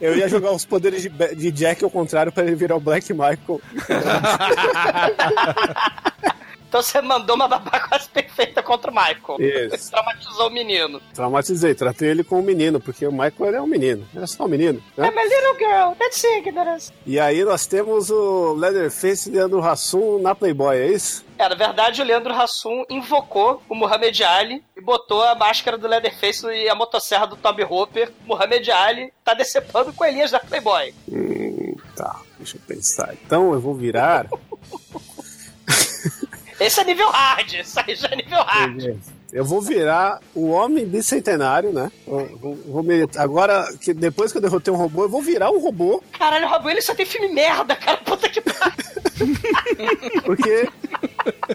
Eu 0.00 0.16
ia 0.16 0.28
jogar 0.28 0.52
os 0.52 0.64
poderes 0.64 1.08
de 1.36 1.50
Jack 1.50 1.84
ao 1.84 1.90
contrário 1.90 2.32
para 2.32 2.44
ele 2.44 2.56
virar 2.56 2.76
o 2.76 2.80
Black 2.80 3.12
Michael. 3.12 3.38
Então 6.70 6.80
você 6.80 7.02
mandou 7.02 7.34
uma 7.34 7.48
babá 7.48 7.80
quase 7.88 8.08
perfeita 8.08 8.62
contra 8.62 8.92
o 8.92 8.94
Michael. 8.94 9.40
Isso. 9.74 9.90
Traumatizou 9.90 10.46
o 10.46 10.50
menino. 10.50 11.02
Traumatizei, 11.12 11.74
tratei 11.74 12.10
ele 12.10 12.22
como 12.22 12.42
um 12.42 12.44
menino, 12.44 12.78
porque 12.78 13.04
o 13.04 13.10
Michael 13.10 13.46
ele 13.46 13.56
é 13.56 13.60
um 13.60 13.66
menino. 13.66 14.06
Ele 14.14 14.22
é 14.22 14.26
só 14.28 14.44
um 14.44 14.48
menino. 14.48 14.80
Né? 14.96 15.08
I'm 15.08 15.18
a 15.18 15.24
little 15.24 15.58
girl, 15.58 15.96
that's 15.98 16.22
ignorance. 16.22 16.92
E 17.04 17.18
aí 17.18 17.44
nós 17.44 17.66
temos 17.66 18.08
o 18.08 18.54
Leatherface 18.54 19.28
Leandro 19.28 19.60
Hassum 19.60 20.20
na 20.20 20.32
Playboy, 20.32 20.76
é 20.76 20.86
isso? 20.92 21.24
É, 21.36 21.48
na 21.48 21.56
verdade, 21.56 22.00
o 22.00 22.04
Leandro 22.04 22.34
Hassum 22.34 22.84
invocou 22.88 23.60
o 23.68 23.74
Muhammad 23.74 24.20
Ali 24.20 24.62
e 24.76 24.80
botou 24.80 25.24
a 25.24 25.34
máscara 25.34 25.76
do 25.76 25.88
Leatherface 25.88 26.46
e 26.46 26.68
a 26.68 26.74
motosserra 26.76 27.26
do 27.26 27.34
Toby 27.34 27.64
Hooper. 27.64 28.12
Muhammad 28.24 28.68
Ali 28.68 29.12
tá 29.24 29.34
decepando 29.34 29.92
coelhinhas 29.92 30.30
da 30.30 30.38
Playboy. 30.38 30.94
Hum, 31.10 31.74
tá, 31.96 32.20
deixa 32.38 32.58
eu 32.58 32.60
pensar. 32.64 33.12
Então 33.14 33.52
eu 33.52 33.60
vou 33.60 33.74
virar. 33.74 34.28
Esse 36.60 36.80
é 36.80 36.84
nível 36.84 37.08
hard, 37.10 37.52
isso 37.54 37.80
aí 37.80 37.94
já 37.94 38.08
é 38.08 38.16
nível 38.16 38.42
hard. 38.42 38.96
Eu 39.32 39.44
vou 39.44 39.62
virar 39.62 40.18
o 40.34 40.48
homem 40.50 40.84
bicentenário, 40.84 41.72
né? 41.72 41.90
Eu 42.06 42.36
vou- 42.40 42.56
vou 42.66 42.82
me- 42.82 43.08
agora, 43.16 43.64
que 43.80 43.94
depois 43.94 44.32
que 44.32 44.38
eu 44.38 44.42
derrotei 44.42 44.74
um 44.74 44.76
robô, 44.76 45.04
eu 45.04 45.08
vou 45.08 45.22
virar 45.22 45.50
um 45.52 45.60
robô, 45.60 46.02
Caralho, 46.18 46.46
o 46.46 46.50
Robin 46.50 46.70
ele 46.70 46.82
só 46.82 46.94
tem 46.94 47.06
filme 47.06 47.28
merda, 47.32 47.76
cara. 47.76 47.96
Puta 47.98 48.28
que 48.28 48.40
pariu. 48.40 48.79
porque. 50.24 50.68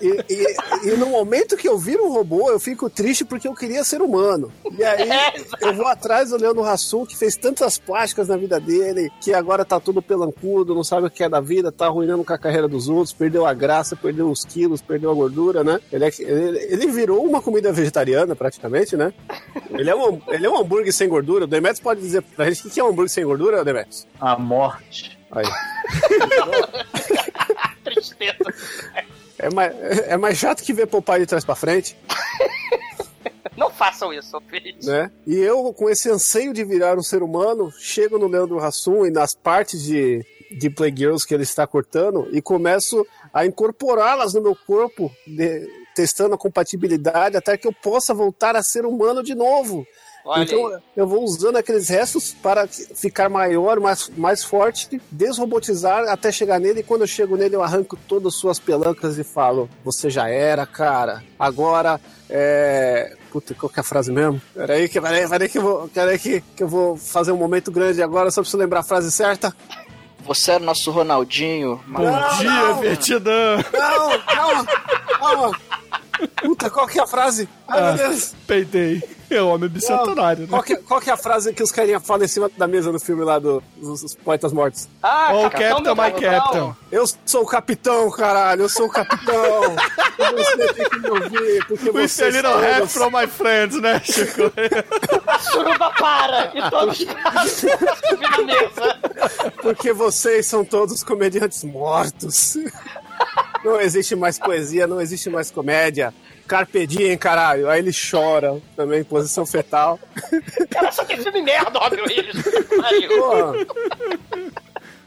e, 0.01 0.07
e- 0.33 0.55
e 0.89 0.97
no 0.97 1.07
momento 1.07 1.57
que 1.57 1.67
eu 1.67 1.77
viro 1.77 2.05
um 2.05 2.11
robô, 2.13 2.49
eu 2.51 2.59
fico 2.59 2.89
triste 2.89 3.25
porque 3.25 3.47
eu 3.47 3.53
queria 3.53 3.83
ser 3.83 4.01
humano. 4.01 4.51
E 4.77 4.83
aí 4.83 5.09
É, 5.15 5.33
eu 5.61 5.73
vou 5.73 5.87
atrás 5.87 6.29
do 6.29 6.37
Leandro 6.37 6.63
Hassum, 6.63 7.05
que 7.05 7.15
fez 7.17 7.35
tantas 7.35 7.77
plásticas 7.77 8.27
na 8.27 8.35
vida 8.37 8.59
dele, 8.59 9.09
que 9.21 9.33
agora 9.33 9.63
tá 9.65 9.79
todo 9.79 10.01
pelancudo, 10.01 10.75
não 10.75 10.83
sabe 10.83 11.07
o 11.07 11.09
que 11.09 11.23
é 11.23 11.29
da 11.29 11.39
vida, 11.39 11.71
tá 11.71 11.85
arruinando 11.85 12.23
com 12.23 12.33
a 12.33 12.37
carreira 12.37 12.67
dos 12.67 12.89
outros, 12.89 13.13
perdeu 13.13 13.45
a 13.45 13.53
graça, 13.53 13.95
perdeu 13.95 14.29
os 14.29 14.43
quilos, 14.43 14.81
perdeu 14.81 15.09
a 15.11 15.13
gordura, 15.13 15.63
né? 15.63 15.79
Ele, 15.91 16.05
é- 16.05 16.11
ele, 16.19 16.59
ele 16.69 16.87
virou 16.87 17.23
uma 17.25 17.41
comida 17.41 17.71
vegetariana, 17.71 18.35
praticamente, 18.35 18.95
né? 18.97 19.13
Ele 19.71 19.89
é 19.89 19.95
um, 19.95 20.21
ele 20.27 20.45
é 20.45 20.49
um 20.49 20.59
hambúrguer 20.59 20.93
sem 20.93 21.07
gordura. 21.07 21.45
O 21.45 21.47
Demetrius 21.47 21.79
pode 21.79 22.01
dizer 22.01 22.21
pra 22.21 22.49
gente 22.49 22.67
o 22.67 22.69
que 22.69 22.79
é 22.79 22.83
um 22.83 22.87
hambúrguer 22.89 23.09
sem 23.09 23.23
gordura, 23.25 23.63
Demetrius? 23.63 24.05
A 24.19 24.37
morte. 24.37 25.17
Aí. 25.31 25.45
Tristeza. 27.95 28.37
É 29.39 29.49
mais, 29.49 29.73
é 30.07 30.17
mais 30.17 30.37
chato 30.37 30.63
que 30.63 30.71
ver 30.73 30.87
Popeye 30.87 31.19
de 31.21 31.25
trás 31.25 31.43
pra 31.43 31.55
frente, 31.55 31.97
Não 33.57 33.69
façam 33.69 34.13
isso, 34.13 34.39
filhos. 34.49 34.85
né? 34.85 35.09
E 35.25 35.35
eu, 35.37 35.71
com 35.73 35.89
esse 35.89 36.09
anseio 36.09 36.53
de 36.53 36.63
virar 36.63 36.97
um 36.97 37.03
ser 37.03 37.23
humano, 37.23 37.71
chego 37.79 38.17
no 38.17 38.27
Leandro 38.27 38.59
Hassum 38.59 39.05
e 39.05 39.11
nas 39.11 39.33
partes 39.33 39.81
de, 39.83 40.25
de 40.51 40.69
Playgirls 40.69 41.25
que 41.25 41.33
ele 41.33 41.43
está 41.43 41.65
cortando 41.65 42.27
e 42.33 42.41
começo 42.41 43.05
a 43.33 43.45
incorporá-las 43.45 44.33
no 44.33 44.41
meu 44.41 44.55
corpo, 44.55 45.09
de- 45.25 45.65
testando 45.95 46.35
a 46.35 46.37
compatibilidade 46.37 47.37
até 47.37 47.57
que 47.57 47.65
eu 47.67 47.71
possa 47.73 48.13
voltar 48.13 48.55
a 48.57 48.63
ser 48.63 48.85
humano 48.85 49.23
de 49.23 49.33
novo. 49.33 49.87
Olha 50.25 50.43
então 50.43 50.67
aí. 50.67 50.79
eu 50.97 51.07
vou 51.07 51.23
usando 51.23 51.55
aqueles 51.55 51.87
restos 51.87 52.33
para 52.33 52.67
ficar 52.67 53.29
maior, 53.29 53.79
mais, 53.79 54.09
mais 54.17 54.43
forte, 54.43 54.99
desrobotizar 55.11 56.09
até 56.09 56.31
chegar 56.31 56.59
nele. 56.59 56.79
E 56.79 56.83
quando 56.83 57.01
eu 57.01 57.07
chego 57.07 57.37
nele, 57.37 57.55
eu 57.55 57.61
arranco 57.63 57.95
todas 58.07 58.33
as 58.33 58.39
suas 58.39 58.57
pelancas 58.57 59.19
e 59.19 59.23
falo: 59.23 59.69
Você 59.83 60.09
já 60.09 60.27
era, 60.27 60.65
cara. 60.65 61.23
Agora 61.39 62.01
é. 62.29 63.15
Puta, 63.31 63.53
qual 63.53 63.69
que 63.69 63.79
é 63.79 63.81
a 63.81 63.83
frase 63.83 64.11
mesmo? 64.11 64.41
Peraí, 64.53 64.89
que, 64.89 64.99
peraí, 64.99 65.29
peraí 65.29 65.49
que 65.49 65.57
eu 65.57 65.61
vou. 65.61 65.87
Peraí 65.89 66.17
que, 66.17 66.41
que 66.41 66.63
eu 66.63 66.67
vou 66.67 66.97
fazer 66.97 67.31
um 67.31 67.37
momento 67.37 67.71
grande 67.71 68.01
agora, 68.01 68.31
só 68.31 68.41
preciso 68.41 68.57
lembrar 68.57 68.79
a 68.79 68.83
frase 68.83 69.11
certa. 69.11 69.55
Você 70.25 70.53
era 70.53 70.63
o 70.63 70.65
nosso 70.65 70.89
Ronaldinho. 70.89 71.79
Bom 71.85 72.01
Não, 72.01 72.37
dia. 72.39 72.73
Vietnã. 72.81 73.57
Não, 73.57 74.19
calma, 74.21 74.65
calma. 75.19 75.59
Puta, 76.41 76.69
qual 76.69 76.87
que 76.87 76.99
é 76.99 77.03
a 77.03 77.07
frase? 77.07 77.47
Ai, 77.67 77.79
Ah. 77.79 77.93
meu 77.93 78.09
Deus. 78.09 78.33
Peidei. 78.47 79.03
É 79.27 79.41
o 79.41 79.47
homem 79.47 79.67
bicentenário, 79.67 80.43
né? 80.43 80.47
Qual 80.49 80.61
que, 80.61 80.75
qual 80.77 81.01
que 81.01 81.09
é 81.09 81.13
a 81.13 81.17
frase 81.17 81.51
que 81.51 81.63
os 81.63 81.71
carinha 81.71 81.99
falam 81.99 82.23
em 82.25 82.27
cima 82.27 82.49
da 82.55 82.67
mesa 82.67 82.91
no 82.91 82.99
filme 82.99 83.23
lá 83.23 83.39
do- 83.39 83.61
dos, 83.75 84.01
dos 84.03 84.13
Poetas 84.13 84.53
Mortos? 84.53 84.87
Ah, 85.01 85.31
Oh, 85.33 85.49
Capitão 85.49 85.83
Captain, 85.83 85.91
my 85.95 86.11
Capitão. 86.11 86.31
Captain. 86.67 86.75
Eu 86.91 87.05
sou 87.25 87.41
o 87.41 87.45
capitão, 87.47 88.11
caralho, 88.11 88.61
eu 88.61 88.69
sou 88.69 88.85
o 88.85 88.89
capitão. 88.89 89.75
Você 90.37 90.73
tem 90.73 90.89
que 90.89 90.99
me 90.99 91.09
ouvir, 91.09 91.65
porque 91.67 91.89
We 91.89 92.07
você 92.07 92.25
a 92.25 92.29
little 92.29 92.87
from 92.87 93.09
my 93.09 93.25
friends, 93.25 93.81
né, 93.81 93.99
Chico? 94.03 94.43
Suruba 95.41 95.91
para 95.97 96.51
e 96.53 96.69
todos 96.69 97.03
na 97.09 98.43
mesa. 98.43 98.99
Porque 99.61 99.91
vocês 99.91 100.45
são 100.45 100.63
todos 100.63 101.03
comediantes 101.03 101.63
mortos. 101.63 102.57
Não 103.65 103.81
existe 103.81 104.15
mais 104.15 104.37
poesia, 104.37 104.85
não 104.85 105.01
existe 105.01 105.27
mais 105.27 105.49
comédia. 105.49 106.13
Carpe 106.47 106.85
diem, 106.85 107.17
caralho. 107.17 107.67
Aí 107.67 107.79
ele 107.79 107.91
chora 107.91 108.61
também, 108.75 109.03
posição 109.03 109.43
fetal. 109.43 109.99
Cara, 110.69 110.91
só 110.91 111.03
tem 111.03 111.17
filme 111.17 111.41
merda, 111.41 111.79
Robin 111.79 112.01
Williams. 112.01 112.43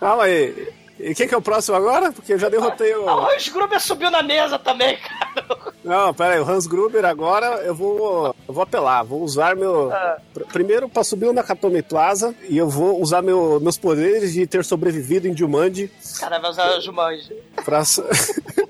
Calma 0.01 0.25
aí. 0.25 0.69
E 1.01 1.15
quem 1.15 1.29
que 1.29 1.35
é 1.35 1.39
o 1.39 1.43
próximo 1.43 1.77
agora? 1.77 2.11
Porque 2.13 2.33
eu 2.33 2.39
já 2.39 2.49
derrotei 2.49 2.95
o. 2.95 3.09
Ah, 3.09 3.17
O 3.23 3.31
Hans 3.31 3.49
Gruber 3.49 3.81
subiu 3.81 4.11
na 4.11 4.23
mesa 4.23 4.59
também, 4.59 4.97
cara. 4.99 5.73
Não, 5.85 6.13
pera 6.13 6.35
aí, 6.35 6.41
o 6.41 6.49
Hans 6.49 6.67
Gruber 6.67 7.05
agora 7.05 7.47
eu 7.65 7.75
vou, 7.75 8.35
eu 8.47 8.53
vou 8.55 8.63
apelar, 8.63 9.03
vou 9.05 9.23
usar 9.23 9.55
meu. 9.57 9.91
pr- 10.35 10.43
Primeiro 10.53 10.89
pra 10.89 11.05
subir 11.05 11.27
o 11.27 11.33
Nakatomi 11.33 11.83
Plaza 11.83 12.35
e 12.49 12.59
eu 12.59 12.69
vou 12.69 13.01
usar 13.01 13.23
meu, 13.23 13.59
meus 13.61 13.79
poderes 13.79 14.33
de 14.33 14.47
ter 14.47 14.65
sobrevivido 14.65 15.29
em 15.29 15.37
Jumanji 15.37 15.91
Cara, 16.19 16.39
vai 16.41 16.51
usar 16.51 16.77
o 16.77 16.81
Jumanji. 16.81 17.33
pra, 17.65 17.83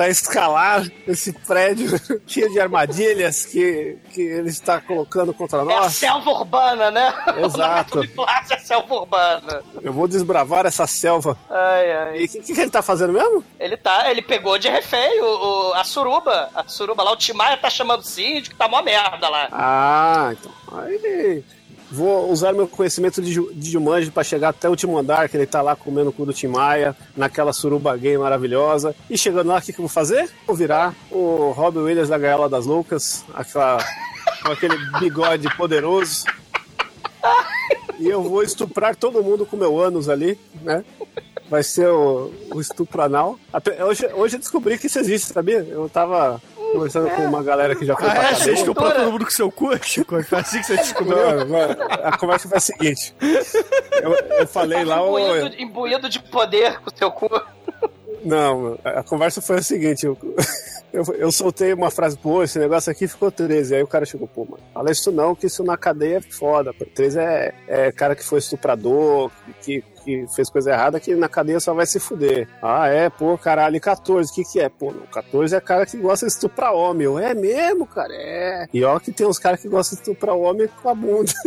pra 0.00 0.08
escalar 0.08 0.86
esse 1.06 1.30
prédio 1.30 1.88
cheio 2.26 2.50
de 2.50 2.58
armadilhas 2.58 3.44
que, 3.44 3.98
que 4.14 4.22
ele 4.22 4.48
está 4.48 4.80
colocando 4.80 5.34
contra 5.34 5.58
É 5.58 5.60
a 5.60 5.64
nós. 5.66 5.92
selva 5.92 6.30
urbana, 6.30 6.90
né? 6.90 7.12
Exato. 7.44 8.00
É 8.02 8.54
a 8.54 8.58
selva 8.58 8.94
urbana. 8.94 9.62
Eu 9.82 9.92
vou 9.92 10.08
desbravar 10.08 10.64
essa 10.64 10.86
selva. 10.86 11.36
Ai, 11.50 11.92
ai. 11.92 12.18
E 12.22 12.24
o 12.24 12.28
que, 12.30 12.40
que 12.54 12.60
ele 12.62 12.70
tá 12.70 12.80
fazendo 12.80 13.12
mesmo? 13.12 13.44
Ele 13.58 13.76
tá, 13.76 14.10
ele 14.10 14.22
pegou 14.22 14.56
de 14.58 14.70
refém 14.70 15.20
o, 15.20 15.26
o- 15.68 15.74
a 15.74 15.84
suruba. 15.84 16.48
A 16.54 16.66
suruba 16.66 17.02
lá, 17.02 17.12
o 17.12 17.16
Timaya 17.16 17.58
tá 17.58 17.68
chamando 17.68 18.00
o 18.00 18.06
síndico, 18.06 18.56
tá 18.56 18.66
mó 18.66 18.80
merda 18.80 19.28
lá. 19.28 19.48
Ah, 19.52 20.30
então. 20.32 20.52
Aí 20.80 21.44
vou 21.90 22.30
usar 22.30 22.52
meu 22.52 22.68
conhecimento 22.68 23.20
de, 23.20 23.34
de 23.52 23.70
Jumanji 23.70 24.10
pra 24.10 24.22
chegar 24.22 24.50
até 24.50 24.68
o 24.68 24.70
último 24.70 24.96
andar, 24.96 25.28
que 25.28 25.36
ele 25.36 25.46
tá 25.46 25.60
lá 25.60 25.74
comendo 25.74 26.10
o 26.10 26.12
cu 26.12 26.24
do 26.24 26.32
Tim 26.32 26.46
Maia, 26.46 26.96
naquela 27.16 27.52
suruba 27.52 27.96
gay 27.96 28.16
maravilhosa. 28.16 28.94
E 29.08 29.18
chegando 29.18 29.48
lá, 29.48 29.58
o 29.58 29.62
que, 29.62 29.72
que 29.72 29.80
eu 29.80 29.84
vou 29.84 29.88
fazer? 29.88 30.30
Vou 30.46 30.54
virar 30.54 30.94
o 31.10 31.50
Robin 31.50 31.80
Williams 31.80 32.08
da 32.08 32.18
Gaiola 32.18 32.48
das 32.48 32.66
Loucas, 32.66 33.24
aquela, 33.34 33.78
com 34.42 34.52
aquele 34.52 34.76
bigode 35.00 35.54
poderoso. 35.56 36.24
E 37.98 38.08
eu 38.08 38.22
vou 38.22 38.42
estuprar 38.42 38.96
todo 38.96 39.22
mundo 39.22 39.44
com 39.44 39.56
meu 39.56 39.78
ânus 39.78 40.08
ali, 40.08 40.38
né? 40.62 40.84
Vai 41.50 41.62
ser 41.62 41.88
o, 41.88 42.32
o 42.54 42.60
estupro 42.60 43.02
anal. 43.02 43.38
Hoje, 43.86 44.06
hoje 44.14 44.36
eu 44.36 44.40
descobri 44.40 44.78
que 44.78 44.86
isso 44.86 44.98
existe, 44.98 45.32
sabia? 45.32 45.58
Eu 45.58 45.88
tava 45.88 46.40
conversando 46.72 47.10
com 47.10 47.22
uma 47.22 47.42
galera 47.42 47.74
que 47.74 47.84
já 47.84 47.96
foi 47.96 48.08
Ah, 48.08 48.10
pra 48.12 48.22
é? 48.22 48.34
Você 48.34 48.38
cadeia. 48.38 48.54
estuprou 48.54 48.90
todo 48.90 49.12
mundo 49.12 49.24
com 49.24 49.30
seu 49.30 49.50
cu, 49.50 49.84
Chico? 49.84 50.22
Foi 50.22 50.38
assim 50.38 50.58
que 50.60 50.66
você 50.66 50.76
descobriu? 50.76 51.16
Não, 51.16 51.44
não, 51.46 51.60
a 52.04 52.16
conversa 52.16 52.48
foi 52.48 52.58
a 52.58 52.60
seguinte. 52.60 53.14
Eu, 54.02 54.12
eu 54.38 54.46
falei 54.46 54.84
lá, 54.84 54.98
Imbuído, 55.00 55.56
imbuído 55.62 56.08
de 56.08 56.18
poder 56.20 56.78
com 56.80 56.88
o 56.88 56.92
teu 56.92 57.10
cu. 57.10 57.28
Não, 58.24 58.78
a 58.84 59.02
conversa 59.02 59.40
foi 59.40 59.58
a 59.58 59.62
seguinte: 59.62 60.04
eu, 60.04 60.16
eu, 60.92 61.04
eu 61.14 61.32
soltei 61.32 61.72
uma 61.72 61.90
frase, 61.90 62.16
pô, 62.18 62.42
esse 62.42 62.58
negócio 62.58 62.90
aqui 62.92 63.08
ficou 63.08 63.30
13. 63.30 63.76
Aí 63.76 63.82
o 63.82 63.86
cara 63.86 64.04
chegou, 64.04 64.28
pô, 64.28 64.44
mano, 64.44 64.62
fala 64.74 64.90
isso 64.90 65.10
não, 65.10 65.34
que 65.34 65.46
isso 65.46 65.62
na 65.64 65.76
cadeia 65.76 66.18
é 66.18 66.20
foda. 66.20 66.72
Pô. 66.74 66.84
13 66.84 67.18
é, 67.18 67.54
é 67.66 67.92
cara 67.92 68.14
que 68.14 68.24
foi 68.24 68.38
estuprador, 68.38 69.30
que, 69.62 69.80
que 69.82 69.99
fez 70.34 70.50
coisa 70.50 70.70
errada, 70.72 70.98
que 71.00 71.14
na 71.14 71.28
cadeia 71.28 71.60
só 71.60 71.72
vai 71.74 71.86
se 71.86 71.98
fuder. 72.00 72.48
Ah, 72.62 72.88
é, 72.88 73.08
pô, 73.10 73.36
caralho, 73.38 73.76
e 73.76 73.80
14, 73.80 74.30
o 74.30 74.34
que 74.34 74.44
que 74.44 74.60
é? 74.60 74.68
Pô, 74.68 74.92
não, 74.92 75.06
14 75.06 75.54
é 75.54 75.60
cara 75.60 75.86
que 75.86 75.96
gosta 75.96 76.26
de 76.26 76.32
estuprar 76.32 76.72
homem. 76.74 77.04
Eu, 77.06 77.18
é 77.18 77.34
mesmo, 77.34 77.86
cara, 77.86 78.12
é. 78.14 78.66
E 78.72 78.82
ó 78.84 78.98
que 78.98 79.12
tem 79.12 79.26
uns 79.26 79.38
caras 79.38 79.60
que 79.60 79.68
gostam 79.68 79.96
de 79.96 80.02
estuprar 80.02 80.34
homem 80.36 80.68
com 80.82 80.88
a 80.88 80.94
bunda. 80.94 81.32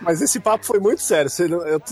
Mas 0.00 0.22
esse 0.22 0.38
papo 0.40 0.64
foi 0.64 0.78
muito 0.78 1.02
sério. 1.02 1.30
Você 1.30 1.48
não- 1.48 1.66
eu, 1.66 1.80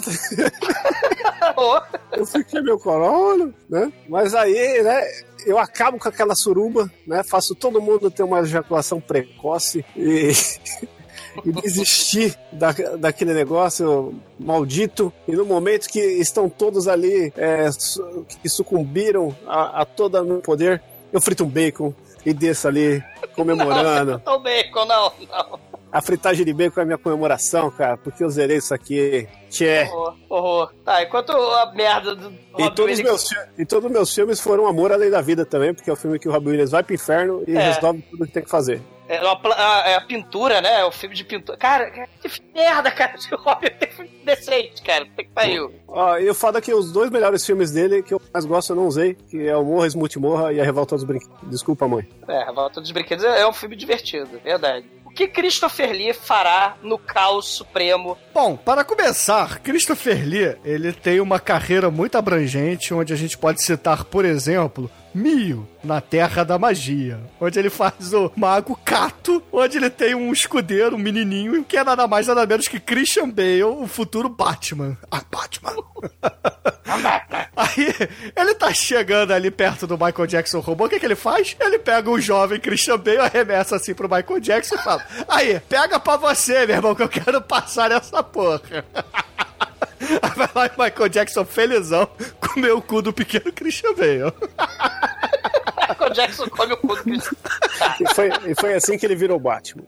eu 2.16 2.26
fiquei 2.26 2.60
meio 2.60 2.78
corona, 2.78 3.52
né? 3.68 3.92
Mas 4.08 4.34
aí, 4.34 4.82
né? 4.82 5.02
Eu 5.46 5.58
acabo 5.58 5.98
com 5.98 6.08
aquela 6.08 6.34
suruba, 6.34 6.90
né? 7.06 7.22
Faço 7.22 7.54
todo 7.54 7.80
mundo 7.80 8.10
ter 8.10 8.22
uma 8.22 8.40
ejaculação 8.40 9.00
precoce 9.00 9.84
e, 9.96 10.32
e 11.44 11.52
desistir 11.52 12.36
da, 12.52 12.72
daquele 12.98 13.32
negócio 13.32 14.14
maldito. 14.38 15.12
E 15.26 15.32
no 15.32 15.44
momento 15.44 15.88
que 15.88 15.98
estão 16.00 16.48
todos 16.48 16.86
ali 16.88 17.32
é, 17.36 17.70
su- 17.72 18.26
que 18.42 18.48
sucumbiram 18.48 19.34
a, 19.46 19.82
a 19.82 19.84
todo 19.84 20.20
o 20.20 20.24
meu 20.24 20.40
poder, 20.40 20.82
eu 21.12 21.20
frito 21.20 21.44
um 21.44 21.48
bacon 21.48 21.94
e 22.26 22.32
desço 22.32 22.68
ali 22.68 23.02
comemorando. 23.34 24.20
Não, 24.26 24.42
bacon, 24.42 24.84
não, 24.86 25.12
não. 25.30 25.58
A 25.92 26.02
fritagem 26.02 26.44
de 26.44 26.52
bacon 26.52 26.80
é 26.80 26.82
a 26.82 26.86
minha 26.86 26.98
comemoração, 26.98 27.70
cara, 27.70 27.96
porque 27.96 28.24
eu 28.24 28.28
zerei 28.28 28.56
isso 28.56 28.74
aqui. 28.74 29.28
Tchê. 29.48 29.82
Horror, 29.84 30.14
horror. 30.28 30.72
Tá, 30.84 31.02
enquanto 31.04 31.30
a 31.30 31.72
merda 31.72 32.16
do 32.16 32.32
E 32.58 32.68
todos, 32.70 32.94
os 32.94 32.98
Williams- 32.98 33.30
meus, 33.30 33.30
e 33.58 33.64
todos 33.64 33.86
os 33.86 33.92
meus 33.92 34.12
filmes 34.12 34.40
foram 34.40 34.66
Amor 34.66 34.90
Além 34.90 35.08
da 35.08 35.20
Vida 35.20 35.44
também, 35.46 35.72
porque 35.72 35.88
é 35.88 35.92
o 35.92 35.96
filme 35.96 36.18
que 36.18 36.28
o 36.28 36.32
Robin 36.32 36.48
Williams 36.50 36.72
vai 36.72 36.82
pro 36.82 36.94
inferno 36.94 37.44
e 37.46 37.56
É. 37.56 37.72
resolve 37.72 38.02
tudo 38.10 38.26
que 38.26 38.32
tem 38.32 38.42
que 38.42 38.50
fazer. 38.50 38.82
É, 39.08 39.20
uma 39.20 39.38
a, 39.54 39.88
é 39.90 39.94
a 39.96 40.00
pintura, 40.00 40.60
né? 40.60 40.80
É 40.80 40.84
o 40.84 40.90
filme 40.90 41.14
de 41.14 41.24
pintura. 41.24 41.56
Cara, 41.58 41.90
que 41.90 42.30
merda, 42.54 42.90
cara. 42.90 43.14
O 43.32 43.36
Robin 43.36 43.68
tem 43.78 43.90
filme 43.90 44.10
decente, 44.24 44.82
cara. 44.82 45.04
Puta 45.04 45.24
que 45.24 45.30
pariu. 45.30 45.72
Ó, 45.86 46.16
e 46.18 46.28
o 46.28 46.34
foda 46.34 46.58
é 46.58 46.60
que 46.62 46.72
os 46.72 46.90
dois 46.92 47.10
melhores 47.10 47.44
filmes 47.44 47.70
dele 47.70 48.02
que 48.02 48.14
eu 48.14 48.20
mais 48.32 48.44
gosto 48.44 48.70
eu 48.72 48.76
não 48.76 48.86
usei, 48.86 49.14
que 49.14 49.46
é 49.46 49.56
o 49.56 49.64
Morra, 49.64 49.88
Multimorra 49.94 50.52
e 50.52 50.60
A 50.60 50.64
Revolta 50.64 50.94
dos 50.94 51.04
Brinquedos. 51.04 51.36
Desculpa, 51.44 51.86
mãe. 51.86 52.08
É, 52.26 52.42
A 52.48 52.52
Volta 52.52 52.80
dos 52.80 52.90
Brinquedos 52.90 53.24
é 53.24 53.44
é 53.44 53.46
um 53.46 53.52
filme 53.52 53.76
divertido, 53.76 54.40
verdade. 54.42 54.86
O 55.04 55.10
que 55.10 55.28
Christopher 55.28 55.92
Lee 55.92 56.12
fará 56.12 56.76
no 56.82 56.98
caos 56.98 57.46
supremo? 57.46 58.16
Bom, 58.32 58.56
para 58.56 58.82
começar, 58.82 59.60
Christopher 59.60 60.26
Lee, 60.26 60.56
ele 60.64 60.92
tem 60.92 61.20
uma 61.20 61.38
carreira 61.38 61.90
muito 61.90 62.16
abrangente, 62.16 62.92
onde 62.92 63.12
a 63.12 63.16
gente 63.16 63.36
pode 63.38 63.62
citar, 63.62 64.04
por 64.04 64.24
exemplo, 64.24 64.90
Mio, 65.14 65.68
na 65.82 66.00
Terra 66.00 66.44
da 66.44 66.58
Magia, 66.58 67.20
onde 67.40 67.56
ele 67.58 67.70
faz 67.70 68.12
o 68.12 68.32
mago 68.34 68.76
Cato, 68.84 69.40
onde 69.52 69.78
ele 69.78 69.88
tem 69.88 70.14
um 70.14 70.32
escudeiro, 70.32 70.96
um 70.96 70.98
menininho, 70.98 71.64
que 71.64 71.76
é 71.76 71.84
nada 71.84 72.08
mais 72.08 72.26
nada 72.26 72.44
menos 72.44 72.66
que 72.66 72.80
Christian 72.80 73.30
Bale, 73.30 73.62
o 73.62 73.86
futuro 73.86 74.28
Batman. 74.28 74.98
Ah, 75.10 75.22
Batman. 75.30 75.72
Aí, 77.56 77.94
ele 78.36 78.54
tá 78.54 78.74
chegando 78.74 79.32
ali 79.32 79.50
perto 79.50 79.86
do 79.86 79.96
Michael 79.96 80.26
Jackson 80.26 80.58
robô, 80.58 80.86
o 80.86 80.88
que 80.88 80.98
que 80.98 81.06
ele 81.06 81.14
faz? 81.14 81.56
Ele 81.60 81.78
pega 81.78 82.10
o 82.10 82.20
jovem 82.20 82.58
Christian 82.58 82.98
Bale, 82.98 83.18
arremessa 83.18 83.76
assim 83.76 83.94
pro 83.94 84.08
Michael 84.08 84.40
Jackson 84.40 84.74
e 84.74 84.78
fala, 84.78 85.06
aí, 85.28 85.60
pega 85.60 86.00
pra 86.00 86.16
você, 86.16 86.66
meu 86.66 86.76
irmão, 86.76 86.94
que 86.94 87.02
eu 87.02 87.08
quero 87.08 87.40
passar 87.40 87.92
essa 87.92 88.22
porra. 88.22 88.60
Aí 90.00 90.30
vai 90.36 90.48
lá 90.54 90.66
e 90.66 90.70
Michael 90.70 91.08
Jackson 91.08 91.44
felizão 91.44 92.08
comeu 92.40 92.78
o 92.78 92.82
cu 92.82 93.02
do 93.02 93.12
pequeno 93.12 93.52
Christian 93.52 93.94
Bale. 93.94 94.32
Michael 95.88 96.12
Jackson 96.12 96.48
come 96.48 96.72
o 96.72 96.76
cu 96.76 96.96
do 96.96 97.02
Christopher 97.02 97.52
E 98.00 98.14
foi, 98.14 98.30
e 98.46 98.54
foi 98.54 98.74
assim 98.74 98.98
que 98.98 99.06
ele 99.06 99.16
virou 99.16 99.38
Batman. 99.38 99.84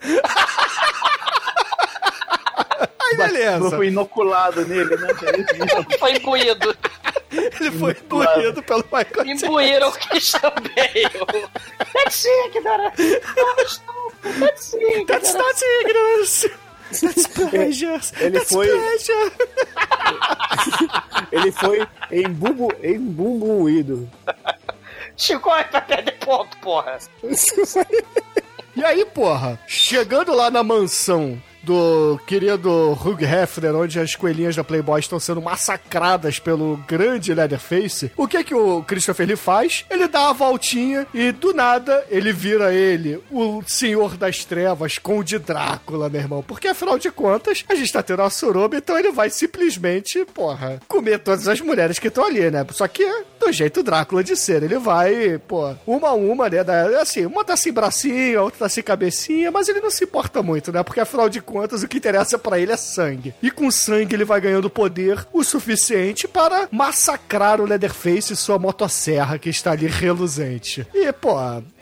Aí 2.99 3.16
beleza. 3.16 3.70
Foi 3.70 3.89
inoculado 3.89 4.66
nele, 4.66 4.97
né? 4.97 5.09
Foi 5.99 6.16
imbuído. 6.16 6.77
Ele 7.31 7.70
foi 7.73 7.97
imbuído 8.03 8.62
pelo 8.62 8.85
Michael 8.85 9.24
Jackson. 9.24 9.47
Imbuíram 9.47 9.89
o 9.89 9.93
Christian 9.93 10.41
Bale. 10.41 11.49
That's 11.95 12.24
ignorant. 12.24 12.95
That's 14.41 14.74
ignorant. 14.74 15.07
That's 15.07 15.35
not 15.35 15.62
ignorance. 15.83 16.51
That's 16.90 17.26
pleasure. 17.34 18.00
Ele 18.20 18.38
That's 18.38 18.48
foi- 18.50 18.68
pleasure. 18.68 19.32
Ele 21.32 21.52
foi 21.52 21.86
embumbu, 22.10 22.72
embumbuído. 22.82 24.08
Chico 25.16 25.48
vai 25.50 25.64
perder 25.68 26.12
ponto, 26.18 26.56
porra. 26.58 26.98
E 28.76 28.84
aí, 28.84 29.06
porra, 29.06 29.58
chegando 29.66 30.34
lá 30.34 30.50
na 30.50 30.62
mansão 30.62 31.42
do 31.66 32.16
querido 32.28 32.93
Hugh 32.93 33.20
Hefner, 33.20 33.74
onde 33.74 33.98
as 33.98 34.14
coelhinhas 34.14 34.55
da 34.55 34.62
Playboy 34.62 35.01
estão 35.01 35.18
sendo 35.18 35.43
massacradas 35.43 36.38
pelo 36.38 36.76
grande 36.86 37.34
Leatherface, 37.34 38.12
o 38.16 38.28
que 38.28 38.44
que 38.44 38.55
o 38.55 38.84
Christopher 38.84 39.26
Lee 39.26 39.36
faz? 39.36 39.84
Ele 39.90 40.06
dá 40.06 40.30
a 40.30 40.32
voltinha 40.32 41.09
e, 41.12 41.32
do 41.32 41.52
nada, 41.52 42.05
ele 42.09 42.32
vira 42.32 42.72
ele, 42.72 43.20
o 43.32 43.62
Senhor 43.66 44.16
das 44.16 44.44
Trevas, 44.44 44.97
Conde 44.97 45.40
Drácula, 45.40 46.09
meu 46.09 46.20
irmão. 46.20 46.44
Porque, 46.47 46.68
afinal 46.68 46.98
de 47.01 47.10
contas, 47.10 47.64
a 47.68 47.74
gente 47.74 47.93
tá 47.93 48.01
tendo 48.01 48.22
uma 48.22 48.30
suruba, 48.30 48.76
então 48.76 48.97
ele 48.97 49.10
vai 49.10 49.28
simplesmente, 49.28 50.24
porra, 50.26 50.80
comer 50.86 51.18
todas 51.18 51.48
as 51.48 51.60
mulheres 51.60 51.98
que 51.98 52.06
estão 52.06 52.24
ali, 52.24 52.48
né? 52.48 52.64
Só 52.70 52.86
que 52.86 53.05
do 53.47 53.52
jeito 53.52 53.82
Drácula 53.82 54.24
de 54.24 54.36
ser. 54.36 54.62
Ele 54.62 54.78
vai, 54.78 55.39
pô, 55.39 55.74
uma 55.86 56.09
a 56.09 56.14
uma, 56.14 56.48
né? 56.48 56.60
Assim, 57.01 57.27
uma 57.27 57.44
tá 57.44 57.56
sem 57.56 57.73
bracinho, 57.73 58.40
a 58.40 58.43
outra 58.43 58.60
tá 58.60 58.68
sem 58.68 58.82
cabecinha, 58.82 59.51
mas 59.51 59.68
ele 59.68 59.81
não 59.81 59.90
se 59.90 60.05
importa 60.05 60.43
muito, 60.43 60.73
né? 60.73 60.82
Porque 60.82 61.01
afinal 61.01 61.28
de 61.28 61.40
contas, 61.40 61.82
o 61.82 61.89
que 61.89 61.98
interessa 61.98 62.39
pra 62.39 62.59
ele 62.59 62.73
é 62.73 62.77
sangue. 62.77 63.35
E 63.43 63.51
com 63.51 63.70
sangue 63.70 64.14
ele 64.14 64.24
vai 64.24 64.40
ganhando 64.40 64.68
poder 64.68 65.27
o 65.32 65.44
suficiente 65.44 66.27
para 66.27 66.68
massacrar 66.70 67.60
o 67.60 67.66
Leatherface 67.66 68.32
e 68.32 68.36
sua 68.36 68.59
motosserra 68.59 69.39
que 69.39 69.48
está 69.48 69.73
ali 69.73 69.86
reluzente. 69.86 70.86
E, 70.93 71.12
pô, 71.12 71.36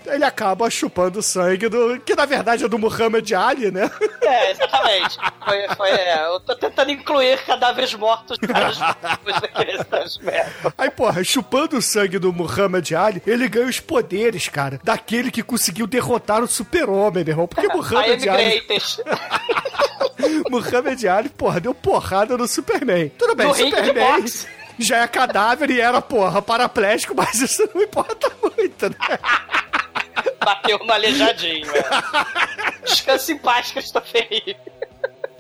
ele 0.07 0.25
acaba 0.25 0.69
chupando 0.71 1.19
o 1.19 1.23
sangue 1.23 1.69
do. 1.69 2.01
que 2.01 2.15
na 2.15 2.25
verdade 2.25 2.65
é 2.65 2.69
do 2.69 2.79
Muhammad 2.79 3.31
Ali, 3.33 3.71
né? 3.71 3.91
É, 4.23 4.51
exatamente. 4.51 5.17
Foi, 5.45 5.77
foi, 5.77 5.91
é, 5.91 6.27
eu 6.27 6.41
tô 6.41 6.55
tentando 6.57 6.91
incluir 6.91 7.39
cadáveres 7.45 7.95
mortos 7.95 8.39
caras 8.39 8.79
transmero. 9.89 10.51
Aí, 10.77 10.91
porra, 10.91 11.23
chupando 11.25 11.77
o 11.77 11.83
sangue 11.83 12.19
do 12.19 12.33
Muhammad 12.33 12.91
Ali, 12.93 13.23
ele 13.27 13.49
ganha 13.49 13.67
os 13.67 13.81
poderes, 13.81 14.49
cara, 14.49 14.81
daquele 14.83 15.31
que 15.31 15.43
conseguiu 15.43 15.87
derrotar 15.87 16.43
o 16.43 16.49
super-homem, 16.49 17.25
meu 17.25 17.33
irmão. 17.33 17.47
Porque 17.47 17.69
Muhammad 17.75 18.27
am 18.27 18.35
Ali. 18.35 18.63
Muhammad 20.51 21.05
Ali, 21.05 21.29
porra, 21.29 21.61
deu 21.61 21.75
porrada 21.75 22.37
no 22.37 22.47
Superman. 22.47 23.11
Tudo 23.11 23.35
bem, 23.35 23.47
No 23.47 23.55
Superman 23.55 24.25
já 24.79 24.99
é 24.99 25.07
cadáver 25.07 25.71
e 25.71 25.81
era, 25.81 26.01
porra, 26.01 26.43
paraplégico, 26.43 27.15
mas 27.15 27.41
isso 27.41 27.69
não 27.75 27.83
importa 27.83 28.31
muito, 28.43 28.91
né? 28.91 28.97
Bateu 30.45 30.79
no 30.79 30.93
aleijadinho, 30.93 31.71
é. 31.71 32.85
Descanse 32.85 33.33
em 33.33 33.39
paz, 33.39 33.73
Christopher 33.73 34.29
Lee. 34.31 34.57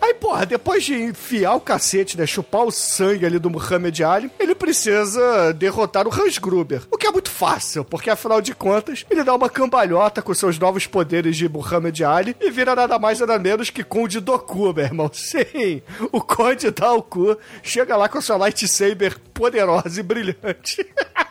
Aí, 0.05 0.13
porra, 0.13 0.45
depois 0.45 0.85
de 0.85 0.95
enfiar 0.95 1.55
o 1.55 1.61
cacete, 1.61 2.19
né, 2.19 2.27
chupar 2.27 2.63
o 2.65 2.71
sangue 2.71 3.25
ali 3.25 3.39
do 3.39 3.49
Muhammad 3.49 3.99
Ali, 4.03 4.31
ele 4.39 4.55
precisa 4.55 5.51
derrotar 5.55 6.07
o 6.07 6.13
Hans 6.13 6.37
Gruber. 6.37 6.83
O 6.91 6.99
que 6.99 7.07
é 7.07 7.11
muito 7.11 7.31
fácil, 7.31 7.87
porque 7.87 8.11
afinal 8.11 8.43
de 8.43 8.55
contas, 8.55 9.07
ele 9.09 9.25
dá 9.25 9.35
uma 9.35 9.49
cambalhota 9.49 10.21
com 10.21 10.35
seus 10.35 10.59
novos 10.59 10.87
poderes 10.87 11.39
de 11.39 11.49
Muhammad 11.49 11.99
Ali 12.03 12.37
e 12.39 12.51
vira 12.51 12.75
nada 12.75 12.99
mais 12.99 13.21
nada 13.21 13.39
menos 13.39 13.71
que 13.71 13.83
Conde 13.83 14.21
Doku, 14.21 14.75
meu 14.75 14.85
irmão. 14.85 15.11
Sim, 15.11 15.81
o 16.13 16.21
Conde 16.21 16.67
cu, 17.09 17.39
chega 17.63 17.97
lá 17.97 18.07
com 18.07 18.21
sua 18.21 18.37
lightsaber 18.37 19.19
poderosa 19.33 20.01
e 20.01 20.03
brilhante. 20.03 20.87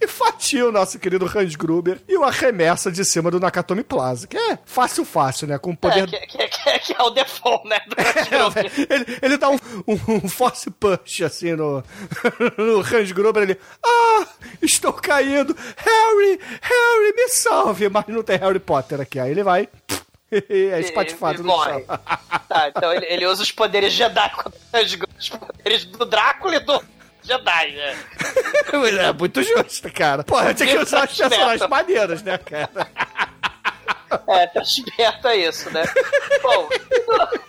E 0.00 0.06
fatia 0.06 0.66
o 0.66 0.72
nosso 0.72 0.98
querido 0.98 1.26
Hans 1.26 1.54
Gruber 1.54 2.00
e 2.08 2.16
o 2.16 2.24
arremessa 2.24 2.90
de 2.90 3.04
cima 3.04 3.30
do 3.30 3.38
Nakatomi 3.38 3.84
Plaza, 3.84 4.26
que 4.26 4.36
é 4.36 4.58
fácil, 4.64 5.04
fácil, 5.04 5.46
né? 5.46 5.58
Com 5.58 5.74
poder 5.76 6.08
É, 6.14 6.20
que, 6.20 6.38
que, 6.38 6.48
que, 6.48 6.78
que 6.78 6.94
é 6.98 7.02
o 7.02 7.10
default, 7.10 7.68
né? 7.68 7.78
É, 8.00 8.94
ele, 8.94 9.18
ele 9.22 9.36
dá 9.36 9.50
um, 9.50 9.58
um, 9.86 10.00
um 10.24 10.28
force 10.28 10.70
punch 10.70 11.22
assim 11.22 11.52
no, 11.52 11.84
no 12.56 12.80
Hans 12.80 13.12
Gruber. 13.12 13.42
Ele, 13.42 13.58
ah, 13.84 14.26
estou 14.62 14.92
caindo. 14.92 15.54
Harry, 15.76 16.40
Harry, 16.62 17.14
me 17.16 17.28
salve. 17.28 17.88
Mas 17.88 18.06
não 18.08 18.22
tem 18.22 18.38
Harry 18.38 18.58
Potter 18.58 19.00
aqui. 19.00 19.18
Aí 19.18 19.30
ele 19.30 19.42
vai. 19.42 19.68
É 20.48 20.78
espatifado 20.78 21.42
no 21.42 21.64
chão. 21.64 21.82
Tá, 22.48 22.68
então 22.68 22.92
ele, 22.92 23.04
ele 23.06 23.26
usa 23.26 23.42
os 23.42 23.50
poderes 23.50 23.92
Jedi 23.92 24.30
contra 24.30 24.52
os 25.18 25.28
poderes 25.28 25.84
do 25.86 26.04
Drácula 26.04 26.54
e 26.54 26.60
do 26.60 26.80
Jedi, 27.22 27.72
né? 27.72 27.98
é 29.08 29.12
muito 29.12 29.42
justo, 29.42 29.92
cara. 29.92 30.24
Porra, 30.24 30.54
tinha 30.54 30.68
que 30.68 30.78
usar 30.78 31.08
os 31.08 31.16
personagens 31.16 31.68
maneiros, 31.68 32.22
né, 32.22 32.38
cara? 32.38 32.88
É, 34.28 34.46
tá 34.46 34.62
esperto 34.62 35.28
é 35.28 35.36
isso, 35.36 35.70
né? 35.70 35.84
Bom, 36.42 36.68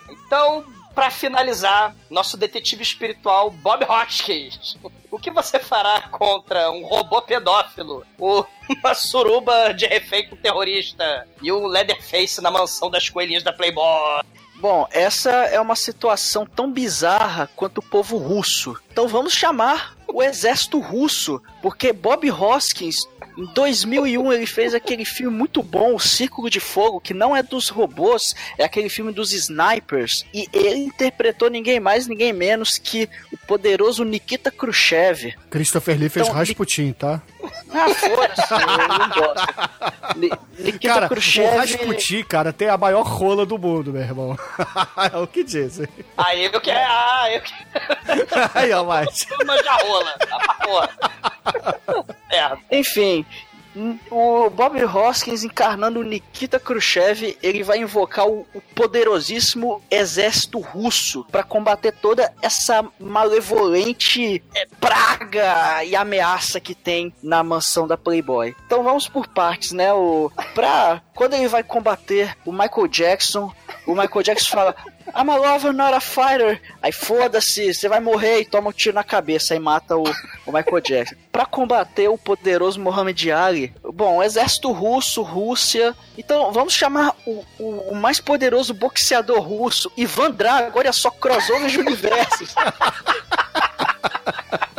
então, 0.09 0.65
pra 0.93 1.09
finalizar, 1.09 1.95
nosso 2.09 2.37
detetive 2.37 2.83
espiritual, 2.83 3.49
Bob 3.49 3.85
Hoskins. 3.85 4.77
O 5.09 5.19
que 5.19 5.31
você 5.31 5.59
fará 5.59 6.01
contra 6.09 6.71
um 6.71 6.85
robô 6.85 7.21
pedófilo, 7.21 8.05
uma 8.17 8.93
suruba 8.93 9.73
de 9.73 9.85
refém 9.85 10.27
com 10.29 10.35
terrorista 10.35 11.27
e 11.41 11.51
um 11.51 11.65
Leatherface 11.65 12.41
na 12.41 12.51
mansão 12.51 12.89
das 12.89 13.09
coelhinhas 13.09 13.43
da 13.43 13.51
Playboy? 13.51 14.23
Bom, 14.61 14.87
essa 14.91 15.31
é 15.31 15.59
uma 15.59 15.75
situação 15.75 16.45
tão 16.45 16.71
bizarra 16.71 17.49
quanto 17.55 17.79
o 17.79 17.83
povo 17.83 18.17
russo. 18.17 18.77
Então 18.91 19.07
vamos 19.07 19.33
chamar 19.33 19.97
o 20.07 20.21
exército 20.21 20.79
russo, 20.79 21.41
porque 21.63 21.91
Bob 21.91 22.29
Hoskins 22.29 22.97
em 23.37 23.45
2001 23.53 24.33
ele 24.33 24.45
fez 24.45 24.75
aquele 24.75 25.03
filme 25.05 25.35
muito 25.35 25.63
bom, 25.63 25.95
O 25.95 25.99
Círculo 25.99 26.49
de 26.49 26.59
Fogo, 26.59 26.99
que 26.99 27.13
não 27.13 27.35
é 27.35 27.41
dos 27.41 27.69
robôs, 27.69 28.35
é 28.57 28.63
aquele 28.63 28.89
filme 28.89 29.11
dos 29.11 29.33
snipers. 29.33 30.25
E 30.33 30.47
ele 30.53 30.79
interpretou 30.79 31.49
ninguém 31.49 31.79
mais, 31.79 32.07
ninguém 32.07 32.33
menos 32.33 32.77
que 32.77 33.09
o 33.31 33.37
poderoso 33.47 34.03
Nikita 34.03 34.51
Khrushchev. 34.51 35.33
Christopher 35.49 35.97
Lee 35.97 36.09
fez 36.09 36.27
Então, 36.27 36.37
Rasputin, 36.37 36.93
tá? 36.93 37.21
Ah, 37.73 37.87
foda-se, 37.95 38.53
eu 38.53 38.87
não 38.87 39.09
gosto. 39.09 40.17
Ni- 40.17 40.31
Nikita 40.59 40.93
Cara, 40.93 41.07
Khrushchev. 41.09 41.47
o 41.47 41.57
Rasputin, 41.57 42.23
cara, 42.23 42.51
tem 42.51 42.67
a 42.69 42.77
maior 42.77 43.03
rola 43.03 43.45
do 43.45 43.57
mundo, 43.57 43.93
meu 43.93 44.01
irmão. 44.01 44.37
é 45.13 45.17
o 45.17 45.25
que 45.27 45.43
dizem. 45.43 45.87
Aí 46.17 46.45
eu 46.45 46.59
quero. 46.61 46.79
Ah, 46.85 47.31
eu 47.31 47.41
quero. 47.41 48.51
Aí, 48.53 48.71
ó, 48.73 48.83
mais. 48.83 49.25
Manjar 49.45 49.79
rola. 49.85 50.11
Tá 50.19 50.37
pra 50.39 50.53
porra. 50.55 50.89
É, 52.31 52.77
Enfim, 52.79 53.25
o 54.09 54.49
Bob 54.49 54.83
Hoskins 54.83 55.43
encarnando 55.43 56.03
Nikita 56.03 56.59
Khrushchev, 56.59 57.37
ele 57.41 57.63
vai 57.63 57.79
invocar 57.79 58.27
o, 58.27 58.45
o 58.53 58.61
poderosíssimo 58.75 59.81
exército 59.89 60.59
russo 60.59 61.25
para 61.31 61.43
combater 61.43 61.91
toda 61.91 62.33
essa 62.41 62.85
malevolente 62.99 64.43
eh, 64.55 64.67
praga 64.79 65.83
e 65.83 65.95
ameaça 65.95 66.59
que 66.59 66.75
tem 66.75 67.13
na 67.21 67.43
mansão 67.43 67.87
da 67.87 67.97
Playboy. 67.97 68.55
Então 68.65 68.83
vamos 68.83 69.07
por 69.07 69.27
partes, 69.27 69.71
né? 69.71 69.93
O 69.93 70.31
pra 70.53 71.01
quando 71.13 71.33
ele 71.33 71.47
vai 71.47 71.63
combater 71.63 72.35
o 72.45 72.51
Michael 72.51 72.87
Jackson, 72.87 73.53
o 73.85 73.93
Michael 73.93 74.23
Jackson 74.23 74.49
fala 74.49 74.75
I'm 75.15 75.29
a 75.29 75.35
lover, 75.35 75.73
not 75.73 75.93
a 75.93 75.99
fighter. 75.99 76.61
Aí 76.81 76.91
foda-se, 76.91 77.73
você 77.73 77.89
vai 77.89 77.99
morrer 77.99 78.41
e 78.41 78.45
toma 78.45 78.69
um 78.69 78.73
tiro 78.73 78.95
na 78.95 79.03
cabeça 79.03 79.55
e 79.55 79.59
mata 79.59 79.97
o, 79.97 80.03
o 80.45 80.51
Michael 80.51 80.81
Jackson. 80.81 81.15
Pra 81.31 81.45
combater 81.45 82.07
o 82.07 82.17
poderoso 82.17 82.79
Muhammad 82.79 83.21
Ali, 83.29 83.60
bom, 83.93 84.21
exército 84.23 84.71
russo, 84.71 85.21
Rússia. 85.21 85.95
Então 86.17 86.51
vamos 86.51 86.73
chamar 86.73 87.15
o, 87.25 87.43
o, 87.59 87.65
o 87.91 87.95
mais 87.95 88.19
poderoso 88.19 88.73
boxeador 88.73 89.39
russo, 89.41 89.91
Ivan 89.97 90.31
Drago. 90.31 90.77
Olha 90.79 90.93
só, 90.93 91.09
crossover 91.11 91.67
de 91.69 91.79
universos. 91.79 92.53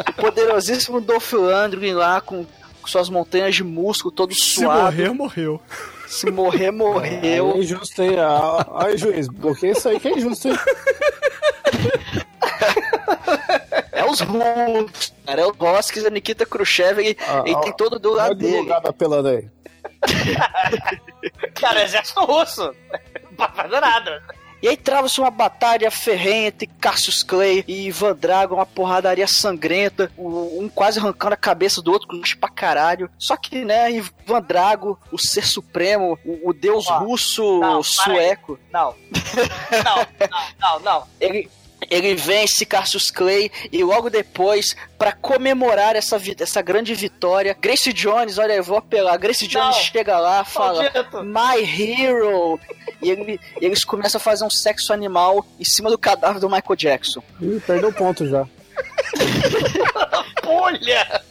o 0.09 0.13
poderosíssimo 0.15 1.01
Dolph 1.01 1.33
Lundgren 1.33 1.95
lá 1.95 2.21
com, 2.21 2.45
com 2.81 2.87
suas 2.87 3.09
montanhas 3.09 3.55
de 3.55 3.65
músculo 3.65 4.13
todo 4.13 4.35
Se 4.35 4.41
suado. 4.55 4.83
morrer, 4.85 5.13
morreu. 5.13 5.61
Se 6.07 6.31
morrer, 6.31 6.71
morreu. 6.71 7.53
É 7.55 7.59
injusto, 7.59 8.03
hein? 8.03 8.17
Ah, 8.19 8.67
Ai, 8.85 8.99
juiz, 8.99 9.29
bloqueia 9.29 9.73
isso 9.73 9.89
aí 9.89 9.99
que 9.99 10.09
é 10.09 10.13
injusto, 10.19 10.49
hein? 10.49 10.59
É 14.13 14.15
os 14.15 14.21
russos, 14.21 15.13
cara. 15.27 15.41
É 15.43 15.47
o 15.47 15.55
Hoskins, 15.59 16.05
a 16.05 16.11
Nikita 16.11 16.45
Khrushchev, 16.47 16.99
ele, 17.01 17.17
Ah, 17.27 17.41
ah, 17.41 17.61
tem 17.61 17.73
todo 17.73 17.99
do 17.99 18.13
lado 18.13 18.35
dele. 18.35 18.53
divulgar 18.53 18.81
apelando 18.87 19.29
aí. 19.29 19.49
cara, 21.61 21.83
exército 21.83 22.25
russo. 22.25 22.75
Não 23.39 23.49
fazer 23.49 23.81
nada. 23.81 24.23
E 24.63 24.69
aí 24.69 24.77
trava-se 24.77 25.19
uma 25.21 25.31
batalha 25.31 25.91
ferrenha 25.91 26.47
entre 26.47 26.69
Cassius 26.69 27.25
Clay 27.25 27.65
e 27.67 27.89
Ivan 27.89 28.15
Drago, 28.15 28.55
uma 28.55 28.65
porradaria 28.65 29.27
sangrenta, 29.27 30.09
um 30.17 30.69
quase 30.73 31.01
arrancando 31.01 31.35
a 31.35 31.37
cabeça 31.37 31.83
do 31.83 31.91
outro, 31.91 32.07
com 32.07 32.21
pra 32.39 32.49
caralho. 32.49 33.11
Só 33.19 33.37
que, 33.37 33.65
né, 33.65 33.91
Ivan 33.91 34.41
Drago, 34.41 34.97
o 35.11 35.19
ser 35.19 35.45
supremo, 35.45 36.17
o, 36.25 36.51
o 36.51 36.53
deus 36.53 36.87
Ó, 36.89 36.99
russo 37.01 37.59
não, 37.59 37.83
sueco, 37.83 38.57
Não. 38.73 38.95
Não, 39.85 40.29
não, 40.31 40.47
não, 40.61 40.81
não. 40.81 41.07
ele, 41.21 41.51
ele 41.93 42.14
vence 42.14 42.64
Cassius 42.64 43.10
Clay 43.10 43.51
e 43.70 43.85
logo 43.85 44.09
depois, 44.09 44.74
pra 44.98 45.12
comemorar 45.12 45.94
essa, 45.94 46.20
essa 46.40 46.62
grande 46.62 46.94
vitória, 46.94 47.56
Grace 47.60 47.93
Jones, 47.93 48.39
olha, 48.39 48.55
eu 48.55 48.62
vou 48.64 48.78
apelar, 48.78 49.16
Grace 49.19 49.47
Jones 49.47 49.77
Não. 49.77 49.82
chega 49.82 50.19
lá, 50.19 50.44
fala, 50.44 50.82
Maldito. 50.82 51.23
My 51.24 51.62
Hero! 51.62 52.59
E 53.02 53.10
ele- 53.10 53.40
eles 53.60 53.85
começam 53.85 54.19
a 54.19 54.23
fazer 54.23 54.44
um 54.44 54.51
sexo 54.51 54.93
animal 54.93 55.44
em 55.59 55.64
cima 55.64 55.90
do 55.90 55.98
cadáver 55.98 56.40
do 56.40 56.48
Michael 56.48 56.77
Jackson. 56.77 57.23
Ih, 57.40 57.60
perdeu 57.66 57.93
ponto 57.93 58.27
já. 58.28 58.47
Pulha! 60.43 61.23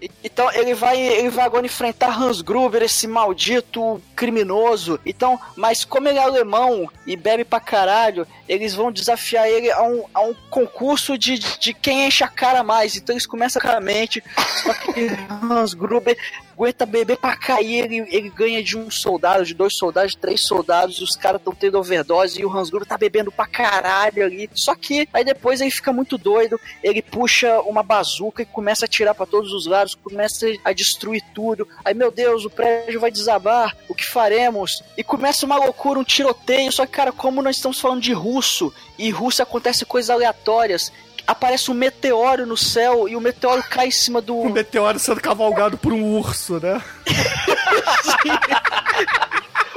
E- 0.00 0.10
Então 0.22 0.50
ele 0.52 0.74
vai, 0.74 1.00
ele 1.00 1.30
vai 1.30 1.44
agora 1.46 1.64
enfrentar 1.64 2.20
Hans 2.20 2.42
Gruber, 2.42 2.82
esse 2.82 3.06
maldito 3.06 4.00
criminoso. 4.14 5.00
Então, 5.06 5.40
mas 5.56 5.84
como 5.84 6.08
ele 6.08 6.18
é 6.18 6.22
alemão 6.22 6.90
e 7.06 7.16
bebe 7.16 7.44
pra 7.44 7.60
caralho, 7.60 8.26
eles 8.48 8.74
vão 8.74 8.92
desafiar 8.92 9.48
ele 9.48 9.70
a 9.70 9.82
um, 9.82 10.04
a 10.14 10.20
um 10.20 10.34
concurso 10.50 11.18
de, 11.18 11.38
de 11.38 11.74
quem 11.74 12.06
enche 12.06 12.24
a 12.24 12.28
cara 12.28 12.62
mais. 12.62 12.96
Então 12.96 13.14
eles 13.14 13.26
começam 13.26 13.60
com 13.60 13.68
a 13.68 13.80
mente. 13.80 14.22
Só 14.62 14.72
que 14.74 15.08
Hans 15.30 15.74
Gruber 15.74 16.16
aguenta 16.52 16.86
beber 16.86 17.18
pra 17.18 17.36
cair. 17.36 17.84
Ele, 17.84 17.96
ele 18.10 18.30
ganha 18.30 18.62
de 18.62 18.76
um 18.76 18.90
soldado, 18.90 19.44
de 19.44 19.54
dois 19.54 19.76
soldados, 19.76 20.12
de 20.12 20.18
três 20.18 20.46
soldados. 20.46 21.00
Os 21.00 21.14
caras 21.16 21.40
estão 21.40 21.54
tendo 21.54 21.78
overdose 21.78 22.40
e 22.40 22.44
o 22.44 22.50
Hans 22.50 22.70
Gruber 22.70 22.88
tá 22.88 22.96
bebendo 22.96 23.30
pra 23.30 23.46
caralho 23.46 24.24
ali. 24.24 24.48
Só 24.54 24.74
que 24.74 25.08
aí 25.12 25.24
depois 25.24 25.60
ele 25.60 25.70
fica 25.70 25.92
muito 25.92 26.16
doido. 26.16 26.58
Ele 26.82 27.02
puxa 27.02 27.60
uma 27.60 27.82
bazuca 27.82 28.42
e 28.42 28.46
começa 28.46 28.84
a 28.84 28.86
atirar 28.86 29.14
pra 29.14 29.26
todos 29.26 29.52
os 29.52 29.66
lados. 29.66 29.94
Começa 29.94 30.46
a 30.64 30.72
destruir 30.72 31.22
tudo. 31.34 31.68
Aí, 31.84 31.94
meu 31.94 32.10
Deus, 32.10 32.44
o 32.44 32.50
prédio 32.50 33.00
vai 33.00 33.10
desabar. 33.10 33.76
O 33.88 33.94
que 33.94 34.06
faremos? 34.06 34.82
E 34.96 35.04
começa 35.04 35.44
uma 35.44 35.56
loucura, 35.56 35.98
um 35.98 36.04
tiroteio. 36.04 36.72
Só 36.72 36.86
que, 36.86 36.92
cara, 36.92 37.12
como 37.12 37.42
nós 37.42 37.56
estamos 37.56 37.80
falando 37.80 38.00
de 38.00 38.12
russo 38.36 38.72
e 38.98 39.10
Rússia 39.10 39.42
acontece 39.44 39.84
coisas 39.84 40.10
aleatórias. 40.10 40.92
Aparece 41.26 41.70
um 41.70 41.74
meteoro 41.74 42.46
no 42.46 42.56
céu 42.56 43.08
e 43.08 43.16
o 43.16 43.20
meteoro 43.20 43.62
cai 43.68 43.88
em 43.88 43.90
cima 43.90 44.20
do. 44.20 44.36
O 44.36 44.50
meteoro 44.52 44.98
sendo 44.98 45.20
cavalgado 45.20 45.76
por 45.78 45.92
um 45.92 46.18
urso, 46.18 46.60
né? 46.60 46.80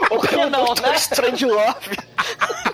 Por 0.08 0.28
que 0.28 0.36
não, 0.36 0.74
né? 0.74 0.96
Strange 0.96 1.46
Love. 1.46 1.98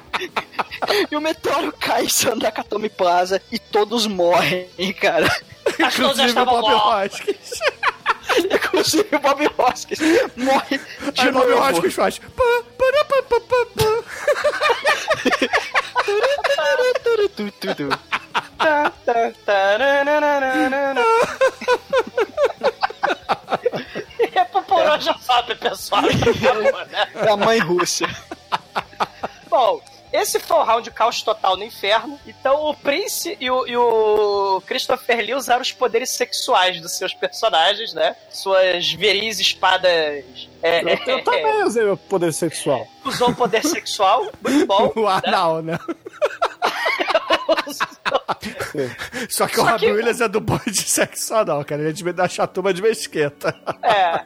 e 1.12 1.16
o 1.16 1.22
meteoro 1.22 1.74
cai 1.74 2.06
em 2.06 2.10
cima 2.10 2.36
da 2.38 2.52
Katami 2.52 2.90
Plaza 2.90 3.42
e 3.52 3.60
todos 3.60 4.08
morrem, 4.08 4.68
cara. 5.02 5.30
Inclusive 5.78 6.40
o 6.40 6.46
Bob. 6.46 6.74
Hoskins. 6.74 7.60
Inclusive 8.52 9.16
o 9.16 9.20
Bob 9.20 9.50
Hoskins 9.58 10.00
morre 10.38 10.80
de 11.14 11.22
Aí 11.22 11.30
o 11.30 11.34
Bob 11.34 11.50
novo. 11.50 11.62
Hoskins 11.64 11.94
faz. 11.94 12.20
pá, 12.20 12.64
pará, 12.78 13.06
pá, 13.06 13.22
pá, 13.24 13.40
pá, 13.42 13.66
pá. 13.76 13.86
A 24.36 24.46
Poporó 24.46 24.98
já 25.00 25.14
sabe, 25.18 25.56
pessoal. 25.56 26.04
É 27.16 27.30
a 27.30 27.38
mãe 27.38 27.60
Rússia. 27.60 28.08
Bom, 29.50 29.82
esse 30.16 30.40
foi 30.40 30.58
o 30.58 30.64
round 30.64 30.90
caos 30.92 31.22
total 31.22 31.56
no 31.58 31.64
inferno. 31.64 32.20
Então 32.26 32.66
o 32.70 32.74
Prince 32.76 33.38
e 33.40 33.50
o, 33.50 33.68
e 33.68 33.76
o 33.78 34.62
Christopher 34.66 35.18
Lee 35.20 35.34
usaram 35.36 35.62
os 35.62 35.72
poderes 35.72 36.10
sexuais 36.12 36.80
dos 36.82 36.98
seus 36.98 37.14
personagens, 37.14 37.94
né? 37.94 38.16
Suas 38.30 38.92
viris 38.94 39.40
espadas. 39.40 40.50
É, 40.64 40.82
Eu, 40.82 41.18
eu 41.18 41.24
também 41.24 41.64
usei 41.64 41.84
meu 41.84 41.98
poder 41.98 42.34
sexual. 42.34 42.88
usou 43.04 43.30
o 43.30 43.36
poder 43.36 43.64
sexual, 43.64 44.26
muito 44.42 44.66
bom. 44.68 44.92
O 44.96 45.08
anal, 45.08 45.62
né? 45.62 45.78
Só 49.30 49.48
que 49.48 49.60
o 49.60 49.64
Só 49.64 49.72
Robbie 49.72 49.86
que- 49.88 49.92
Williams 49.92 50.22
é 50.22 50.28
do 50.28 50.40
boi 50.40 50.60
de 50.68 50.82
sexo 50.90 51.34
anal, 51.34 51.64
cara. 51.66 51.82
Ele 51.82 51.90
é 51.90 51.94
de 51.94 52.14
da 52.14 52.28
chatuma 52.28 52.74
de 52.74 52.82
mesqueta. 52.82 53.56
É. 53.84 54.24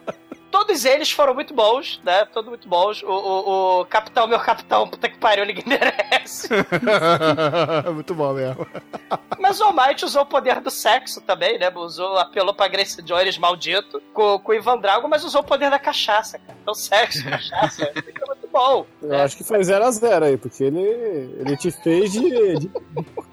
Todos 0.51 0.85
eles 0.85 1.11
foram 1.11 1.33
muito 1.33 1.53
bons, 1.53 2.01
né? 2.03 2.25
Todos 2.25 2.49
muito 2.49 2.67
bons. 2.67 3.03
O, 3.03 3.07
o, 3.07 3.81
o 3.81 3.85
Capitão, 3.85 4.27
meu 4.27 4.39
Capitão, 4.39 4.87
puta 4.87 5.07
que 5.07 5.17
pariu, 5.17 5.45
ninguém 5.45 5.63
merece. 5.67 6.49
Muito 7.93 8.13
bom 8.13 8.33
mesmo. 8.33 8.67
Mas 9.39 9.59
o 9.59 9.65
Almighty 9.65 10.05
usou 10.05 10.23
o 10.23 10.25
poder 10.25 10.59
do 10.61 10.69
sexo 10.69 11.21
também, 11.21 11.57
né? 11.57 11.71
Usou, 11.73 12.17
apelou 12.17 12.53
pra 12.53 12.67
Grace 12.67 13.01
Jones 13.01 13.37
maldito 13.37 14.01
com, 14.13 14.39
com 14.39 14.51
o 14.51 14.55
Ivan 14.55 14.77
Drago, 14.77 15.07
mas 15.07 15.23
usou 15.23 15.41
o 15.41 15.43
poder 15.43 15.69
da 15.69 15.79
cachaça, 15.79 16.37
cara. 16.39 16.57
Então, 16.61 16.73
sexo, 16.73 17.23
cachaça, 17.23 17.91
fica 17.95 18.25
muito 18.27 18.47
bom. 18.51 18.85
Eu 19.01 19.15
acho 19.21 19.37
que 19.37 19.43
foi 19.43 19.59
0x0 19.59 20.23
aí, 20.23 20.37
porque 20.37 20.63
ele, 20.65 20.81
ele 20.81 21.57
te 21.57 21.71
fez 21.71 22.11
de, 22.11 22.59
de 22.59 22.71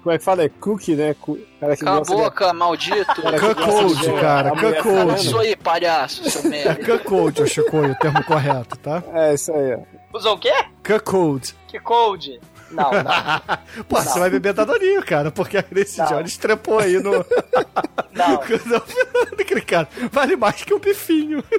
como 0.07 0.15
é 0.15 0.17
que 0.19 0.23
fala? 0.23 0.43
É 0.43 0.49
cookie, 0.49 0.95
né? 0.95 1.13
Cara 1.59 1.75
que 1.75 1.83
Cala 1.83 1.97
a 1.97 1.99
gosta 1.99 2.15
de- 2.15 2.21
boca, 2.21 2.53
maldito. 2.53 3.21
Cuckold, 3.21 4.21
cara, 4.21 4.51
cuckold. 4.51 5.19
Isso 5.21 5.37
aí, 5.37 5.53
palhaço, 5.57 6.29
seu 6.29 6.45
É 6.45 6.47
merda. 6.47 6.97
cuckold, 6.97 7.41
ô 7.41 7.45
Chicoio, 7.45 7.91
o 7.91 7.95
termo 7.95 8.23
correto, 8.23 8.77
tá? 8.77 9.03
É, 9.13 9.33
isso 9.33 9.51
aí. 9.51 9.77
Usou 10.13 10.35
o 10.35 10.39
quê? 10.39 10.53
Cuckold. 10.85 11.53
Que 11.67 11.77
cold? 11.81 12.39
Não, 12.71 12.89
não. 12.91 13.83
Pô, 13.89 13.97
você 14.01 14.17
vai 14.17 14.29
beber 14.29 14.53
Dadoninho, 14.53 15.03
cara, 15.05 15.29
porque 15.29 15.57
a 15.57 15.61
Grace 15.61 15.97
Não. 15.99 16.05
Jones 16.07 16.37
trepou 16.37 16.79
aí 16.79 16.99
no... 16.99 17.25
Não. 18.13 18.41
final 18.41 19.25
daquele 19.37 19.61
cara. 19.61 19.87
Vale 20.11 20.35
mais 20.35 20.63
que 20.63 20.73
um 20.73 20.79
bifinho. 20.79 21.43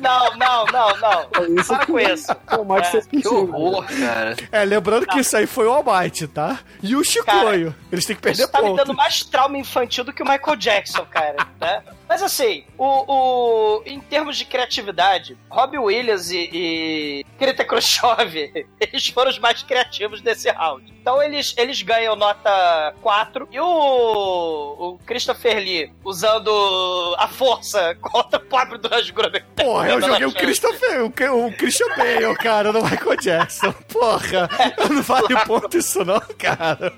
Não, 0.00 0.34
não, 0.38 0.64
não, 0.66 0.96
não. 0.96 1.20
É 1.42 1.60
isso 1.60 1.68
Para 1.68 1.84
que- 1.84 1.92
com 1.92 2.00
isso. 2.00 2.32
O 2.58 2.64
Mike 2.64 2.86
É, 2.86 2.90
fez 2.90 3.06
Que 3.06 3.22
contigo. 3.22 3.54
horror, 3.54 3.84
cara. 3.86 4.34
É, 4.50 4.64
lembrando 4.64 5.06
que 5.06 5.20
isso 5.20 5.36
aí 5.36 5.46
foi 5.46 5.66
o 5.66 5.72
Almighty, 5.72 6.26
tá? 6.26 6.60
E 6.82 6.96
o 6.96 7.04
Chicoio. 7.04 7.74
Eles 7.92 8.06
têm 8.06 8.16
que 8.16 8.22
perder 8.22 8.42
Isso 8.44 8.50
tá 8.50 8.62
me 8.62 8.68
ponto. 8.68 8.76
dando 8.78 8.94
mais 8.94 9.22
trauma 9.24 9.58
infantil 9.58 10.02
do 10.04 10.12
que 10.12 10.22
o 10.22 10.26
Michael 10.26 10.56
Jackson, 10.56 11.04
cara. 11.04 11.46
né? 11.60 11.82
Mas 12.08 12.22
assim, 12.22 12.64
o, 12.78 12.84
o- 12.86 13.82
em 13.84 14.00
termos 14.00 14.38
de 14.38 14.46
criatividade, 14.46 15.36
Robbie 15.50 15.78
Williams 15.78 16.30
e, 16.30 16.48
e 16.52 17.26
Krita 17.38 17.62
Khrushchev, 17.64 18.34
eles 18.80 19.06
foram 19.08 19.30
os 19.30 19.38
mais 19.38 19.62
criativos 19.62 20.22
desse 20.22 20.50
round. 20.50 20.90
Então 21.00 21.22
eles, 21.22 21.54
eles 21.58 21.82
ganham 21.82 22.16
nota 22.16 22.94
4 23.02 23.48
e 23.52 23.60
o, 23.60 23.66
o 23.66 24.98
Christopher 25.06 25.58
Lee 25.58 25.92
usando 26.04 27.14
a 27.18 27.28
força 27.28 27.94
contra 28.00 28.38
o 28.38 28.42
pobre 28.42 28.78
do 28.78 28.88
Gruber. 29.12 29.44
Porra, 29.56 29.88
eu 29.90 30.00
joguei 30.00 30.26
o 30.26 30.30
Chance. 30.30 30.44
Christopher, 30.44 31.04
o, 31.04 31.46
o 31.46 31.52
Christian 31.56 31.88
Bale, 31.96 32.36
cara, 32.36 32.72
no 32.72 32.82
Michael 32.82 33.16
Jackson. 33.16 33.72
Porra, 33.88 34.48
não 34.88 35.02
vale 35.02 35.44
ponto 35.46 35.76
isso 35.76 36.04
não, 36.04 36.20
cara. 36.38 36.92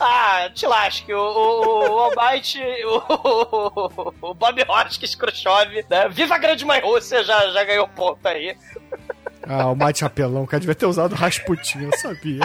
Ah, 0.00 0.50
te 0.52 0.66
lasque. 0.66 1.12
O, 1.14 1.18
o, 1.18 1.78
o 1.78 1.98
Almighty, 2.00 2.60
o, 2.84 4.12
o 4.20 4.34
Bob 4.34 4.64
Hoskins 4.68 5.14
Khrushchev, 5.14 5.84
né? 5.88 6.08
Viva 6.08 6.34
a 6.34 6.38
grande 6.38 6.64
mãe 6.64 6.80
Rússia, 6.80 7.22
já, 7.22 7.50
já 7.50 7.64
ganhou 7.64 7.86
ponto 7.86 8.26
aí. 8.26 8.56
Ah, 9.46 9.70
o 9.70 9.76
Mate 9.76 10.04
Apelão, 10.04 10.46
cara, 10.46 10.60
devia 10.60 10.74
ter 10.74 10.86
usado 10.86 11.14
Rasputin, 11.14 11.84
eu 11.84 11.98
sabia. 11.98 12.40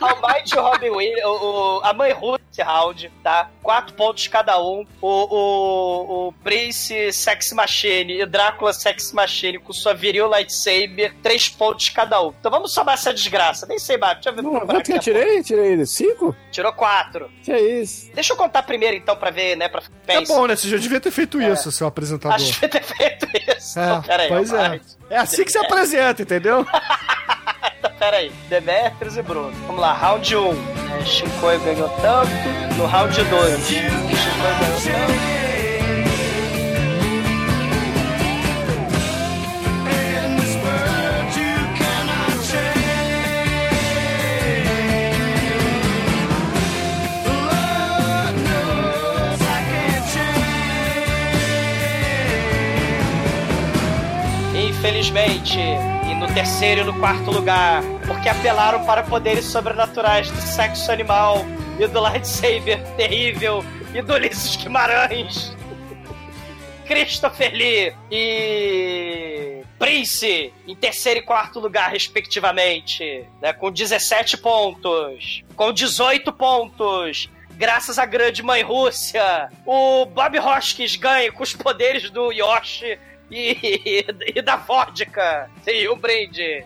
Almighty 0.00 0.54
Robin 0.56 0.90
Williams, 0.90 1.24
o, 1.24 1.78
o- 1.78 1.80
a 1.84 1.92
mãe 1.92 2.12
esse 2.52 2.62
round, 2.62 3.10
tá? 3.22 3.48
Quatro 3.62 3.94
pontos 3.94 4.26
cada 4.28 4.60
um. 4.62 4.86
O, 5.00 5.08
o, 5.08 6.28
o 6.28 6.32
Prince 6.44 7.12
Sex 7.12 7.52
Machine 7.52 8.20
e 8.20 8.26
Drácula 8.26 8.72
Sex 8.74 9.12
Machine 9.12 9.58
com 9.58 9.72
sua 9.72 9.94
viril 9.94 10.26
lightsaber, 10.28 11.14
três 11.22 11.48
pontos 11.48 11.88
cada 11.88 12.20
um. 12.22 12.32
Então 12.38 12.50
vamos 12.50 12.74
somar 12.74 12.94
essa 12.94 13.12
desgraça. 13.14 13.66
Nem 13.66 13.78
sei 13.78 13.96
mais, 13.96 14.14
deixa 14.16 14.28
eu 14.30 14.34
ver. 14.34 14.42
Não, 14.42 14.60
quanto 14.66 14.82
que 14.84 14.92
eu 14.92 14.98
tirei? 14.98 15.42
Tirei 15.42 15.84
cinco? 15.86 16.36
Tirou 16.50 16.72
quatro. 16.72 17.30
Que 17.42 17.52
é 17.52 17.60
isso? 17.80 18.10
Deixa 18.14 18.32
eu 18.32 18.36
contar 18.36 18.62
primeiro 18.64 18.96
então 18.96 19.16
pra 19.16 19.30
ver, 19.30 19.56
né? 19.56 19.68
Pra 19.68 19.80
É 20.06 20.18
pensar. 20.18 20.34
bom, 20.34 20.46
né? 20.46 20.54
Você 20.56 20.68
já 20.68 20.76
devia 20.76 21.00
ter 21.00 21.10
feito 21.10 21.40
isso, 21.40 21.72
seu 21.72 21.86
apresentador. 21.86 22.34
Acho 22.36 22.60
que 22.60 22.68
ter 22.68 22.82
feito 22.82 23.26
isso. 23.56 23.78
É, 23.78 23.82
Então, 23.84 24.02
peraí, 24.02 24.28
pois 24.28 24.52
é. 24.52 24.80
É 25.08 25.16
assim 25.18 25.44
que 25.44 25.52
se 25.52 25.58
apresenta, 25.58 26.20
entendeu? 26.22 26.66
Então, 28.02 28.10
peraí. 28.10 28.32
Demetrius 28.48 29.16
e 29.16 29.22
Bruno. 29.22 29.52
Vamos 29.68 29.80
lá, 29.80 29.92
round 29.92 30.34
1. 30.34 30.40
Um. 30.40 30.54
É, 31.00 31.04
Shinkoio 31.04 31.60
ganhou 31.60 31.88
tanto. 32.00 32.32
No 32.76 32.86
round 32.86 33.14
2. 33.14 33.64
Shinkoio 33.64 34.00
ganhou 34.58 34.80
tanto. 34.80 35.42
Infelizmente, 54.54 55.60
no 56.22 56.32
terceiro 56.32 56.82
e 56.82 56.84
no 56.84 56.94
quarto 57.00 57.32
lugar, 57.32 57.82
porque 58.06 58.28
apelaram 58.28 58.84
para 58.86 59.02
poderes 59.02 59.44
sobrenaturais 59.44 60.30
do 60.30 60.40
sexo 60.40 60.92
animal 60.92 61.44
e 61.80 61.86
do 61.88 62.00
lightsaber 62.00 62.80
terrível 62.96 63.64
e 63.92 64.00
do 64.00 64.14
Ulisses 64.14 64.54
Guimarães. 64.54 65.56
Christopher 66.86 67.52
Lee 67.52 67.92
e 68.08 69.62
Prince 69.80 70.52
em 70.68 70.76
terceiro 70.76 71.18
e 71.18 71.22
quarto 71.24 71.58
lugar, 71.58 71.90
respectivamente, 71.90 73.26
né, 73.40 73.52
com 73.52 73.72
17 73.72 74.36
pontos, 74.36 75.42
com 75.56 75.72
18 75.72 76.32
pontos. 76.32 77.28
Graças 77.54 77.98
à 77.98 78.06
grande 78.06 78.44
mãe 78.44 78.62
Rússia, 78.62 79.50
o 79.66 80.06
Bob 80.06 80.38
Hoskins 80.38 80.94
ganha 80.94 81.32
com 81.32 81.42
os 81.42 81.52
poderes 81.52 82.10
do 82.10 82.30
Yoshi 82.30 82.96
e, 83.30 84.04
e 84.34 84.42
da 84.42 84.56
vodka. 84.56 85.50
Sim, 85.64 85.88
um 85.88 85.96
brinde. 85.96 86.64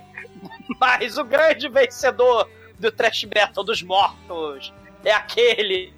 Mas 0.81 1.16
o 1.16 1.24
grande 1.24 1.69
vencedor 1.69 2.49
do 2.78 2.91
Trash 2.91 3.24
Battle 3.24 3.65
dos 3.65 3.83
Mortos 3.83 4.73
é 5.05 5.12
aquele 5.12 5.93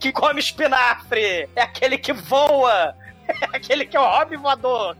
que 0.00 0.10
come 0.12 0.40
espinafre, 0.40 1.48
é 1.54 1.62
aquele 1.62 1.96
que 1.96 2.12
voa, 2.12 2.94
é 3.28 3.56
aquele 3.56 3.86
que 3.86 3.96
é 3.96 4.00
o 4.00 4.04
hobby 4.04 4.36
voador. 4.36 4.96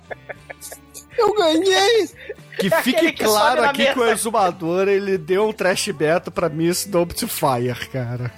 Eu 1.18 1.34
ganhei! 1.34 2.08
Que 2.58 2.72
É 2.72 2.82
fique 2.82 3.12
que 3.12 3.24
claro 3.24 3.64
aqui 3.64 3.86
que 3.86 3.98
o 3.98 4.02
mesa. 4.02 4.12
exumador 4.12 4.86
ele 4.88 5.18
deu 5.18 5.48
um 5.48 5.52
trash 5.52 5.88
beta 5.88 6.30
pra 6.30 6.48
Miss 6.48 6.84
Double 6.84 7.16
Fire, 7.26 7.88
cara. 7.90 8.30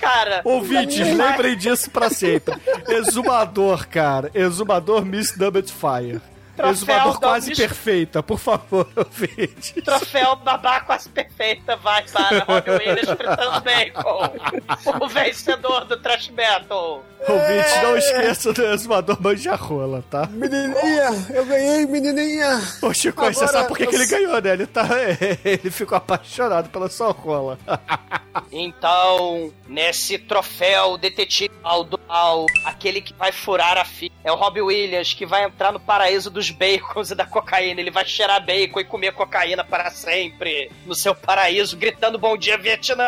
Cara, 0.00 0.40
Ouvintes, 0.44 0.98
lembrem 0.98 1.56
disso 1.56 1.90
pra 1.90 2.08
sempre. 2.08 2.54
Exumador, 2.88 3.86
cara. 3.86 4.30
Exumador 4.34 5.04
Miss 5.04 5.36
Double 5.36 5.62
Fire. 5.62 6.20
Troféu 6.60 6.70
Exumador 6.70 7.12
da 7.14 7.28
quase 7.28 7.56
perfeita, 7.56 8.22
por 8.22 8.38
favor, 8.38 8.88
ouvintes. 8.96 9.72
Troféu 9.82 10.36
babá 10.36 10.80
quase 10.80 11.08
perfeita 11.08 11.76
vai 11.76 12.04
para 12.08 12.44
Robin 12.44 12.70
Williams 12.70 13.10
fritando 13.10 13.60
bacon. 13.60 15.00
O 15.00 15.08
vencedor 15.08 15.84
do 15.86 15.96
Trash 15.96 16.28
Battle. 16.28 17.02
Ouvintes, 17.28 17.82
não 17.82 17.96
esqueça 17.96 18.52
do 18.52 18.64
exumador 18.66 19.20
manjarrola, 19.20 20.02
tá? 20.10 20.26
Menininha, 20.26 21.26
eu 21.34 21.44
ganhei, 21.44 21.86
menininha! 21.86 22.60
Ô, 22.82 22.92
Chico, 22.94 23.22
você 23.22 23.44
Agora, 23.44 23.58
sabe 23.58 23.68
por 23.68 23.76
que, 23.76 23.86
que 23.86 23.94
eu 23.94 24.00
ele 24.00 24.06
ganhou, 24.06 24.40
né? 24.40 24.52
Ele, 24.52 24.66
tá, 24.66 24.86
ele 25.44 25.70
ficou 25.70 25.96
apaixonado 25.98 26.70
pela 26.70 26.88
sua 26.88 27.10
rola. 27.12 27.58
Então, 28.52 29.52
nesse 29.68 30.18
troféu 30.18 30.96
detetive 30.96 31.52
do 31.88 32.00
mal, 32.08 32.46
aquele 32.64 33.00
que 33.00 33.12
vai 33.14 33.32
furar 33.32 33.76
a 33.76 33.84
fila 33.84 34.14
é 34.24 34.30
o 34.30 34.36
Robbie 34.36 34.60
Williams, 34.60 35.14
que 35.14 35.26
vai 35.26 35.44
entrar 35.44 35.72
no 35.72 35.80
paraíso 35.80 36.30
dos 36.30 36.49
bacons 36.50 37.10
e 37.10 37.14
da 37.14 37.24
cocaína. 37.24 37.80
Ele 37.80 37.90
vai 37.90 38.06
cheirar 38.06 38.44
bacon 38.44 38.80
e 38.80 38.84
comer 38.84 39.12
cocaína 39.12 39.64
para 39.64 39.90
sempre 39.90 40.70
no 40.86 40.94
seu 40.94 41.14
paraíso, 41.14 41.76
gritando 41.76 42.18
bom 42.18 42.36
dia, 42.36 42.58
Vietnã! 42.58 43.04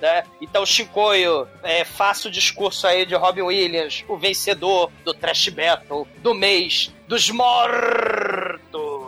Né? 0.00 0.24
Então, 0.40 0.64
Shinkoio, 0.64 1.48
é, 1.62 1.84
faça 1.84 2.28
o 2.28 2.30
discurso 2.30 2.86
aí 2.86 3.04
de 3.04 3.14
Robin 3.14 3.42
Williams, 3.42 4.04
o 4.08 4.16
vencedor 4.16 4.90
do 5.04 5.12
Trash 5.12 5.48
Battle 5.48 6.06
do 6.18 6.34
mês 6.34 6.92
dos 7.06 7.28
mortos. 7.30 9.00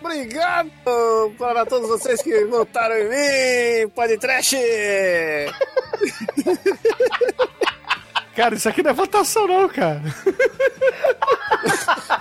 Obrigado 0.00 0.70
para 1.36 1.66
todos 1.66 1.88
vocês 1.88 2.22
que 2.22 2.44
votaram 2.46 2.96
em 2.96 3.84
mim, 3.84 3.88
pode 3.90 4.16
trash! 4.18 4.54
Cara, 8.34 8.54
isso 8.54 8.68
aqui 8.68 8.82
não 8.82 8.90
é 8.90 8.94
votação, 8.94 9.46
não, 9.46 9.68
cara. 9.68 10.02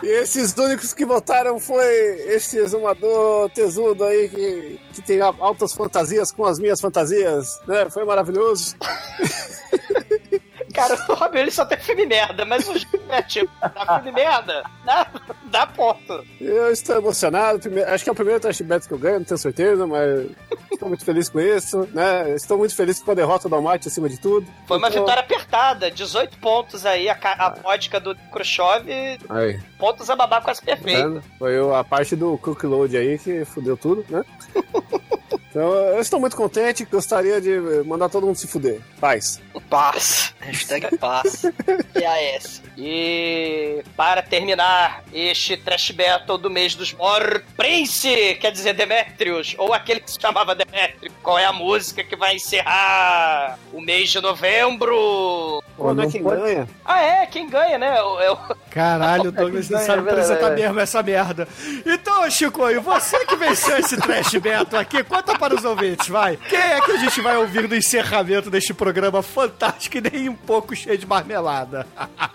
E 0.03 0.07
esses 0.19 0.53
únicos 0.57 0.93
que 0.93 1.05
votaram 1.05 1.57
foi 1.59 1.85
esse 2.27 2.57
exumador 2.57 3.49
tesudo 3.51 4.03
aí 4.03 4.27
que, 4.27 4.79
que 4.93 5.01
tem 5.01 5.21
altas 5.21 5.73
fantasias 5.73 6.31
com 6.31 6.45
as 6.45 6.59
minhas 6.59 6.81
fantasias, 6.81 7.61
né? 7.65 7.89
Foi 7.89 8.03
maravilhoso. 8.03 8.75
Cara, 10.73 10.95
o 11.09 11.23
Williams 11.33 11.53
só 11.55 11.65
tem 11.65 11.77
filme 11.77 12.05
merda, 12.05 12.45
mas 12.45 12.67
o 12.67 12.77
jogo 12.77 12.99
é 13.09 13.21
tipo, 13.21 13.51
dá 13.61 13.99
filme 14.01 14.11
merda, 14.11 14.63
dá, 14.85 15.07
dá 15.45 15.67
ponto. 15.67 16.25
Eu 16.39 16.71
estou 16.71 16.97
emocionado, 16.97 17.59
acho 17.87 18.03
que 18.03 18.09
é 18.09 18.13
o 18.13 18.15
primeiro 18.15 18.39
trash 18.39 18.61
bet 18.61 18.87
que 18.87 18.93
eu 18.93 18.97
ganho, 18.99 19.19
não 19.19 19.25
tenho 19.25 19.37
certeza, 19.37 19.85
mas 19.87 20.27
estou 20.71 20.87
muito 20.89 21.03
feliz 21.05 21.29
com 21.29 21.39
isso, 21.39 21.87
né? 21.93 22.31
Estou 22.35 22.57
muito 22.57 22.75
feliz 22.75 22.99
com 23.01 23.11
a 23.11 23.15
derrota 23.15 23.47
do 23.49 23.55
Almighty 23.55 23.87
acima 23.87 24.07
de 24.09 24.19
tudo. 24.19 24.47
Foi 24.67 24.77
uma 24.77 24.87
Então- 24.89 25.01
vitória 25.01 25.21
apertada, 25.21 25.91
18 25.91 26.37
pontos 26.37 26.85
aí, 26.85 27.09
a, 27.09 27.17
a 27.21 27.49
vodka 27.49 27.99
do 27.99 28.15
Khrushchev, 28.31 28.89
Aí, 29.29 29.59
pontos 29.81 30.07
a 30.09 30.15
babá 30.15 30.39
quase 30.39 30.61
perfeito. 30.61 31.23
Foi 31.39 31.59
o- 31.59 31.73
a 31.73 31.83
parte 31.83 32.15
do 32.15 32.37
Cook 32.37 32.63
Load 32.63 32.95
aí 32.95 33.17
que 33.17 33.43
fudeu 33.45 33.75
tudo, 33.75 34.05
né? 34.09 34.23
Então 35.51 35.69
eu 35.73 35.99
estou 35.99 36.17
muito 36.17 36.33
contente, 36.37 36.85
gostaria 36.85 37.41
de 37.41 37.59
mandar 37.85 38.07
todo 38.07 38.25
mundo 38.25 38.37
se 38.37 38.47
fuder. 38.47 38.79
Paz. 39.01 39.41
Paz. 39.69 40.33
Hashtag 40.39 40.95
paz. 40.97 41.41
PAS. 41.93 42.61
E 42.77 43.83
para 43.97 44.21
terminar 44.21 45.03
este 45.13 45.57
trash 45.57 45.91
battle 45.91 46.37
do 46.37 46.49
mês 46.49 46.73
dos 46.73 46.93
Mor 46.93 47.43
Prince, 47.57 48.37
quer 48.39 48.51
dizer 48.53 48.73
Demetrius, 48.73 49.53
ou 49.57 49.73
aquele 49.73 49.99
que 49.99 50.11
se 50.11 50.17
chamava 50.21 50.55
Demetrius, 50.55 51.13
qual 51.21 51.37
é 51.37 51.43
a 51.45 51.51
música 51.51 52.01
que 52.01 52.15
vai 52.15 52.35
encerrar 52.35 53.59
o 53.73 53.81
mês 53.81 54.09
de 54.09 54.21
novembro? 54.21 55.61
Pô, 55.75 55.93
não 55.93 56.03
é 56.03 56.07
quem 56.09 56.23
pode- 56.23 56.41
ganha. 56.41 56.69
Ah, 56.85 57.01
é, 57.01 57.25
quem 57.25 57.49
ganha, 57.49 57.77
né? 57.77 58.01
O- 58.01 58.19
é 58.21 58.31
o- 58.31 58.37
Caralho, 58.69 59.29
o 59.29 59.31
Douglas 59.33 59.67
não 59.71 59.79
sabe 59.79 60.07
é 60.07 60.11
apresentar 60.11 60.51
é. 60.51 60.55
mesmo 60.55 60.79
essa 60.79 61.03
merda. 61.03 61.47
Então, 61.85 62.29
Chico, 62.29 62.69
e 62.69 62.79
você 62.79 63.25
que 63.25 63.35
venceu 63.35 63.77
esse 63.77 63.97
trash 63.97 64.35
beto 64.35 64.77
aqui, 64.77 65.03
conta 65.03 65.37
para 65.37 65.55
os 65.55 65.63
ouvintes, 65.63 66.07
vai. 66.07 66.37
Quem 66.49 66.59
é 66.59 66.81
que 66.81 66.91
a 66.91 66.97
gente 66.97 67.21
vai 67.21 67.37
ouvir 67.37 67.67
no 67.67 67.75
encerramento 67.75 68.49
deste 68.49 68.73
programa 68.73 69.21
fantástico 69.21 69.97
e 69.97 70.01
nem 70.01 70.29
um 70.29 70.35
pouco 70.35 70.75
cheio 70.75 70.97
de 70.97 71.05
marmelada? 71.05 71.87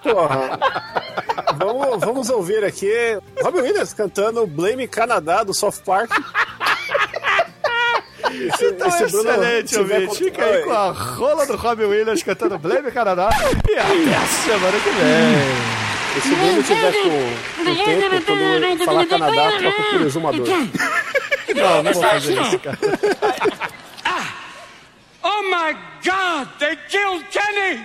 Porra. 0.03 0.59
vamos, 1.57 2.01
vamos 2.01 2.31
ouvir 2.31 2.65
aqui 2.65 2.93
Robin 3.43 3.61
Williams 3.61 3.93
cantando 3.93 4.47
Blame 4.47 4.89
Canadá 4.89 5.43
do 5.43 5.55
South 5.55 5.83
Park. 5.85 6.11
Esse, 8.31 8.67
Então, 8.67 8.89
esse 8.89 9.05
excelente, 9.05 9.79
ouvinte. 9.79 10.17
Fica 10.17 10.45
aí 10.45 10.63
com 10.63 10.73
a 10.73 10.91
rola 10.91 11.47
do 11.47 11.57
Robin 11.57 11.85
Williams 11.85 12.23
cantando 12.23 12.59
Blame 12.59 12.91
Canadá. 12.91 13.31
E 13.69 13.73
até 13.73 14.17
a 14.17 14.27
semana 14.27 14.79
que 14.81 14.91
vem. 14.91 15.76
Se 16.23 16.33
o 16.33 16.37
Bruno 16.37 16.63
tiver 16.63 16.93
com, 16.93 17.65
com 17.65 17.85
tempo, 17.85 18.25
quando 18.27 18.85
falar 18.85 19.07
Canadá, 19.07 19.53
troca 19.59 19.83
por 19.91 20.01
exumador. 20.03 20.47
Não, 21.55 21.83
não 21.83 21.93
vou 21.93 22.03
fazer 22.03 22.41
isso, 22.41 22.59
cara. 22.59 22.79
Ah! 24.05 24.27
Oh 25.23 25.43
my 25.45 25.77
God, 26.05 26.49
they 26.59 26.77
killed 26.89 27.25
Kenny! 27.31 27.83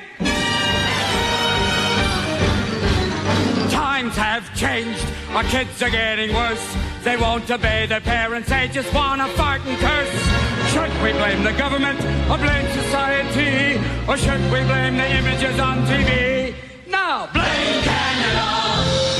Times 3.69 4.15
have 4.17 4.53
changed. 4.55 5.05
Our 5.33 5.43
kids 5.45 5.81
are 5.81 5.89
getting 5.89 6.33
worse. 6.33 6.75
They 7.03 7.17
won't 7.17 7.49
obey 7.49 7.85
their 7.87 8.01
parents. 8.01 8.49
They 8.49 8.67
just 8.67 8.93
want 8.93 9.21
to 9.21 9.27
fart 9.29 9.61
and 9.65 9.77
curse. 9.79 10.71
Should 10.71 10.91
we 11.01 11.13
blame 11.13 11.43
the 11.43 11.53
government 11.53 11.99
or 12.29 12.37
blame 12.37 12.67
society? 12.71 13.79
Or 14.07 14.17
should 14.17 14.41
we 14.51 14.63
blame 14.65 14.97
the 14.97 15.09
images 15.17 15.59
on 15.59 15.85
TV? 15.85 16.53
No, 16.91 17.29
blame 17.31 17.83
Canada! 17.87 18.47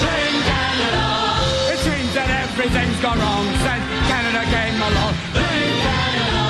Blame 0.04 0.40
Canada! 0.52 1.06
It 1.72 1.80
seems 1.80 2.14
that 2.18 2.30
everything's 2.44 3.00
gone 3.00 3.18
wrong 3.18 3.48
since 3.64 3.88
Canada 4.12 4.44
came 4.52 4.76
along. 4.90 5.14
Blame 5.32 5.78
Canada! 5.88 6.46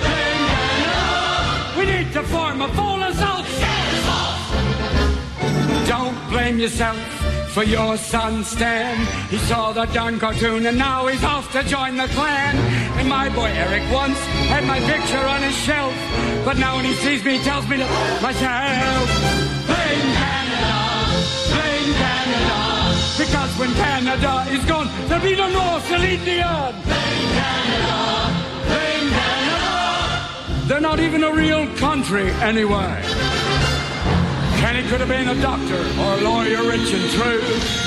Blame 0.00 0.44
Canada! 0.56 1.76
We 1.76 1.84
need 1.92 2.08
to 2.14 2.22
form 2.22 2.62
a 2.62 2.68
full 2.72 3.02
assault. 3.02 3.44
Don't 5.86 6.16
blame 6.30 6.58
yourself 6.58 6.96
for 7.52 7.62
your 7.62 7.98
son 7.98 8.42
Stan. 8.42 8.96
He 9.28 9.36
saw 9.36 9.72
the 9.72 9.84
darn 9.86 10.18
cartoon 10.18 10.64
and 10.64 10.78
now 10.78 11.06
he's 11.06 11.22
off 11.22 11.52
to 11.52 11.62
join 11.64 11.98
the 11.98 12.08
clan. 12.08 12.56
And 12.98 13.06
my 13.08 13.28
boy 13.28 13.50
Eric 13.52 13.84
once 13.92 14.18
had 14.48 14.64
my 14.64 14.80
picture 14.80 15.26
on 15.34 15.42
his 15.42 15.54
shelf, 15.54 15.94
but 16.46 16.56
now 16.56 16.76
when 16.76 16.86
he 16.86 16.94
sees 16.94 17.22
me, 17.22 17.36
he 17.36 17.44
tells 17.44 17.68
me 17.68 17.76
to 17.76 17.86
myself. 18.22 19.65
Because 23.18 23.58
when 23.58 23.72
Canada 23.74 24.44
is 24.50 24.64
gone, 24.64 24.88
there'll 25.08 25.24
be 25.24 25.36
no 25.36 25.48
North 25.48 25.86
to 25.88 25.98
lead 25.98 26.20
the 26.20 26.42
on. 26.42 26.72
Blame 26.82 27.30
Canada, 27.40 28.00
blame 28.68 29.08
Canada. 29.10 30.68
They're 30.68 30.80
not 30.80 31.00
even 31.00 31.24
a 31.24 31.32
real 31.32 31.66
country 31.76 32.30
anyway. 32.42 33.02
Kenny 34.60 34.82
could 34.88 35.00
have 35.00 35.08
been 35.08 35.28
a 35.28 35.40
doctor 35.40 35.80
or 36.00 36.14
a 36.14 36.20
lawyer 36.22 36.62
rich 36.68 36.92
and 36.92 37.10
true. 37.12 37.42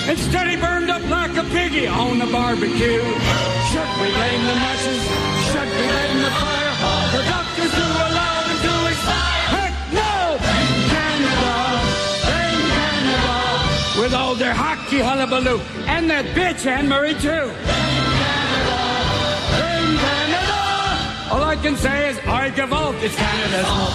Instead, 0.09 0.47
he 0.47 0.55
burned 0.55 0.89
up 0.89 1.03
like 1.09 1.35
a 1.37 1.43
piggy 1.49 1.87
on 1.87 2.19
the 2.19 2.27
barbecue. 2.27 3.03
Should 3.69 3.91
we 4.01 4.07
blame 4.17 4.43
the 4.45 4.55
masses? 4.55 5.03
Should 5.51 5.69
we 5.69 5.85
blame 5.93 6.19
the 6.25 6.31
fire? 6.41 6.73
The 7.11 7.23
doctors 7.29 7.73
who 7.73 7.83
allowed 7.83 8.33
him 8.33 8.38
With 13.99 14.13
all 14.13 14.33
their 14.33 14.53
hockey 14.53 14.99
hullabaloo 14.99 15.59
and 15.85 16.09
that 16.09 16.23
bitch 16.33 16.65
Anne 16.65 16.87
Marie 16.87 17.15
too. 17.15 17.19
Canada! 17.19 18.79
Canada! 19.99 21.35
All 21.35 21.43
I 21.43 21.57
can 21.61 21.75
say 21.75 22.09
is 22.09 22.17
I 22.19 22.49
give 22.49 22.71
out. 22.71 22.95
It's 23.03 23.13
Canada's 23.13 23.67
fault. 23.67 23.91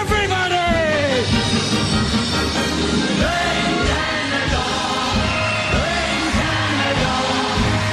Everybody! 0.00 0.64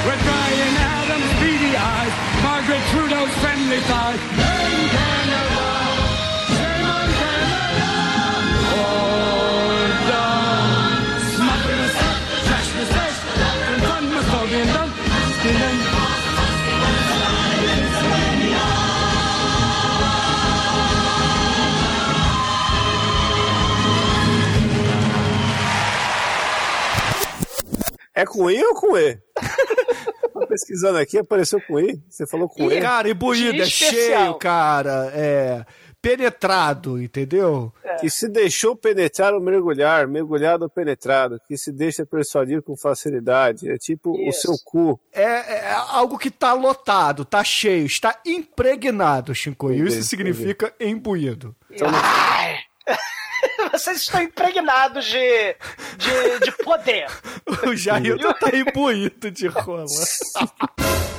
With 0.08 0.20
Brian 0.24 0.74
Adams' 0.88 1.32
beady 1.36 1.76
eyes, 1.76 2.14
Margaret 2.48 2.80
Trudeau's 2.96 3.34
friendly 3.44 3.80
thighs. 3.84 4.85
É 28.16 28.24
com 28.24 28.50
I 28.50 28.64
ou 28.64 28.74
com 28.74 28.96
E? 28.96 29.18
Tô 30.32 30.46
pesquisando 30.46 30.96
aqui, 30.98 31.18
apareceu 31.18 31.60
com 31.60 31.78
I. 31.78 32.02
Você 32.08 32.26
falou 32.26 32.48
com 32.48 32.72
E. 32.72 32.80
Cara, 32.80 33.10
imbuído, 33.10 33.62
é 33.62 33.66
cheio, 33.66 34.34
cara. 34.36 35.12
É 35.14 35.66
penetrado, 36.00 37.02
entendeu? 37.02 37.72
Que 38.00 38.08
se 38.08 38.28
deixou 38.28 38.76
penetrar 38.76 39.34
ou 39.34 39.40
mergulhar, 39.40 40.06
mergulhado 40.06 40.62
ou 40.62 40.70
penetrado. 40.70 41.40
Que 41.48 41.58
se 41.58 41.72
deixa 41.72 42.06
persuadir 42.06 42.62
com 42.62 42.76
facilidade. 42.76 43.68
É 43.68 43.76
tipo 43.76 44.16
Isso. 44.20 44.52
o 44.52 44.56
seu 44.56 44.64
cu. 44.64 45.00
É, 45.12 45.24
é 45.24 45.72
algo 45.72 46.16
que 46.16 46.30
tá 46.30 46.52
lotado, 46.52 47.24
tá 47.24 47.42
cheio, 47.42 47.84
está 47.84 48.20
impregnado, 48.24 49.34
Shinkoio. 49.34 49.84
Isso 49.84 49.96
Entendi, 49.96 50.06
significa 50.06 50.72
imbuído. 50.80 51.54
Ai. 51.82 52.56
Vocês 53.72 53.98
estão 53.98 54.22
impregnados 54.22 55.04
de, 55.04 55.56
de, 55.98 56.44
de 56.44 56.52
poder. 56.64 57.06
O 57.66 57.74
Jair 57.74 58.18
tá 58.38 58.50
imbuído 58.56 59.30
de 59.30 59.46
rola. 59.46 59.86